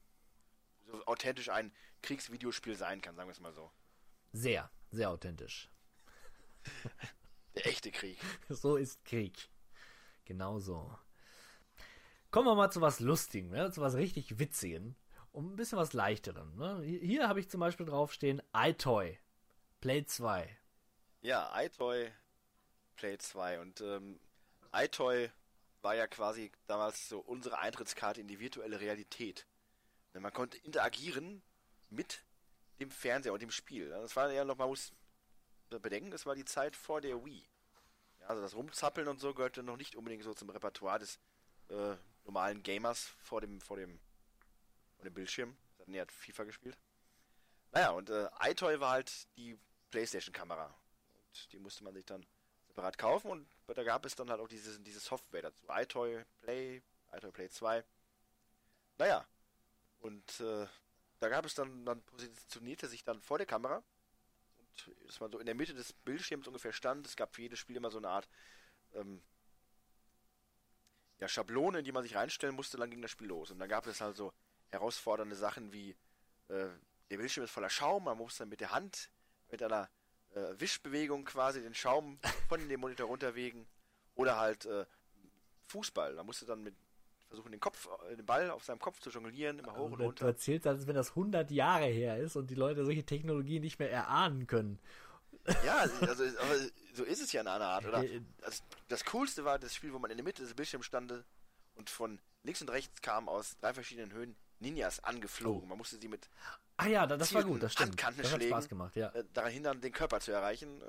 So 0.88 1.06
authentisch 1.06 1.50
ein 1.50 1.74
Kriegsvideospiel 2.02 2.76
sein 2.76 3.02
kann, 3.02 3.16
sagen 3.16 3.30
wir 3.30 3.34
es 3.34 3.40
mal 3.40 3.54
so. 3.54 3.72
Sehr, 4.34 4.70
sehr 4.92 5.10
authentisch. 5.10 5.70
Der 7.56 7.68
echte 7.68 7.92
Krieg. 7.92 8.18
So 8.50 8.76
ist 8.76 9.04
Krieg. 9.06 9.50
Genau 10.26 10.60
so. 10.60 10.98
Kommen 12.32 12.48
wir 12.48 12.56
mal 12.56 12.72
zu 12.72 12.82
was 12.82 13.00
Lustigem, 13.00 13.52
ne? 13.52 13.72
zu 13.72 13.82
was 13.82 13.96
richtig 13.96 14.40
Witzigen. 14.40 14.96
Um 15.32 15.54
ein 15.54 15.56
bisschen 15.56 15.78
was 15.78 15.94
Leichterem. 15.94 16.56
Ne? 16.56 16.82
Hier, 16.84 17.28
habe 17.28 17.40
ich 17.40 17.50
zum 17.50 17.60
Beispiel 17.60 17.86
draufstehen 17.86 18.42
iToy. 18.54 19.20
Play 19.82 20.06
2. 20.06 20.58
Ja, 21.22 21.52
iToy 21.56 22.12
Play 22.96 23.18
2 23.18 23.60
und 23.60 23.82
ähm, 23.82 24.20
iToy 24.72 25.30
war 25.82 25.96
ja 25.96 26.08
quasi 26.08 26.52
damals 26.68 27.10
so 27.10 27.20
unsere 27.20 27.60
Eintrittskarte 27.60 28.22
in 28.22 28.28
die 28.28 28.40
virtuelle 28.40 28.80
Realität. 28.80 29.46
Denn 30.14 30.22
man 30.22 30.34
konnte 30.34 30.58
interagieren 30.58 31.42
mit 31.90 32.24
dem 32.80 32.92
Fernseher 32.92 33.34
und 33.34 33.42
dem 33.42 33.52
Spiel. 33.52 33.90
Das 33.90 34.16
war 34.16 34.32
ja 34.32 34.46
noch, 34.46 34.58
man 34.58 34.70
muss 34.70 34.94
bedenken, 35.80 36.12
das 36.12 36.26
war 36.26 36.36
die 36.36 36.46
Zeit 36.46 36.76
vor 36.76 37.02
der 37.02 37.24
Wii. 37.24 37.46
Ja, 38.22 38.28
also 38.28 38.42
das 38.42 38.56
Rumzappeln 38.56 39.08
und 39.08 39.20
so 39.20 39.34
gehörte 39.34 39.64
noch 39.64 39.78
nicht 39.78 39.96
unbedingt 39.96 40.24
so 40.24 40.34
zum 40.34 40.50
Repertoire 40.50 41.00
des 41.00 41.20
äh, 41.70 41.96
normalen 42.26 42.64
Gamers 42.64 43.14
vor 43.20 43.42
dem, 43.42 43.62
vor 43.62 43.78
dem, 43.78 44.00
vor 44.96 45.06
dem 45.06 45.14
Bildschirm. 45.14 45.58
Nee, 45.86 46.00
hat 46.00 46.12
FIFA 46.12 46.46
gespielt. 46.46 46.78
Naja, 47.72 47.92
und 47.92 48.10
äh, 48.10 48.30
iToy 48.42 48.80
war 48.80 48.92
halt 48.92 49.28
die 49.36 49.58
Playstation-Kamera. 49.90 50.66
Und 50.66 51.54
die 51.54 51.60
musste 51.60 51.84
man 51.84 51.94
sich 51.94 52.06
dann 52.06 52.26
separat 52.68 52.98
kaufen 52.98 53.30
und 53.32 53.48
da 53.68 53.84
gab 53.84 54.06
es 54.06 54.16
dann 54.16 54.30
halt 54.30 54.40
auch 54.40 54.48
diese, 54.48 54.80
diese 54.80 55.00
Software 55.00 55.42
dazu. 55.42 55.66
iToy 55.70 56.24
Play, 56.42 56.82
iToy 57.12 57.32
Play 57.32 57.50
2. 57.50 57.84
Naja, 58.98 59.26
und 60.00 60.40
äh, 60.40 60.68
da 61.20 61.30
gab 61.30 61.46
es 61.46 61.56
dann, 61.56 61.86
dann 61.86 62.02
positionierte 62.04 62.88
sich 62.88 63.04
dann 63.04 63.22
vor 63.22 63.38
der 63.38 63.48
Kamera 63.48 63.84
dass 65.06 65.20
man 65.20 65.32
so 65.32 65.40
in 65.40 65.46
der 65.46 65.56
Mitte 65.56 65.74
des 65.74 65.94
Bildschirms 65.94 66.48
ungefähr 66.48 66.74
stand. 66.74 67.08
Es 67.08 67.16
gab 67.16 67.34
für 67.36 67.42
jedes 67.42 67.60
Spiel 67.60 67.76
immer 67.76 67.92
so 67.92 67.98
eine 67.98 68.10
Art 68.10 68.28
ähm, 68.94 69.22
ja, 71.20 71.28
Schablone, 71.28 71.80
in 71.80 71.86
die 71.86 71.92
man 71.92 72.04
sich 72.04 72.16
reinstellen 72.16 72.56
musste, 72.56 72.78
dann 72.78 72.90
ging 72.90 73.02
das 73.02 73.12
Spiel 73.12 73.28
los. 73.28 73.52
Und 73.52 73.60
dann 73.60 73.70
gab 73.70 73.88
es 73.88 74.02
halt 74.02 74.16
so 74.16 74.34
herausfordernde 74.70 75.36
Sachen 75.36 75.72
wie 75.72 75.96
äh, 76.50 76.68
der 77.10 77.18
Bildschirm 77.18 77.44
ist 77.44 77.52
voller 77.52 77.70
Schaum, 77.70 78.06
man 78.06 78.18
muss 78.18 78.38
dann 78.38 78.50
mit 78.50 78.60
der 78.60 78.72
Hand, 78.72 79.10
mit 79.52 79.62
einer 79.62 79.90
äh, 80.34 80.60
Wischbewegung 80.60 81.26
quasi 81.26 81.62
den 81.62 81.76
Schaum 81.76 82.20
von 82.50 82.68
dem 82.68 82.80
Monitor 82.80 83.08
runterwegen. 83.08 83.68
Oder 84.16 84.38
halt 84.38 84.66
äh, 84.66 84.86
Fußball, 85.68 86.16
da 86.16 86.24
musste 86.24 86.46
dann 86.46 86.64
mit 86.64 86.76
versuchen, 87.34 87.52
den 87.52 87.60
Kopf, 87.60 87.90
äh, 88.12 88.16
den 88.16 88.26
Ball 88.26 88.50
auf 88.52 88.64
seinem 88.64 88.80
Kopf 88.80 89.00
zu 89.00 89.10
jonglieren, 89.10 89.58
immer 89.60 89.76
hoch 89.76 89.86
und 89.92 90.00
Du, 90.00 90.04
runter. 90.06 90.26
du 90.26 90.32
erzählst, 90.32 90.68
als 90.68 90.86
wenn 90.86 90.96
das 90.96 91.10
100 91.10 91.50
Jahre 91.52 91.86
her 91.86 92.18
ist 92.18 92.36
und 92.36 92.48
die 92.52 92.56
Leute 92.56 92.86
solche 92.86 93.04
Technologien 93.04 93.64
nicht 93.64 93.80
mehr 93.80 93.92
erahnen 93.92 94.46
können. 94.48 94.80
Ja, 95.66 95.78
also 95.80 95.96
aber 96.40 96.56
so 96.94 97.04
ist 97.04 97.22
es 97.22 97.32
ja 97.34 97.42
in 97.42 97.48
einer 97.48 97.66
Art, 97.66 97.86
oder? 97.86 98.04
Äh, 98.04 98.22
Also, 98.44 98.64
das 98.88 99.04
Coolste 99.06 99.44
war 99.44 99.58
das 99.60 99.74
Spiel, 99.76 99.92
wo 99.94 100.00
man 100.00 100.12
in 100.12 100.18
der 100.18 100.24
Mitte 100.24 100.44
des 100.44 100.54
Bildschirms 100.54 100.86
stand 100.86 101.12
und 101.76 101.90
von 101.90 102.20
links 102.44 102.62
und 102.62 102.70
rechts 102.70 103.02
kamen 103.02 103.28
aus 103.28 103.58
drei 103.60 103.74
verschiedenen 103.74 104.12
Höhen 104.14 104.36
Ninjas 104.60 105.04
angeflogen. 105.04 105.68
Man 105.68 105.78
musste 105.78 105.98
sie 105.98 106.08
mit 106.08 106.30
Ah 106.78 106.88
ja, 106.88 107.06
da- 107.08 107.18
das 107.18 107.34
war 107.34 107.44
gut, 107.44 107.62
das 107.64 107.74
stimmt. 107.74 108.02
Das 108.02 108.32
hat 108.32 108.42
Spaß 108.44 108.70
gemacht, 108.70 108.96
ja. 108.96 109.12
daran 109.34 109.52
hindern, 109.52 109.82
den 109.82 109.92
Körper 109.92 110.20
zu 110.20 110.32
erreichen 110.32 110.82
äh, 110.82 110.86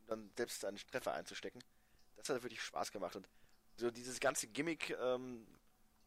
und 0.00 0.08
dann 0.08 0.30
selbst 0.36 0.64
einen 0.64 0.78
Treffer 0.90 1.12
einzustecken. 1.12 1.62
Das 2.16 2.28
hat 2.30 2.42
wirklich 2.42 2.62
Spaß 2.62 2.90
gemacht 2.90 3.14
und 3.16 3.28
so 3.76 3.90
dieses 3.90 4.18
ganze 4.18 4.46
Gimmick 4.48 4.96
ähm, 5.00 5.46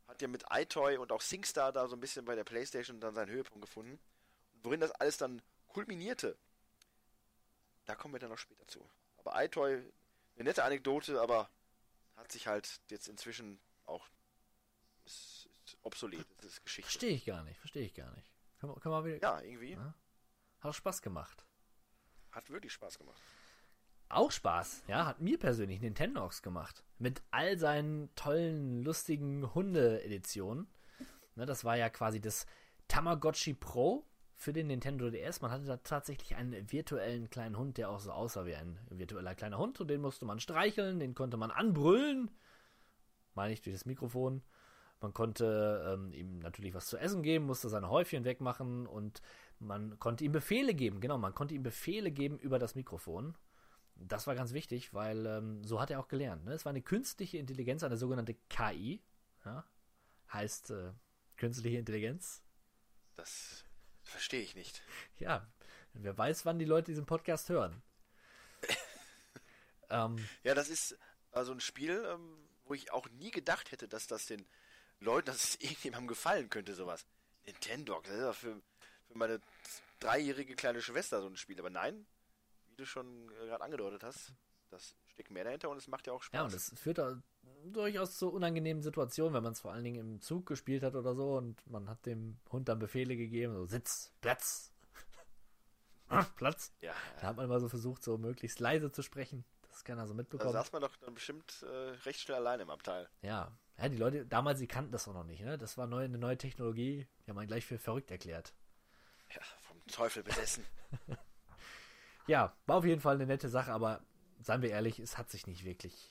hat 0.08 0.22
ja 0.22 0.28
mit 0.28 0.46
iToy 0.50 0.98
und 0.98 1.12
auch 1.12 1.22
SingStar 1.22 1.72
da 1.72 1.88
so 1.88 1.96
ein 1.96 2.00
bisschen 2.00 2.26
bei 2.26 2.36
der 2.36 2.44
Playstation 2.44 3.00
dann 3.00 3.14
seinen 3.14 3.30
Höhepunkt 3.30 3.62
gefunden. 3.62 4.00
Und 4.54 4.66
worin 4.66 4.80
das 4.80 4.92
alles 4.92 5.18
dann 5.18 5.42
kulminierte, 5.68 6.38
da 7.86 7.96
kommen 7.96 8.14
wir 8.14 8.20
dann 8.20 8.30
noch 8.30 8.38
später 8.38 8.68
zu. 8.68 8.90
Aber 9.18 9.44
iToy, 9.44 9.76
eine 10.36 10.44
nette 10.44 10.64
Anekdote, 10.64 11.22
aber 11.22 11.50
hat 12.16 12.32
sich 12.32 12.48
halt 12.48 12.82
jetzt 12.90 13.08
inzwischen 13.08 13.60
auch 13.86 14.08
ist, 15.06 15.50
ist 15.66 15.78
obsolet, 15.84 16.26
das 16.38 16.54
ist 16.54 16.64
Geschichte. 16.64 16.90
Verstehe 16.90 17.16
ich 17.16 17.26
gar 17.26 17.44
nicht, 17.44 17.60
verstehe 17.60 17.86
ich 17.86 17.94
gar 17.94 18.12
nicht. 18.16 18.32
Kann 18.60 18.70
man, 18.70 18.80
kann 18.80 18.92
man 18.92 19.06
wieder, 19.06 19.22
Ja, 19.22 19.42
irgendwie. 19.42 19.78
Hat 19.78 19.94
auch 20.62 20.74
Spaß 20.74 21.02
gemacht. 21.02 21.46
Hat 22.32 22.50
wirklich 22.50 22.74
Spaß 22.74 22.98
gemacht. 22.98 23.22
Auch 24.10 24.32
Spaß, 24.32 24.84
ja, 24.88 25.06
hat 25.06 25.20
mir 25.20 25.38
persönlich 25.38 25.82
Nintendox 25.82 26.42
gemacht. 26.42 26.84
Mit 26.98 27.22
all 27.30 27.58
seinen 27.58 28.14
tollen, 28.16 28.84
lustigen 28.84 29.54
Hunde-Editionen. 29.54 30.68
Ne, 31.36 31.46
das 31.46 31.66
war 31.66 31.76
ja 31.76 31.90
quasi 31.90 32.22
das 32.22 32.46
Tamagotchi 32.88 33.54
Pro 33.54 34.06
für 34.34 34.54
den 34.54 34.68
Nintendo 34.68 35.10
DS. 35.10 35.42
Man 35.42 35.52
hatte 35.52 35.66
da 35.66 35.78
tatsächlich 35.78 36.36
einen 36.36 36.72
virtuellen 36.72 37.30
kleinen 37.30 37.58
Hund, 37.58 37.78
der 37.78 37.90
auch 37.90 38.00
so 38.00 38.12
aussah 38.12 38.46
wie 38.46 38.56
ein 38.56 38.80
virtueller 38.90 39.36
kleiner 39.36 39.58
Hund. 39.58 39.80
Und 39.82 39.90
den 39.90 40.02
musste 40.02 40.26
man 40.26 40.40
streicheln, 40.40 41.00
den 41.00 41.14
konnte 41.14 41.36
man 41.36 41.52
anbrüllen. 41.52 42.32
Meine 43.36 43.54
ich 43.54 43.62
durch 43.62 43.76
das 43.76 43.86
Mikrofon. 43.86 44.42
Man 45.02 45.14
konnte 45.14 45.94
ähm, 45.94 46.14
ihm 46.14 46.40
natürlich 46.40 46.74
was 46.74 46.88
zu 46.88 46.98
essen 46.98 47.22
geben, 47.22 47.46
musste 47.46 47.70
seine 47.70 47.90
Häufchen 47.90 48.24
wegmachen 48.24 48.88
und 48.88 49.22
man 49.60 50.00
konnte 50.00 50.24
ihm 50.24 50.32
Befehle 50.32 50.74
geben. 50.74 51.02
Genau, 51.02 51.18
man 51.18 51.36
konnte 51.36 51.54
ihm 51.54 51.62
Befehle 51.62 52.10
geben 52.12 52.40
über 52.40 52.58
das 52.58 52.74
Mikrofon. 52.74 53.36
Das 53.99 54.28
war 54.28 54.36
ganz 54.36 54.53
wichtig, 54.53 54.94
weil 54.94 55.26
ähm, 55.26 55.64
so 55.64 55.82
hat 55.82 55.90
er 55.90 55.99
auch 55.99 56.07
gelernt. 56.07 56.45
Ne? 56.45 56.53
Es 56.53 56.65
war 56.65 56.69
eine 56.72 56.82
künstliche 56.82 57.38
Intelligenz, 57.38 57.84
eine 57.84 57.98
sogenannte 57.98 58.36
KI. 58.49 59.02
Ja? 59.44 59.65
Heißt 60.32 60.72
äh, 60.72 60.94
künstliche 61.36 61.78
Intelligenz. 61.78 62.44
Das 63.15 63.65
verstehe 64.03 64.41
ich 64.41 64.56
nicht. 64.56 64.82
Ja, 65.19 65.48
wer 65.94 66.15
weiß, 66.15 66.45
wann 66.45 66.60
die 66.60 66.65
Leute 66.65 66.91
diesen 66.91 67.07
Podcast 67.07 67.49
hören. 67.49 67.82
ähm, 69.90 70.24
Ja, 70.44 70.53
das 70.53 70.69
ist 70.69 70.98
also 71.32 71.52
ein 71.52 71.60
Spiel, 71.60 72.06
ähm, 72.07 72.38
wo 72.65 72.76
ich 72.76 72.91
auch 72.91 73.10
nie 73.10 73.32
gedacht 73.32 73.72
hätte, 73.72 73.88
dass 73.88 74.06
das 74.06 74.28
den 74.28 74.45
Leuten, 74.99 75.26
dass 75.26 75.44
es 75.44 75.56
irgendjemandem 75.61 76.07
gefallen 76.07 76.49
könnte, 76.49 76.76
sowas. 76.76 77.06
Nintendo, 77.45 77.99
das 78.03 78.14
ist 78.14 78.19
ja 78.19 78.34
für, 78.34 78.61
für 79.07 79.18
meine 79.18 79.41
dreijährige 79.99 80.56
kleine 80.56 80.82
Schwester 80.82 81.22
so 81.22 81.28
ein 81.28 81.38
Spiel. 81.38 81.60
Aber 81.60 81.69
nein, 81.69 82.06
du 82.78 82.86
schon 82.86 83.30
äh, 83.32 83.45
gerade 83.48 83.64
angedeutet 83.64 84.04
hast, 84.04 84.34
das 84.70 84.95
steckt 85.08 85.32
mehr 85.32 85.44
dahinter 85.44 85.70
und 85.70 85.78
es 85.78 85.88
macht 85.88 86.08
ja 86.08 86.14
auch 86.14 86.24
Spaß. 86.24 86.38
ja, 86.38 86.45
und 86.45 86.54
es 86.54 86.74
führt 86.80 86.98
da 86.98 87.22
durchaus 87.66 88.18
zu 88.18 88.30
unangenehmen 88.32 88.84
Situationen, 88.84 89.34
wenn 89.34 89.44
man 89.44 89.54
es 89.54 89.60
vor 89.62 89.72
allen 89.72 89.84
Dingen 89.84 89.99
im 89.99 90.22
Zug 90.22 90.45
gespielt 90.45 90.84
hat 90.84 90.95
oder 90.95 91.16
so 91.16 91.38
und 91.38 91.66
man 91.70 91.90
hat 91.90 92.06
dem 92.06 92.40
Hund 92.52 92.68
dann 92.70 92.80
Befehle 92.80 93.16
gegeben, 93.16 93.54
so 93.54 93.66
Sitz, 93.66 94.14
Platz. 94.22 94.74
Platz. 96.38 96.74
Ja, 96.82 96.94
Da 97.22 97.28
hat 97.28 97.38
man 97.38 97.49
mal 97.49 97.60
so 97.60 97.68
versucht, 97.70 98.04
so 98.04 98.18
möglichst 98.18 98.60
leise 98.60 98.91
zu 98.91 99.02
sprechen, 99.02 99.44
dass 99.70 99.84
keiner 99.84 100.08
so 100.08 100.14
da 100.14 100.18
mitbekommt. 100.18 100.54
saß 100.54 100.72
man 100.72 100.82
doch 100.82 100.95
dann 100.98 101.14
bestimmt 101.14 101.64
äh, 101.64 101.90
recht 102.06 102.22
schnell 102.22 102.38
alleine 102.38 102.64
im 102.64 102.70
Abteil. 102.70 103.10
Ja. 103.22 103.58
ja, 103.78 103.90
die 103.90 103.98
Leute 103.98 104.26
damals, 104.26 104.60
die 104.60 104.68
kannten 104.68 104.91
das 104.91 105.08
auch 105.08 105.14
noch 105.14 105.26
nicht. 105.26 105.41
Ne? 105.41 105.58
Das 105.58 105.78
war 105.78 105.88
neu, 105.88 106.04
eine 106.04 106.18
neue 106.18 106.38
Technologie, 106.38 107.08
die 107.26 107.30
haben 107.30 107.36
man 107.36 107.48
gleich 107.48 107.66
für 107.66 107.78
verrückt 107.78 108.12
erklärt. 108.12 108.54
Ja, 109.34 109.41
vom 109.62 109.86
Teufel 109.88 110.24
besessen. 110.24 110.66
Ja, 112.28 112.56
war 112.66 112.78
auf 112.78 112.86
jeden 112.86 113.02
Fall 113.02 113.16
eine 113.16 113.26
nette 113.26 113.49
Sache, 113.49 113.72
aber 113.72 114.02
seien 114.41 114.62
wir 114.62 114.70
ehrlich, 114.70 114.99
es 114.99 115.18
hat 115.18 115.30
sich 115.30 115.48
nicht 115.48 115.64
wirklich, 115.64 116.10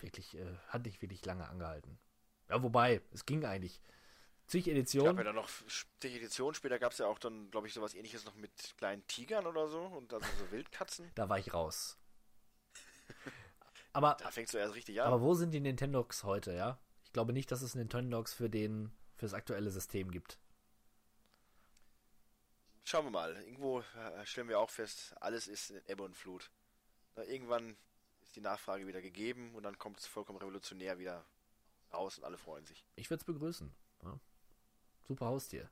wirklich, 0.00 0.36
äh, 0.36 0.56
hat 0.68 0.84
nicht 0.84 1.02
wirklich 1.02 1.24
lange 1.24 1.48
angehalten. 1.48 1.98
Ja, 2.48 2.62
wobei, 2.62 3.00
es 3.12 3.26
ging 3.26 3.44
eigentlich. 3.44 3.80
Zig 4.46 4.68
Editionen. 4.68 5.16
ja 5.16 5.24
dann 5.24 5.34
noch 5.36 5.48
die 6.02 6.16
Edition, 6.16 6.52
später 6.54 6.78
gab 6.78 6.92
es 6.92 6.98
ja 6.98 7.06
auch 7.06 7.18
dann, 7.18 7.50
glaube 7.50 7.68
ich, 7.68 7.74
sowas 7.74 7.94
ähnliches 7.94 8.24
noch 8.24 8.34
mit 8.34 8.52
kleinen 8.76 9.06
Tigern 9.06 9.46
oder 9.46 9.68
so 9.68 9.80
und 9.80 10.12
also 10.12 10.26
so 10.38 10.50
Wildkatzen. 10.50 11.10
Da 11.14 11.28
war 11.28 11.38
ich 11.38 11.54
raus. 11.54 11.98
Aber, 13.92 14.16
Da 14.20 14.30
fängst 14.30 14.54
du 14.54 14.58
erst 14.58 14.74
richtig 14.74 15.00
an. 15.00 15.06
aber 15.06 15.20
wo 15.20 15.34
sind 15.34 15.52
die 15.52 15.60
Nintendogs 15.60 16.24
heute, 16.24 16.52
ja? 16.52 16.78
Ich 17.04 17.12
glaube 17.12 17.32
nicht, 17.32 17.50
dass 17.50 17.62
es 17.62 17.74
Nintendogs 17.74 18.32
für 18.32 18.48
den, 18.48 18.90
für 19.16 19.26
das 19.26 19.34
aktuelle 19.34 19.70
System 19.70 20.10
gibt. 20.10 20.38
Schauen 22.84 23.06
wir 23.06 23.10
mal. 23.10 23.36
Irgendwo 23.42 23.80
äh, 23.80 24.26
stellen 24.26 24.48
wir 24.48 24.58
auch 24.58 24.70
fest, 24.70 25.14
alles 25.20 25.46
ist 25.48 25.70
in 25.70 25.80
Ebbe 25.86 26.02
und 26.02 26.16
Flut. 26.16 26.50
Na, 27.16 27.24
irgendwann 27.24 27.76
ist 28.22 28.36
die 28.36 28.40
Nachfrage 28.40 28.86
wieder 28.86 29.00
gegeben 29.00 29.54
und 29.54 29.62
dann 29.62 29.78
kommt 29.78 30.00
es 30.00 30.06
vollkommen 30.06 30.38
revolutionär 30.38 30.98
wieder 30.98 31.24
raus 31.92 32.18
und 32.18 32.24
alle 32.24 32.38
freuen 32.38 32.64
sich. 32.64 32.84
Ich 32.96 33.10
würde 33.10 33.20
es 33.20 33.24
begrüßen. 33.24 33.72
Ja. 34.02 34.18
Super 35.06 35.26
Haustier. 35.26 35.70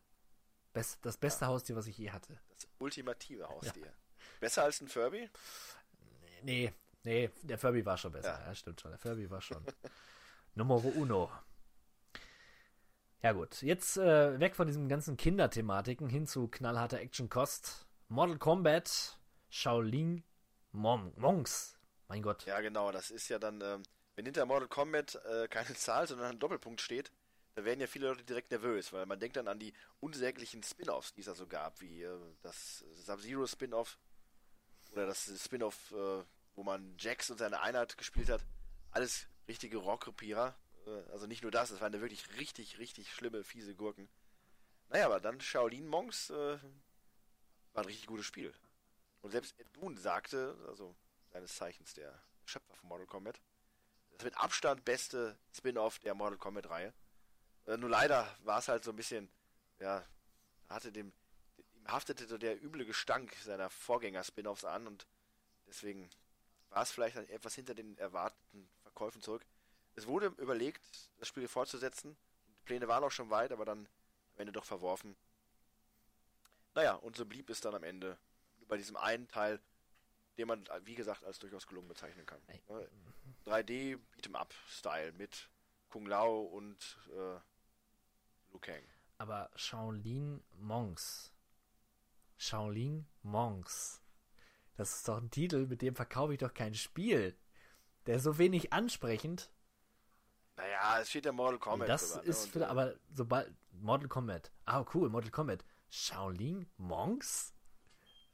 Best, 0.72 0.98
das 1.02 1.16
beste 1.16 1.46
Haustier, 1.46 1.74
was 1.74 1.86
ich 1.86 1.98
je 1.98 2.10
hatte. 2.10 2.38
Das 2.54 2.68
ultimative 2.78 3.48
Haustier. 3.48 3.92
Besser 4.38 4.64
als 4.64 4.80
ein 4.80 4.88
Furby? 4.88 5.28
Nee, 6.42 6.72
nee, 7.02 7.30
der 7.42 7.58
Furby 7.58 7.84
war 7.84 7.98
schon 7.98 8.12
besser. 8.12 8.38
Ja. 8.40 8.46
Ja, 8.46 8.54
stimmt 8.54 8.80
schon. 8.80 8.92
Der 8.92 8.98
Furby 8.98 9.28
war 9.30 9.40
schon 9.40 9.64
Numero 10.54 10.88
uno. 10.88 11.30
Ja 13.22 13.32
gut, 13.32 13.60
jetzt 13.60 13.98
äh, 13.98 14.40
weg 14.40 14.56
von 14.56 14.66
diesen 14.66 14.88
ganzen 14.88 15.18
Kinderthematiken 15.18 16.08
hin 16.08 16.26
zu 16.26 16.48
knallharter 16.48 17.00
Action-Kost. 17.00 17.86
Mortal 18.08 18.38
Kombat, 18.38 19.18
Shaolin 19.50 20.24
Mon 20.72 21.12
Monks. 21.16 21.78
Mein 22.08 22.22
Gott. 22.22 22.46
Ja, 22.46 22.60
genau. 22.60 22.90
Das 22.92 23.10
ist 23.10 23.28
ja 23.28 23.38
dann, 23.38 23.60
ähm, 23.60 23.82
wenn 24.16 24.24
hinter 24.24 24.46
Mortal 24.46 24.68
Kombat 24.68 25.20
äh, 25.26 25.48
keine 25.48 25.74
Zahl, 25.74 26.06
sondern 26.08 26.32
ein 26.32 26.38
Doppelpunkt 26.38 26.80
steht, 26.80 27.12
da 27.54 27.64
werden 27.64 27.80
ja 27.80 27.86
viele 27.86 28.08
Leute 28.08 28.24
direkt 28.24 28.50
nervös, 28.52 28.92
weil 28.92 29.04
man 29.04 29.20
denkt 29.20 29.36
dann 29.36 29.48
an 29.48 29.58
die 29.58 29.74
unsäglichen 30.00 30.62
Spin-Offs, 30.62 31.12
die 31.12 31.20
es 31.20 31.26
da 31.26 31.34
so 31.34 31.46
gab, 31.46 31.80
wie 31.82 32.02
äh, 32.02 32.18
das 32.42 32.84
Sub-Zero 33.04 33.46
Spin-Off 33.46 33.98
oder 34.92 35.06
das 35.06 35.30
Spin-Off, 35.44 35.92
äh, 35.92 36.24
wo 36.54 36.62
man 36.62 36.94
Jax 36.98 37.30
und 37.30 37.38
seine 37.38 37.60
Einheit 37.60 37.98
gespielt 37.98 38.30
hat. 38.30 38.44
Alles 38.92 39.26
richtige 39.46 39.76
Rockrepierer. 39.76 40.54
Also 41.10 41.26
nicht 41.26 41.42
nur 41.42 41.50
das, 41.50 41.70
es 41.70 41.80
waren 41.80 41.92
ja 41.92 42.00
wirklich 42.00 42.36
richtig, 42.38 42.78
richtig 42.78 43.12
schlimme, 43.12 43.44
fiese 43.44 43.74
Gurken. 43.74 44.08
Naja, 44.88 45.06
aber 45.06 45.20
dann 45.20 45.40
Shaolin 45.40 45.86
Monks 45.86 46.30
äh, 46.30 46.58
war 47.72 47.82
ein 47.82 47.86
richtig 47.86 48.06
gutes 48.06 48.26
Spiel. 48.26 48.52
Und 49.22 49.30
selbst 49.30 49.58
Ed 49.58 49.72
Boon 49.72 49.96
sagte, 49.96 50.56
also 50.66 50.94
seines 51.30 51.54
Zeichens 51.54 51.94
der 51.94 52.20
Schöpfer 52.44 52.74
von 52.74 52.88
Mortal 52.88 53.06
Kombat, 53.06 53.40
das 54.10 54.24
mit 54.24 54.36
Abstand 54.36 54.84
beste 54.84 55.38
Spin-off 55.54 55.98
der 56.00 56.14
Mortal 56.14 56.38
Kombat-Reihe. 56.38 56.92
Äh, 57.66 57.76
nur 57.76 57.90
leider 57.90 58.36
war 58.42 58.58
es 58.58 58.68
halt 58.68 58.82
so 58.82 58.90
ein 58.90 58.96
bisschen, 58.96 59.30
ja, 59.78 60.04
hatte 60.68 60.90
dem, 60.90 61.12
ihm 61.74 61.86
haftete 61.86 62.26
so 62.26 62.38
der 62.38 62.62
üble 62.62 62.84
Gestank 62.84 63.34
seiner 63.44 63.70
Vorgänger-Spin-offs 63.70 64.64
an 64.64 64.86
und 64.86 65.06
deswegen 65.66 66.10
war 66.70 66.82
es 66.82 66.90
vielleicht 66.90 67.16
etwas 67.16 67.54
hinter 67.54 67.74
den 67.74 67.96
erwarteten 67.98 68.68
Verkäufen 68.82 69.20
zurück. 69.20 69.44
Es 69.96 70.06
wurde 70.06 70.26
überlegt, 70.38 70.82
das 71.18 71.28
Spiel 71.28 71.48
fortzusetzen. 71.48 72.16
Die 72.46 72.64
Pläne 72.64 72.88
waren 72.88 73.04
auch 73.04 73.10
schon 73.10 73.30
weit, 73.30 73.52
aber 73.52 73.64
dann 73.64 73.88
am 74.34 74.40
Ende 74.40 74.52
doch 74.52 74.64
verworfen. 74.64 75.16
Naja, 76.74 76.94
und 76.94 77.16
so 77.16 77.26
blieb 77.26 77.50
es 77.50 77.60
dann 77.60 77.74
am 77.74 77.82
Ende 77.82 78.16
bei 78.68 78.76
diesem 78.76 78.96
einen 78.96 79.28
Teil, 79.28 79.60
den 80.38 80.46
man, 80.46 80.64
wie 80.84 80.94
gesagt, 80.94 81.24
als 81.24 81.38
durchaus 81.38 81.66
gelungen 81.66 81.88
bezeichnen 81.88 82.24
kann. 82.24 82.40
Ne? 82.46 82.88
3D 83.44 83.98
Beat'em 84.16 84.36
Up 84.36 84.54
Style 84.68 85.12
mit 85.12 85.50
Kung 85.88 86.06
Lao 86.06 86.42
und 86.42 86.98
äh, 87.08 87.40
Liu 88.52 88.58
Kang. 88.60 88.82
Aber 89.18 89.50
Shaolin 89.56 90.42
Monks. 90.52 91.32
Shaolin 92.38 93.06
Monks. 93.22 94.00
Das 94.76 94.94
ist 94.94 95.08
doch 95.08 95.18
ein 95.18 95.30
Titel, 95.30 95.66
mit 95.66 95.82
dem 95.82 95.94
verkaufe 95.94 96.32
ich 96.32 96.38
doch 96.38 96.54
kein 96.54 96.74
Spiel. 96.74 97.36
Der 98.06 98.16
ist 98.16 98.22
so 98.22 98.38
wenig 98.38 98.72
ansprechend. 98.72 99.50
Naja, 100.60 101.00
es 101.00 101.08
steht 101.08 101.24
ja 101.24 101.32
Mortal 101.32 101.58
Kombat. 101.58 101.88
das 101.88 102.12
drüber, 102.12 102.24
ne? 102.24 102.30
ist, 102.30 102.56
äh, 102.56 102.64
aber 102.64 102.94
sobald 103.14 103.52
Mortal 103.72 104.08
Kombat. 104.08 104.50
Ah, 104.66 104.84
cool, 104.94 105.08
Mortal 105.08 105.30
Kombat. 105.30 105.64
Shaolin 105.88 106.66
Monks? 106.76 107.54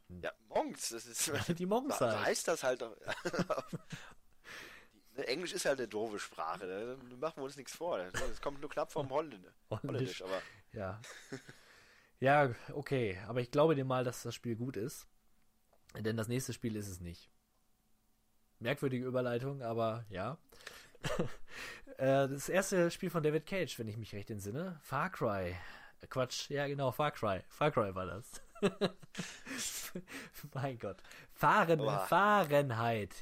Ja, 0.09 0.33
Monks, 0.49 0.91
das 0.91 1.07
ist. 1.07 1.31
Die 1.59 1.67
Monks 1.67 1.99
so 1.99 2.07
halt. 2.07 2.25
heißt 2.25 2.49
das 2.49 2.63
halt. 2.63 2.83
doch. 2.83 2.97
Ne, 5.17 5.27
Englisch 5.29 5.55
ist 5.55 5.65
halt 5.65 5.79
eine 5.79 5.89
doofe 5.89 6.19
Sprache. 6.19 6.67
Ne? 6.67 6.99
Da 7.09 7.17
machen 7.17 7.37
wir 7.37 7.45
uns 7.45 7.57
nichts 7.57 7.75
vor. 7.75 7.99
Es 7.99 8.41
kommt 8.43 8.61
nur 8.61 8.69
knapp 8.69 8.93
vom. 8.93 9.09
Holländisch. 9.09 9.51
Holländisch, 9.71 10.23
aber 10.23 10.43
Ja. 10.73 11.01
ja, 12.21 12.55
okay. 12.75 13.19
Aber 13.27 13.41
ich 13.41 13.51
glaube 13.51 13.75
dir 13.75 13.87
mal, 13.87 14.05
dass 14.05 14.25
das 14.25 14.35
Spiel 14.35 14.57
gut 14.57 14.77
ist. 14.77 15.07
Denn 15.97 16.19
das 16.19 16.29
nächste 16.29 16.53
Spiel 16.53 16.77
ist 16.77 16.89
es 16.89 17.01
nicht. 17.01 17.31
Merkwürdige 18.59 19.07
Überleitung, 19.07 19.63
aber 19.63 20.05
ja. 20.11 20.37
Äh, 21.99 22.29
das 22.29 22.51
erste 22.51 22.91
Spiel 22.91 23.09
von 23.09 23.23
David 23.23 23.47
Cage, 23.47 23.79
wenn 23.79 23.89
ich 23.89 23.97
mich 23.97 24.15
recht 24.15 24.31
entsinne. 24.31 24.79
Far 24.83 25.09
Cry. 25.09 25.57
Äh, 26.03 26.07
Quatsch, 26.09 26.51
ja 26.51 26.67
genau, 26.67 26.93
Far 26.93 27.11
Cry. 27.11 27.41
Far 27.49 27.71
Cry 27.71 27.95
war 27.95 28.05
das. 28.05 28.43
mein 30.55 30.79
Gott. 30.79 30.99
Fahren, 31.33 31.79
Boah. 31.79 32.01
Fahrenheit. 32.07 33.15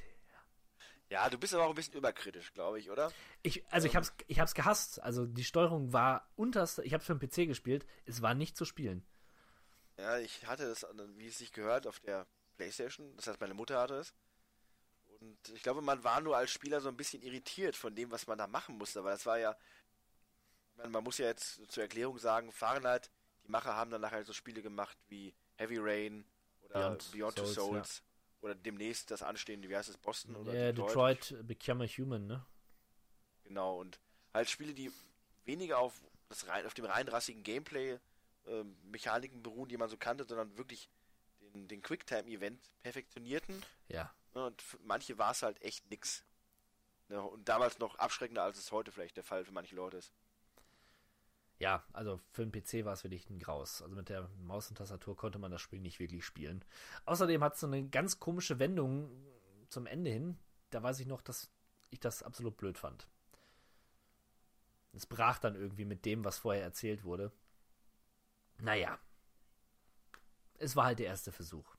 ja, 1.08 1.28
du 1.28 1.38
bist 1.38 1.54
aber 1.54 1.66
auch 1.66 1.68
ein 1.68 1.74
bisschen 1.76 1.94
überkritisch, 1.94 2.52
glaube 2.52 2.80
ich, 2.80 2.90
oder? 2.90 3.12
Ich, 3.42 3.64
also 3.70 3.86
ich 3.86 3.94
hab's, 3.94 4.12
ich 4.26 4.40
hab's 4.40 4.54
gehasst. 4.54 5.00
Also 5.02 5.26
die 5.26 5.44
Steuerung 5.44 5.92
war 5.92 6.28
unterste. 6.34 6.82
Ich 6.82 6.94
hab's 6.94 7.06
für 7.06 7.14
den 7.14 7.28
PC 7.28 7.46
gespielt. 7.46 7.86
Es 8.06 8.22
war 8.22 8.34
nicht 8.34 8.56
zu 8.56 8.64
spielen. 8.64 9.06
Ja, 9.98 10.18
ich 10.18 10.46
hatte 10.46 10.68
das, 10.68 10.84
wie 11.16 11.28
es 11.28 11.38
sich 11.38 11.52
gehört, 11.52 11.86
auf 11.86 12.00
der 12.00 12.26
Playstation. 12.56 13.14
Das 13.16 13.28
heißt, 13.28 13.40
meine 13.40 13.54
Mutter 13.54 13.78
hatte 13.80 13.94
es. 13.96 14.14
Und 15.24 15.48
ich 15.54 15.62
glaube, 15.62 15.80
man 15.80 16.04
war 16.04 16.20
nur 16.20 16.36
als 16.36 16.50
Spieler 16.50 16.80
so 16.80 16.88
ein 16.88 16.96
bisschen 16.96 17.22
irritiert 17.22 17.76
von 17.76 17.94
dem, 17.94 18.10
was 18.10 18.26
man 18.26 18.36
da 18.36 18.46
machen 18.46 18.76
musste. 18.76 18.98
Aber 18.98 19.10
das 19.10 19.24
war 19.24 19.38
ja, 19.38 19.56
meine, 20.76 20.90
man 20.90 21.02
muss 21.02 21.18
ja 21.18 21.26
jetzt 21.26 21.60
zur 21.70 21.82
Erklärung 21.82 22.18
sagen, 22.18 22.52
Fahrenheit, 22.52 23.10
die 23.44 23.50
Macher 23.50 23.74
haben 23.74 23.90
dann 23.90 24.02
nachher 24.02 24.22
so 24.24 24.32
Spiele 24.32 24.60
gemacht 24.62 24.98
wie 25.08 25.34
Heavy 25.56 25.78
Rain 25.78 26.26
oder 26.62 26.90
Beyond 26.90 27.12
Beyond, 27.12 27.36
Two 27.36 27.46
Souls, 27.46 27.54
Souls. 27.54 28.02
Oder 28.42 28.54
demnächst 28.54 29.10
das 29.10 29.22
anstehende, 29.22 29.68
wie 29.70 29.76
heißt 29.76 29.88
es, 29.88 29.96
Boston 29.96 30.36
oder 30.36 30.52
Ja, 30.52 30.72
Detroit. 30.72 31.30
Detroit 31.30 31.46
Become 31.46 31.84
a 31.84 31.86
Human, 31.86 32.26
ne? 32.26 32.44
Genau, 33.44 33.80
und 33.80 33.98
halt 34.34 34.50
Spiele, 34.50 34.74
die 34.74 34.92
weniger 35.46 35.78
auf, 35.78 36.02
das 36.28 36.46
rein, 36.48 36.66
auf 36.66 36.74
dem 36.74 36.84
rein 36.84 37.08
rassigen 37.08 37.42
Gameplay 37.42 37.98
ähm, 38.46 38.76
Mechaniken 38.84 39.42
beruhen, 39.42 39.68
die 39.68 39.78
man 39.78 39.88
so 39.88 39.96
kannte, 39.96 40.24
sondern 40.24 40.56
wirklich 40.58 40.90
den, 41.40 41.68
den 41.68 41.82
Quicktime-Event 41.82 42.60
perfektionierten. 42.82 43.62
Ja. 43.88 44.14
Ne, 44.34 44.46
und 44.46 44.62
für 44.62 44.78
manche 44.84 45.18
war 45.18 45.30
es 45.30 45.42
halt 45.42 45.60
echt 45.62 45.88
nix. 45.90 46.24
Ne, 47.08 47.22
und 47.22 47.48
damals 47.48 47.78
noch 47.78 47.96
abschreckender, 47.96 48.42
als 48.42 48.58
es 48.58 48.72
heute 48.72 48.92
vielleicht 48.92 49.16
der 49.16 49.24
Fall 49.24 49.44
für 49.44 49.52
manche 49.52 49.76
Leute 49.76 49.98
ist. 49.98 50.12
Ja, 51.58 51.84
also 51.92 52.20
für 52.32 52.44
den 52.44 52.52
PC 52.52 52.84
war 52.84 52.92
es 52.92 53.04
wirklich 53.04 53.30
ein 53.30 53.38
Graus. 53.38 53.80
Also 53.80 53.94
mit 53.94 54.08
der 54.08 54.28
Maus 54.42 54.68
und 54.68 54.76
Tastatur 54.76 55.16
konnte 55.16 55.38
man 55.38 55.50
das 55.50 55.60
Spiel 55.60 55.80
nicht 55.80 56.00
wirklich 56.00 56.24
spielen. 56.24 56.64
Außerdem 57.04 57.42
hat 57.44 57.54
es 57.54 57.60
so 57.60 57.66
eine 57.66 57.88
ganz 57.88 58.18
komische 58.18 58.58
Wendung 58.58 59.10
zum 59.68 59.86
Ende 59.86 60.10
hin. 60.10 60.38
Da 60.70 60.82
weiß 60.82 60.98
ich 61.00 61.06
noch, 61.06 61.22
dass 61.22 61.50
ich 61.90 62.00
das 62.00 62.22
absolut 62.22 62.56
blöd 62.56 62.76
fand. 62.76 63.06
Es 64.92 65.06
brach 65.06 65.38
dann 65.38 65.54
irgendwie 65.54 65.84
mit 65.84 66.04
dem, 66.04 66.24
was 66.24 66.38
vorher 66.38 66.62
erzählt 66.62 67.04
wurde. 67.04 67.32
Naja. 68.58 68.98
Es 70.58 70.76
war 70.76 70.86
halt 70.86 70.98
der 70.98 71.06
erste 71.06 71.32
Versuch. 71.32 71.76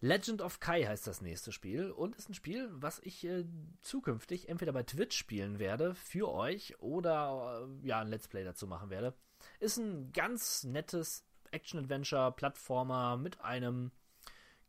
Legend 0.00 0.42
of 0.42 0.60
Kai 0.60 0.84
heißt 0.84 1.06
das 1.06 1.20
nächste 1.20 1.50
Spiel 1.50 1.90
und 1.90 2.14
ist 2.14 2.28
ein 2.28 2.34
Spiel, 2.34 2.68
was 2.70 3.00
ich 3.00 3.24
äh, 3.24 3.44
zukünftig 3.80 4.48
entweder 4.48 4.72
bei 4.72 4.84
Twitch 4.84 5.16
spielen 5.16 5.58
werde 5.58 5.94
für 5.96 6.30
euch 6.30 6.78
oder 6.78 7.68
äh, 7.82 7.86
ja 7.86 8.00
ein 8.00 8.08
Let's 8.08 8.28
Play 8.28 8.44
dazu 8.44 8.68
machen 8.68 8.90
werde. 8.90 9.14
Ist 9.58 9.76
ein 9.76 10.12
ganz 10.12 10.62
nettes 10.62 11.24
Action-Adventure, 11.50 12.32
Plattformer 12.32 13.16
mit 13.16 13.40
einem 13.40 13.90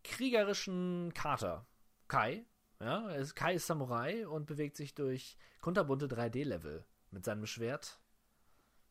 kriegerischen 0.03 1.13
Kater. 1.13 1.67
Kai, 2.07 2.45
ja, 2.79 3.11
ist, 3.11 3.35
Kai 3.35 3.55
ist 3.55 3.67
Samurai 3.67 4.27
und 4.27 4.47
bewegt 4.47 4.77
sich 4.77 4.95
durch 4.95 5.37
kunterbunte 5.61 6.07
3D-Level 6.07 6.85
mit 7.11 7.25
seinem 7.25 7.45
Schwert. 7.45 7.99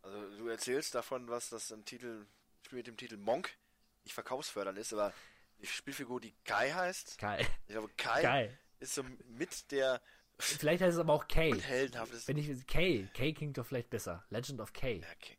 Also 0.03 0.37
du 0.37 0.47
erzählst 0.47 0.95
davon, 0.95 1.29
was 1.29 1.49
das 1.49 1.73
ein 1.73 1.85
Titel, 1.85 2.27
mit 2.71 2.87
dem 2.87 2.97
Titel 2.97 3.17
Monk 3.17 3.57
nicht 4.05 4.15
verkaufsfördernd 4.15 4.79
ist, 4.79 4.93
aber 4.93 5.13
die 5.59 5.67
Spielfigur, 5.67 6.21
die 6.21 6.35
Kai 6.45 6.71
heißt, 6.71 7.19
Kai. 7.19 7.41
ich 7.41 7.73
glaube 7.73 7.91
Kai, 7.97 8.23
Kai. 8.23 8.59
ist 8.81 8.95
so 8.95 9.03
mit 9.27 9.71
der 9.71 10.01
Vielleicht 10.41 10.83
heißt 10.83 10.95
es 10.95 11.01
aber 11.01 11.15
auch 11.15 11.27
Kay. 11.27 11.53
heldenhafteste. 11.61 12.29
Wenn 12.29 12.37
ich 12.37 12.67
Kay, 12.67 13.09
Kay 13.13 13.35
klingt 13.35 13.59
doch 13.59 13.67
vielleicht 13.67 13.91
besser. 13.91 14.25
Legend 14.31 14.61
of 14.61 14.73
Kay. 14.73 15.01
Ja, 15.01 15.09
okay. 15.17 15.37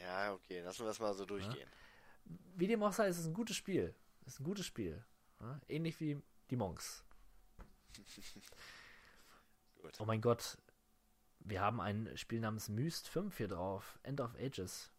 Ja, 0.00 0.32
okay, 0.32 0.60
lassen 0.60 0.80
wir 0.80 0.86
das 0.88 0.98
mal 0.98 1.14
so 1.14 1.24
durchgehen. 1.24 1.68
Wie 2.56 2.66
dem 2.66 2.82
auch 2.82 2.92
sei, 2.92 3.06
es 3.06 3.18
ist 3.18 3.26
ein 3.26 3.34
gutes 3.34 3.56
Spiel. 3.56 3.94
Es 4.26 4.34
ist 4.34 4.40
ein 4.40 4.44
gutes 4.44 4.66
Spiel. 4.66 5.04
Ja, 5.40 5.60
ähnlich 5.68 6.00
wie 6.00 6.20
die 6.50 6.56
Monks. 6.56 7.04
Gut. 9.82 10.00
Oh 10.00 10.04
mein 10.04 10.20
Gott. 10.20 10.58
Wir 11.40 11.60
haben 11.60 11.80
ein 11.80 12.10
Spiel 12.16 12.40
namens 12.40 12.68
Myst 12.68 13.08
5 13.08 13.36
hier 13.36 13.48
drauf. 13.48 13.98
End 14.02 14.20
of 14.20 14.34
Ages. 14.36 14.90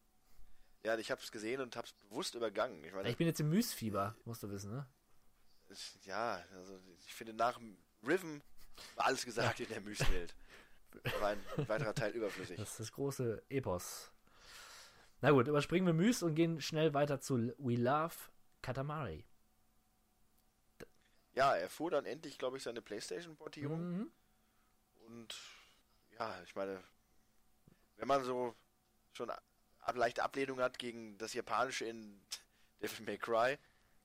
Ja, 0.86 0.96
ich 1.00 1.10
habe 1.10 1.20
es 1.20 1.32
gesehen 1.32 1.62
und 1.62 1.76
habe 1.76 1.88
es 1.88 1.94
bewusst 1.94 2.36
übergangen. 2.36 2.84
Ich 2.84 2.94
meine, 2.94 3.10
Ich 3.10 3.18
bin 3.18 3.26
jetzt 3.26 3.40
im 3.40 3.50
Myst-Fieber, 3.50 4.16
musst 4.24 4.44
du 4.44 4.52
wissen, 4.52 4.72
ne? 4.72 4.86
ja, 6.04 6.44
also 6.54 6.80
ich 7.00 7.14
finde 7.16 7.34
nach 7.34 7.60
Riven 8.08 8.44
war 8.96 9.08
alles 9.08 9.26
gesagt 9.26 9.60
in 9.60 9.68
der 9.68 9.82
Myst-Welt. 9.82 10.36
Da 11.04 11.22
war 11.22 11.30
ein 11.30 11.44
weiterer 11.68 11.96
Teil 11.96 12.12
überflüssig. 12.12 12.58
Das 12.58 12.72
ist 12.72 12.80
das 12.80 12.92
große 12.92 13.44
Epos. 13.50 14.12
Na 15.22 15.32
gut, 15.32 15.48
überspringen 15.48 15.88
wir 15.88 15.94
Myst 15.94 16.22
und 16.22 16.36
gehen 16.36 16.62
schnell 16.62 16.94
weiter 16.94 17.20
zu 17.20 17.54
We 17.58 17.76
Love 17.76 18.16
Katamari. 18.62 19.26
ja, 21.34 21.56
er 21.56 21.70
fuhr 21.70 21.90
dann 21.90 22.06
endlich, 22.06 22.38
glaube 22.38 22.58
ich, 22.58 22.64
seine 22.64 22.82
Playstation-Portierung. 22.82 23.98
Mhm. 23.98 24.12
Und 25.08 25.36
ja, 26.18 26.42
ich 26.44 26.56
meine, 26.56 26.84
wenn 27.98 28.08
man 28.08 28.24
so 28.24 28.56
schon 29.14 29.32
leichte 29.94 30.24
Ablehnung 30.24 30.60
hat 30.60 30.80
gegen 30.80 31.18
das 31.18 31.34
Japanische 31.34 31.86
in 31.86 32.20
Devil 32.82 33.06
May 33.06 33.18
Cry, 33.18 33.58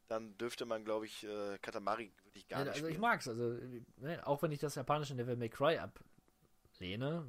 dann 0.09 0.37
dürfte 0.39 0.65
man, 0.67 0.85
glaube 0.85 1.07
ich, 1.07 1.25
äh, 1.25 1.59
Katamari 1.59 2.13
wirklich 2.25 2.47
gar 2.49 2.59
Ja, 2.61 2.65
nicht 2.67 2.75
also 2.75 2.87
ich 2.87 2.95
spielen. 2.95 3.01
mag's, 3.01 3.29
also 3.29 3.59
ne, 3.97 4.27
auch 4.27 4.43
wenn 4.43 4.53
ich 4.53 4.59
das 4.61 4.75
japanische 4.75 5.15
Devil 5.15 5.37
May 5.37 5.49
Cry 5.49 5.79
ablehne. 5.79 7.27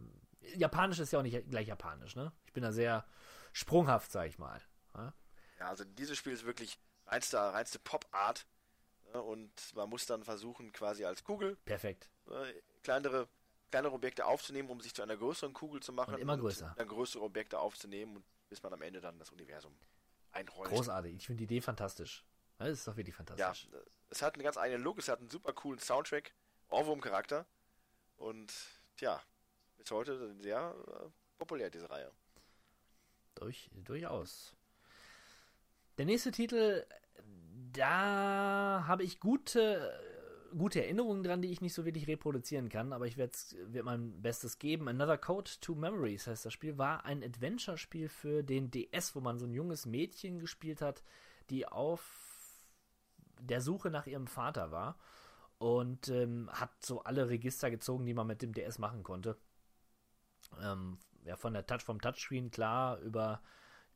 Japanisch 0.56 0.99
ist 0.99 1.11
ja 1.14 1.19
auch 1.19 1.23
nicht 1.23 1.49
gleich 1.49 1.68
japanisch, 1.68 2.15
ne? 2.15 2.32
Ich 2.45 2.53
bin 2.53 2.64
da 2.64 2.72
sehr 2.72 3.06
sprunghaft, 3.53 4.11
sag 4.11 4.28
ich 4.28 4.40
mal. 4.40 4.60
Ja? 4.95 5.14
Ja, 5.60 5.68
also 5.69 5.84
dieses 5.84 6.18
Spiel 6.18 6.34
ist 6.34 6.45
wirklich 6.45 6.80
reinste, 7.06 7.38
reinste 7.38 7.78
Pop-Art. 7.80 8.48
Ne? 9.14 9.22
Und 9.22 9.52
man 9.76 9.90
muss 9.90 10.06
dann 10.07 10.23
versuchen, 10.23 10.72
quasi 10.72 11.06
als 11.06 11.23
Kugel 11.23 11.57
Perfekt. 11.65 12.10
äh, 12.28 12.53
kleinere, 12.82 13.28
kleinere 13.69 13.94
Objekte 13.94 14.26
aufzunehmen, 14.26 14.69
um 14.69 14.82
sich 14.82 14.95
zu 14.95 15.03
einer 15.03 15.15
größeren 15.18 15.53
Kugel 15.53 15.82
zu 15.84 15.94
machen. 15.94 16.15
Und 16.15 16.22
immer 16.22 16.38
größer. 16.38 16.73
dann 16.76 16.88
größere 16.88 17.22
Objekte 17.23 17.60
aufzunehmen, 17.60 18.15
und 18.18 18.26
bis 18.52 18.61
man 18.64 18.73
am 18.73 18.82
Ende 18.82 18.99
dann 18.99 19.18
das 19.18 19.30
Universum 19.32 19.73
einrollt. 20.34 20.69
Großartig. 20.69 21.15
Ich 21.15 21.26
finde 21.26 21.38
die 21.40 21.44
Idee 21.45 21.61
fantastisch. 21.61 22.26
Ja, 22.60 22.65
Das 22.65 22.80
ist 22.80 22.88
doch 22.88 22.98
wirklich 22.98 23.15
Ja, 23.15 23.23
fantastisch. 23.26 23.69
äh, 23.73 23.78
es 24.10 24.22
hat 24.22 24.34
einen 24.36 24.44
ganz 24.44 24.57
eigenen 24.57 24.84
Look, 24.84 24.99
es 24.99 25.07
hat 25.07 25.19
einen 25.19 25.30
super 25.30 25.53
coolen 25.53 25.80
Soundtrack, 25.80 26.34
Ohrwurm-Charakter. 26.69 27.45
Und 28.18 28.53
tja, 28.98 29.22
bis 29.78 29.90
heute 29.90 30.36
sehr 30.41 30.76
äh, 30.88 31.10
populär, 31.40 31.69
diese 31.69 31.90
Reihe. 31.90 32.11
Durch, 33.36 33.72
durchaus. 33.73 34.53
Der 35.98 36.06
nächste 36.06 36.32
Titel, 36.32 36.86
da 37.72 38.84
habe 38.86 39.03
ich 39.03 39.22
gute, 39.22 39.98
gute 40.57 40.84
Erinnerungen 40.84 41.23
dran, 41.23 41.41
die 41.41 41.52
ich 41.52 41.61
nicht 41.61 41.73
so 41.73 41.86
wirklich 41.86 42.07
reproduzieren 42.07 42.69
kann, 42.69 42.94
aber 42.94 43.07
ich 43.07 43.18
werde 43.18 43.34
werd 43.68 43.86
mein 43.86 44.22
Bestes 44.22 44.60
geben. 44.60 44.88
Another 44.88 45.18
Code 45.18 45.52
to 45.61 45.76
Memories 45.76 46.28
heißt 46.28 46.45
das 46.45 46.53
Spiel, 46.53 46.78
war 46.78 47.06
ein 47.06 47.23
Adventure-Spiel 47.23 48.10
für 48.10 48.44
den 48.44 48.72
DS, 48.72 49.15
wo 49.15 49.22
man 49.22 49.40
so 49.40 49.45
ein 49.45 49.53
junges 49.53 49.86
Mädchen 49.86 50.40
gespielt 50.40 50.82
hat, 50.82 51.03
die 51.49 51.68
auf 51.68 52.61
der 53.40 53.61
Suche 53.61 53.90
nach 53.90 54.07
ihrem 54.07 54.28
Vater 54.28 54.72
war 54.72 54.98
und 55.57 56.10
ähm, 56.10 56.49
hat 56.52 56.72
so 56.84 57.03
alle 57.03 57.30
Register 57.30 57.69
gezogen, 57.69 58.06
die 58.06 58.14
man 58.14 58.28
mit 58.28 58.41
dem 58.41 58.53
DS 58.53 58.80
machen 58.80 59.03
konnte. 59.03 59.38
Ähm, 60.61 60.98
ja, 61.23 61.36
von 61.36 61.53
der 61.53 61.65
Touch, 61.65 61.82
vom 61.82 62.02
Touchscreen 62.02 62.52
klar, 62.52 62.99
über 62.99 63.41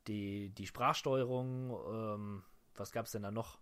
die, 0.07 0.49
die 0.49 0.68
Sprachsteuerung, 0.68 1.72
ähm, 1.90 2.44
was 2.76 2.91
gab 2.91 3.06
es 3.06 3.11
denn 3.11 3.23
da 3.23 3.32
noch? 3.32 3.57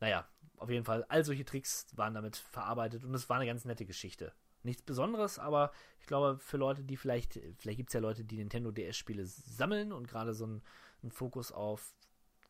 Naja, 0.00 0.26
auf 0.56 0.70
jeden 0.70 0.84
Fall, 0.84 1.04
all 1.08 1.24
solche 1.24 1.44
Tricks 1.44 1.86
waren 1.96 2.14
damit 2.14 2.36
verarbeitet 2.36 3.04
und 3.04 3.14
es 3.14 3.28
war 3.28 3.36
eine 3.36 3.46
ganz 3.46 3.64
nette 3.64 3.86
Geschichte. 3.86 4.32
Nichts 4.62 4.82
Besonderes, 4.82 5.38
aber 5.38 5.72
ich 6.00 6.06
glaube, 6.06 6.38
für 6.40 6.56
Leute, 6.56 6.82
die 6.82 6.96
vielleicht, 6.96 7.38
vielleicht 7.58 7.78
gibt 7.78 7.90
es 7.90 7.94
ja 7.94 8.00
Leute, 8.00 8.24
die 8.24 8.38
Nintendo 8.38 8.72
DS-Spiele 8.72 9.24
sammeln 9.24 9.92
und 9.92 10.08
gerade 10.08 10.34
so 10.34 10.44
einen, 10.44 10.62
einen 11.02 11.12
Fokus 11.12 11.52
auf 11.52 11.94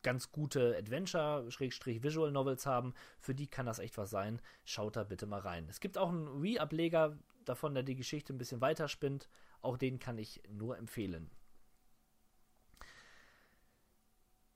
ganz 0.01 0.31
gute 0.31 0.75
Adventure-Visual 0.77 2.31
Novels 2.31 2.65
haben, 2.65 2.93
für 3.19 3.35
die 3.35 3.47
kann 3.47 3.65
das 3.65 3.79
echt 3.79 3.97
was 3.97 4.09
sein. 4.09 4.41
Schaut 4.63 4.95
da 4.95 5.03
bitte 5.03 5.25
mal 5.25 5.41
rein. 5.41 5.67
Es 5.69 5.79
gibt 5.79 5.97
auch 5.97 6.09
einen 6.09 6.41
Wii-Ableger 6.41 7.17
davon, 7.45 7.73
der 7.73 7.83
die 7.83 7.95
Geschichte 7.95 8.33
ein 8.33 8.37
bisschen 8.37 8.61
weiterspinnt. 8.61 9.29
Auch 9.61 9.77
den 9.77 9.99
kann 9.99 10.17
ich 10.17 10.41
nur 10.49 10.77
empfehlen. 10.77 11.29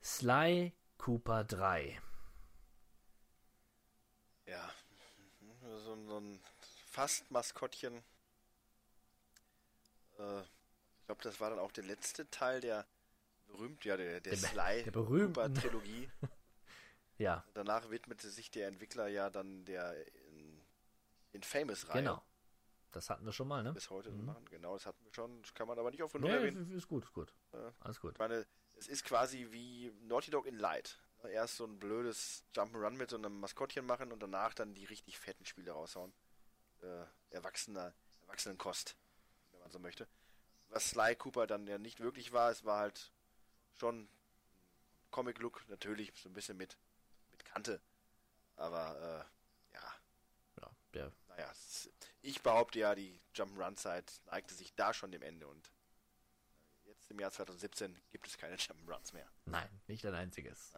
Sly 0.02 0.72
Cooper 0.98 1.44
3. 1.44 1.98
Ja, 4.46 4.70
so, 5.84 5.92
ein- 5.94 6.06
so 6.08 6.18
ein 6.20 6.40
fast 6.86 7.30
Maskottchen. 7.30 8.02
Äh, 10.18 10.40
ich 10.40 11.06
glaube, 11.06 11.22
das 11.22 11.40
war 11.40 11.50
dann 11.50 11.58
auch 11.58 11.72
der 11.72 11.84
letzte 11.84 12.28
Teil 12.30 12.60
der 12.60 12.86
berühmt, 13.46 13.84
ja, 13.84 13.96
der, 13.96 14.20
der, 14.20 14.36
Der 14.36 14.36
Sly 14.36 14.82
der 14.84 14.92
Trilogie. 15.54 16.10
Ja, 17.16 17.44
Danach 17.54 17.90
widmete 17.90 18.28
sich 18.28 18.50
der 18.50 18.66
Entwickler 18.66 19.06
ja 19.06 19.30
dann 19.30 19.64
der 19.66 19.94
in, 20.26 20.60
Infamous-Reihe. 21.32 22.02
genau. 22.02 22.20
Das 22.90 23.08
hatten 23.08 23.24
wir 23.24 23.32
schon 23.32 23.46
mal, 23.46 23.62
ne? 23.62 23.72
Bis 23.72 23.88
heute 23.88 24.10
Mhm. 24.10 24.24
machen. 24.24 24.44
Genau, 24.50 24.74
das 24.74 24.84
hatten 24.86 25.04
wir 25.04 25.12
schon. 25.14 25.40
Das 25.42 25.54
kann 25.54 25.68
man 25.68 25.78
aber 25.78 25.92
nicht 25.92 26.02
auf 26.02 26.12
Null 26.14 26.22
Nee, 26.22 26.36
erwähnen. 26.36 26.70
ist 26.76 26.88
gut, 26.88 27.04
ist 27.04 27.12
gut. 27.12 27.32
Ja. 27.52 27.72
Alles 27.78 28.00
gut. 28.00 28.14
Ich 28.14 28.18
meine, 28.18 28.44
es 28.76 28.88
ist 28.88 29.04
quasi 29.04 29.46
wie 29.52 29.92
Naughty 30.02 30.32
Dog 30.32 30.46
in 30.46 30.56
Light. 30.58 30.98
Erst 31.30 31.56
so 31.56 31.64
ein 31.64 31.78
blödes 31.78 32.44
Jump'n'Run 32.54 32.90
mit 32.90 33.10
so 33.10 33.16
einem 33.16 33.40
Maskottchen 33.40 33.86
machen 33.86 34.12
und 34.12 34.20
danach 34.20 34.54
dann 34.54 34.74
die 34.74 34.84
richtig 34.84 35.18
fetten 35.18 35.44
Spiele 35.46 35.72
raushauen. 35.72 36.12
Äh, 36.82 37.04
erwachsener, 37.30 37.92
Erwachsenenkost, 38.22 38.96
wenn 39.52 39.60
man 39.60 39.70
so 39.70 39.78
möchte. 39.78 40.06
Was 40.68 40.90
Sly 40.90 41.16
Cooper 41.16 41.46
dann 41.46 41.66
ja 41.66 41.78
nicht 41.78 42.00
wirklich 42.00 42.32
war, 42.32 42.50
es 42.50 42.64
war 42.64 42.78
halt 42.78 43.12
schon 43.74 44.08
Comic-Look, 45.10 45.68
natürlich 45.68 46.12
so 46.16 46.28
ein 46.28 46.34
bisschen 46.34 46.56
mit, 46.56 46.76
mit 47.30 47.44
Kante. 47.44 47.80
Aber 48.56 49.26
äh, 49.70 49.74
ja, 49.74 49.94
Ja, 50.60 50.70
der 50.92 51.12
naja, 51.28 51.52
ich 52.22 52.42
behaupte 52.42 52.78
ja, 52.78 52.94
die 52.94 53.20
Jump'n'Run-Zeit 53.34 54.20
neigte 54.26 54.54
sich 54.54 54.74
da 54.74 54.92
schon 54.92 55.10
dem 55.10 55.22
Ende 55.22 55.46
und 55.46 55.70
jetzt 56.84 57.10
im 57.10 57.18
Jahr 57.18 57.32
2017 57.32 57.96
gibt 58.10 58.26
es 58.26 58.36
keine 58.38 58.56
Jump'n'Runs 58.56 59.12
mehr. 59.12 59.28
Nein, 59.46 59.68
nicht 59.86 60.04
ein 60.06 60.14
einziges. 60.14 60.72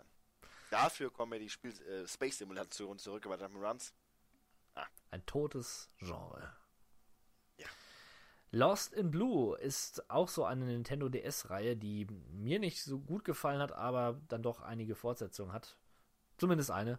Dafür 0.70 1.12
kommen 1.12 1.32
ja 1.34 1.38
die 1.38 1.48
Spiel 1.48 1.72
äh, 1.82 2.06
Space-Simulationen 2.06 2.98
zurück, 2.98 3.26
aber 3.26 3.36
Jump'n'Runs, 3.36 3.92
Ein 5.10 5.24
totes 5.26 5.88
Genre. 5.98 6.52
Ja. 7.58 7.66
Lost 8.50 8.92
in 8.92 9.10
Blue 9.10 9.56
ist 9.58 10.10
auch 10.10 10.28
so 10.28 10.44
eine 10.44 10.64
Nintendo 10.64 11.08
DS-Reihe, 11.08 11.76
die 11.76 12.06
mir 12.30 12.58
nicht 12.58 12.82
so 12.82 12.98
gut 12.98 13.24
gefallen 13.24 13.60
hat, 13.60 13.72
aber 13.72 14.20
dann 14.28 14.42
doch 14.42 14.60
einige 14.60 14.94
Fortsetzungen 14.94 15.52
hat. 15.52 15.76
Zumindest 16.36 16.70
eine. 16.70 16.98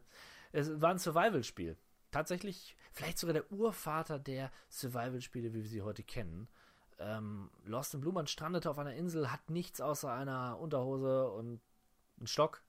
Es 0.52 0.82
war 0.82 0.92
ein 0.92 1.00
Survival-Spiel. 1.00 1.78
Tatsächlich, 2.12 2.78
vielleicht 2.94 3.20
sogar 3.20 3.34
der 3.34 3.52
Urvater 3.52 4.18
der 4.18 4.52
Survival-Spiele, 4.70 5.54
wie 5.54 5.64
wir 5.64 5.70
sie 5.70 5.82
heute 5.82 6.04
kennen. 6.04 6.48
Ähm, 7.00 7.52
Lost 7.66 7.94
in 7.94 8.02
Blue, 8.02 8.14
man 8.14 8.28
strandete 8.28 8.70
auf 8.72 8.80
einer 8.80 8.96
Insel, 8.96 9.32
hat 9.32 9.50
nichts 9.50 9.82
außer 9.82 10.12
einer 10.12 10.58
Unterhose 10.58 11.30
und 11.32 11.62
einen 12.18 12.28
Stock. 12.28 12.64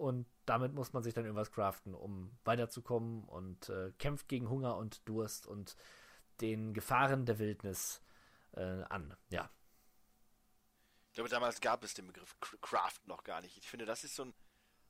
Und 0.00 0.26
damit 0.46 0.72
muss 0.72 0.92
man 0.92 1.02
sich 1.02 1.12
dann 1.14 1.24
irgendwas 1.24 1.52
craften, 1.52 1.94
um 1.94 2.36
weiterzukommen 2.44 3.24
und 3.24 3.68
äh, 3.68 3.92
kämpft 3.98 4.28
gegen 4.28 4.48
Hunger 4.48 4.76
und 4.76 5.06
Durst 5.08 5.46
und 5.46 5.76
den 6.40 6.72
Gefahren 6.72 7.26
der 7.26 7.38
Wildnis 7.38 8.02
äh, 8.52 8.82
an. 8.84 9.14
Ja, 9.28 9.50
ich 11.10 11.14
glaube, 11.14 11.28
damals 11.28 11.60
gab 11.60 11.82
es 11.82 11.92
den 11.94 12.06
Begriff 12.06 12.36
Cr- 12.40 12.56
Craft 12.60 13.00
noch 13.06 13.24
gar 13.24 13.40
nicht. 13.40 13.58
Ich 13.58 13.68
finde, 13.68 13.84
das 13.84 14.04
ist 14.04 14.14
so 14.14 14.26
ein 14.26 14.34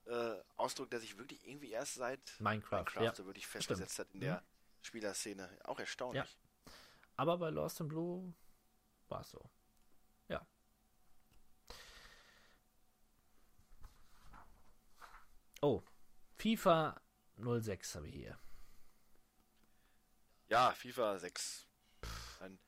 äh, 0.04 0.36
Ausdruck, 0.56 0.90
der 0.90 1.00
sich 1.00 1.16
wirklich 1.16 1.46
irgendwie 1.48 1.70
erst 1.70 1.94
seit 1.94 2.36
Minecraft, 2.38 2.84
ja. 3.00 3.14
so 3.14 3.24
wirklich 3.24 3.46
festgesetzt 3.46 3.98
hat 3.98 4.10
in 4.12 4.20
der 4.20 4.42
Spielerszene. 4.82 5.48
Auch 5.64 5.80
erstaunlich. 5.80 6.38
aber 7.16 7.38
bei 7.38 7.48
Lost 7.50 7.80
in 7.80 7.88
Blue 7.88 8.34
war 9.08 9.22
es 9.22 9.30
so. 9.30 9.50
Ja. 10.28 10.46
Oh, 15.62 15.82
FIFA 16.38 16.98
06 17.36 17.94
habe 17.94 18.08
ich 18.08 18.14
hier. 18.14 18.38
Ja, 20.48 20.72
FIFA 20.72 21.18
6. 21.18 21.66
Ein 22.40 22.58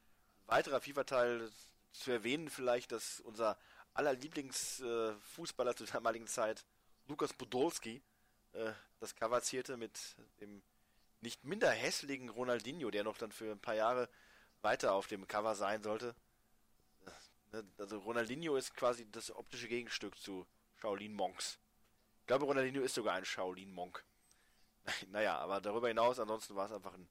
weiterer 0.47 0.81
FIFA-Teil 0.81 1.51
zu 1.93 2.11
erwähnen 2.11 2.51
vielleicht, 2.51 2.93
dass 2.93 3.21
unser 3.21 3.59
aller 3.95 4.13
Lieblingsfußballer 4.13 5.75
zur 5.75 5.87
damaligen 5.87 6.27
Zeit, 6.27 6.67
Lukas 7.07 7.33
Podolski, 7.33 8.03
äh, 8.53 8.73
das 9.01 9.15
Cover 9.15 9.41
zierte 9.43 9.77
mit 9.79 10.17
dem 10.41 10.63
nicht 11.23 11.45
minder 11.45 11.71
hässlichen 11.71 12.29
Ronaldinho, 12.29 12.91
der 12.91 13.05
noch 13.05 13.17
dann 13.17 13.33
für 13.33 13.51
ein 13.53 13.61
paar 13.61 13.75
Jahre 13.75 14.09
weiter 14.61 14.93
auf 14.93 15.07
dem 15.07 15.27
Cover 15.27 15.55
sein 15.55 15.83
sollte. 15.83 16.15
Äh, 17.07 17.57
ne, 17.57 17.65
Also 17.79 17.99
Ronaldinho 18.01 18.57
ist 18.57 18.75
quasi 18.75 19.11
das 19.11 19.31
optische 19.31 19.69
Gegenstück 19.69 20.19
zu 20.19 20.47
Shaolin 20.77 21.15
Monks. 21.15 21.59
Ich 22.23 22.27
glaube, 22.27 22.45
Ronaldinho 22.47 22.83
ist 22.83 22.95
sogar 22.95 23.15
ein 23.15 23.25
Shaolin 23.25 23.73
Monk. 23.73 24.05
Naja, 25.11 25.39
aber 25.39 25.61
darüber 25.61 25.89
hinaus, 25.89 26.19
ansonsten 26.19 26.57
war 26.57 26.67
es 26.67 26.73
einfach 26.73 26.95
ein 26.95 27.09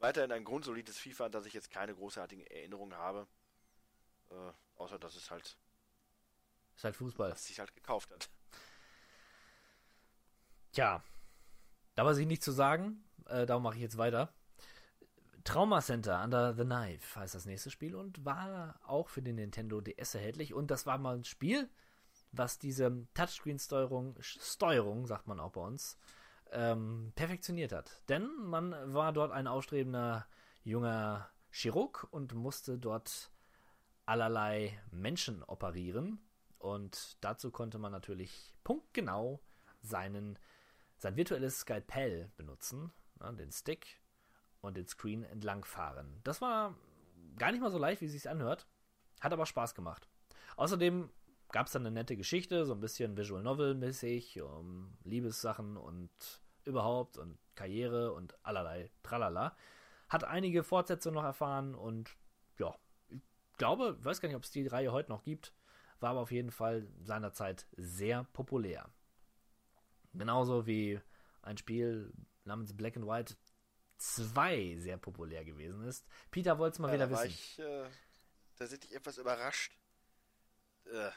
weiterhin 0.00 0.32
ein 0.32 0.44
grundsolides 0.44 0.98
FIFA, 0.98 1.26
an 1.26 1.32
das 1.32 1.46
ich 1.46 1.54
jetzt 1.54 1.70
keine 1.70 1.94
großartigen 1.94 2.46
Erinnerungen 2.46 2.96
habe. 2.96 3.26
Äh, 4.30 4.52
außer 4.76 4.98
dass 4.98 5.14
es 5.14 5.30
halt, 5.30 5.56
Ist 6.76 6.84
halt 6.84 6.96
Fußball. 6.96 7.30
dass 7.30 7.40
es 7.40 7.46
sich 7.46 7.58
halt 7.58 7.74
gekauft 7.74 8.10
hat. 8.10 8.28
Tja, 10.72 11.02
da 11.94 12.04
war 12.04 12.14
sich 12.14 12.26
nicht 12.26 12.42
zu 12.42 12.52
sagen. 12.52 13.04
Äh, 13.26 13.46
darum 13.46 13.62
mache 13.62 13.76
ich 13.76 13.82
jetzt 13.82 13.96
weiter. 13.96 14.32
Trauma 15.44 15.80
Center 15.82 16.22
Under 16.22 16.54
the 16.54 16.64
Knife 16.64 17.20
heißt 17.20 17.34
das 17.34 17.44
nächste 17.44 17.70
Spiel 17.70 17.94
und 17.94 18.24
war 18.24 18.80
auch 18.86 19.08
für 19.08 19.22
den 19.22 19.36
Nintendo 19.36 19.80
DS 19.80 20.14
erhältlich. 20.14 20.54
Und 20.54 20.70
das 20.70 20.86
war 20.86 20.98
mal 20.98 21.16
ein 21.16 21.24
Spiel, 21.24 21.70
was 22.38 22.58
diese 22.58 23.06
Touchscreen-Steuerung, 23.14 24.16
Steuerung, 24.20 25.06
sagt 25.06 25.26
man 25.26 25.40
auch 25.40 25.52
bei 25.52 25.60
uns, 25.60 25.98
ähm, 26.52 27.12
perfektioniert 27.14 27.72
hat. 27.72 28.02
Denn 28.08 28.28
man 28.38 28.74
war 28.92 29.12
dort 29.12 29.32
ein 29.32 29.46
aufstrebender 29.46 30.26
junger 30.62 31.28
Chirurg 31.50 32.06
und 32.10 32.34
musste 32.34 32.78
dort 32.78 33.30
allerlei 34.06 34.78
Menschen 34.90 35.42
operieren. 35.42 36.18
Und 36.58 37.18
dazu 37.20 37.50
konnte 37.50 37.78
man 37.78 37.92
natürlich 37.92 38.54
punktgenau 38.64 39.40
seinen, 39.82 40.38
sein 40.96 41.16
virtuelles 41.16 41.60
Skalpell 41.60 42.30
benutzen, 42.36 42.92
ne, 43.20 43.34
den 43.34 43.52
Stick 43.52 44.00
und 44.60 44.76
den 44.76 44.86
Screen 44.86 45.24
entlangfahren. 45.24 46.20
Das 46.24 46.40
war 46.40 46.74
gar 47.36 47.52
nicht 47.52 47.60
mal 47.60 47.70
so 47.70 47.78
leicht, 47.78 48.00
wie 48.00 48.06
es 48.06 48.12
sich 48.12 48.28
anhört, 48.28 48.66
hat 49.20 49.32
aber 49.32 49.46
Spaß 49.46 49.74
gemacht. 49.74 50.08
Außerdem 50.56 51.10
gab 51.54 51.68
es 51.68 51.72
dann 51.72 51.86
eine 51.86 51.92
nette 51.94 52.16
Geschichte, 52.16 52.66
so 52.66 52.72
ein 52.72 52.80
bisschen 52.80 53.16
Visual 53.16 53.40
Novel-mäßig, 53.40 54.42
um 54.42 54.98
Liebessachen 55.04 55.76
und 55.76 56.10
überhaupt 56.64 57.16
und 57.16 57.38
Karriere 57.54 58.12
und 58.12 58.36
allerlei 58.44 58.90
Tralala. 59.04 59.56
Hat 60.08 60.24
einige 60.24 60.64
Fortsetzungen 60.64 61.14
noch 61.14 61.22
erfahren 61.22 61.76
und 61.76 62.16
ja, 62.58 62.76
ich 63.08 63.20
glaube, 63.56 64.04
weiß 64.04 64.20
gar 64.20 64.26
nicht, 64.28 64.34
ob 64.34 64.42
es 64.42 64.50
die 64.50 64.66
Reihe 64.66 64.90
heute 64.90 65.10
noch 65.12 65.22
gibt, 65.22 65.54
war 66.00 66.10
aber 66.10 66.20
auf 66.22 66.32
jeden 66.32 66.50
Fall 66.50 66.88
seinerzeit 67.04 67.68
sehr 67.76 68.24
populär. 68.24 68.90
Genauso 70.12 70.66
wie 70.66 71.00
ein 71.42 71.56
Spiel 71.56 72.12
namens 72.42 72.76
Black 72.76 72.96
and 72.96 73.06
White 73.06 73.36
2 73.98 74.78
sehr 74.80 74.96
populär 74.96 75.44
gewesen 75.44 75.84
ist. 75.84 76.04
Peter 76.32 76.58
wollte 76.58 76.74
es 76.74 76.78
mal 76.80 76.88
Ja, 76.88 76.94
wieder 76.94 77.06
da 77.06 77.12
wissen. 77.12 77.26
ich 77.28 77.58
äh, 77.60 77.84
tatsächlich 78.56 78.92
etwas 78.92 79.18
überrascht, 79.18 79.78
äh, 80.86 81.10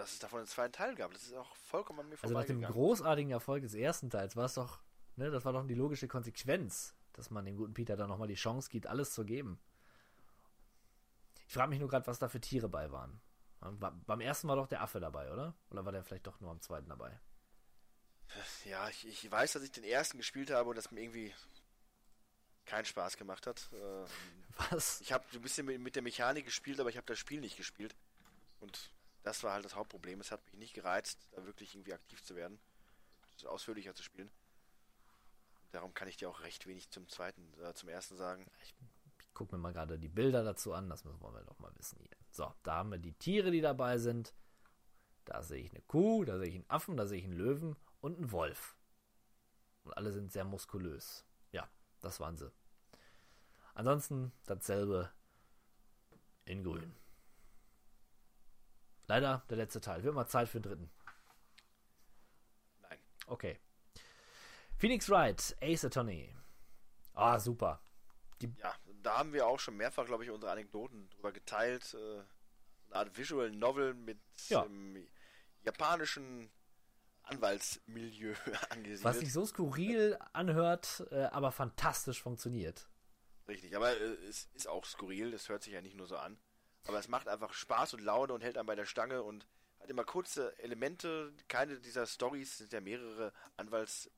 dass 0.00 0.12
es 0.12 0.18
davon 0.18 0.38
einen 0.38 0.48
zweiten 0.48 0.72
Teil 0.72 0.94
gab. 0.94 1.12
Das 1.12 1.22
ist 1.22 1.34
auch 1.34 1.54
vollkommen 1.56 2.00
an 2.00 2.08
mir 2.08 2.16
Also 2.22 2.34
nach 2.34 2.44
dem 2.44 2.62
großartigen 2.62 3.30
Erfolg 3.30 3.62
des 3.62 3.74
ersten 3.74 4.10
Teils 4.10 4.34
war 4.34 4.46
es 4.46 4.54
doch, 4.54 4.80
ne, 5.16 5.30
das 5.30 5.44
war 5.44 5.52
doch 5.52 5.66
die 5.66 5.74
logische 5.74 6.08
Konsequenz, 6.08 6.94
dass 7.12 7.30
man 7.30 7.44
dem 7.44 7.56
guten 7.56 7.74
Peter 7.74 7.96
dann 7.96 8.08
nochmal 8.08 8.28
die 8.28 8.34
Chance 8.34 8.70
gibt, 8.70 8.86
alles 8.86 9.12
zu 9.12 9.24
geben. 9.24 9.60
Ich 11.46 11.54
frage 11.54 11.68
mich 11.68 11.80
nur 11.80 11.88
gerade, 11.88 12.06
was 12.06 12.18
da 12.18 12.28
für 12.28 12.40
Tiere 12.40 12.68
bei 12.68 12.90
waren. 12.90 13.20
War, 13.60 13.92
beim 14.06 14.20
ersten 14.20 14.48
war 14.48 14.56
doch 14.56 14.68
der 14.68 14.80
Affe 14.80 15.00
dabei, 15.00 15.30
oder? 15.30 15.54
Oder 15.70 15.84
war 15.84 15.92
der 15.92 16.02
vielleicht 16.02 16.26
doch 16.26 16.40
nur 16.40 16.50
am 16.50 16.60
zweiten 16.62 16.88
dabei? 16.88 17.20
Ja, 18.64 18.88
ich, 18.88 19.06
ich 19.06 19.30
weiß, 19.30 19.52
dass 19.52 19.62
ich 19.62 19.72
den 19.72 19.84
ersten 19.84 20.16
gespielt 20.16 20.50
habe 20.50 20.70
und 20.70 20.76
das 20.76 20.90
mir 20.90 21.02
irgendwie 21.02 21.34
keinen 22.64 22.84
Spaß 22.86 23.16
gemacht 23.16 23.46
hat. 23.46 23.68
Äh, 23.72 24.70
Was? 24.70 25.00
Ich 25.02 25.12
habe 25.12 25.24
ein 25.32 25.42
bisschen 25.42 25.66
mit, 25.66 25.80
mit 25.80 25.96
der 25.96 26.02
Mechanik 26.02 26.46
gespielt, 26.46 26.80
aber 26.80 26.88
ich 26.88 26.96
habe 26.96 27.06
das 27.06 27.18
Spiel 27.18 27.40
nicht 27.40 27.56
gespielt. 27.56 27.94
Und 28.60 28.92
das 29.22 29.42
war 29.42 29.52
halt 29.52 29.64
das 29.64 29.74
Hauptproblem. 29.74 30.20
Es 30.20 30.32
hat 30.32 30.44
mich 30.46 30.54
nicht 30.54 30.74
gereizt, 30.74 31.28
da 31.32 31.44
wirklich 31.44 31.74
irgendwie 31.74 31.94
aktiv 31.94 32.22
zu 32.22 32.36
werden, 32.36 32.58
das 33.34 33.44
ausführlicher 33.44 33.94
zu 33.94 34.02
spielen. 34.02 34.30
Darum 35.72 35.94
kann 35.94 36.08
ich 36.08 36.16
dir 36.16 36.28
auch 36.28 36.40
recht 36.40 36.66
wenig 36.66 36.90
zum 36.90 37.08
zweiten, 37.08 37.52
äh, 37.62 37.74
zum 37.74 37.88
ersten 37.88 38.16
sagen. 38.16 38.46
Ich 38.60 38.74
gucke 39.34 39.54
mir 39.54 39.60
mal 39.60 39.72
gerade 39.72 39.98
die 39.98 40.08
Bilder 40.08 40.42
dazu 40.42 40.72
an, 40.72 40.88
das 40.88 41.04
müssen 41.04 41.20
wir 41.20 41.44
doch 41.44 41.58
mal 41.58 41.72
wissen 41.76 41.98
hier. 42.00 42.16
So, 42.30 42.52
da 42.62 42.76
haben 42.76 42.90
wir 42.90 42.98
die 42.98 43.12
Tiere, 43.12 43.50
die 43.50 43.60
dabei 43.60 43.98
sind. 43.98 44.34
Da 45.24 45.42
sehe 45.42 45.62
ich 45.62 45.70
eine 45.70 45.82
Kuh, 45.82 46.24
da 46.24 46.38
sehe 46.38 46.48
ich 46.48 46.54
einen 46.56 46.68
Affen, 46.68 46.96
da 46.96 47.06
sehe 47.06 47.18
ich 47.18 47.24
einen 47.24 47.36
Löwen 47.36 47.76
und 48.00 48.16
einen 48.16 48.32
Wolf. 48.32 48.76
Und 49.84 49.96
alle 49.96 50.12
sind 50.12 50.32
sehr 50.32 50.44
muskulös. 50.44 51.24
Ja, 51.52 51.68
das 52.00 52.20
waren 52.20 52.36
sie. 52.36 52.50
Ansonsten 53.74 54.32
dasselbe 54.46 55.10
in 56.44 56.64
grün. 56.64 56.99
Leider 59.10 59.42
der 59.50 59.56
letzte 59.56 59.80
Teil. 59.80 60.04
Wird 60.04 60.14
mal 60.14 60.28
Zeit 60.28 60.48
für 60.48 60.60
den 60.60 60.70
dritten. 60.70 60.90
Nein. 62.80 62.96
Okay. 63.26 63.58
Phoenix 64.78 65.10
Wright, 65.10 65.56
Ace 65.60 65.84
Attorney. 65.84 66.32
Ah, 67.14 67.40
super. 67.40 67.80
Ja, 68.58 68.72
da 69.02 69.18
haben 69.18 69.32
wir 69.32 69.48
auch 69.48 69.58
schon 69.58 69.76
mehrfach, 69.76 70.06
glaube 70.06 70.22
ich, 70.22 70.30
unsere 70.30 70.52
Anekdoten 70.52 71.10
drüber 71.10 71.32
geteilt. 71.32 71.92
Äh, 71.94 72.20
eine 72.86 72.94
Art 73.00 73.18
Visual 73.18 73.50
Novel 73.50 73.94
mit 73.94 74.20
Ja. 74.46 74.62
dem 74.62 75.04
japanischen 75.64 76.48
Anwaltsmilieu 77.24 78.34
angesiedelt. 78.70 79.02
Was 79.02 79.18
sich 79.18 79.32
so 79.32 79.44
skurril 79.44 80.18
anhört, 80.32 81.04
äh, 81.10 81.24
aber 81.24 81.50
fantastisch 81.50 82.22
funktioniert. 82.22 82.88
Richtig, 83.48 83.74
aber 83.74 83.90
äh, 83.90 84.14
es 84.28 84.44
ist 84.54 84.68
auch 84.68 84.84
skurril, 84.84 85.32
das 85.32 85.48
hört 85.48 85.64
sich 85.64 85.72
ja 85.72 85.80
nicht 85.80 85.96
nur 85.96 86.06
so 86.06 86.16
an. 86.16 86.38
Aber 86.86 86.98
es 86.98 87.08
macht 87.08 87.28
einfach 87.28 87.52
Spaß 87.52 87.94
und 87.94 88.00
Laune 88.00 88.32
und 88.32 88.42
hält 88.42 88.56
einen 88.56 88.66
bei 88.66 88.74
der 88.74 88.86
Stange 88.86 89.22
und 89.22 89.46
hat 89.80 89.90
immer 89.90 90.04
kurze 90.04 90.58
Elemente. 90.58 91.32
Keine 91.48 91.78
dieser 91.78 92.06
Stories 92.06 92.58
sind 92.58 92.72
ja 92.72 92.80
mehrere 92.80 93.32
Anwalts- 93.56 94.10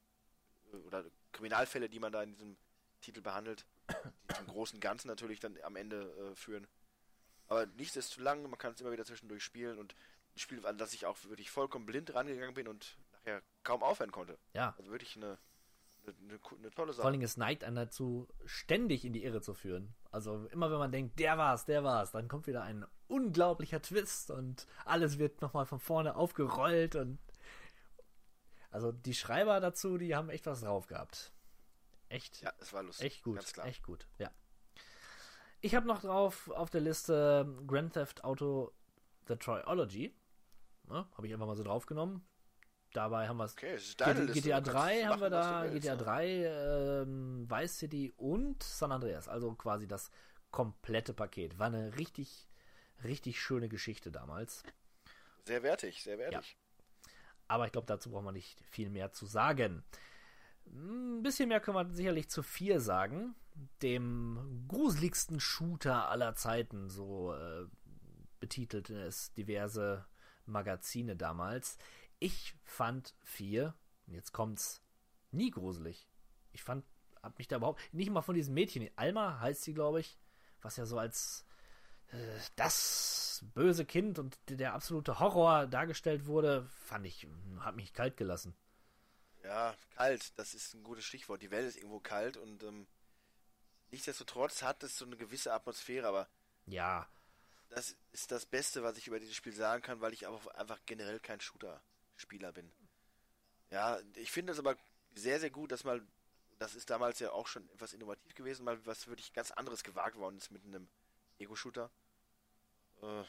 oder 0.87 1.05
Kriminalfälle, 1.33 1.89
die 1.89 1.99
man 1.99 2.13
da 2.13 2.23
in 2.23 2.33
diesem 2.33 2.57
Titel 3.01 3.21
behandelt, 3.21 3.67
die 3.91 4.35
zum 4.35 4.47
großen 4.47 4.81
Ganzen 4.81 5.09
natürlich 5.09 5.41
dann 5.41 5.59
am 5.63 5.77
Ende 5.77 6.33
äh, 6.33 6.37
führen. 6.37 6.67
Aber 7.49 7.67
nichts 7.67 7.97
ist 7.97 8.11
zu 8.11 8.21
lang, 8.23 8.43
man 8.43 8.59
kann 8.59 8.73
es 8.73 8.81
immer 8.81 8.93
wieder 8.93 9.05
zwischendurch 9.05 9.45
spielen 9.45 9.79
und 9.79 9.95
ein 10.35 10.39
Spiel, 10.39 10.65
an 10.65 10.79
das 10.79 10.95
ich 10.95 11.05
auch 11.05 11.19
wirklich 11.25 11.51
vollkommen 11.51 11.85
blind 11.85 12.15
rangegangen 12.15 12.55
bin 12.55 12.69
und 12.69 12.97
nachher 13.13 13.43
kaum 13.63 13.83
aufhören 13.83 14.13
konnte. 14.13 14.39
Ja. 14.55 14.75
Also 14.79 14.91
wirklich 14.91 15.17
eine, 15.17 15.39
eine, 16.07 16.39
eine, 16.59 16.71
tolle 16.71 16.93
Sache. 16.93 17.03
Vor 17.03 17.11
allem, 17.11 17.23
es 17.23 17.37
neigt 17.37 17.65
einen 17.65 17.77
dazu, 17.77 18.29
ständig 18.45 19.05
in 19.05 19.13
die 19.13 19.25
Irre 19.25 19.41
zu 19.41 19.55
führen. 19.55 19.95
Also 20.11 20.47
immer 20.47 20.71
wenn 20.71 20.79
man 20.79 20.93
denkt, 20.93 21.19
der 21.19 21.39
war's, 21.39 21.65
der 21.65 21.85
war's, 21.85 22.11
dann 22.11 22.29
kommt 22.29 22.47
wieder 22.47 22.63
ein 22.63 22.85
unglaublicher 23.09 23.81
Twist 23.83 24.31
und 24.31 24.67
alles 24.85 25.19
wird 25.19 25.43
nochmal 25.43 25.67
von 25.67 25.79
vorne 25.79 26.17
aufgerollt 26.17 26.97
und 26.97 27.19
also 28.71 28.91
die 28.91 29.15
Schreiber 29.15 29.61
dazu, 29.61 29.99
die 29.99 30.17
haben 30.17 30.31
echt 30.31 30.47
was 30.47 30.63
drauf 30.63 30.87
gehabt. 30.87 31.33
Echt. 32.09 32.41
Ja, 32.43 32.53
es 32.59 32.73
war 32.73 32.83
lustig. 32.83 33.07
Echt 33.07 33.23
gut, 33.23 33.37
Ganz 33.37 33.53
klar. 33.53 33.67
echt 33.67 33.83
gut, 33.83 34.07
ja. 34.19 34.31
Ich 35.61 35.75
habe 35.75 35.87
noch 35.87 36.01
drauf 36.01 36.51
auf 36.51 36.71
der 36.71 36.81
Liste 36.81 37.47
Grand 37.67 37.93
Theft 37.93 38.25
Auto 38.25 38.73
The 39.29 39.37
Triology. 39.37 40.15
Ne, 40.89 41.07
habe 41.15 41.27
ich 41.27 41.33
einfach 41.33 41.47
mal 41.47 41.57
so 41.57 41.63
draufgenommen. 41.63 42.27
Dabei 42.93 43.27
haben 43.29 43.39
wir 43.39 43.45
es. 43.45 43.53
Okay, 43.53 43.79
GTA 44.33 44.61
du 44.61 44.71
3 44.71 45.01
kannst 45.01 45.07
haben 45.07 45.21
wir 45.21 45.31
da, 45.31 45.67
GTA 45.67 45.89
ja. 45.89 45.97
3, 45.97 46.27
ähm, 46.27 47.47
Vice 47.51 47.79
City 47.79 48.13
und 48.17 48.63
San 48.63 48.93
Andreas. 48.93 49.29
Also 49.29 49.53
quasi 49.55 49.89
das 49.89 50.11
komplette 50.51 51.15
Paket. 51.15 51.59
War 51.59 51.69
eine 51.69 51.97
richtig, 51.97 52.49
richtig 53.03 53.41
schöne 53.41 53.69
Geschichte 53.69 54.13
damals. 54.13 54.63
Sehr 55.45 55.63
wertig, 55.63 56.03
sehr 56.03 56.19
wertig. 56.19 56.57
Aber 57.49 57.67
ich 57.67 57.73
glaube, 57.73 57.87
dazu 57.87 58.11
braucht 58.11 58.25
man 58.25 58.35
nicht 58.35 58.61
viel 58.63 58.91
mehr 58.91 59.13
zu 59.13 59.27
sagen. 59.27 59.83
Ein 60.67 61.23
bisschen 61.23 61.49
mehr 61.49 61.61
können 61.61 61.77
wir 61.77 61.95
sicherlich 61.95 62.29
zu 62.29 62.43
4 62.43 62.81
sagen. 62.81 63.35
Dem 63.83 64.65
gruseligsten 64.69 65.41
Shooter 65.41 66.09
aller 66.09 66.35
Zeiten, 66.35 66.89
so 66.89 67.35
äh, 67.35 67.67
betitelten 68.41 68.97
es 68.97 69.33
diverse 69.35 70.07
Magazine 70.47 71.17
damals. 71.17 71.79
Ich 72.23 72.55
fand 72.63 73.17
4, 73.25 73.75
und 74.07 74.15
jetzt 74.15 74.31
kommt's, 74.31 74.81
nie 75.33 75.51
gruselig. 75.51 76.07
Ich 76.53 76.63
fand, 76.63 76.85
hab 77.21 77.37
mich 77.37 77.49
da 77.49 77.57
überhaupt, 77.57 77.81
nicht 77.93 78.11
mal 78.11 78.23
von 78.23 78.37
diesem 78.37 78.55
Mädchen, 78.55 78.89
Alma 78.95 79.41
heißt 79.41 79.63
sie, 79.63 79.75
glaube 79.75 79.99
ich, 79.99 80.21
was 80.61 80.77
ja 80.77 80.87
so 80.87 80.99
als 80.99 81.45
äh, 82.13 82.39
das 82.55 83.45
böse 83.55 83.85
Kind 83.85 84.21
und 84.21 84.39
der 84.49 84.73
absolute 84.75 85.19
Horror 85.19 85.67
dargestellt 85.67 86.27
wurde, 86.27 86.69
fand 86.85 87.07
ich, 87.07 87.27
hat 87.59 87.75
mich 87.75 87.93
kalt 87.93 88.17
gelassen. 88.17 88.55
Ja, 89.43 89.75
kalt, 89.97 90.39
das 90.39 90.55
ist 90.55 90.75
ein 90.75 90.85
gutes 90.85 91.05
Stichwort. 91.05 91.43
Die 91.43 91.51
Welt 91.51 91.67
ist 91.67 91.77
irgendwo 91.77 91.99
kalt 91.99 92.37
und 92.37 92.63
ähm, 92.63 92.87
nichtsdestotrotz 93.91 94.63
hat 94.63 94.85
es 94.85 94.97
so 94.97 95.07
eine 95.07 95.17
gewisse 95.17 95.53
Atmosphäre, 95.53 96.07
aber 96.07 96.29
Ja, 96.67 97.09
das 97.71 97.97
ist 98.13 98.31
das 98.31 98.47
Beste, 98.47 98.85
was 98.85 98.97
ich 98.97 99.09
über 99.09 99.19
dieses 99.19 99.35
Spiel 99.35 99.53
sagen 99.53 99.83
kann, 99.83 100.01
weil 100.01 100.13
ich 100.13 100.29
aber 100.29 100.41
einfach 100.57 100.79
generell 100.87 101.19
kein 101.19 101.41
Shooter-Spieler 102.17 102.53
bin. 102.53 102.71
Ja, 103.71 103.99
ich 104.17 104.31
finde 104.31 104.53
es 104.53 104.59
aber 104.59 104.77
sehr, 105.15 105.41
sehr 105.41 105.51
gut, 105.51 105.73
dass 105.73 105.85
mal, 105.85 106.03
das 106.59 106.75
ist 106.75 106.91
damals 106.91 107.19
ja 107.19 107.33
auch 107.33 107.47
schon 107.47 107.69
etwas 107.71 107.93
innovativ 107.93 108.35
gewesen, 108.35 108.65
mal 108.65 108.85
was 108.87 109.07
wirklich 109.09 109.33
ganz 109.33 109.51
anderes 109.51 109.83
gewagt 109.83 110.17
worden 110.17 110.37
ist 110.37 110.51
mit 110.51 110.65
einem 110.65 110.89
Ego-Shooter. 111.39 111.91
Äh, 113.03 113.25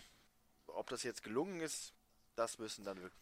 ob 0.67 0.89
das 0.89 1.03
jetzt 1.03 1.23
gelungen 1.23 1.61
ist, 1.61 1.93
das 2.35 2.57
müssen 2.57 2.83
dann 2.83 3.01
wirklich 3.01 3.21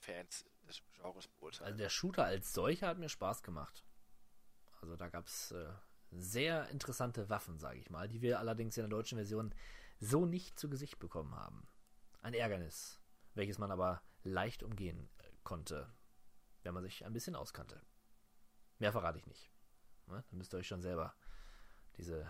Fans 0.00 0.44
des 0.68 0.82
Genres 0.94 1.28
beurteilen. 1.28 1.66
also 1.66 1.78
der 1.78 1.88
Shooter 1.88 2.24
als 2.24 2.52
solcher 2.52 2.88
hat 2.88 2.98
mir 2.98 3.08
Spaß 3.08 3.42
gemacht. 3.42 3.84
Also 4.80 4.96
da 4.96 5.08
gab 5.08 5.26
es 5.26 5.50
äh, 5.52 5.72
sehr 6.10 6.68
interessante 6.68 7.28
Waffen, 7.28 7.58
sage 7.58 7.78
ich 7.78 7.90
mal, 7.90 8.08
die 8.08 8.20
wir 8.22 8.38
allerdings 8.38 8.76
in 8.76 8.82
der 8.82 8.90
deutschen 8.90 9.16
Version 9.16 9.54
so 10.00 10.26
nicht 10.26 10.58
zu 10.58 10.68
Gesicht 10.68 10.98
bekommen 10.98 11.34
haben. 11.34 11.66
Ein 12.22 12.34
Ärgernis, 12.34 13.00
welches 13.34 13.58
man 13.58 13.70
aber 13.70 14.02
leicht 14.24 14.62
umgehen 14.62 15.08
konnte, 15.42 15.92
wenn 16.62 16.74
man 16.74 16.82
sich 16.82 17.04
ein 17.04 17.12
bisschen 17.12 17.36
auskannte. 17.36 17.80
Mehr 18.78 18.92
verrate 18.92 19.18
ich 19.18 19.26
nicht. 19.26 19.50
Ne? 20.06 20.24
Dann 20.28 20.38
müsst 20.38 20.52
ihr 20.54 20.58
euch 20.58 20.66
schon 20.66 20.82
selber 20.82 21.14
diese 21.96 22.26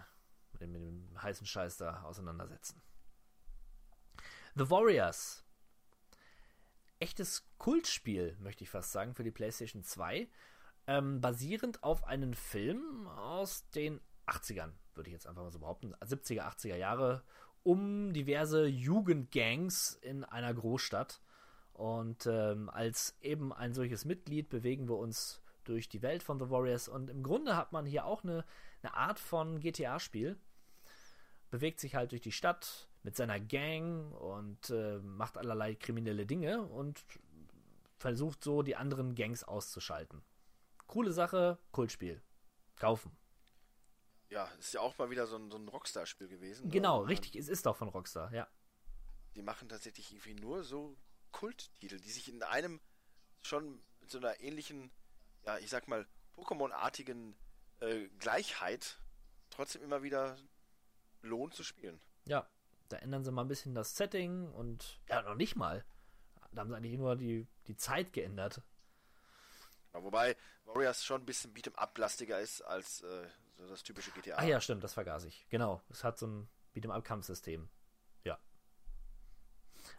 mit 0.53 0.63
dem, 0.63 0.73
mit 0.73 0.83
dem 0.83 1.23
heißen 1.23 1.47
Scheiß 1.47 1.79
da 1.79 2.03
auseinandersetzen. 2.03 2.81
The 4.55 4.71
Warriors. 4.71 5.45
Echtes 7.01 7.49
Kultspiel, 7.59 8.37
möchte 8.39 8.63
ich 8.63 8.71
fast 8.71 8.93
sagen, 8.93 9.15
für 9.15 9.25
die 9.25 9.33
PlayStation 9.33 9.83
2. 9.83 10.29
ähm, 10.87 11.21
basierend 11.21 11.83
auf 11.83 12.05
einem 12.05 12.35
Film 12.35 13.09
aus 13.09 13.69
den 13.71 14.01
80ern, 14.27 14.73
würde 14.95 15.09
ich 15.09 15.13
jetzt 15.13 15.27
einfach 15.27 15.43
mal 15.43 15.51
so 15.51 15.59
behaupten, 15.59 15.95
70er, 15.97 16.43
80er 16.43 16.77
Jahre, 16.77 17.25
um 17.63 18.13
diverse 18.13 18.67
Jugendgangs 18.67 19.95
in 19.95 20.25
einer 20.25 20.53
Großstadt. 20.55 21.21
Und 21.75 22.27
ähm, 22.27 22.71
als 22.71 23.17
eben 23.21 23.53
ein 23.53 23.75
solches 23.75 24.05
Mitglied 24.05 24.49
bewegen 24.49 24.89
wir 24.89 24.97
uns 24.97 25.43
durch 25.65 25.89
die 25.89 26.03
Welt 26.03 26.23
von 26.23 26.39
The 26.39 26.49
Warriors. 26.51 26.89
Und 26.89 27.11
im 27.11 27.23
Grunde 27.23 27.57
hat 27.57 27.73
man 27.73 27.85
hier 27.85 28.07
auch 28.07 28.23
eine, 28.23 28.45
eine 28.83 28.95
Art 28.95 29.19
von 29.19 29.61
GTA-Spiel. 29.61 30.39
Bewegt 31.51 31.81
sich 31.81 31.95
halt 31.95 32.13
durch 32.13 32.23
die 32.23 32.33
Stadt 32.33 32.89
mit 33.03 33.17
seiner 33.17 33.41
Gang 33.41 34.13
und 34.15 34.71
äh, 34.71 34.99
macht 34.99 35.37
allerlei 35.37 35.75
kriminelle 35.75 36.27
Dinge 36.27 36.63
und 36.63 37.05
versucht 37.99 38.43
so 38.43 38.63
die 38.63 38.77
anderen 38.77 39.15
Gangs 39.15 39.45
auszuschalten. 39.45 40.23
Coole 40.87 41.13
Sache, 41.13 41.59
Kultspiel. 41.73 42.23
Kaufen. 42.77 43.17
Ja, 44.31 44.49
ist 44.59 44.75
ja 44.75 44.81
auch 44.81 44.97
mal 44.99 45.11
wieder 45.11 45.27
so 45.27 45.37
ein, 45.37 45.51
so 45.51 45.59
ein 45.59 45.69
Rockstar-Spiel 45.69 46.29
gewesen. 46.29 46.71
Genau, 46.71 47.03
ne? 47.03 47.09
richtig. 47.09 47.37
Es 47.37 47.49
ist 47.49 47.67
doch 47.67 47.77
von 47.77 47.89
Rockstar, 47.89 48.33
ja. 48.33 48.49
Die 49.37 49.43
machen 49.43 49.69
tatsächlich 49.69 50.13
irgendwie 50.13 50.35
nur 50.35 50.63
so 50.63 50.97
Kulttitel, 51.35 51.99
die 51.99 52.11
sich 52.11 52.29
in 52.29 52.43
einem 52.45 52.81
schon 53.43 53.83
mit 54.01 54.11
so 54.11 54.19
einer 54.19 54.41
ähnlichen, 54.41 54.91
ja, 55.45 55.59
ich 55.59 55.69
sag 55.69 55.89
mal, 55.89 56.07
Pokémon-artigen 56.37 57.35
äh, 57.81 58.07
Gleichheit 58.21 58.99
trotzdem 59.51 59.83
immer 59.83 60.03
wieder 60.03 60.37
lohnt 61.23 61.53
zu 61.55 61.65
spielen. 61.65 62.01
Ja, 62.25 62.49
da 62.89 62.99
ändern 62.99 63.25
sie 63.25 63.33
mal 63.33 63.43
ein 63.43 63.49
bisschen 63.49 63.75
das 63.75 63.97
Setting 63.97 64.49
und 64.53 65.01
ja, 65.09 65.23
noch 65.23 65.35
nicht 65.35 65.57
mal. 65.57 65.85
Da 66.53 66.61
haben 66.61 66.71
sie 66.71 66.77
eigentlich 66.77 66.97
nur 66.97 67.17
die, 67.17 67.49
die 67.67 67.77
Zeit 67.77 68.13
geändert. 68.13 68.63
Ja, 69.93 70.05
wobei 70.05 70.37
Warriors 70.67 71.05
schon 71.05 71.23
ein 71.23 71.27
bisschen 71.27 71.53
Beat'em-up-lastiger 71.53 72.39
ist 72.39 72.63
als 72.63 73.03
äh, 73.03 73.27
so 73.59 73.69
das 73.69 73.83
typische 73.83 74.13
GTA. 74.13 74.37
Ah 74.37 74.45
ja, 74.45 74.61
stimmt, 74.61 74.85
das 74.85 74.95
vergaß 74.95 75.25
ich. 75.25 75.47
Genau, 75.51 75.83
es 75.91 76.05
hat 76.05 76.17
so 76.17 76.29
ein 76.29 76.49
Beat'em-up-Kampfsystem. 76.75 77.69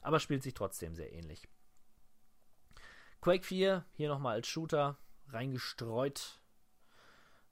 Aber 0.05 0.19
spielt 0.19 0.43
sich 0.43 0.53
trotzdem 0.53 0.93
sehr 0.93 1.11
ähnlich. 1.13 1.47
Quake 3.21 3.43
4, 3.43 3.83
hier 3.93 4.07
nochmal 4.07 4.35
als 4.35 4.47
Shooter 4.47 4.99
reingestreut. 5.29 6.39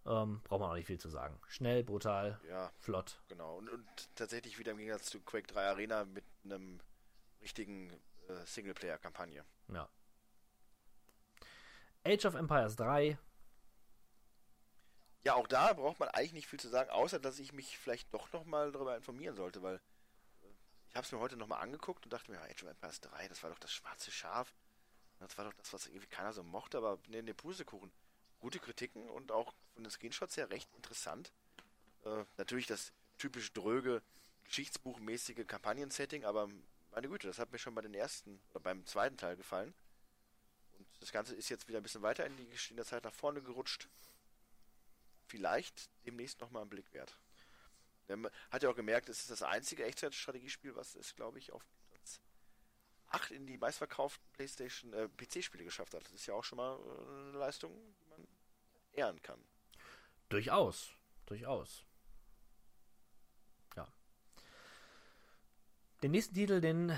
Ähm, 0.05 0.39
braucht 0.43 0.59
man 0.59 0.69
auch 0.69 0.75
nicht 0.75 0.85
viel 0.85 0.99
zu 0.99 1.09
sagen. 1.09 1.39
Schnell, 1.47 1.83
brutal, 1.83 2.39
Ja, 2.47 2.71
flott. 2.77 3.19
genau. 3.27 3.57
Und, 3.57 3.69
und 3.69 4.15
tatsächlich 4.15 4.59
wieder 4.59 4.73
im 4.73 4.77
Gegensatz 4.77 5.05
zu 5.09 5.19
Quake 5.21 5.47
3 5.47 5.65
Arena 5.65 6.05
mit 6.05 6.25
einem 6.43 6.79
richtigen 7.41 7.89
äh, 8.27 8.45
Singleplayer-Kampagne. 8.45 9.43
Ja. 9.69 9.89
Age 12.05 12.25
of 12.25 12.35
Empires 12.35 12.75
3. 12.75 13.17
Ja, 15.23 15.33
auch 15.33 15.47
da 15.47 15.73
braucht 15.73 15.99
man 15.99 16.09
eigentlich 16.09 16.33
nicht 16.33 16.47
viel 16.47 16.59
zu 16.59 16.67
sagen, 16.69 16.91
außer 16.91 17.17
dass 17.19 17.39
ich 17.39 17.51
mich 17.51 17.79
vielleicht 17.79 18.13
doch 18.13 18.31
nochmal 18.31 18.71
darüber 18.71 18.95
informieren 18.95 19.35
sollte, 19.35 19.63
weil 19.63 19.81
ich 20.93 20.95
habe 20.95 21.05
es 21.07 21.11
mir 21.11 21.17
heute 21.17 21.37
nochmal 21.37 21.59
angeguckt 21.59 22.05
und 22.05 22.13
dachte 22.13 22.29
mir, 22.29 22.39
Age 22.39 22.61
of 22.61 22.69
Empires 22.69 23.01
3, 23.01 23.27
das 23.27 23.41
war 23.41 23.49
doch 23.49 23.57
das 23.57 23.73
schwarze 23.73 24.11
Schaf. 24.11 24.53
Das 25.17 25.35
war 25.39 25.45
doch 25.45 25.53
das, 25.53 25.73
was 25.73 25.87
irgendwie 25.87 26.05
keiner 26.05 26.33
so 26.33 26.43
mochte, 26.43 26.77
aber 26.77 26.99
ne, 27.07 27.23
ne 27.23 27.33
Pustekuchen. 27.33 27.91
Gute 28.39 28.59
Kritiken 28.59 29.09
und 29.09 29.31
auch 29.31 29.55
von 29.73 29.83
den 29.83 29.89
Screenshots 29.89 30.37
her 30.37 30.51
recht 30.51 30.71
interessant. 30.75 31.33
Äh, 32.05 32.25
natürlich 32.37 32.67
das 32.67 32.93
typisch 33.17 33.51
dröge, 33.53 34.03
geschichtsbuchmäßige 34.43 35.47
Kampagnen-Setting, 35.47 36.25
aber 36.25 36.47
meine 36.91 37.09
Güte, 37.09 37.25
das 37.25 37.39
hat 37.39 37.51
mir 37.51 37.57
schon 37.57 37.73
bei 37.73 37.81
den 37.81 37.95
ersten 37.95 38.39
oder 38.51 38.59
beim 38.59 38.85
zweiten 38.85 39.17
Teil 39.17 39.35
gefallen. 39.35 39.73
Und 40.77 40.85
das 40.99 41.11
Ganze 41.11 41.33
ist 41.33 41.49
jetzt 41.49 41.67
wieder 41.67 41.79
ein 41.79 41.83
bisschen 41.83 42.03
weiter 42.03 42.23
in, 42.27 42.37
die, 42.37 42.47
in 42.69 42.75
der 42.75 42.85
Zeit 42.85 43.03
nach 43.03 43.15
vorne 43.15 43.41
gerutscht. 43.41 43.89
Vielleicht 45.25 45.89
demnächst 46.05 46.39
nochmal 46.39 46.61
einen 46.61 46.69
Blick 46.69 46.93
wert. 46.93 47.17
Man 48.07 48.29
hat 48.51 48.63
ja 48.63 48.69
auch 48.69 48.75
gemerkt, 48.75 49.09
es 49.09 49.21
ist 49.21 49.31
das 49.31 49.43
einzige 49.43 49.83
Echtzeitstrategiespiel, 49.85 50.75
was 50.75 50.95
es, 50.95 51.15
glaube 51.15 51.39
ich, 51.39 51.51
auf 51.51 51.65
Platz 51.89 52.21
8 53.13 53.31
in 53.31 53.45
die 53.45 53.57
meistverkauften 53.57 54.25
PlayStation 54.33 54.93
äh, 54.93 55.07
PC-Spiele 55.07 55.63
geschafft 55.63 55.93
hat. 55.93 56.03
Das 56.03 56.13
ist 56.13 56.25
ja 56.25 56.33
auch 56.33 56.43
schon 56.43 56.57
mal 56.57 56.77
äh, 56.77 57.29
eine 57.29 57.37
Leistung, 57.37 57.71
die 57.99 58.05
man 58.09 58.27
ehren 58.93 59.21
kann. 59.21 59.39
Durchaus. 60.29 60.95
Durchaus. 61.25 61.85
Ja. 63.75 63.87
Den 66.01 66.11
nächsten 66.11 66.33
Titel, 66.33 66.59
den 66.59 66.97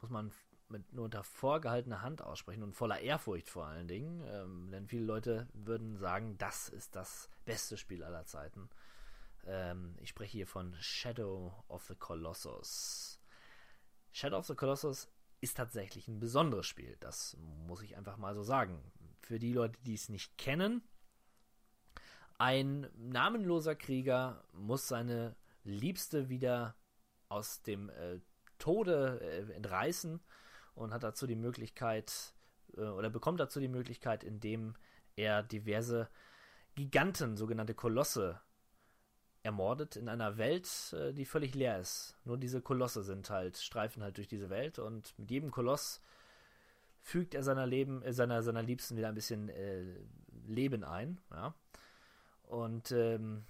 muss 0.00 0.10
man 0.10 0.32
mit 0.68 0.92
nur 0.92 1.04
unter 1.04 1.22
vorgehaltener 1.22 2.02
Hand 2.02 2.22
aussprechen 2.22 2.62
und 2.62 2.74
voller 2.74 3.00
Ehrfurcht 3.00 3.48
vor 3.48 3.66
allen 3.66 3.86
Dingen. 3.86 4.22
Ähm, 4.26 4.70
denn 4.70 4.88
viele 4.88 5.04
Leute 5.04 5.48
würden 5.52 5.96
sagen, 5.98 6.36
das 6.38 6.68
ist 6.68 6.96
das 6.96 7.30
beste 7.44 7.76
Spiel 7.76 8.02
aller 8.02 8.24
Zeiten. 8.24 8.68
Ähm, 9.46 9.96
ich 10.00 10.10
spreche 10.10 10.32
hier 10.32 10.46
von 10.46 10.74
Shadow 10.80 11.64
of 11.68 11.84
the 11.84 11.94
Colossus. 11.94 13.20
Shadow 14.12 14.38
of 14.38 14.46
the 14.46 14.54
Colossus 14.54 15.08
ist 15.40 15.56
tatsächlich 15.56 16.08
ein 16.08 16.18
besonderes 16.18 16.66
Spiel. 16.66 16.96
Das 17.00 17.36
muss 17.38 17.82
ich 17.82 17.96
einfach 17.96 18.16
mal 18.16 18.34
so 18.34 18.42
sagen. 18.42 18.80
Für 19.20 19.38
die 19.38 19.52
Leute, 19.52 19.78
die 19.82 19.94
es 19.94 20.08
nicht 20.08 20.38
kennen, 20.38 20.82
ein 22.38 22.88
namenloser 22.96 23.74
Krieger 23.74 24.44
muss 24.52 24.88
seine 24.88 25.36
Liebste 25.64 26.28
wieder 26.28 26.76
aus 27.28 27.62
dem 27.62 27.88
äh, 27.90 28.20
Tode 28.58 29.20
äh, 29.20 29.52
entreißen 29.52 30.20
und 30.74 30.92
hat 30.92 31.02
dazu 31.02 31.26
die 31.26 31.36
Möglichkeit 31.36 32.34
äh, 32.76 32.82
oder 32.82 33.10
bekommt 33.10 33.40
dazu 33.40 33.60
die 33.60 33.68
Möglichkeit, 33.68 34.22
indem 34.22 34.74
er 35.16 35.42
diverse 35.42 36.08
Giganten, 36.74 37.36
sogenannte 37.36 37.74
Kolosse, 37.74 38.40
ermordet 39.46 39.96
in 39.96 40.08
einer 40.08 40.36
Welt, 40.36 40.68
äh, 40.92 41.12
die 41.14 41.24
völlig 41.24 41.54
leer 41.54 41.78
ist. 41.78 42.18
Nur 42.24 42.36
diese 42.36 42.60
Kolosse 42.60 43.02
sind 43.02 43.30
halt, 43.30 43.56
streifen 43.56 44.02
halt 44.02 44.18
durch 44.18 44.28
diese 44.28 44.50
Welt 44.50 44.78
und 44.78 45.18
mit 45.18 45.30
jedem 45.30 45.50
Koloss 45.50 46.02
fügt 47.00 47.34
er 47.34 47.42
seiner 47.42 47.66
Leben, 47.66 48.02
äh, 48.02 48.12
seiner, 48.12 48.42
seiner 48.42 48.62
Liebsten 48.62 48.96
wieder 48.96 49.08
ein 49.08 49.14
bisschen 49.14 49.48
äh, 49.48 49.84
Leben 50.46 50.84
ein. 50.84 51.20
Ja? 51.30 51.54
Und 52.42 52.92
ähm, 52.92 53.44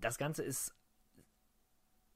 das 0.00 0.16
Ganze 0.16 0.42
ist 0.42 0.74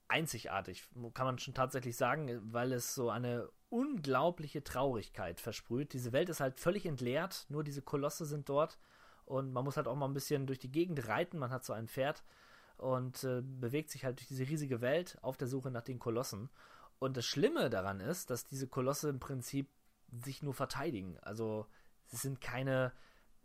einzigartig, 0.07 0.87
kann 1.13 1.25
man 1.25 1.37
schon 1.37 1.53
tatsächlich 1.53 1.95
sagen, 1.95 2.39
weil 2.51 2.73
es 2.73 2.95
so 2.95 3.09
eine 3.09 3.49
unglaubliche 3.69 4.63
Traurigkeit 4.63 5.39
versprüht. 5.39 5.93
Diese 5.93 6.13
Welt 6.13 6.29
ist 6.29 6.39
halt 6.39 6.59
völlig 6.59 6.85
entleert, 6.85 7.45
nur 7.49 7.63
diese 7.63 7.83
Kolosse 7.83 8.25
sind 8.25 8.49
dort 8.49 8.79
und 9.25 9.53
man 9.53 9.63
muss 9.63 9.77
halt 9.77 9.87
auch 9.87 9.95
mal 9.95 10.07
ein 10.07 10.13
bisschen 10.13 10.47
durch 10.47 10.57
die 10.57 10.71
Gegend 10.71 11.07
reiten. 11.07 11.37
Man 11.37 11.51
hat 11.51 11.63
so 11.63 11.73
ein 11.73 11.87
Pferd 11.87 12.23
und 12.79 13.23
äh, 13.23 13.41
bewegt 13.41 13.89
sich 13.91 14.05
halt 14.05 14.19
durch 14.19 14.27
diese 14.27 14.47
riesige 14.47 14.81
Welt 14.81 15.17
auf 15.21 15.37
der 15.37 15.47
Suche 15.47 15.71
nach 15.71 15.81
den 15.81 15.99
Kolossen. 15.99 16.49
Und 16.99 17.17
das 17.17 17.25
Schlimme 17.25 17.69
daran 17.69 17.99
ist, 17.99 18.29
dass 18.29 18.45
diese 18.45 18.67
Kolosse 18.67 19.09
im 19.09 19.19
Prinzip 19.19 19.69
sich 20.11 20.41
nur 20.41 20.53
verteidigen. 20.53 21.17
Also 21.21 21.67
sie 22.05 22.17
sind 22.17 22.41
keine 22.41 22.91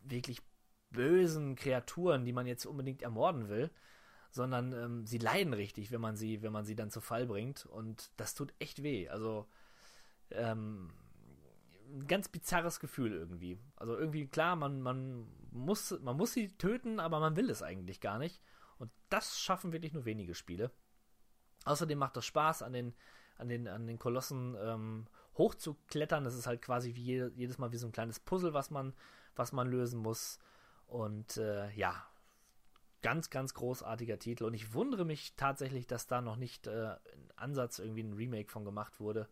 wirklich 0.03 0.41
bösen 0.91 1.57
Kreaturen, 1.57 2.25
die 2.25 2.33
man 2.33 2.47
jetzt 2.47 2.67
unbedingt 2.67 3.03
ermorden 3.03 3.49
will, 3.49 3.71
sondern 4.31 4.73
ähm, 4.73 5.07
sie 5.07 5.19
leiden 5.19 5.53
richtig, 5.53 5.91
wenn 5.91 6.01
man 6.01 6.17
sie, 6.17 6.43
wenn 6.43 6.53
man 6.53 6.65
sie 6.65 6.77
dann 6.77 6.91
zu 6.91 7.01
Fall 7.01 7.27
bringt. 7.27 7.67
Und 7.67 8.11
das 8.17 8.35
tut 8.35 8.55
echt 8.59 8.83
weh. 8.83 9.09
Also 9.09 9.47
ähm, 10.31 10.93
ein 11.93 12.07
ganz 12.07 12.29
bizarres 12.29 12.81
Gefühl 12.81 13.13
irgendwie. 13.13 13.59
Also 13.77 13.97
irgendwie 13.97 14.27
klar, 14.27 14.57
man, 14.57 14.81
man 14.81 15.27
muss, 15.53 15.99
man 16.01 16.17
muss 16.17 16.33
sie 16.33 16.49
töten, 16.57 16.99
aber 16.99 17.21
man 17.21 17.37
will 17.37 17.51
es 17.51 17.63
eigentlich 17.63 18.01
gar 18.01 18.19
nicht. 18.19 18.41
Und 18.79 18.91
das 19.09 19.39
schaffen 19.39 19.73
wirklich 19.73 19.93
nur 19.93 20.05
wenige 20.05 20.35
Spiele. 20.35 20.71
Außerdem 21.65 21.99
macht 21.99 22.17
das 22.17 22.27
Spaß, 22.27 22.63
an 22.63 22.73
den, 22.73 22.95
an 23.39 23.49
den, 23.49 23.69
an 23.69 23.87
den 23.87 23.99
Kolossen 23.99 24.57
ähm, 24.61 25.07
hochzuklettern. 25.39 26.25
Das 26.25 26.35
ist 26.35 26.47
halt 26.47 26.63
quasi 26.63 26.95
wie 26.95 27.03
je, 27.03 27.29
jedes 27.35 27.59
Mal 27.59 27.73
wie 27.73 27.77
so 27.79 27.87
ein 27.87 27.93
kleines 27.93 28.21
Puzzle, 28.21 28.53
was 28.55 28.71
man, 28.71 28.95
was 29.37 29.53
man 29.53 29.69
lösen 29.69 30.01
muss. 30.01 30.39
Und 30.87 31.37
äh, 31.39 31.71
ja, 31.73 32.07
ganz, 33.03 33.31
ganz 33.31 33.55
großartiger 33.55 34.19
Titel. 34.19 34.45
Und 34.45 34.55
ich 34.55 34.73
wundere 34.75 35.05
mich 35.05 35.35
tatsächlich, 35.37 35.87
dass 35.87 36.07
da 36.07 36.21
noch 36.21 36.37
nicht 36.37 36.67
äh, 36.67 36.97
ein 37.13 37.33
Ansatz 37.37 37.79
irgendwie 37.79 38.03
ein 38.03 38.13
Remake 38.15 38.51
von 38.51 38.65
gemacht 38.65 39.01
wurde. 39.01 39.29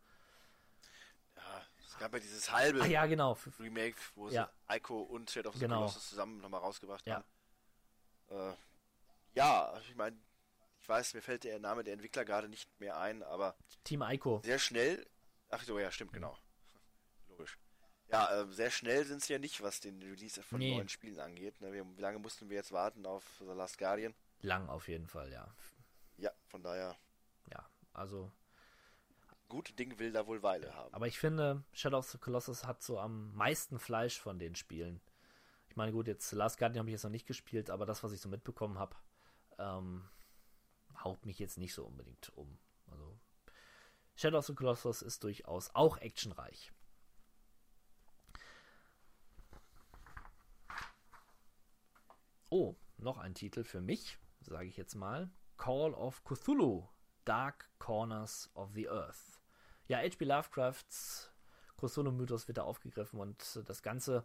Ja, 1.37 1.63
es 1.87 1.99
gab 1.99 2.13
ja 2.15 2.21
dieses 2.21 2.51
halbe 2.51 2.81
Ah 2.83 2.87
ja, 2.87 3.07
genau. 3.07 3.37
Remake, 3.59 3.97
wo 4.15 4.29
Ja. 4.29 4.51
sie 4.69 4.77
Ico 4.77 5.01
und 5.03 5.31
Shadow 5.31 5.51
of 5.51 5.55
the 5.57 5.61
Genau. 5.61 5.77
Colossus 5.81 6.09
zusammen 6.09 6.41
nochmal 6.41 6.61
rausgebracht 6.61 7.07
Ja. 7.07 7.17
haben. 8.29 8.53
Äh, 8.53 8.55
ja, 9.35 9.73
ich 9.89 9.95
meine, 9.97 10.17
ich 10.81 10.89
weiß, 10.89 11.15
mir 11.15 11.23
fällt 11.23 11.45
der 11.45 11.59
Name 11.59 11.85
der 11.85 11.95
Entwickler 11.95 12.25
gerade 12.25 12.49
nicht 12.49 12.69
mehr 12.81 12.99
ein, 12.99 13.23
aber 13.23 13.57
Team 13.85 14.03
Ico. 14.03 14.41
sehr 14.45 14.59
schnell. 14.59 15.07
Ach 15.51 15.63
so, 15.63 15.79
ja, 15.79 15.91
stimmt, 15.91 16.13
genau. 16.13 16.37
Logisch. 17.29 17.59
Ja, 18.09 18.43
äh, 18.43 18.47
sehr 18.53 18.71
schnell 18.71 19.05
sind 19.05 19.23
sie 19.23 19.33
ja 19.33 19.39
nicht, 19.39 19.63
was 19.63 19.81
den 19.81 20.03
Release 20.03 20.43
von 20.43 20.59
Nee. 20.59 20.75
neuen 20.77 20.89
Spielen 20.89 21.21
angeht. 21.21 21.61
Ne, 21.61 21.73
wir, 21.73 21.85
wie 21.97 22.01
lange 22.01 22.19
mussten 22.19 22.49
wir 22.51 22.57
jetzt 22.57 22.73
warten 22.73 23.07
auf 23.07 23.25
The 23.39 23.45
Last 23.53 23.79
Guardian? 23.79 24.15
Lang 24.41 24.69
auf 24.69 24.89
jeden 24.89 25.07
Fall, 25.07 25.31
ja. 25.33 25.47
Ja, 26.19 26.31
von 26.49 26.63
daher, 26.63 26.97
Ja, 27.51 27.65
also. 27.93 28.31
gute 29.49 29.73
Ding 29.73 29.99
will 29.99 30.13
da 30.13 30.27
wohl 30.27 30.43
Weile 30.43 30.75
haben. 30.75 30.93
Aber 30.93 31.07
ich 31.07 31.19
finde, 31.19 31.63
Shadow 31.73 31.99
of 31.99 32.11
the 32.11 32.19
Colossus 32.19 32.65
hat 32.65 32.83
so 32.83 32.99
am 32.99 33.33
meisten 33.35 33.79
Fleisch 33.79 34.19
von 34.21 34.39
den 34.39 34.55
Spielen. 34.57 35.01
Ich 35.69 35.77
meine, 35.77 35.93
gut, 35.93 36.07
jetzt 36.07 36.33
Last 36.33 36.59
Guardian 36.59 36.81
habe 36.81 36.91
ich 36.91 36.95
jetzt 36.95 37.05
noch 37.05 37.11
nicht 37.11 37.27
gespielt, 37.27 37.71
aber 37.71 37.87
das, 37.87 38.03
was 38.03 38.13
ich 38.13 38.21
so 38.21 38.29
mitbekommen 38.29 38.79
habe, 38.79 38.95
ähm, 39.59 40.09
haut 41.03 41.25
mich 41.27 41.39
jetzt 41.39 41.59
nicht 41.59 41.75
so 41.75 41.85
unbedingt 41.85 42.31
um. 42.37 42.59
Also 42.87 43.19
Shadow 44.15 44.39
of 44.39 44.47
the 44.47 44.55
Colossus 44.55 45.03
ist 45.03 45.25
durchaus 45.25 45.75
auch 45.75 45.99
actionreich. 45.99 46.73
Oh, 52.51 52.77
noch 52.99 53.19
ein 53.19 53.35
Titel 53.35 53.65
für 53.65 53.81
mich, 53.81 54.19
sage 54.41 54.67
ich 54.67 54.77
jetzt 54.77 54.95
mal. 54.95 55.31
Call 55.57 55.95
of 55.95 56.23
Cthulhu, 56.25 56.87
Dark 57.25 57.71
Corners 57.79 58.51
of 58.55 58.73
the 58.75 58.89
Earth. 58.89 59.41
Ja, 59.89 59.99
H.P. 59.99 60.25
Lovecrafts 60.25 61.33
Cthulhu-Mythos 61.77 62.49
wird 62.49 62.59
da 62.59 62.63
aufgegriffen 62.63 63.21
und 63.21 63.61
das 63.65 63.83
Ganze 63.83 64.25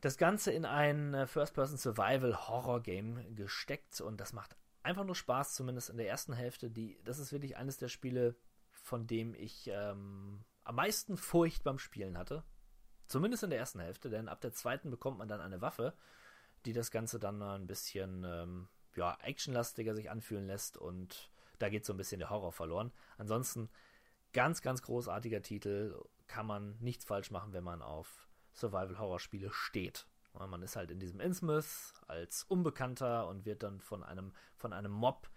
das 0.00 0.16
Ganze 0.16 0.52
in 0.52 0.64
ein 0.64 1.14
äh, 1.14 1.26
First-Person-Survival-Horror-Game 1.26 3.34
gesteckt 3.34 4.00
und 4.00 4.20
das 4.20 4.32
macht 4.32 4.56
einfach 4.82 5.04
nur 5.04 5.16
Spaß, 5.16 5.54
zumindest 5.54 5.90
in 5.90 5.96
der 5.96 6.08
ersten 6.08 6.32
Hälfte. 6.32 6.70
Die, 6.70 7.00
das 7.04 7.18
ist 7.18 7.32
wirklich 7.32 7.56
eines 7.56 7.78
der 7.78 7.88
Spiele, 7.88 8.36
von 8.70 9.06
dem 9.06 9.34
ich 9.34 9.68
ähm, 9.72 10.44
am 10.64 10.76
meisten 10.76 11.16
Furcht 11.16 11.64
beim 11.64 11.78
Spielen 11.78 12.16
hatte. 12.16 12.44
Zumindest 13.06 13.42
in 13.42 13.50
der 13.50 13.58
ersten 13.58 13.80
Hälfte, 13.80 14.10
denn 14.10 14.28
ab 14.28 14.40
der 14.40 14.52
zweiten 14.52 14.90
bekommt 14.90 15.18
man 15.18 15.28
dann 15.28 15.40
eine 15.40 15.62
Waffe, 15.62 15.94
die 16.66 16.74
das 16.74 16.90
Ganze 16.90 17.18
dann 17.18 17.42
ein 17.42 17.66
bisschen 17.66 18.24
ähm, 18.24 18.68
ja, 18.94 19.16
actionlastiger 19.22 19.94
sich 19.94 20.10
anfühlen 20.10 20.46
lässt 20.46 20.76
und 20.76 21.30
da 21.58 21.70
geht 21.70 21.86
so 21.86 21.94
ein 21.94 21.96
bisschen 21.96 22.18
der 22.18 22.30
Horror 22.30 22.52
verloren. 22.52 22.92
Ansonsten 23.16 23.70
ganz, 24.32 24.62
ganz 24.62 24.82
großartiger 24.82 25.42
Titel, 25.42 26.00
kann 26.26 26.46
man 26.46 26.76
nichts 26.80 27.06
falsch 27.06 27.30
machen, 27.30 27.54
wenn 27.54 27.64
man 27.64 27.80
auf 27.80 28.27
Survival-Horror-Spiele 28.58 29.50
steht. 29.50 30.06
Man 30.34 30.62
ist 30.62 30.76
halt 30.76 30.90
in 30.90 31.00
diesem 31.00 31.20
Innsmouth 31.20 31.94
als 32.06 32.44
Unbekannter 32.44 33.26
und 33.26 33.44
wird 33.44 33.62
dann 33.62 33.80
von 33.80 34.04
einem, 34.04 34.32
von 34.54 34.72
einem 34.72 34.92
Mob 34.92 35.28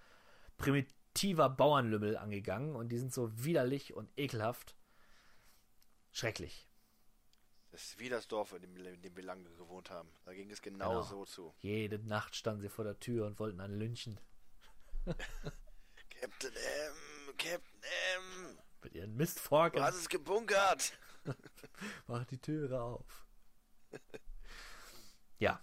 primitiver 0.58 1.50
Bauernlümmel 1.50 2.18
angegangen 2.18 2.76
und 2.76 2.90
die 2.90 3.00
sind 3.00 3.12
so 3.12 3.44
widerlich 3.44 3.96
und 3.96 4.12
ekelhaft. 4.18 4.76
Schrecklich. 6.12 6.68
Das 7.72 7.84
ist 7.84 8.00
wie 8.00 8.10
das 8.10 8.28
Dorf, 8.28 8.54
in 8.54 8.62
dem, 8.62 8.76
in 8.76 9.02
dem 9.02 9.16
wir 9.16 9.24
lange 9.24 9.50
gewohnt 9.52 9.90
haben. 9.90 10.10
Da 10.26 10.34
ging 10.34 10.52
es 10.52 10.62
genau, 10.62 10.90
genau, 10.90 11.02
so 11.02 11.26
zu. 11.26 11.54
Jede 11.62 12.00
Nacht 12.00 12.36
standen 12.36 12.62
sie 12.62 12.70
vor 12.70 12.84
der 12.84 13.00
Tür 13.00 13.26
und 13.26 13.40
wollten 13.40 13.62
einen 13.62 13.80
lynchen. 13.80 14.20
Captain 15.06 16.54
M, 16.54 17.38
Captain 17.38 17.82
M. 17.82 18.58
Mit 18.84 18.94
ihren 18.94 19.16
Mistforken. 19.16 19.80
Du 19.80 19.84
hast 19.84 19.96
es 19.96 20.10
gebunkert. 20.10 20.94
Mach 22.08 22.26
die 22.26 22.40
Türe 22.40 22.82
auf. 22.82 23.28
ja. 25.40 25.62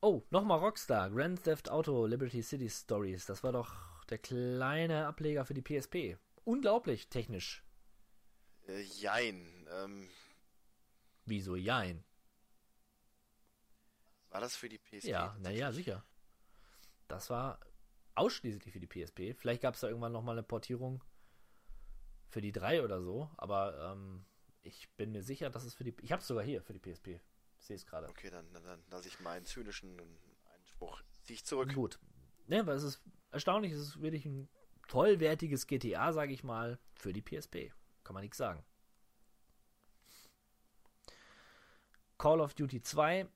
Oh, 0.00 0.22
nochmal 0.30 0.58
Rockstar. 0.58 1.10
Grand 1.10 1.42
Theft 1.44 1.70
Auto 1.70 2.06
Liberty 2.06 2.42
City 2.42 2.70
Stories. 2.70 3.26
Das 3.26 3.42
war 3.44 3.52
doch 3.52 4.04
der 4.06 4.18
kleine 4.18 5.06
Ableger 5.06 5.44
für 5.44 5.54
die 5.54 5.62
PSP. 5.62 6.16
Unglaublich 6.44 7.08
technisch. 7.08 7.62
Äh, 8.66 8.80
jein. 8.80 9.68
Ähm, 9.70 10.08
Wieso 11.26 11.54
jein? 11.54 12.02
War 14.30 14.40
das 14.40 14.56
für 14.56 14.68
die 14.68 14.78
PSP? 14.78 15.08
Ja, 15.08 15.36
naja, 15.40 15.72
sicher. 15.72 16.04
Das 17.08 17.30
war 17.30 17.60
ausschließlich 18.14 18.72
für 18.72 18.80
die 18.80 18.86
PSP. 18.86 19.34
Vielleicht 19.34 19.62
gab 19.62 19.74
es 19.74 19.80
da 19.80 19.88
irgendwann 19.88 20.12
nochmal 20.12 20.36
eine 20.36 20.42
Portierung 20.42 21.02
für 22.30 22.40
die 22.40 22.52
3 22.52 22.82
oder 22.82 23.02
so, 23.02 23.28
aber 23.36 23.92
ähm, 23.92 24.24
ich 24.62 24.88
bin 24.96 25.12
mir 25.12 25.22
sicher, 25.22 25.50
dass 25.50 25.64
es 25.64 25.74
für 25.74 25.84
die. 25.84 25.94
Ich 26.00 26.12
habe 26.12 26.20
es 26.20 26.28
sogar 26.28 26.44
hier 26.44 26.62
für 26.62 26.72
die 26.72 26.78
PSP. 26.78 27.20
Ich 27.58 27.66
sehe 27.66 27.76
es 27.76 27.84
gerade. 27.84 28.08
Okay, 28.08 28.30
dann, 28.30 28.50
dann, 28.52 28.64
dann 28.64 28.82
lasse 28.90 29.08
ich 29.08 29.20
meinen 29.20 29.44
zynischen 29.44 30.00
Einspruch. 30.54 31.02
Ziehe 31.22 31.34
ich 31.34 31.44
zurück. 31.44 31.74
Gut. 31.74 31.98
Ne, 32.46 32.66
weil 32.66 32.76
es 32.76 32.82
ist 32.82 33.02
erstaunlich, 33.30 33.72
es 33.72 33.80
ist 33.80 34.02
wirklich 34.02 34.24
ein 34.24 34.48
tollwertiges 34.88 35.66
GTA, 35.66 36.12
sage 36.12 36.32
ich 36.32 36.42
mal, 36.42 36.78
für 36.94 37.12
die 37.12 37.22
PSP. 37.22 37.72
Kann 38.02 38.14
man 38.14 38.22
nichts 38.22 38.38
sagen. 38.38 38.64
Call 42.18 42.40
of 42.40 42.54
Duty 42.54 42.82
2, 42.82 43.28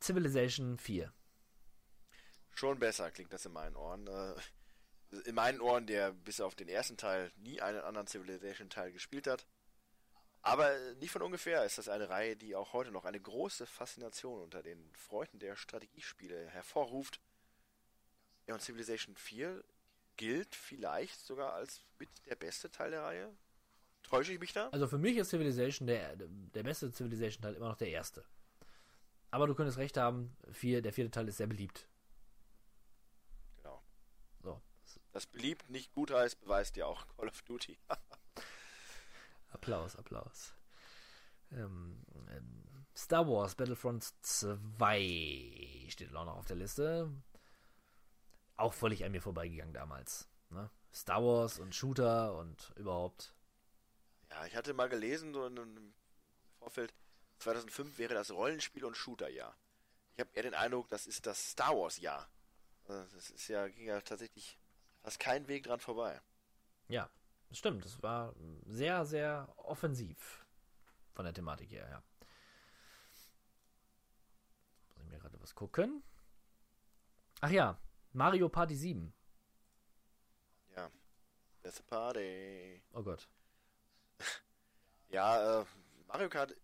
Civilization 0.00 0.78
4. 0.78 1.12
Schon 2.54 2.78
besser 2.78 3.10
klingt 3.10 3.32
das 3.32 3.46
in 3.46 3.52
meinen 3.52 3.76
Ohren. 3.76 4.06
Äh, 4.06 4.34
in 5.24 5.34
meinen 5.34 5.60
Ohren, 5.60 5.86
der 5.86 6.12
bis 6.12 6.40
auf 6.40 6.54
den 6.54 6.68
ersten 6.68 6.96
Teil 6.96 7.32
nie 7.36 7.60
einen 7.60 7.80
anderen 7.80 8.06
Civilization-Teil 8.06 8.92
gespielt 8.92 9.26
hat. 9.26 9.46
Aber 10.42 10.72
nicht 11.00 11.10
von 11.10 11.22
ungefähr 11.22 11.64
ist 11.64 11.78
das 11.78 11.88
eine 11.88 12.08
Reihe, 12.08 12.36
die 12.36 12.54
auch 12.54 12.72
heute 12.72 12.90
noch 12.90 13.04
eine 13.04 13.20
große 13.20 13.66
Faszination 13.66 14.40
unter 14.40 14.62
den 14.62 14.90
Freunden 14.94 15.38
der 15.38 15.56
Strategiespiele 15.56 16.48
hervorruft. 16.50 17.20
Ja, 18.46 18.54
und 18.54 18.60
Civilization 18.60 19.16
4 19.16 19.62
gilt 20.16 20.54
vielleicht 20.54 21.20
sogar 21.20 21.54
als 21.54 21.82
mit 21.98 22.08
der 22.26 22.36
beste 22.36 22.70
Teil 22.70 22.90
der 22.90 23.02
Reihe. 23.02 23.36
Täusche 24.02 24.32
ich 24.32 24.40
mich 24.40 24.52
da? 24.52 24.68
Also 24.70 24.86
für 24.86 24.98
mich 24.98 25.16
ist 25.16 25.30
Civilization 25.30 25.86
der, 25.86 26.16
der 26.16 26.62
beste 26.62 26.90
Civilization-Teil 26.90 27.54
immer 27.54 27.68
noch 27.68 27.76
der 27.76 27.88
erste. 27.88 28.24
Aber 29.30 29.46
du 29.46 29.54
könntest 29.54 29.78
recht 29.78 29.96
haben, 29.96 30.34
vier, 30.52 30.80
der 30.80 30.92
vierte 30.92 31.10
Teil 31.10 31.28
ist 31.28 31.36
sehr 31.36 31.46
beliebt. 31.46 31.86
Das 35.18 35.26
beliebt 35.26 35.68
nicht 35.68 35.92
gut 35.94 36.12
heißt, 36.12 36.40
beweist 36.42 36.76
ja 36.76 36.86
auch 36.86 37.04
Call 37.16 37.26
of 37.26 37.42
Duty. 37.42 37.76
Applaus, 39.50 39.96
Applaus. 39.96 40.54
Ähm, 41.50 42.04
ähm, 42.30 42.86
Star 42.96 43.26
Wars 43.26 43.56
Battlefront 43.56 44.14
2 44.22 45.86
steht 45.88 46.14
auch 46.14 46.24
noch 46.24 46.36
auf 46.36 46.46
der 46.46 46.54
Liste. 46.54 47.10
Auch 48.56 48.72
völlig 48.72 49.04
an 49.04 49.10
mir 49.10 49.20
vorbeigegangen 49.20 49.74
damals. 49.74 50.28
Ne? 50.50 50.70
Star 50.94 51.20
Wars 51.20 51.58
und 51.58 51.74
Shooter 51.74 52.36
und 52.36 52.72
überhaupt. 52.76 53.34
Ja, 54.30 54.46
ich 54.46 54.54
hatte 54.54 54.72
mal 54.72 54.88
gelesen, 54.88 55.34
so 55.34 55.46
im 55.46 55.94
Vorfeld, 56.60 56.94
2005 57.40 57.98
wäre 57.98 58.14
das 58.14 58.30
Rollenspiel- 58.30 58.84
und 58.84 58.96
Shooter-Jahr. 58.96 59.56
Ich 60.14 60.20
habe 60.20 60.30
eher 60.34 60.44
den 60.44 60.54
Eindruck, 60.54 60.88
das 60.90 61.08
ist 61.08 61.26
das 61.26 61.50
Star 61.50 61.76
Wars-Jahr. 61.76 62.30
Also 62.86 63.16
das 63.16 63.30
ist 63.30 63.48
ja, 63.48 63.66
ging 63.66 63.86
ja 63.86 64.00
tatsächlich 64.00 64.60
fast 65.08 65.20
kein 65.20 65.48
Weg 65.48 65.62
dran 65.64 65.80
vorbei. 65.80 66.20
Ja, 66.88 67.08
das 67.48 67.56
stimmt. 67.56 67.82
Das 67.82 68.02
war 68.02 68.34
sehr, 68.66 69.06
sehr 69.06 69.48
offensiv 69.56 70.46
von 71.14 71.24
der 71.24 71.32
Thematik 71.32 71.70
her, 71.70 71.88
ja. 71.88 72.02
Muss 74.96 75.04
ich 75.04 75.10
mir 75.10 75.18
gerade 75.18 75.40
was 75.40 75.54
gucken. 75.54 76.02
Ach 77.40 77.48
ja, 77.48 77.78
Mario 78.12 78.50
Party 78.50 78.76
7. 78.76 79.14
Ja, 80.76 80.90
beste 81.62 81.82
Party. 81.84 82.82
Oh 82.92 83.02
Gott. 83.02 83.26
ja, 85.08 85.62
äh, 85.62 85.64
Mario 86.06 86.28
Kart, 86.28 86.54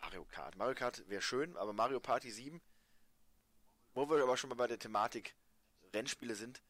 Mario 0.00 0.24
Kart, 0.24 0.56
Mario 0.56 0.74
Kart 0.74 1.08
wäre 1.08 1.22
schön, 1.22 1.56
aber 1.56 1.72
Mario 1.72 2.00
Party 2.00 2.32
7, 2.32 2.60
wo 3.92 4.10
wir 4.10 4.20
aber 4.20 4.36
schon 4.36 4.50
mal 4.50 4.56
bei 4.56 4.66
der 4.66 4.80
Thematik 4.80 5.36
Rennspiele 5.92 6.34
sind, 6.34 6.60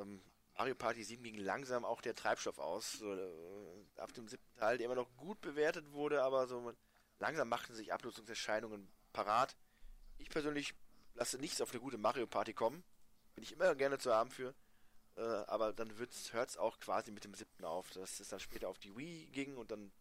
ähm, 0.00 0.20
Mario 0.56 0.74
Party 0.74 1.02
7 1.02 1.22
ging 1.22 1.36
langsam 1.36 1.84
auch 1.84 2.00
der 2.00 2.14
Treibstoff 2.14 2.58
aus. 2.58 2.92
So, 2.92 3.12
äh, 3.12 3.84
ab 3.96 4.12
dem 4.12 4.28
siebten 4.28 4.54
Teil, 4.58 4.78
der 4.78 4.86
immer 4.86 4.94
noch 4.94 5.16
gut 5.16 5.40
bewertet 5.40 5.92
wurde, 5.92 6.22
aber 6.22 6.46
so 6.46 6.72
langsam 7.18 7.48
machten 7.48 7.74
sich 7.74 7.92
Abnutzungserscheinungen 7.92 8.88
parat. 9.12 9.56
Ich 10.18 10.28
persönlich 10.28 10.74
lasse 11.14 11.38
nichts 11.38 11.60
auf 11.60 11.70
eine 11.70 11.80
gute 11.80 11.98
Mario 11.98 12.26
Party 12.26 12.52
kommen. 12.52 12.84
Bin 13.34 13.44
ich 13.44 13.52
immer 13.52 13.74
gerne 13.74 13.98
zu 13.98 14.12
haben 14.12 14.30
für. 14.30 14.54
Äh, 15.16 15.22
aber 15.22 15.72
dann 15.72 15.92
hört 15.98 16.12
es 16.12 16.56
auch 16.56 16.78
quasi 16.78 17.10
mit 17.10 17.24
dem 17.24 17.34
siebten 17.34 17.64
auf, 17.64 17.90
dass 17.90 18.20
es 18.20 18.28
dann 18.28 18.40
später 18.40 18.68
auf 18.68 18.78
die 18.78 18.96
Wii 18.96 19.26
ging 19.26 19.56
und 19.56 19.70
dann 19.70 19.92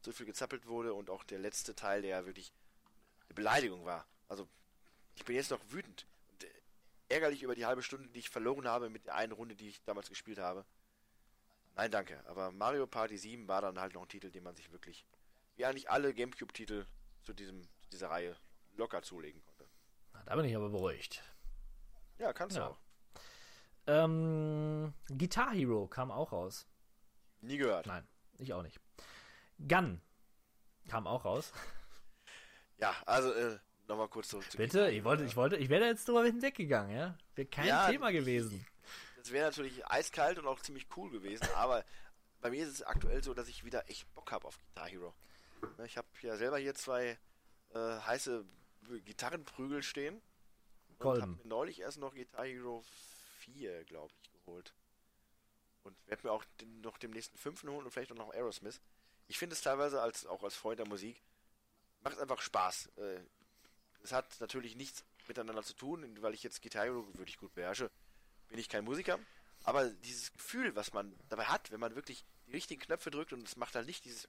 so 0.00 0.12
viel 0.12 0.26
gezappelt 0.26 0.66
wurde 0.66 0.94
und 0.94 1.10
auch 1.10 1.22
der 1.24 1.38
letzte 1.38 1.74
Teil, 1.74 2.02
der 2.02 2.26
wirklich 2.26 2.52
eine 3.26 3.34
Beleidigung 3.34 3.84
war. 3.84 4.06
Also 4.28 4.48
ich 5.14 5.24
bin 5.24 5.36
jetzt 5.36 5.50
noch 5.50 5.60
wütend 5.70 6.06
ärgerlich 7.12 7.42
über 7.42 7.54
die 7.54 7.66
halbe 7.66 7.82
Stunde, 7.82 8.08
die 8.08 8.20
ich 8.20 8.30
verloren 8.30 8.66
habe 8.66 8.88
mit 8.88 9.06
der 9.06 9.14
einen 9.14 9.32
Runde, 9.32 9.54
die 9.54 9.68
ich 9.68 9.84
damals 9.84 10.08
gespielt 10.08 10.38
habe. 10.38 10.64
Nein, 11.74 11.90
danke. 11.90 12.22
Aber 12.26 12.50
Mario 12.50 12.86
Party 12.86 13.16
7 13.16 13.48
war 13.48 13.62
dann 13.62 13.78
halt 13.78 13.94
noch 13.94 14.02
ein 14.02 14.08
Titel, 14.08 14.30
den 14.30 14.42
man 14.42 14.54
sich 14.54 14.70
wirklich, 14.72 15.06
wie 15.56 15.64
eigentlich 15.64 15.90
alle 15.90 16.14
Gamecube-Titel 16.14 16.86
zu, 17.22 17.32
diesem, 17.32 17.62
zu 17.80 17.90
dieser 17.90 18.10
Reihe 18.10 18.36
locker 18.76 19.02
zulegen 19.02 19.42
konnte. 19.42 19.68
Na, 20.12 20.22
da 20.24 20.36
bin 20.36 20.44
ich 20.46 20.56
aber 20.56 20.70
beruhigt. 20.70 21.22
Ja, 22.18 22.32
kannst 22.32 22.56
ja. 22.56 22.66
du 22.66 22.72
auch. 22.72 22.78
Ähm, 23.86 24.94
Guitar 25.08 25.52
Hero 25.52 25.86
kam 25.88 26.10
auch 26.10 26.32
raus. 26.32 26.66
Nie 27.40 27.56
gehört. 27.56 27.86
Nein, 27.86 28.06
ich 28.38 28.52
auch 28.54 28.62
nicht. 28.62 28.80
Gun 29.66 30.00
kam 30.88 31.06
auch 31.06 31.24
raus. 31.24 31.52
Ja, 32.78 32.96
also 33.06 33.32
äh, 33.32 33.60
nochmal 33.92 34.08
kurz 34.08 34.28
zurück 34.28 34.50
zu 34.50 34.56
Bitte, 34.56 34.90
ich 34.90 35.04
wollte, 35.04 35.24
ich 35.24 35.36
wollte, 35.36 35.56
ich 35.56 35.68
wäre 35.68 35.86
jetzt 35.86 36.08
drüber 36.08 36.24
hinweggegangen, 36.24 36.96
ja? 36.96 37.16
Wäre 37.34 37.48
kein 37.48 37.66
ja, 37.66 37.90
Thema 37.90 38.10
gewesen. 38.10 38.64
Das 39.16 39.30
wäre 39.30 39.46
natürlich 39.46 39.86
eiskalt 39.86 40.38
und 40.38 40.46
auch 40.46 40.60
ziemlich 40.60 40.86
cool 40.96 41.10
gewesen, 41.10 41.46
aber 41.54 41.84
bei 42.40 42.50
mir 42.50 42.64
ist 42.64 42.72
es 42.72 42.82
aktuell 42.82 43.22
so, 43.22 43.34
dass 43.34 43.48
ich 43.48 43.64
wieder 43.64 43.88
echt 43.88 44.12
Bock 44.14 44.32
habe 44.32 44.46
auf 44.48 44.58
Guitar 44.58 44.88
Hero. 44.88 45.14
Ne, 45.78 45.86
Ich 45.86 45.96
habe 45.96 46.08
ja 46.22 46.36
selber 46.36 46.58
hier 46.58 46.74
zwei 46.74 47.18
äh, 47.74 47.78
heiße 47.78 48.44
Gitarrenprügel 49.04 49.82
stehen. 49.82 50.20
Und 50.88 50.98
Kolben. 50.98 51.22
habe 51.22 51.32
mir 51.32 51.46
neulich 51.48 51.80
erst 51.80 51.98
noch 51.98 52.14
Guitar 52.14 52.46
Hero 52.46 52.82
4, 53.38 53.84
glaube 53.84 54.12
ich, 54.22 54.32
geholt. 54.32 54.74
Und 55.84 55.96
werde 56.06 56.26
mir 56.26 56.32
auch 56.32 56.44
den, 56.60 56.80
noch 56.80 56.98
dem 56.98 57.12
nächsten 57.12 57.38
fünften 57.38 57.68
holen 57.68 57.84
und 57.84 57.90
vielleicht 57.90 58.10
auch 58.10 58.16
noch 58.16 58.32
Aerosmith. 58.32 58.80
Ich 59.28 59.38
finde 59.38 59.54
es 59.54 59.62
teilweise 59.62 60.02
als 60.02 60.26
auch 60.26 60.42
als 60.42 60.56
Freund 60.56 60.78
der 60.80 60.88
Musik 60.88 61.22
macht 62.02 62.18
einfach 62.18 62.40
Spaß. 62.40 62.90
Äh, 62.96 63.20
Es 64.02 64.12
hat 64.12 64.40
natürlich 64.40 64.76
nichts 64.76 65.04
miteinander 65.28 65.62
zu 65.62 65.74
tun, 65.74 66.04
weil 66.20 66.34
ich 66.34 66.42
jetzt 66.42 66.62
Guitar 66.62 66.84
Hero 66.84 67.06
wirklich 67.14 67.38
gut 67.38 67.54
beherrsche, 67.54 67.90
bin 68.48 68.58
ich 68.58 68.68
kein 68.68 68.84
Musiker. 68.84 69.18
Aber 69.64 69.88
dieses 69.88 70.32
Gefühl, 70.32 70.74
was 70.74 70.92
man 70.92 71.14
dabei 71.28 71.44
hat, 71.44 71.70
wenn 71.70 71.80
man 71.80 71.94
wirklich 71.94 72.24
die 72.46 72.52
richtigen 72.52 72.80
Knöpfe 72.80 73.10
drückt 73.10 73.32
und 73.32 73.46
es 73.46 73.56
macht 73.56 73.74
halt 73.74 73.86
nicht 73.86 74.04
dieses 74.04 74.28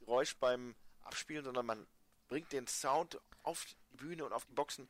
Geräusch 0.00 0.36
beim 0.36 0.74
Abspielen, 1.02 1.44
sondern 1.44 1.66
man 1.66 1.86
bringt 2.28 2.52
den 2.52 2.66
Sound 2.66 3.20
auf 3.42 3.64
die 3.66 3.96
Bühne 3.96 4.24
und 4.24 4.32
auf 4.32 4.46
die 4.46 4.54
Boxen. 4.54 4.88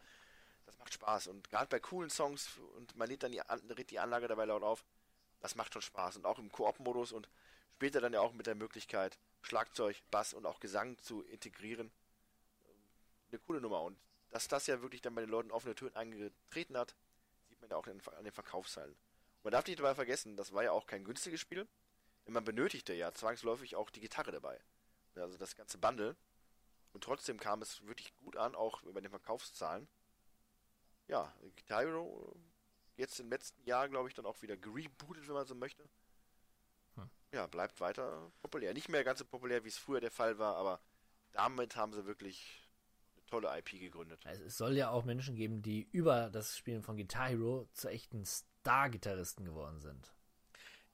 Das 0.66 0.78
macht 0.78 0.94
Spaß. 0.94 1.26
Und 1.26 1.50
gerade 1.50 1.66
bei 1.66 1.80
coolen 1.80 2.10
Songs 2.10 2.58
und 2.76 2.96
man 2.96 3.08
lädt 3.08 3.22
dann 3.24 3.32
die, 3.32 3.42
lädt 3.74 3.90
die 3.90 3.98
Anlage 3.98 4.28
dabei 4.28 4.44
laut 4.44 4.62
auf, 4.62 4.84
das 5.40 5.56
macht 5.56 5.72
schon 5.72 5.82
Spaß. 5.82 6.16
Und 6.16 6.26
auch 6.26 6.38
im 6.38 6.50
Koop-Modus 6.50 7.12
und 7.12 7.28
später 7.74 8.00
dann 8.00 8.12
ja 8.12 8.20
auch 8.20 8.32
mit 8.32 8.46
der 8.46 8.54
Möglichkeit, 8.54 9.18
Schlagzeug, 9.42 10.00
Bass 10.10 10.32
und 10.32 10.46
auch 10.46 10.60
Gesang 10.60 10.96
zu 10.98 11.22
integrieren. 11.24 11.90
Eine 13.30 13.38
coole 13.40 13.60
Nummer. 13.60 13.82
Und 13.82 13.98
dass 14.30 14.48
das 14.48 14.66
ja 14.66 14.80
wirklich 14.82 15.00
dann 15.00 15.14
bei 15.14 15.20
den 15.22 15.30
Leuten 15.30 15.50
offene 15.50 15.74
Türen 15.74 15.94
eingetreten 15.94 16.76
hat, 16.76 16.94
sieht 17.48 17.60
man 17.60 17.70
ja 17.70 17.76
auch 17.76 17.86
an 17.86 18.00
den- 18.24 18.32
Verkaufszahlen. 18.32 18.96
Man 19.42 19.52
darf 19.52 19.66
nicht 19.66 19.78
dabei 19.78 19.94
vergessen, 19.94 20.36
das 20.36 20.52
war 20.52 20.64
ja 20.64 20.72
auch 20.72 20.86
kein 20.86 21.04
günstiges 21.04 21.40
Spiel. 21.40 21.68
Denn 22.26 22.32
man 22.32 22.44
benötigte 22.44 22.94
ja 22.94 23.12
zwangsläufig 23.12 23.76
auch 23.76 23.90
die 23.90 24.00
Gitarre 24.00 24.32
dabei. 24.32 24.58
Also 25.14 25.36
das 25.36 25.54
ganze 25.54 25.78
Bundle. 25.78 26.16
Und 26.92 27.04
trotzdem 27.04 27.38
kam 27.38 27.60
es 27.60 27.86
wirklich 27.86 28.16
gut 28.16 28.36
an, 28.36 28.54
auch 28.54 28.82
über 28.84 29.00
den 29.00 29.10
Verkaufszahlen. 29.10 29.86
Ja, 31.06 31.32
Guitar 31.56 31.82
Hero 31.82 32.32
äh, 32.34 33.00
jetzt 33.00 33.20
im 33.20 33.28
letzten 33.28 33.62
Jahr, 33.64 33.88
glaube 33.88 34.08
ich, 34.08 34.14
dann 34.14 34.26
auch 34.26 34.40
wieder 34.42 34.56
gerebootet, 34.56 35.26
wenn 35.26 35.34
man 35.34 35.46
so 35.46 35.54
möchte. 35.54 35.88
Ja, 37.32 37.48
bleibt 37.48 37.80
weiter 37.80 38.30
populär. 38.42 38.72
Nicht 38.74 38.88
mehr 38.88 39.02
ganz 39.02 39.18
so 39.18 39.24
populär, 39.24 39.64
wie 39.64 39.68
es 39.68 39.76
früher 39.76 40.00
der 40.00 40.12
Fall 40.12 40.38
war, 40.38 40.54
aber 40.54 40.80
damit 41.32 41.74
haben 41.74 41.92
sie 41.92 42.06
wirklich 42.06 42.63
tolle 43.40 43.58
IP 43.58 43.78
gegründet. 43.80 44.20
Also 44.26 44.44
Es 44.44 44.56
soll 44.56 44.76
ja 44.76 44.90
auch 44.90 45.04
Menschen 45.04 45.34
geben, 45.36 45.62
die 45.62 45.88
über 45.92 46.30
das 46.30 46.56
Spielen 46.56 46.82
von 46.82 46.96
Guitar 46.96 47.28
Hero 47.28 47.68
zu 47.72 47.88
echten 47.88 48.24
Star-Gitarristen 48.24 49.44
geworden 49.44 49.80
sind. 49.80 50.12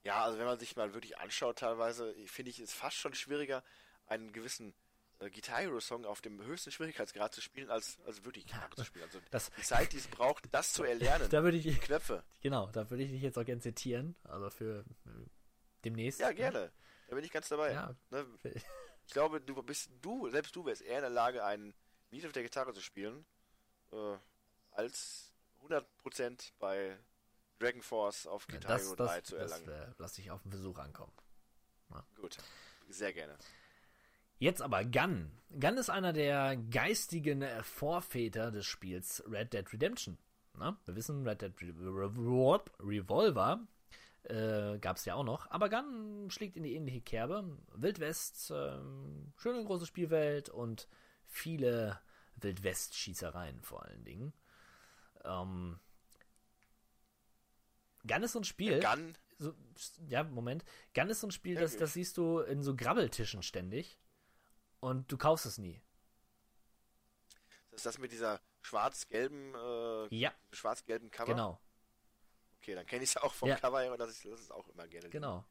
Ja, 0.03 0.23
also 0.23 0.37
wenn 0.39 0.45
man 0.45 0.59
sich 0.59 0.75
mal 0.75 0.93
wirklich 0.93 1.17
anschaut, 1.19 1.59
teilweise 1.59 2.13
finde 2.25 2.49
ich 2.51 2.59
es 2.59 2.73
fast 2.73 2.97
schon 2.97 3.13
schwieriger, 3.13 3.63
einen 4.07 4.33
gewissen 4.33 4.73
äh, 5.19 5.29
Guitar 5.29 5.59
Hero 5.61 5.79
Song 5.79 6.05
auf 6.05 6.21
dem 6.21 6.43
höchsten 6.43 6.71
Schwierigkeitsgrad 6.71 7.33
zu 7.33 7.41
spielen, 7.41 7.69
als, 7.69 7.99
als 8.05 8.25
wirklich 8.25 8.47
Gitarre 8.47 8.75
zu 8.75 8.83
spielen. 8.83 9.05
Also 9.05 9.19
das- 9.29 9.51
die 9.51 9.61
Zeit, 9.61 9.93
die 9.93 9.97
es 9.97 10.07
braucht, 10.07 10.45
das 10.53 10.73
zu 10.73 10.83
erlernen. 10.83 11.29
Da 11.31 11.43
würde 11.43 11.57
ich- 11.57 11.63
die 11.65 11.75
Knöpfe. 11.75 12.23
Genau, 12.41 12.67
da 12.71 12.89
würde 12.89 13.03
ich 13.03 13.11
dich 13.11 13.21
jetzt 13.21 13.37
auch 13.37 13.45
gerne 13.45 13.61
zitieren. 13.61 14.15
Also 14.23 14.49
für 14.49 14.79
äh, 15.05 15.09
demnächst. 15.85 16.19
Ja, 16.19 16.31
gerne. 16.31 16.71
Da 17.07 17.15
bin 17.15 17.23
ich 17.23 17.31
ganz 17.31 17.47
dabei. 17.49 17.73
Ja. 17.73 17.95
Ne? 18.09 18.25
Ich 19.07 19.13
glaube, 19.13 19.41
du 19.41 19.61
bist 19.63 19.89
du, 20.01 20.29
selbst 20.29 20.55
du 20.55 20.63
wärst 20.63 20.83
eher 20.83 20.97
in 20.97 21.01
der 21.01 21.09
Lage, 21.09 21.43
ein 21.43 21.73
Lied 22.11 22.25
auf 22.25 22.31
der 22.33 22.43
Gitarre 22.43 22.73
zu 22.73 22.81
spielen, 22.81 23.25
äh, 23.91 24.17
als 24.71 25.31
100% 25.63 26.51
bei 26.59 26.97
Dragon 27.59 27.81
Force 27.81 28.27
auf 28.27 28.47
Ja, 28.49 28.55
Guitar 28.55 28.71
das 28.77 28.83
Hero 28.85 28.95
das, 28.95 29.11
3 29.11 29.21
zu 29.21 29.35
das 29.37 29.51
erlangen. 29.51 29.69
äh, 29.91 29.93
lass 29.97 30.17
ich 30.17 30.31
auf 30.31 30.41
den 30.43 30.51
Versuch 30.51 30.77
ankommen. 30.77 31.13
Gut, 32.15 32.37
sehr 32.89 33.11
gerne. 33.13 33.37
Jetzt 34.39 34.61
aber 34.61 34.83
Gun. 34.85 35.29
Gun 35.59 35.77
ist 35.77 35.89
einer 35.89 36.13
der 36.13 36.55
geistigen 36.55 37.41
äh, 37.41 37.63
Vorväter 37.63 38.49
des 38.51 38.65
Spiels 38.65 39.23
Red 39.27 39.53
Dead 39.53 39.71
Redemption. 39.71 40.17
Na, 40.57 40.77
wir 40.85 40.95
wissen, 40.95 41.27
Red 41.27 41.41
Dead 41.41 41.53
Re 41.61 41.73
Re 41.79 42.61
Revolver 42.79 43.59
äh, 44.23 44.79
gab 44.79 44.97
es 44.97 45.05
ja 45.05 45.15
auch 45.15 45.23
noch. 45.23 45.49
Aber 45.51 45.69
Gun 45.69 46.29
schlägt 46.31 46.55
in 46.55 46.63
die 46.63 46.75
ähnliche 46.75 47.01
Kerbe. 47.01 47.57
Wildwest, 47.73 48.51
ähm, 48.55 49.31
schöne 49.37 49.63
große 49.63 49.85
Spielwelt 49.85 50.49
und 50.49 50.87
viele 51.31 51.99
Wildwest-Schießereien 52.35 53.61
vor 53.61 53.83
allen 53.85 54.03
Dingen. 54.03 54.33
Ähm, 55.23 55.79
Gun 58.07 58.23
ist 58.23 58.33
so 58.33 58.39
ein 58.39 58.43
Spiel. 58.43 58.79
Gun? 58.79 59.17
So, 59.37 59.53
ja, 60.07 60.23
Moment. 60.23 60.63
Gun 60.93 61.09
ist 61.09 61.21
so 61.21 61.27
ein 61.27 61.31
Spiel, 61.31 61.55
das, 61.55 61.73
ich- 61.73 61.79
das 61.79 61.93
siehst 61.93 62.17
du 62.17 62.39
in 62.39 62.61
so 62.63 62.75
Grabbeltischen 62.75 63.41
ständig. 63.43 63.97
Und 64.79 65.11
du 65.11 65.17
kaufst 65.17 65.45
es 65.45 65.57
nie. 65.57 65.79
Das 67.69 67.79
ist 67.81 67.85
das 67.85 67.97
mit 67.99 68.11
dieser 68.11 68.41
schwarz-gelben, 68.61 69.53
äh, 69.55 70.15
Ja. 70.15 70.33
schwarz-gelben 70.51 71.09
Cover? 71.11 71.31
Genau. 71.31 71.61
Okay, 72.59 72.75
dann 72.75 72.85
kenne 72.85 73.03
ich 73.03 73.11
es 73.11 73.17
auch 73.17 73.33
vom 73.33 73.49
Ja. 73.49 73.55
Cover 73.57 73.81
her, 73.81 73.91
und 73.91 73.99
das 73.99 74.09
ist, 74.11 74.25
das 74.25 74.41
ist 74.41 74.51
auch 74.51 74.67
immer 74.69 74.87
gerne. 74.87 75.09
Genau. 75.09 75.45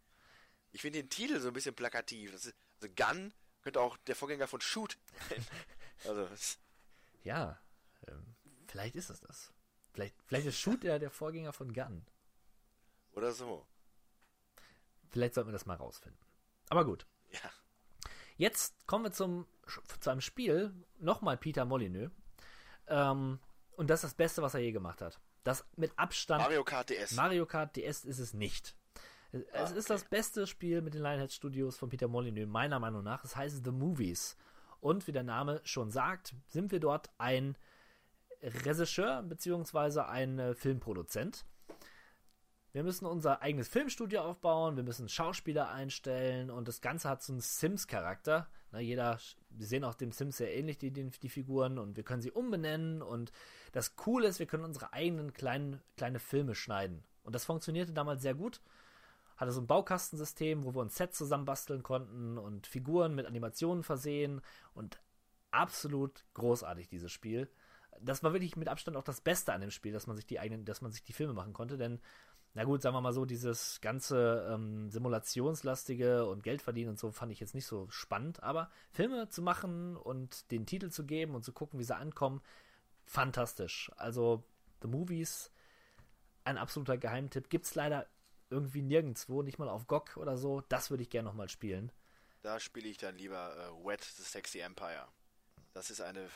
Ich 0.73 0.83
finde 0.83 1.01
den 1.03 1.09
Titel 1.11 1.41
so 1.41 1.49
ein 1.49 1.55
bisschen 1.55 1.75
plakativ. 1.75 2.31
Das 2.33 2.47
ist, 2.47 2.57
also 2.81 2.93
Gun 2.95 3.33
könnte 3.63 3.81
auch 3.81 3.97
der 3.99 4.17
Vorgänger 4.17 4.47
von 4.47 4.61
Shoot 4.61 4.99
sein. 5.29 5.45
also, 6.07 6.29
Ja, 7.23 7.61
ähm, 8.09 8.35
vielleicht 8.67 8.97
ist 8.97 9.11
es 9.11 9.21
das. 9.21 9.53
Vielleicht, 9.93 10.15
vielleicht 10.27 10.47
ist 10.47 10.59
Shoot 10.59 10.83
der, 10.83 10.99
der 10.99 11.11
Vorgänger 11.11 11.53
von 11.53 11.73
Gun. 11.73 12.07
oder 13.13 13.33
so. 13.33 13.67
Vielleicht 15.11 15.35
sollten 15.35 15.49
wir 15.49 15.53
das 15.53 15.67
mal 15.67 15.75
rausfinden. 15.77 16.21
Aber 16.69 16.85
gut. 16.85 17.07
Ja. 17.31 17.51
Jetzt 18.37 18.87
kommen 18.87 19.05
wir 19.05 19.13
zum, 19.13 19.47
zu 20.01 20.11
einem 20.11 20.21
Spiel, 20.21 20.73
nochmal 20.99 21.37
Peter 21.37 21.65
Molyneux. 21.65 22.11
Ähm, 22.87 23.41
und 23.73 23.91
das 23.91 24.01
ist 24.01 24.11
das 24.11 24.15
Beste, 24.15 24.43
was 24.43 24.55
er 24.55 24.61
je 24.61 24.73
gemacht 24.73 25.03
hat. 25.03 25.21
Das 25.45 25.67
mit 25.77 25.99
Abstand. 25.99 26.43
Mario 26.43 26.65
Kart 26.65 26.91
DS. 26.91 27.13
Mario 27.13 27.47
Kart 27.47 27.77
DS 27.77 28.05
ist 28.05 28.19
es 28.19 28.33
nicht. 28.33 28.77
Es 29.33 29.45
Ah, 29.53 29.77
ist 29.77 29.91
das 29.91 30.05
beste 30.05 30.47
Spiel 30.47 30.83
mit 30.83 30.95
den 30.95 31.03
Lionhead 31.03 31.33
Studios 31.33 31.77
von 31.77 31.89
Peter 31.89 32.09
Molyneux, 32.09 32.49
meiner 32.49 32.81
Meinung 32.81 33.05
nach. 33.05 33.25
Es 33.25 33.37
heißt 33.37 33.65
The 33.65 33.71
Movies. 33.71 34.37
Und 34.81 35.07
wie 35.07 35.13
der 35.13 35.23
Name 35.23 35.61
schon 35.63 35.91
sagt, 35.91 36.35
sind 36.49 36.73
wir 36.73 36.81
dort 36.81 37.11
ein 37.19 37.57
Regisseur 38.43 39.23
bzw. 39.23 40.01
ein 40.01 40.39
äh, 40.39 40.55
Filmproduzent. 40.55 41.45
Wir 42.73 42.83
müssen 42.83 43.05
unser 43.05 43.43
eigenes 43.43 43.69
Filmstudio 43.69 44.21
aufbauen, 44.21 44.77
wir 44.77 44.85
müssen 44.85 45.09
Schauspieler 45.09 45.71
einstellen 45.71 46.51
und 46.51 46.69
das 46.69 46.81
Ganze 46.81 47.09
hat 47.09 47.21
so 47.21 47.33
einen 47.33 47.41
Sims-Charakter. 47.41 48.49
Jeder, 48.79 49.19
wir 49.51 49.67
sehen 49.67 49.83
auch 49.83 49.95
dem 49.95 50.13
Sims 50.13 50.37
sehr 50.37 50.57
ähnlich, 50.57 50.79
die, 50.79 50.93
die, 50.93 51.11
die 51.11 51.29
Figuren, 51.29 51.79
und 51.79 51.97
wir 51.97 52.05
können 52.05 52.23
sie 52.23 52.31
umbenennen. 52.31 53.03
Und 53.03 53.33
das 53.73 53.97
Coole 53.97 54.29
ist, 54.29 54.39
wir 54.39 54.47
können 54.47 54.65
unsere 54.65 54.93
eigenen 54.93 55.33
kleinen, 55.33 55.83
kleine 55.97 56.21
Filme 56.21 56.55
schneiden. 56.55 57.03
Und 57.25 57.35
das 57.35 57.45
funktionierte 57.45 57.93
damals 57.93 58.23
sehr 58.23 58.35
gut. 58.35 58.61
Hatte 59.41 59.53
so 59.53 59.61
ein 59.61 59.67
Baukastensystem, 59.67 60.65
wo 60.65 60.75
wir 60.75 60.83
uns 60.83 60.97
Sets 60.97 61.17
zusammenbasteln 61.17 61.83
konnten 61.83 62.37
und 62.37 62.67
Figuren 62.67 63.15
mit 63.15 63.27
Animationen 63.27 63.83
versehen. 63.83 64.43
Und 64.75 65.01
absolut 65.51 66.25
großartig, 66.35 66.89
dieses 66.89 67.11
Spiel. 67.11 67.49
Das 68.01 68.23
war 68.23 68.33
wirklich 68.33 68.57
mit 68.57 68.69
Abstand 68.69 68.97
auch 68.97 69.03
das 69.03 69.21
Beste 69.21 69.53
an 69.53 69.63
dem 69.63 69.71
Spiel, 69.71 69.93
dass 69.93 70.07
man 70.07 70.17
sich 70.17 70.27
die 70.27 70.39
eigenen, 70.39 70.65
dass 70.65 70.83
man 70.83 70.93
sich 70.93 71.03
die 71.03 71.13
Filme 71.13 71.33
machen 71.33 71.53
konnte, 71.53 71.77
denn 71.77 72.01
na 72.53 72.65
gut, 72.65 72.83
sagen 72.83 72.97
wir 72.97 73.01
mal 73.01 73.13
so, 73.13 73.25
dieses 73.25 73.81
ganze 73.81 74.49
ähm, 74.53 74.91
simulationslastige 74.91 76.27
und 76.27 76.43
Geld 76.43 76.63
verdienen 76.63 76.91
und 76.91 76.99
so 76.99 77.13
fand 77.13 77.31
ich 77.31 77.39
jetzt 77.39 77.55
nicht 77.55 77.67
so 77.67 77.89
spannend, 77.91 78.43
aber 78.43 78.71
Filme 78.91 79.29
zu 79.29 79.41
machen 79.41 79.97
und 79.97 80.51
den 80.51 80.67
Titel 80.67 80.91
zu 80.91 81.07
geben 81.07 81.35
und 81.35 81.45
zu 81.45 81.53
gucken, 81.53 81.79
wie 81.79 81.85
sie 81.85 81.95
ankommen, 81.95 82.41
fantastisch. 83.05 83.93
Also 83.97 84.43
The 84.83 84.89
Movies, 84.89 85.53
ein 86.43 86.59
absoluter 86.59 86.99
Geheimtipp, 86.99 87.51
gibt's 87.51 87.77
leider 87.77 88.07
irgendwie 88.51 88.83
nirgendwo, 88.83 89.43
nicht 89.43 89.59
mal 89.59 89.69
auf 89.69 89.87
GOG 89.87 90.17
oder 90.17 90.37
so. 90.37 90.61
Das 90.63 90.91
würde 90.91 91.03
ich 91.03 91.11
gerne 91.11 91.29
nochmal 91.29 91.49
spielen. 91.49 91.93
Da 92.43 92.59
spiele 92.59 92.89
ich 92.89 92.99
dann 92.99 93.17
lieber 93.17 93.57
äh, 93.57 93.87
Wet 93.87 94.03
the 94.03 94.23
Sexy 94.23 94.61
Empire. 94.61 95.07
Das 95.73 95.91
ist 95.91 96.01
eine 96.01 96.29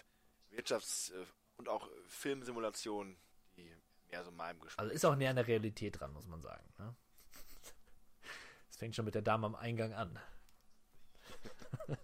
Wirtschafts- 0.52 1.12
äh, 1.12 1.26
und 1.56 1.68
auch 1.68 1.88
Filmsimulation, 2.08 3.16
die 3.56 3.70
mehr 4.10 4.24
so 4.24 4.30
meinem 4.30 4.60
Geschmack 4.60 4.78
Also 4.78 4.92
ist 4.92 5.04
auch 5.04 5.16
näher 5.16 5.30
an 5.30 5.36
der 5.36 5.46
Realität 5.46 6.00
dran, 6.00 6.12
muss 6.12 6.26
man 6.26 6.40
sagen. 6.40 6.64
Ne? 6.78 6.94
Es 8.70 8.76
fängt 8.76 8.96
schon 8.96 9.04
mit 9.04 9.14
der 9.14 9.22
Dame 9.22 9.46
am 9.46 9.54
Eingang 9.54 9.92
an. 9.92 10.18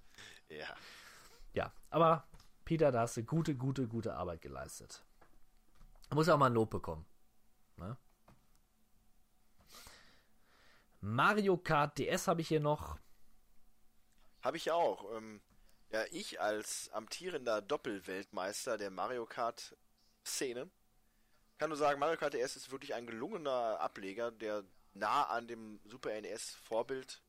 Ja. 0.48 0.76
Ja, 1.52 1.72
aber 1.90 2.26
Peter, 2.64 2.90
da 2.90 3.02
hast 3.02 3.16
du 3.16 3.22
gute, 3.22 3.54
gute, 3.54 3.86
gute 3.86 4.14
Arbeit 4.14 4.42
geleistet. 4.42 5.04
Muss 6.12 6.28
auch 6.28 6.38
mal 6.38 6.46
ein 6.46 6.54
Lob 6.54 6.70
bekommen. 6.70 7.06
Ne? 7.76 7.96
Mario 11.00 11.56
Kart 11.56 11.98
DS 11.98 12.28
habe 12.28 12.40
ich 12.42 12.48
hier 12.48 12.60
noch. 12.60 12.98
Habe 14.42 14.56
ich 14.56 14.70
auch. 14.70 15.16
Ähm, 15.16 15.40
ja, 15.90 16.04
ich 16.10 16.40
als 16.40 16.90
amtierender 16.92 17.62
Doppelweltmeister 17.62 18.78
der 18.78 18.90
Mario 18.90 19.26
Kart 19.26 19.76
Szene 20.24 20.70
kann 21.60 21.68
nur 21.68 21.76
sagen, 21.76 22.00
Mario 22.00 22.16
Kart 22.16 22.32
DS 22.32 22.56
ist 22.56 22.70
wirklich 22.70 22.94
ein 22.94 23.06
gelungener 23.06 23.78
Ableger, 23.80 24.30
der 24.30 24.64
nah 24.94 25.24
an 25.24 25.46
dem 25.46 25.78
Super 25.84 26.18
NES 26.18 26.54
Vorbild 26.54 27.22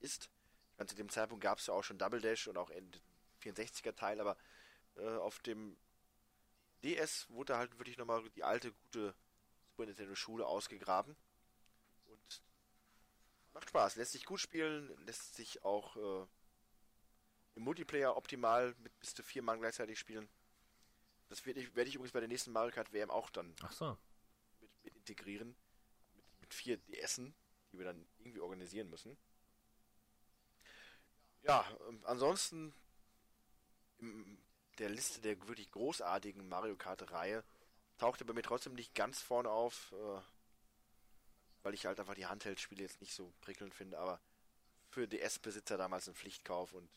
ist. 0.00 0.28
Ich 0.78 0.86
Zu 0.86 0.94
dem 0.94 1.08
Zeitpunkt 1.08 1.42
gab 1.42 1.58
es 1.58 1.68
ja 1.68 1.74
auch 1.74 1.82
schon 1.82 1.96
Double 1.96 2.20
Dash 2.20 2.48
und 2.48 2.58
auch 2.58 2.70
den 2.70 2.92
64er 3.42 3.94
Teil, 3.94 4.20
aber 4.20 4.36
äh, 4.96 5.16
auf 5.16 5.38
dem 5.38 5.78
DS 6.84 7.30
wurde 7.30 7.56
halt 7.56 7.78
wirklich 7.78 7.96
nochmal 7.96 8.28
die 8.36 8.44
alte, 8.44 8.72
gute 8.90 9.14
Super 9.70 9.86
Nintendo 9.86 10.14
Schule 10.14 10.46
ausgegraben. 10.46 11.16
Macht 13.58 13.70
Spaß, 13.70 13.96
lässt 13.96 14.12
sich 14.12 14.24
gut 14.24 14.38
spielen, 14.38 14.96
lässt 15.04 15.34
sich 15.34 15.64
auch 15.64 15.96
äh, 15.96 16.26
im 17.56 17.64
Multiplayer 17.64 18.16
optimal 18.16 18.72
mit 18.78 18.96
bis 19.00 19.16
zu 19.16 19.24
vier 19.24 19.42
Mann 19.42 19.58
gleichzeitig 19.58 19.98
spielen. 19.98 20.28
Das 21.28 21.44
werde 21.44 21.58
ich, 21.58 21.74
werd 21.74 21.88
ich 21.88 21.96
übrigens 21.96 22.12
bei 22.12 22.20
der 22.20 22.28
nächsten 22.28 22.52
Mario 22.52 22.72
Kart 22.72 22.92
WM 22.92 23.10
auch 23.10 23.30
dann 23.30 23.56
Ach 23.62 23.72
so. 23.72 23.98
mit, 24.60 24.70
mit 24.84 24.94
integrieren. 24.94 25.56
Mit, 26.14 26.40
mit 26.40 26.54
vier 26.54 26.78
DSen, 26.84 27.34
die 27.72 27.78
wir 27.78 27.86
dann 27.86 28.06
irgendwie 28.20 28.38
organisieren 28.38 28.90
müssen. 28.90 29.18
Ja, 31.42 31.66
ähm, 31.88 32.00
ansonsten 32.04 32.72
in 33.98 34.38
der 34.78 34.90
Liste 34.90 35.20
der 35.20 35.48
wirklich 35.48 35.72
großartigen 35.72 36.48
Mario 36.48 36.76
Kart-Reihe 36.76 37.42
tauchte 37.96 38.24
bei 38.24 38.34
mir 38.34 38.42
trotzdem 38.42 38.74
nicht 38.74 38.94
ganz 38.94 39.20
vorne 39.20 39.50
auf, 39.50 39.92
äh, 39.98 40.20
weil 41.68 41.74
ich 41.74 41.84
halt 41.84 42.00
einfach 42.00 42.14
die 42.14 42.24
Handheld-Spiele 42.24 42.80
jetzt 42.80 43.02
nicht 43.02 43.12
so 43.12 43.30
prickelnd 43.42 43.74
finde, 43.74 43.98
aber 43.98 44.22
für 44.88 45.06
DS-Besitzer 45.06 45.76
damals 45.76 46.08
ein 46.08 46.14
Pflichtkauf 46.14 46.72
und 46.72 46.88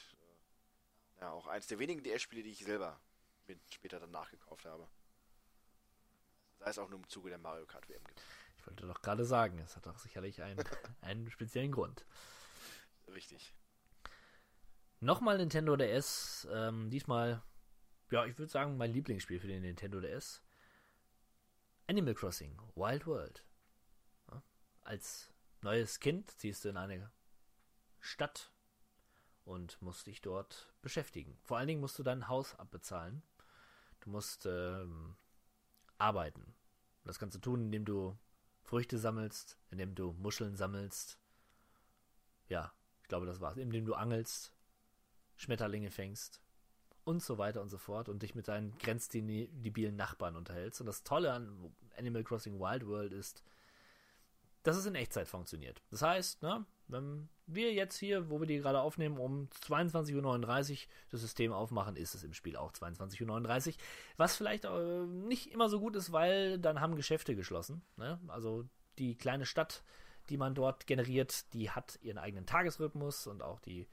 äh, 1.20 1.22
ja, 1.24 1.32
auch 1.34 1.48
eins 1.48 1.68
der 1.68 1.78
wenigen 1.78 2.02
DS-Spiele, 2.04 2.42
die 2.42 2.52
ich 2.52 2.64
selber 2.64 2.98
später 3.70 4.00
dann 4.00 4.12
nachgekauft 4.12 4.64
habe. 4.64 4.88
Sei 6.60 6.70
es 6.70 6.80
auch 6.80 6.88
nur 6.88 7.00
im 7.00 7.10
Zuge 7.10 7.28
der 7.28 7.38
Mario 7.38 7.66
Kart 7.66 7.90
WM. 7.90 8.02
Ich 8.58 8.66
wollte 8.66 8.88
doch 8.88 9.02
gerade 9.02 9.26
sagen, 9.26 9.60
es 9.60 9.76
hat 9.76 9.88
doch 9.88 10.00
sicherlich 10.00 10.42
einen, 10.42 10.64
einen 11.02 11.30
speziellen 11.30 11.74
Grund. 11.74 12.06
Richtig. 13.10 13.54
Nochmal 15.02 15.38
Nintendo 15.38 15.76
DS. 15.76 16.48
Ähm, 16.50 16.90
diesmal, 16.90 17.44
ja, 18.10 18.26
ich 18.26 18.38
würde 18.38 18.50
sagen, 18.50 18.78
mein 18.78 18.94
Lieblingsspiel 18.94 19.42
für 19.42 19.48
den 19.48 19.64
Nintendo 19.64 20.00
DS. 20.00 20.42
Animal 21.88 22.14
Crossing, 22.14 22.58
Wild 22.76 23.06
World. 23.06 23.44
Als 24.84 25.32
neues 25.62 26.00
Kind 26.00 26.32
ziehst 26.32 26.66
du 26.66 26.70
in 26.70 26.78
eine 26.78 27.12
Stadt 28.00 28.52
und 29.46 29.82
musst 29.82 30.08
dich 30.08 30.22
dort 30.22 30.74
beschäftigen. 30.82 31.38
Vor 31.44 31.58
allen 31.58 31.68
Dingen 31.68 31.82
musst 31.82 32.00
du 32.00 32.04
dein 32.04 32.28
Haus 32.28 32.56
abbezahlen. 32.56 33.22
Du 34.02 34.10
musst 34.10 34.46
ähm, 34.46 35.16
arbeiten. 35.98 36.56
Das 37.04 37.20
kannst 37.20 37.36
du 37.36 37.40
tun, 37.40 37.62
indem 37.62 37.86
du 37.86 38.18
Früchte 38.62 38.98
sammelst, 38.98 39.58
indem 39.70 39.96
du 39.96 40.14
Muscheln 40.14 40.56
sammelst. 40.56 41.20
Ja, 42.48 42.74
ich 43.02 43.08
glaube, 43.08 43.26
das 43.26 43.42
war's. 43.42 43.58
Indem 43.58 43.86
du 43.86 43.94
angelst, 43.94 44.54
Schmetterlinge 45.36 45.92
fängst 45.92 46.42
und 47.04 47.24
so 47.24 47.38
weiter 47.38 47.62
und 47.62 47.70
so 47.70 47.78
fort 47.78 48.10
und 48.10 48.22
dich 48.22 48.36
mit 48.36 48.48
deinen 48.48 48.78
grenzdebilen 48.78 49.96
Nachbarn 49.96 50.36
unterhältst. 50.36 50.82
Und 50.82 50.88
das 50.88 51.04
Tolle 51.04 51.34
an 51.34 51.76
Animal 51.98 52.24
Crossing 52.24 52.60
Wild 52.60 52.86
World 52.86 53.14
ist, 53.14 53.44
dass 54.64 54.78
es 54.78 54.86
in 54.86 54.96
Echtzeit 54.96 55.28
funktioniert. 55.28 55.82
Das 55.90 56.02
heißt, 56.02 56.44
ne, 56.44 56.66
wenn 56.88 57.30
wir 57.48 57.74
jetzt 57.74 57.98
hier, 57.98 58.30
wo 58.30 58.40
wir 58.40 58.48
die 58.48 58.58
gerade 58.58 58.82
aufnehmen, 58.82 59.18
um 59.18 59.48
22.39 59.68 60.72
Uhr 60.72 60.78
das 61.10 61.22
System 61.22 61.52
aufmachen, 61.52 61.96
ist 61.96 62.16
es 62.16 62.24
im 62.24 62.34
Spiel 62.34 62.56
auch 62.56 62.72
22.39 62.72 63.70
Uhr. 63.70 63.74
Was 64.18 64.36
vielleicht 64.36 64.66
äh, 64.66 65.06
nicht 65.06 65.52
immer 65.52 65.70
so 65.70 65.80
gut 65.80 65.96
ist, 65.96 66.12
weil 66.12 66.60
dann 66.60 66.82
haben 66.82 66.96
Geschäfte 66.96 67.36
geschlossen. 67.36 67.82
Ne? 67.98 68.20
Also 68.28 68.66
die 68.98 69.16
kleine 69.16 69.46
Stadt, 69.46 69.84
die 70.30 70.38
man 70.38 70.54
dort 70.54 70.86
generiert, 70.88 71.52
die 71.54 71.72
hat 71.72 72.00
ihren 72.02 72.18
eigenen 72.18 72.46
Tagesrhythmus 72.46 73.28
und 73.28 73.42
auch 73.42 73.60
die 73.60 73.88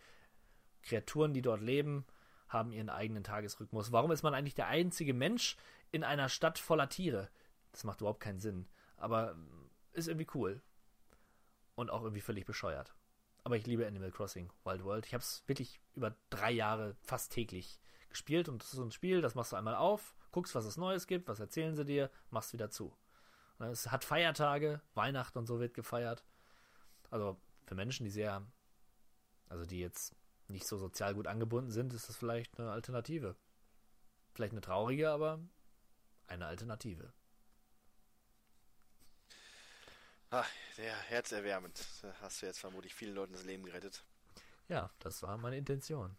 Kreaturen, 0.83 1.33
die 1.33 1.43
dort 1.43 1.61
leben, 1.63 2.05
haben 2.49 2.73
ihren 2.73 2.91
eigenen 2.91 3.25
Tagesrhythmus. 3.25 3.93
Warum 3.93 4.11
ist 4.11 4.23
man 4.23 4.35
eigentlich 4.35 4.55
der 4.55 4.69
einzige 4.69 5.15
Mensch 5.15 5.57
in 5.91 6.05
einer 6.05 6.29
Stadt 6.29 6.59
voller 6.59 6.89
Tiere? 6.89 7.29
Das 7.73 7.85
macht 7.85 8.01
überhaupt 8.01 8.21
keinen 8.21 8.39
Sinn. 8.39 8.67
Aber 8.97 9.37
ist 9.99 10.09
irgendwie 10.09 10.29
cool. 10.35 10.63
Und 11.75 11.91
auch 11.91 12.03
irgendwie 12.03 12.21
völlig 12.21 12.45
bescheuert. 12.45 12.95
Aber 13.45 13.57
ich 13.57 13.67
liebe 13.67 13.87
Animal 13.87 14.11
Crossing 14.11 14.51
Wild 14.65 14.85
World. 14.85 15.07
Ich 15.07 15.15
habe 15.15 15.23
es 15.23 15.43
wirklich 15.47 15.81
über 15.95 16.17
drei 16.31 16.51
Jahre 16.51 16.97
fast 17.03 17.33
täglich 17.33 17.81
gespielt. 18.09 18.49
Und 18.49 18.63
das 18.63 18.71
ist 18.71 18.77
so 18.77 18.85
ein 18.85 18.91
Spiel, 18.91 19.21
das 19.21 19.35
machst 19.35 19.53
du 19.53 19.57
einmal 19.57 19.77
auf, 19.77 20.15
guckst, 20.33 20.55
was 20.55 20.65
es 20.65 20.77
Neues 20.77 21.07
gibt, 21.07 21.29
was 21.29 21.41
erzählen 21.41 21.77
sie 21.77 21.85
dir, 21.85 22.11
machst 22.31 22.53
wieder 22.53 22.71
zu. 22.71 22.97
Es 23.59 23.91
hat 23.91 24.05
Feiertage, 24.05 24.81
Weihnachten 24.95 25.39
und 25.39 25.47
so 25.47 25.61
wird 25.61 25.75
gefeiert. 25.75 26.25
Also 27.11 27.41
für 27.67 27.75
Menschen, 27.75 28.05
die 28.05 28.11
sehr, 28.11 28.47
also 29.49 29.65
die 29.65 29.81
jetzt 29.81 30.15
nicht 30.49 30.67
so 30.67 30.77
sozial 30.77 31.15
gut 31.15 31.27
angebunden 31.27 31.71
sind, 31.71 31.93
ist 31.93 32.09
das 32.09 32.17
vielleicht 32.17 32.59
eine 32.59 32.71
Alternative. 32.71 33.37
Vielleicht 34.35 34.53
eine 34.53 34.61
traurige, 34.61 35.11
aber 35.11 35.41
eine 36.27 36.47
Alternative. 36.47 37.13
Ach, 40.31 40.49
sehr 40.75 40.95
herzerwärmend. 40.95 41.81
Hast 42.21 42.43
du 42.43 42.47
jetzt 42.47 42.59
vermutlich 42.59 42.95
vielen 42.95 43.15
Leuten 43.15 43.33
das 43.33 43.45
Leben 43.45 43.65
gerettet. 43.65 44.05
Ja, 44.69 44.91
das 44.99 45.23
war 45.23 45.39
meine 45.39 45.57
Intention. 45.57 46.17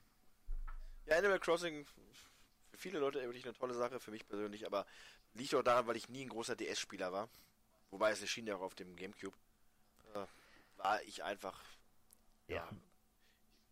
Ja, 1.06 1.18
Animal 1.18 1.40
Crossing 1.40 1.86
für 1.86 2.78
viele 2.78 3.00
Leute 3.00 3.22
wirklich 3.22 3.46
eine 3.46 3.54
tolle 3.54 3.76
Sache, 3.76 4.00
für 4.00 4.12
mich 4.12 4.28
persönlich, 4.28 4.66
aber 4.66 4.86
liegt 5.34 5.54
auch 5.54 5.62
daran, 5.62 5.86
weil 5.86 5.98
ich 5.98 6.10
nie 6.10 6.26
ein 6.26 6.30
großer 6.30 6.56
DS-Spieler 6.56 7.12
war. 7.12 7.30
Wobei 7.92 8.12
es 8.12 8.22
erschien 8.22 8.48
ja 8.48 8.56
auch 8.56 8.62
auf 8.62 8.76
dem 8.76 8.96
Gamecube. 8.96 9.36
Äh, 10.14 10.26
war 10.78 11.02
ich 11.04 11.24
einfach. 11.24 11.62
Ja. 12.48 12.56
ja. 12.56 12.70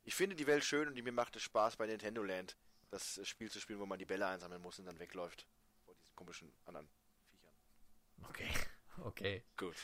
Ich 0.03 0.15
finde 0.15 0.35
die 0.35 0.47
Welt 0.47 0.63
schön 0.63 0.87
und 0.87 1.01
mir 1.01 1.11
macht 1.11 1.35
es 1.35 1.43
Spaß 1.43 1.77
bei 1.77 1.87
Nintendo 1.87 2.23
Land, 2.23 2.55
das 2.89 3.19
Spiel 3.27 3.51
zu 3.51 3.59
spielen, 3.59 3.79
wo 3.79 3.85
man 3.85 3.99
die 3.99 4.05
Bälle 4.05 4.27
einsammeln 4.27 4.61
muss 4.61 4.79
und 4.79 4.85
dann 4.85 4.99
wegläuft. 4.99 5.47
Vor 5.85 5.95
diesen 5.95 6.15
komischen 6.15 6.53
anderen 6.65 6.87
Viechern. 7.31 8.29
Okay, 8.29 8.49
okay. 9.03 9.43
Gut. 9.57 9.75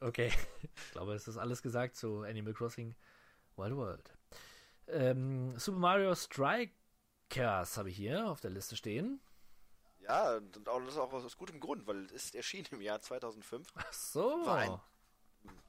Okay, 0.00 0.32
ich 0.62 0.92
glaube, 0.92 1.14
es 1.14 1.28
ist 1.28 1.36
alles 1.36 1.62
gesagt 1.62 1.96
zu 1.96 2.22
Animal 2.22 2.54
Crossing 2.54 2.94
Wild 3.56 3.76
World. 3.76 4.12
Ähm, 4.86 5.58
Super 5.58 5.78
Mario 5.78 6.14
Strikers 6.14 7.76
habe 7.76 7.90
ich 7.90 7.96
hier 7.96 8.28
auf 8.28 8.40
der 8.40 8.50
Liste 8.50 8.76
stehen. 8.76 9.20
Ja, 10.00 10.36
und 10.36 10.68
auch, 10.68 10.80
das 10.80 10.94
ist 10.94 10.98
auch 10.98 11.12
aus 11.12 11.36
gutem 11.36 11.60
Grund, 11.60 11.86
weil 11.86 12.06
es 12.06 12.12
ist 12.12 12.34
erschienen 12.34 12.66
im 12.72 12.80
Jahr 12.80 13.00
2005. 13.00 13.68
Ach 13.74 13.92
so. 13.92 14.46
War 14.46 14.58
ein, 14.58 14.80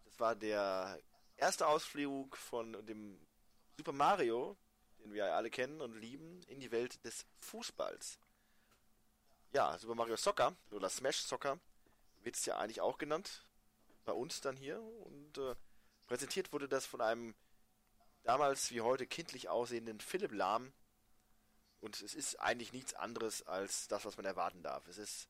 das 0.05 0.19
war 0.19 0.35
der 0.35 0.99
erste 1.37 1.67
Ausflug 1.67 2.37
von 2.37 2.73
dem 2.85 3.19
Super 3.77 3.91
Mario, 3.91 4.57
den 4.99 5.13
wir 5.13 5.35
alle 5.35 5.49
kennen 5.49 5.81
und 5.81 5.95
lieben, 5.95 6.41
in 6.47 6.59
die 6.59 6.71
Welt 6.71 7.03
des 7.05 7.25
Fußballs. 7.39 8.19
Ja, 9.53 9.77
Super 9.77 9.95
Mario 9.95 10.15
Soccer 10.15 10.55
oder 10.71 10.89
Smash 10.89 11.17
Soccer 11.17 11.59
wird 12.23 12.35
es 12.35 12.45
ja 12.45 12.57
eigentlich 12.57 12.81
auch 12.81 12.97
genannt 12.97 13.43
bei 14.05 14.13
uns 14.13 14.41
dann 14.41 14.57
hier 14.57 14.81
und 14.81 15.37
äh, 15.37 15.55
präsentiert 16.07 16.51
wurde 16.53 16.67
das 16.67 16.85
von 16.85 17.01
einem 17.01 17.35
damals 18.23 18.71
wie 18.71 18.81
heute 18.81 19.07
kindlich 19.07 19.49
aussehenden 19.49 19.99
Philipp 19.99 20.31
Lahm 20.31 20.73
und 21.79 22.01
es 22.01 22.13
ist 22.13 22.39
eigentlich 22.39 22.73
nichts 22.73 22.93
anderes 22.93 23.41
als 23.47 23.87
das, 23.87 24.05
was 24.05 24.17
man 24.17 24.25
erwarten 24.25 24.61
darf. 24.61 24.87
Es 24.87 24.97
ist 24.97 25.27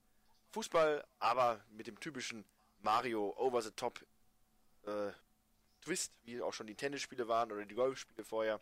Fußball, 0.52 1.06
aber 1.20 1.64
mit 1.70 1.88
dem 1.88 2.00
typischen 2.00 2.46
Mario 2.80 3.34
over 3.38 3.62
the 3.62 3.72
top 3.72 4.06
äh, 4.84 5.12
Twist, 5.82 6.14
wie 6.24 6.42
auch 6.42 6.54
schon 6.54 6.68
die 6.68 6.76
Tennisspiele 6.76 7.28
waren 7.28 7.52
oder 7.52 7.66
die 7.66 7.76
Golfspiele 7.76 8.26
vorher. 8.26 8.60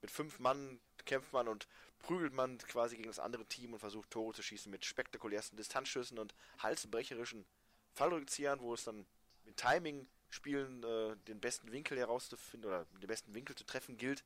Mit 0.00 0.10
fünf 0.10 0.38
Mann 0.38 0.80
kämpft 1.04 1.32
man 1.32 1.48
und 1.48 1.66
prügelt 1.98 2.32
man 2.32 2.58
quasi 2.58 2.96
gegen 2.96 3.08
das 3.08 3.18
andere 3.18 3.46
Team 3.46 3.72
und 3.72 3.80
versucht 3.80 4.10
Tore 4.10 4.34
zu 4.34 4.42
schießen 4.42 4.70
mit 4.70 4.84
spektakulärsten 4.84 5.56
Distanzschüssen 5.56 6.18
und 6.18 6.34
halsbrecherischen 6.58 7.44
Fallrückziehern, 7.92 8.60
wo 8.60 8.74
es 8.74 8.84
dann 8.84 9.06
mit 9.44 9.56
Timing-Spielen 9.56 10.82
äh, 10.82 11.16
den 11.28 11.40
besten 11.40 11.72
Winkel 11.72 11.98
herauszufinden 11.98 12.68
oder 12.68 12.84
den 12.86 13.06
besten 13.06 13.34
Winkel 13.34 13.56
zu 13.56 13.64
treffen 13.64 13.96
gilt, 13.96 14.24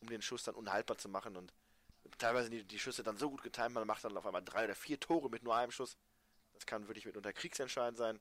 um 0.00 0.08
den 0.08 0.22
Schuss 0.22 0.44
dann 0.44 0.54
unhaltbar 0.54 0.98
zu 0.98 1.08
machen. 1.08 1.36
Und 1.36 1.52
teilweise 2.18 2.50
die, 2.50 2.64
die 2.64 2.78
Schüsse 2.78 3.02
dann 3.02 3.16
so 3.16 3.30
gut 3.30 3.42
getimt, 3.42 3.74
man 3.74 3.86
macht 3.86 4.04
dann 4.04 4.16
auf 4.16 4.26
einmal 4.26 4.44
drei 4.44 4.64
oder 4.64 4.74
vier 4.74 4.98
Tore 4.98 5.30
mit 5.30 5.42
nur 5.42 5.56
einem 5.56 5.72
Schuss. 5.72 5.96
Das 6.54 6.66
kann 6.66 6.88
wirklich 6.88 7.06
mitunter 7.06 7.32
kriegsentscheidend 7.32 7.98
sein. 7.98 8.20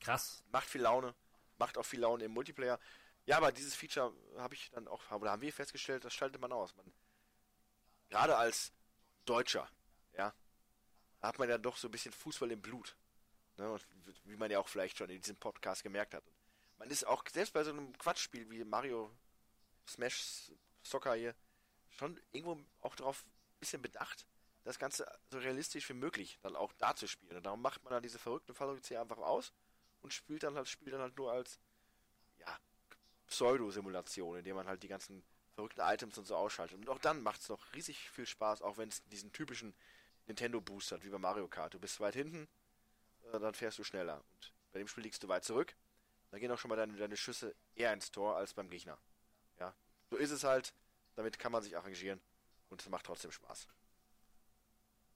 Krass. 0.00 0.42
Macht 0.50 0.68
viel 0.68 0.82
Laune. 0.82 1.14
Macht 1.58 1.78
auch 1.78 1.84
viel 1.84 2.00
Laune 2.00 2.24
im 2.24 2.32
Multiplayer. 2.32 2.80
Ja, 3.26 3.36
aber 3.38 3.52
dieses 3.52 3.74
Feature 3.74 4.12
habe 4.36 4.54
ich 4.54 4.70
dann 4.70 4.88
auch, 4.88 5.10
oder 5.12 5.30
haben 5.30 5.42
wir 5.42 5.52
festgestellt, 5.52 6.04
das 6.04 6.12
schaltet 6.12 6.40
man 6.40 6.52
aus. 6.52 6.74
Man, 6.76 6.92
gerade 8.10 8.36
als 8.36 8.72
Deutscher, 9.24 9.68
ja, 10.12 10.34
hat 11.22 11.38
man 11.38 11.48
ja 11.48 11.56
doch 11.56 11.76
so 11.76 11.88
ein 11.88 11.90
bisschen 11.90 12.12
Fußball 12.12 12.50
im 12.50 12.60
Blut. 12.60 12.96
Ne? 13.56 13.78
wie 14.24 14.36
man 14.36 14.50
ja 14.50 14.58
auch 14.58 14.68
vielleicht 14.68 14.98
schon 14.98 15.10
in 15.10 15.20
diesem 15.20 15.36
Podcast 15.36 15.82
gemerkt 15.82 16.14
hat. 16.14 16.24
Man 16.78 16.90
ist 16.90 17.06
auch 17.06 17.24
selbst 17.32 17.52
bei 17.52 17.62
so 17.62 17.70
einem 17.70 17.96
Quatschspiel 17.98 18.50
wie 18.50 18.64
Mario 18.64 19.10
Smash 19.86 20.50
Soccer 20.82 21.14
hier 21.14 21.34
schon 21.90 22.20
irgendwo 22.32 22.60
auch 22.80 22.96
darauf 22.96 23.24
ein 23.24 23.60
bisschen 23.60 23.82
bedacht, 23.82 24.26
das 24.64 24.78
Ganze 24.78 25.06
so 25.30 25.38
realistisch 25.38 25.88
wie 25.88 25.94
möglich 25.94 26.38
dann 26.42 26.56
auch 26.56 26.72
da 26.78 26.96
zu 26.96 27.06
spielen. 27.06 27.36
Und 27.36 27.46
darum 27.46 27.62
macht 27.62 27.84
man 27.84 27.92
dann 27.92 28.02
diese 28.02 28.18
verrückten 28.18 28.54
Fallrückzieher 28.54 29.00
einfach 29.00 29.18
aus 29.18 29.52
und 30.02 30.12
spielt 30.12 30.42
dann 30.42 30.56
halt, 30.56 30.68
spielt 30.68 30.94
dann 30.94 31.00
halt 31.00 31.16
nur 31.16 31.30
als 31.30 31.58
ja, 32.38 32.58
Pseudo-Simulation, 33.28 34.38
indem 34.38 34.56
man 34.56 34.66
halt 34.66 34.82
die 34.82 34.88
ganzen 34.88 35.22
verrückten 35.54 35.80
Items 35.80 36.18
und 36.18 36.26
so 36.26 36.36
ausschaltet. 36.36 36.78
Und 36.78 36.88
auch 36.88 36.98
dann 36.98 37.22
macht 37.22 37.40
es 37.40 37.48
noch 37.48 37.72
riesig 37.74 38.10
viel 38.10 38.26
Spaß, 38.26 38.62
auch 38.62 38.78
wenn 38.78 38.88
es 38.88 39.04
diesen 39.04 39.32
typischen 39.32 39.74
Nintendo-Boost 40.26 40.92
hat, 40.92 41.04
wie 41.04 41.10
bei 41.10 41.18
Mario 41.18 41.46
Kart. 41.48 41.74
Du 41.74 41.78
bist 41.78 42.00
weit 42.00 42.14
hinten, 42.14 42.48
äh, 43.34 43.40
dann 43.40 43.54
fährst 43.54 43.78
du 43.78 43.84
schneller. 43.84 44.22
Und 44.32 44.52
bei 44.72 44.78
dem 44.78 44.88
Spiel 44.88 45.04
liegst 45.04 45.22
du 45.22 45.28
weit 45.28 45.44
zurück. 45.44 45.74
Da 46.30 46.38
gehen 46.38 46.50
auch 46.50 46.58
schon 46.58 46.68
mal 46.68 46.76
deine, 46.76 46.96
deine 46.96 47.16
Schüsse 47.16 47.54
eher 47.74 47.92
ins 47.92 48.10
Tor 48.10 48.36
als 48.36 48.54
beim 48.54 48.68
Gegner. 48.68 48.98
Ja, 49.60 49.74
so 50.10 50.16
ist 50.16 50.30
es 50.30 50.44
halt. 50.44 50.74
Damit 51.16 51.38
kann 51.38 51.52
man 51.52 51.62
sich 51.62 51.76
arrangieren 51.76 52.20
und 52.70 52.82
es 52.82 52.88
macht 52.88 53.06
trotzdem 53.06 53.30
Spaß. 53.30 53.68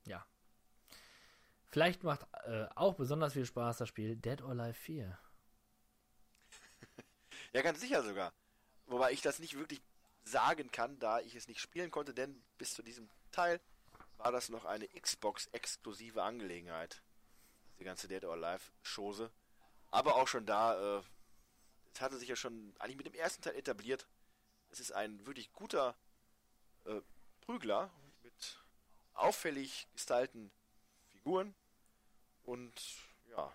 Ja. 0.07 0.25
Vielleicht 1.67 2.05
macht 2.05 2.27
äh, 2.45 2.67
auch 2.77 2.95
besonders 2.95 3.33
viel 3.33 3.45
Spaß 3.45 3.79
das 3.79 3.89
Spiel 3.89 4.17
Dead 4.17 4.41
or 4.43 4.51
Alive 4.51 4.75
4. 4.75 5.19
Ja, 7.53 7.63
ganz 7.63 7.81
sicher 7.81 8.03
sogar. 8.03 8.35
Wobei 8.87 9.11
ich 9.13 9.23
das 9.23 9.39
nicht 9.39 9.57
wirklich 9.57 9.81
sagen 10.23 10.71
kann, 10.71 10.99
da 10.99 11.21
ich 11.21 11.35
es 11.35 11.49
nicht 11.49 11.61
spielen 11.61 11.91
konnte, 11.91 12.13
denn 12.13 12.43
bis 12.59 12.75
zu 12.75 12.83
diesem 12.83 13.09
Teil 13.33 13.59
war 14.19 14.33
das 14.33 14.51
noch 14.51 14.65
eine 14.65 14.87
Xbox-exklusive 14.89 16.23
Angelegenheit. 16.23 17.03
Die 17.79 17.85
ganze 17.85 18.09
Dead 18.09 18.25
or 18.25 18.33
Alive-Chose. 18.33 19.31
Aber 19.91 20.17
auch 20.17 20.29
schon 20.29 20.47
da, 20.47 20.99
äh, 20.99 21.03
es 21.95 22.01
hatte 22.01 22.19
sich 22.19 22.29
ja 22.29 22.37
schon 22.37 22.75
eigentlich 22.79 22.97
mit 22.97 23.07
dem 23.07 23.15
ersten 23.15 23.43
Teil 23.43 23.57
etabliert. 23.57 24.09
Es 24.71 24.81
ist 24.81 24.93
ein 24.93 25.27
wirklich 25.27 25.53
guter 25.53 25.97
äh, 26.85 27.01
Prügler 27.41 27.91
mit 28.23 28.63
auffällig 29.15 29.89
gestylten 29.93 30.51
Figuren. 31.09 31.55
Und 32.43 32.73
ja, 33.31 33.53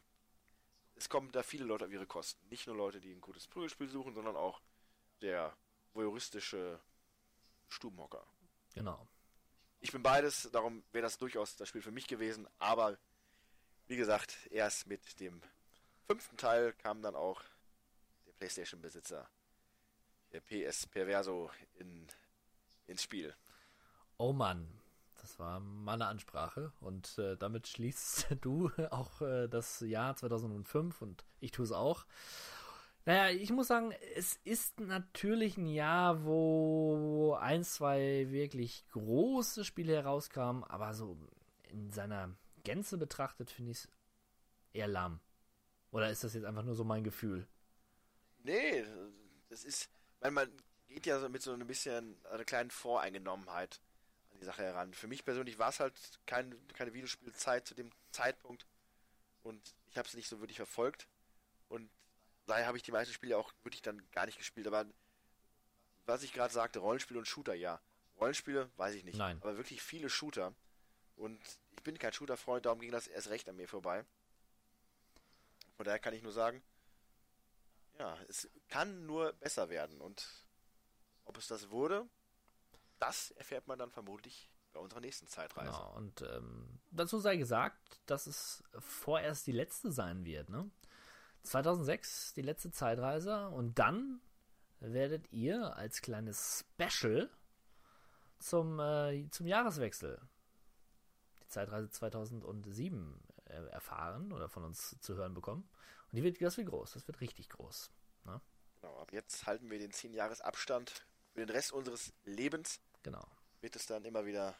es 0.95 1.09
kommen 1.09 1.31
da 1.31 1.43
viele 1.43 1.65
Leute 1.65 1.85
auf 1.85 1.91
ihre 1.91 2.07
Kosten. 2.07 2.47
Nicht 2.49 2.67
nur 2.67 2.75
Leute, 2.75 2.99
die 2.99 3.11
ein 3.11 3.21
gutes 3.21 3.47
Prügelspiel 3.47 3.89
suchen, 3.89 4.13
sondern 4.13 4.35
auch 4.35 4.61
der 5.21 5.55
voyeuristische 5.93 6.79
Stubenhocker. 7.69 8.25
Genau. 8.73 9.07
Ich 9.79 9.91
bin 9.91 10.03
beides, 10.03 10.49
darum 10.51 10.83
wäre 10.91 11.03
das 11.03 11.17
durchaus 11.17 11.55
das 11.55 11.69
Spiel 11.69 11.81
für 11.81 11.91
mich 11.91 12.07
gewesen. 12.07 12.47
Aber 12.59 12.97
wie 13.87 13.95
gesagt, 13.95 14.47
erst 14.49 14.87
mit 14.87 15.19
dem 15.19 15.41
fünften 16.07 16.37
Teil 16.37 16.73
kam 16.73 17.01
dann 17.01 17.15
auch 17.15 17.41
der 18.25 18.33
PlayStation-Besitzer, 18.33 19.27
der 20.31 20.41
PS 20.41 20.87
Perverso, 20.87 21.49
in, 21.75 22.07
ins 22.87 23.03
Spiel. 23.03 23.35
Oh 24.17 24.33
Mann, 24.33 24.67
das 25.21 25.39
war 25.39 25.59
meine 25.59 26.07
Ansprache 26.07 26.71
und 26.79 27.17
äh, 27.17 27.37
damit 27.37 27.67
schließt 27.67 28.35
du 28.41 28.71
auch 28.91 29.21
äh, 29.21 29.47
das 29.47 29.79
Jahr 29.81 30.15
2005 30.15 31.01
und 31.01 31.25
ich 31.39 31.51
tue 31.51 31.65
es 31.65 31.71
auch. 31.71 32.05
Naja, 33.05 33.35
ich 33.35 33.51
muss 33.51 33.67
sagen, 33.67 33.93
es 34.15 34.37
ist 34.45 34.79
natürlich 34.79 35.57
ein 35.57 35.67
Jahr, 35.67 36.23
wo 36.23 37.35
ein, 37.39 37.63
zwei 37.65 38.31
wirklich 38.31 38.87
große 38.91 39.65
Spiele 39.65 39.93
herauskamen, 39.93 40.63
aber 40.63 40.93
so 40.93 41.17
in 41.69 41.91
seiner 41.91 42.33
Gänze 42.63 42.97
betrachtet 42.97 43.51
finde 43.51 43.71
ich 43.71 43.77
es 43.79 43.87
eher 44.73 44.87
lahm. 44.87 45.19
Oder 45.91 46.09
ist 46.09 46.23
das 46.23 46.33
jetzt 46.33 46.45
einfach 46.45 46.63
nur 46.63 46.75
so 46.75 46.83
mein 46.83 47.03
Gefühl? 47.03 47.47
Nee, 48.39 48.85
das 49.49 49.63
ist, 49.63 49.89
weil 50.19 50.31
man 50.31 50.51
geht 50.87 51.05
ja 51.05 51.19
so 51.19 51.29
mit 51.29 51.41
so 51.41 51.53
ein 51.53 51.67
bisschen 51.67 52.17
einer 52.25 52.45
kleinen 52.45 52.71
Voreingenommenheit 52.71 53.79
an 54.31 54.39
die 54.39 54.45
Sache 54.45 54.63
heran. 54.63 54.93
Für 54.93 55.07
mich 55.07 55.23
persönlich 55.23 55.59
war 55.59 55.69
es 55.69 55.79
halt 55.79 55.93
kein, 56.25 56.55
keine 56.69 56.93
Videospielzeit 56.93 57.67
zu 57.67 57.75
dem 57.75 57.91
Zeitpunkt 58.11 58.65
und 59.43 59.75
ich 59.87 59.97
habe 59.97 60.07
es 60.07 60.15
nicht 60.15 60.27
so 60.27 60.39
wirklich 60.39 60.57
verfolgt 60.57 61.07
und 61.69 61.89
daher 62.45 62.67
habe 62.67 62.77
ich 62.77 62.83
die 62.83 62.91
meisten 62.91 63.13
Spiele 63.13 63.37
auch 63.37 63.53
wirklich 63.63 63.81
dann 63.81 64.01
gar 64.11 64.25
nicht 64.25 64.37
gespielt. 64.37 64.67
Aber 64.67 64.85
was 66.05 66.23
ich 66.23 66.33
gerade 66.33 66.53
sagte, 66.53 66.79
Rollenspiele 66.79 67.19
und 67.19 67.27
Shooter, 67.27 67.53
ja. 67.53 67.81
Rollenspiele, 68.19 68.69
weiß 68.77 68.95
ich 68.95 69.03
nicht. 69.03 69.17
Nein. 69.17 69.37
Aber 69.41 69.57
wirklich 69.57 69.81
viele 69.81 70.09
Shooter. 70.09 70.53
Und 71.15 71.39
ich 71.75 71.83
bin 71.83 71.97
kein 71.97 72.13
Shooter-Freund, 72.13 72.65
darum 72.65 72.79
ging 72.79 72.91
das 72.91 73.07
erst 73.07 73.29
recht 73.29 73.47
an 73.49 73.55
mir 73.55 73.67
vorbei. 73.67 74.05
Von 75.75 75.85
daher 75.85 75.99
kann 75.99 76.13
ich 76.13 76.23
nur 76.23 76.31
sagen, 76.31 76.63
ja, 77.99 78.17
es 78.27 78.49
kann 78.69 79.05
nur 79.05 79.33
besser 79.33 79.69
werden. 79.69 80.01
Und 80.01 80.27
ob 81.25 81.37
es 81.37 81.47
das 81.47 81.69
wurde, 81.69 82.07
das 82.99 83.31
erfährt 83.31 83.67
man 83.67 83.79
dann 83.79 83.91
vermutlich 83.91 84.49
bei 84.71 84.79
unserer 84.79 85.01
nächsten 85.01 85.27
Zeitreise. 85.27 85.71
Genau, 85.71 85.95
und 85.95 86.21
ähm, 86.21 86.79
dazu 86.91 87.19
sei 87.19 87.37
gesagt, 87.37 88.01
dass 88.05 88.27
es 88.27 88.63
vorerst 88.79 89.45
die 89.47 89.51
letzte 89.51 89.91
sein 89.91 90.25
wird, 90.25 90.49
ne? 90.49 90.69
2006 91.43 92.33
die 92.35 92.41
letzte 92.41 92.71
Zeitreise 92.71 93.49
und 93.49 93.77
dann 93.77 94.21
werdet 94.79 95.31
ihr 95.31 95.75
als 95.75 96.01
kleines 96.01 96.63
Special 96.79 97.29
zum, 98.39 98.79
äh, 98.79 99.29
zum 99.29 99.45
Jahreswechsel 99.47 100.21
Zeitreise 101.53 101.89
2007 101.89 103.19
äh, 103.45 103.53
erfahren 103.67 104.31
oder 104.31 104.49
von 104.49 104.63
uns 104.63 104.99
zu 104.99 105.15
hören 105.15 105.33
bekommen. 105.33 105.69
Und 106.11 106.17
die 106.17 106.23
wird, 106.23 106.41
das 106.41 106.57
wird 106.57 106.69
groß, 106.69 106.93
das 106.93 107.07
wird 107.07 107.21
richtig 107.21 107.49
groß. 107.49 107.91
Ne? 108.25 108.41
Genau, 108.81 108.97
ab 108.99 109.13
jetzt 109.13 109.45
halten 109.45 109.69
wir 109.69 109.79
den 109.79 109.91
10 109.91 110.13
Jahres 110.13 110.41
Abstand 110.41 111.05
für 111.33 111.39
den 111.39 111.49
Rest 111.49 111.71
unseres 111.71 112.13
Lebens. 112.25 112.79
Genau. 113.03 113.25
Wird 113.61 113.75
es 113.75 113.85
dann 113.85 114.03
immer 114.05 114.25
wieder 114.25 114.55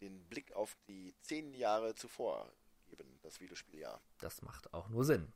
den 0.00 0.24
Blick 0.28 0.52
auf 0.54 0.76
die 0.88 1.14
10 1.22 1.54
Jahre 1.54 1.94
zuvor 1.94 2.50
geben, 2.86 3.18
das 3.22 3.40
Videospieljahr. 3.40 4.00
Das 4.18 4.42
macht 4.42 4.72
auch 4.72 4.88
nur 4.88 5.04
Sinn. 5.04 5.32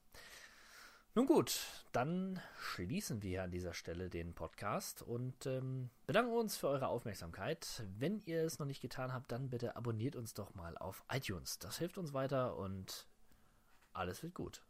Nun 1.17 1.27
gut, 1.27 1.61
dann 1.93 2.41
schließen 2.59 3.23
wir 3.23 3.45
an 3.45 3.53
dieser 3.53 3.73
Stelle 3.73 4.11
den 4.11 4.35
Podcast 4.35 5.01
und 5.01 5.47
ähm, 5.47 5.91
bedanken 6.09 6.33
uns 6.33 6.57
für 6.57 6.67
eure 6.67 6.89
Aufmerksamkeit. 6.89 7.85
Wenn 7.97 8.19
ihr 8.27 8.43
es 8.43 8.59
noch 8.59 8.67
nicht 8.67 8.81
getan 8.81 9.13
habt, 9.13 9.31
dann 9.31 9.49
bitte 9.49 9.77
abonniert 9.77 10.17
uns 10.17 10.35
doch 10.35 10.57
mal 10.57 10.77
auf 10.77 11.05
iTunes. 11.13 11.61
Das 11.61 11.79
hilft 11.79 11.99
uns 11.99 12.15
weiter 12.15 12.57
und 12.57 13.07
alles 13.93 14.25
wird 14.25 14.35
gut. 14.35 14.65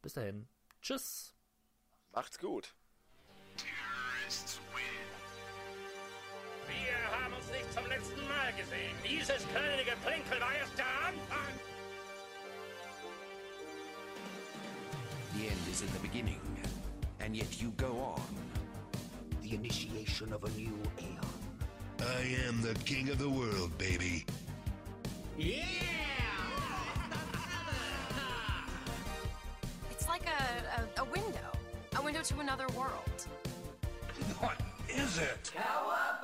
Bis 0.00 0.12
dahin. 0.12 0.46
Tschüss. 0.80 1.34
Macht's 2.12 2.38
gut. 2.38 2.76
Wir 6.68 7.18
haben 7.20 7.34
uns 7.34 7.50
nicht 7.50 7.72
zum 7.72 7.86
letzten 7.86 8.28
Mal 8.28 8.52
gesehen. 8.56 8.94
Dieses 9.02 9.44
kleine 9.48 9.84
Geplänkel 9.84 10.40
war 10.40 10.54
erst 10.54 10.78
der 10.78 10.86
Anfang. 11.04 11.67
The 15.38 15.46
end 15.46 15.60
is 15.70 15.82
in 15.82 15.92
the 15.92 16.00
beginning, 16.00 16.40
and 17.20 17.36
yet 17.36 17.62
you 17.62 17.70
go 17.76 17.96
on. 17.98 18.20
The 19.40 19.54
initiation 19.54 20.32
of 20.32 20.42
a 20.42 20.50
new 20.50 20.76
aeon. 20.98 21.20
I 22.00 22.22
am 22.48 22.60
the 22.60 22.74
king 22.84 23.08
of 23.08 23.18
the 23.18 23.28
world, 23.28 23.78
baby. 23.78 24.26
Yeah! 25.38 25.62
it's 29.92 30.08
like 30.08 30.26
a, 30.26 30.80
a, 30.80 30.88
a 31.02 31.04
window, 31.04 31.52
a 31.96 32.02
window 32.02 32.22
to 32.22 32.40
another 32.40 32.66
world. 32.76 33.28
What 34.40 34.60
is 34.88 35.18
it? 35.18 35.52
Cowabunga! 35.54 36.17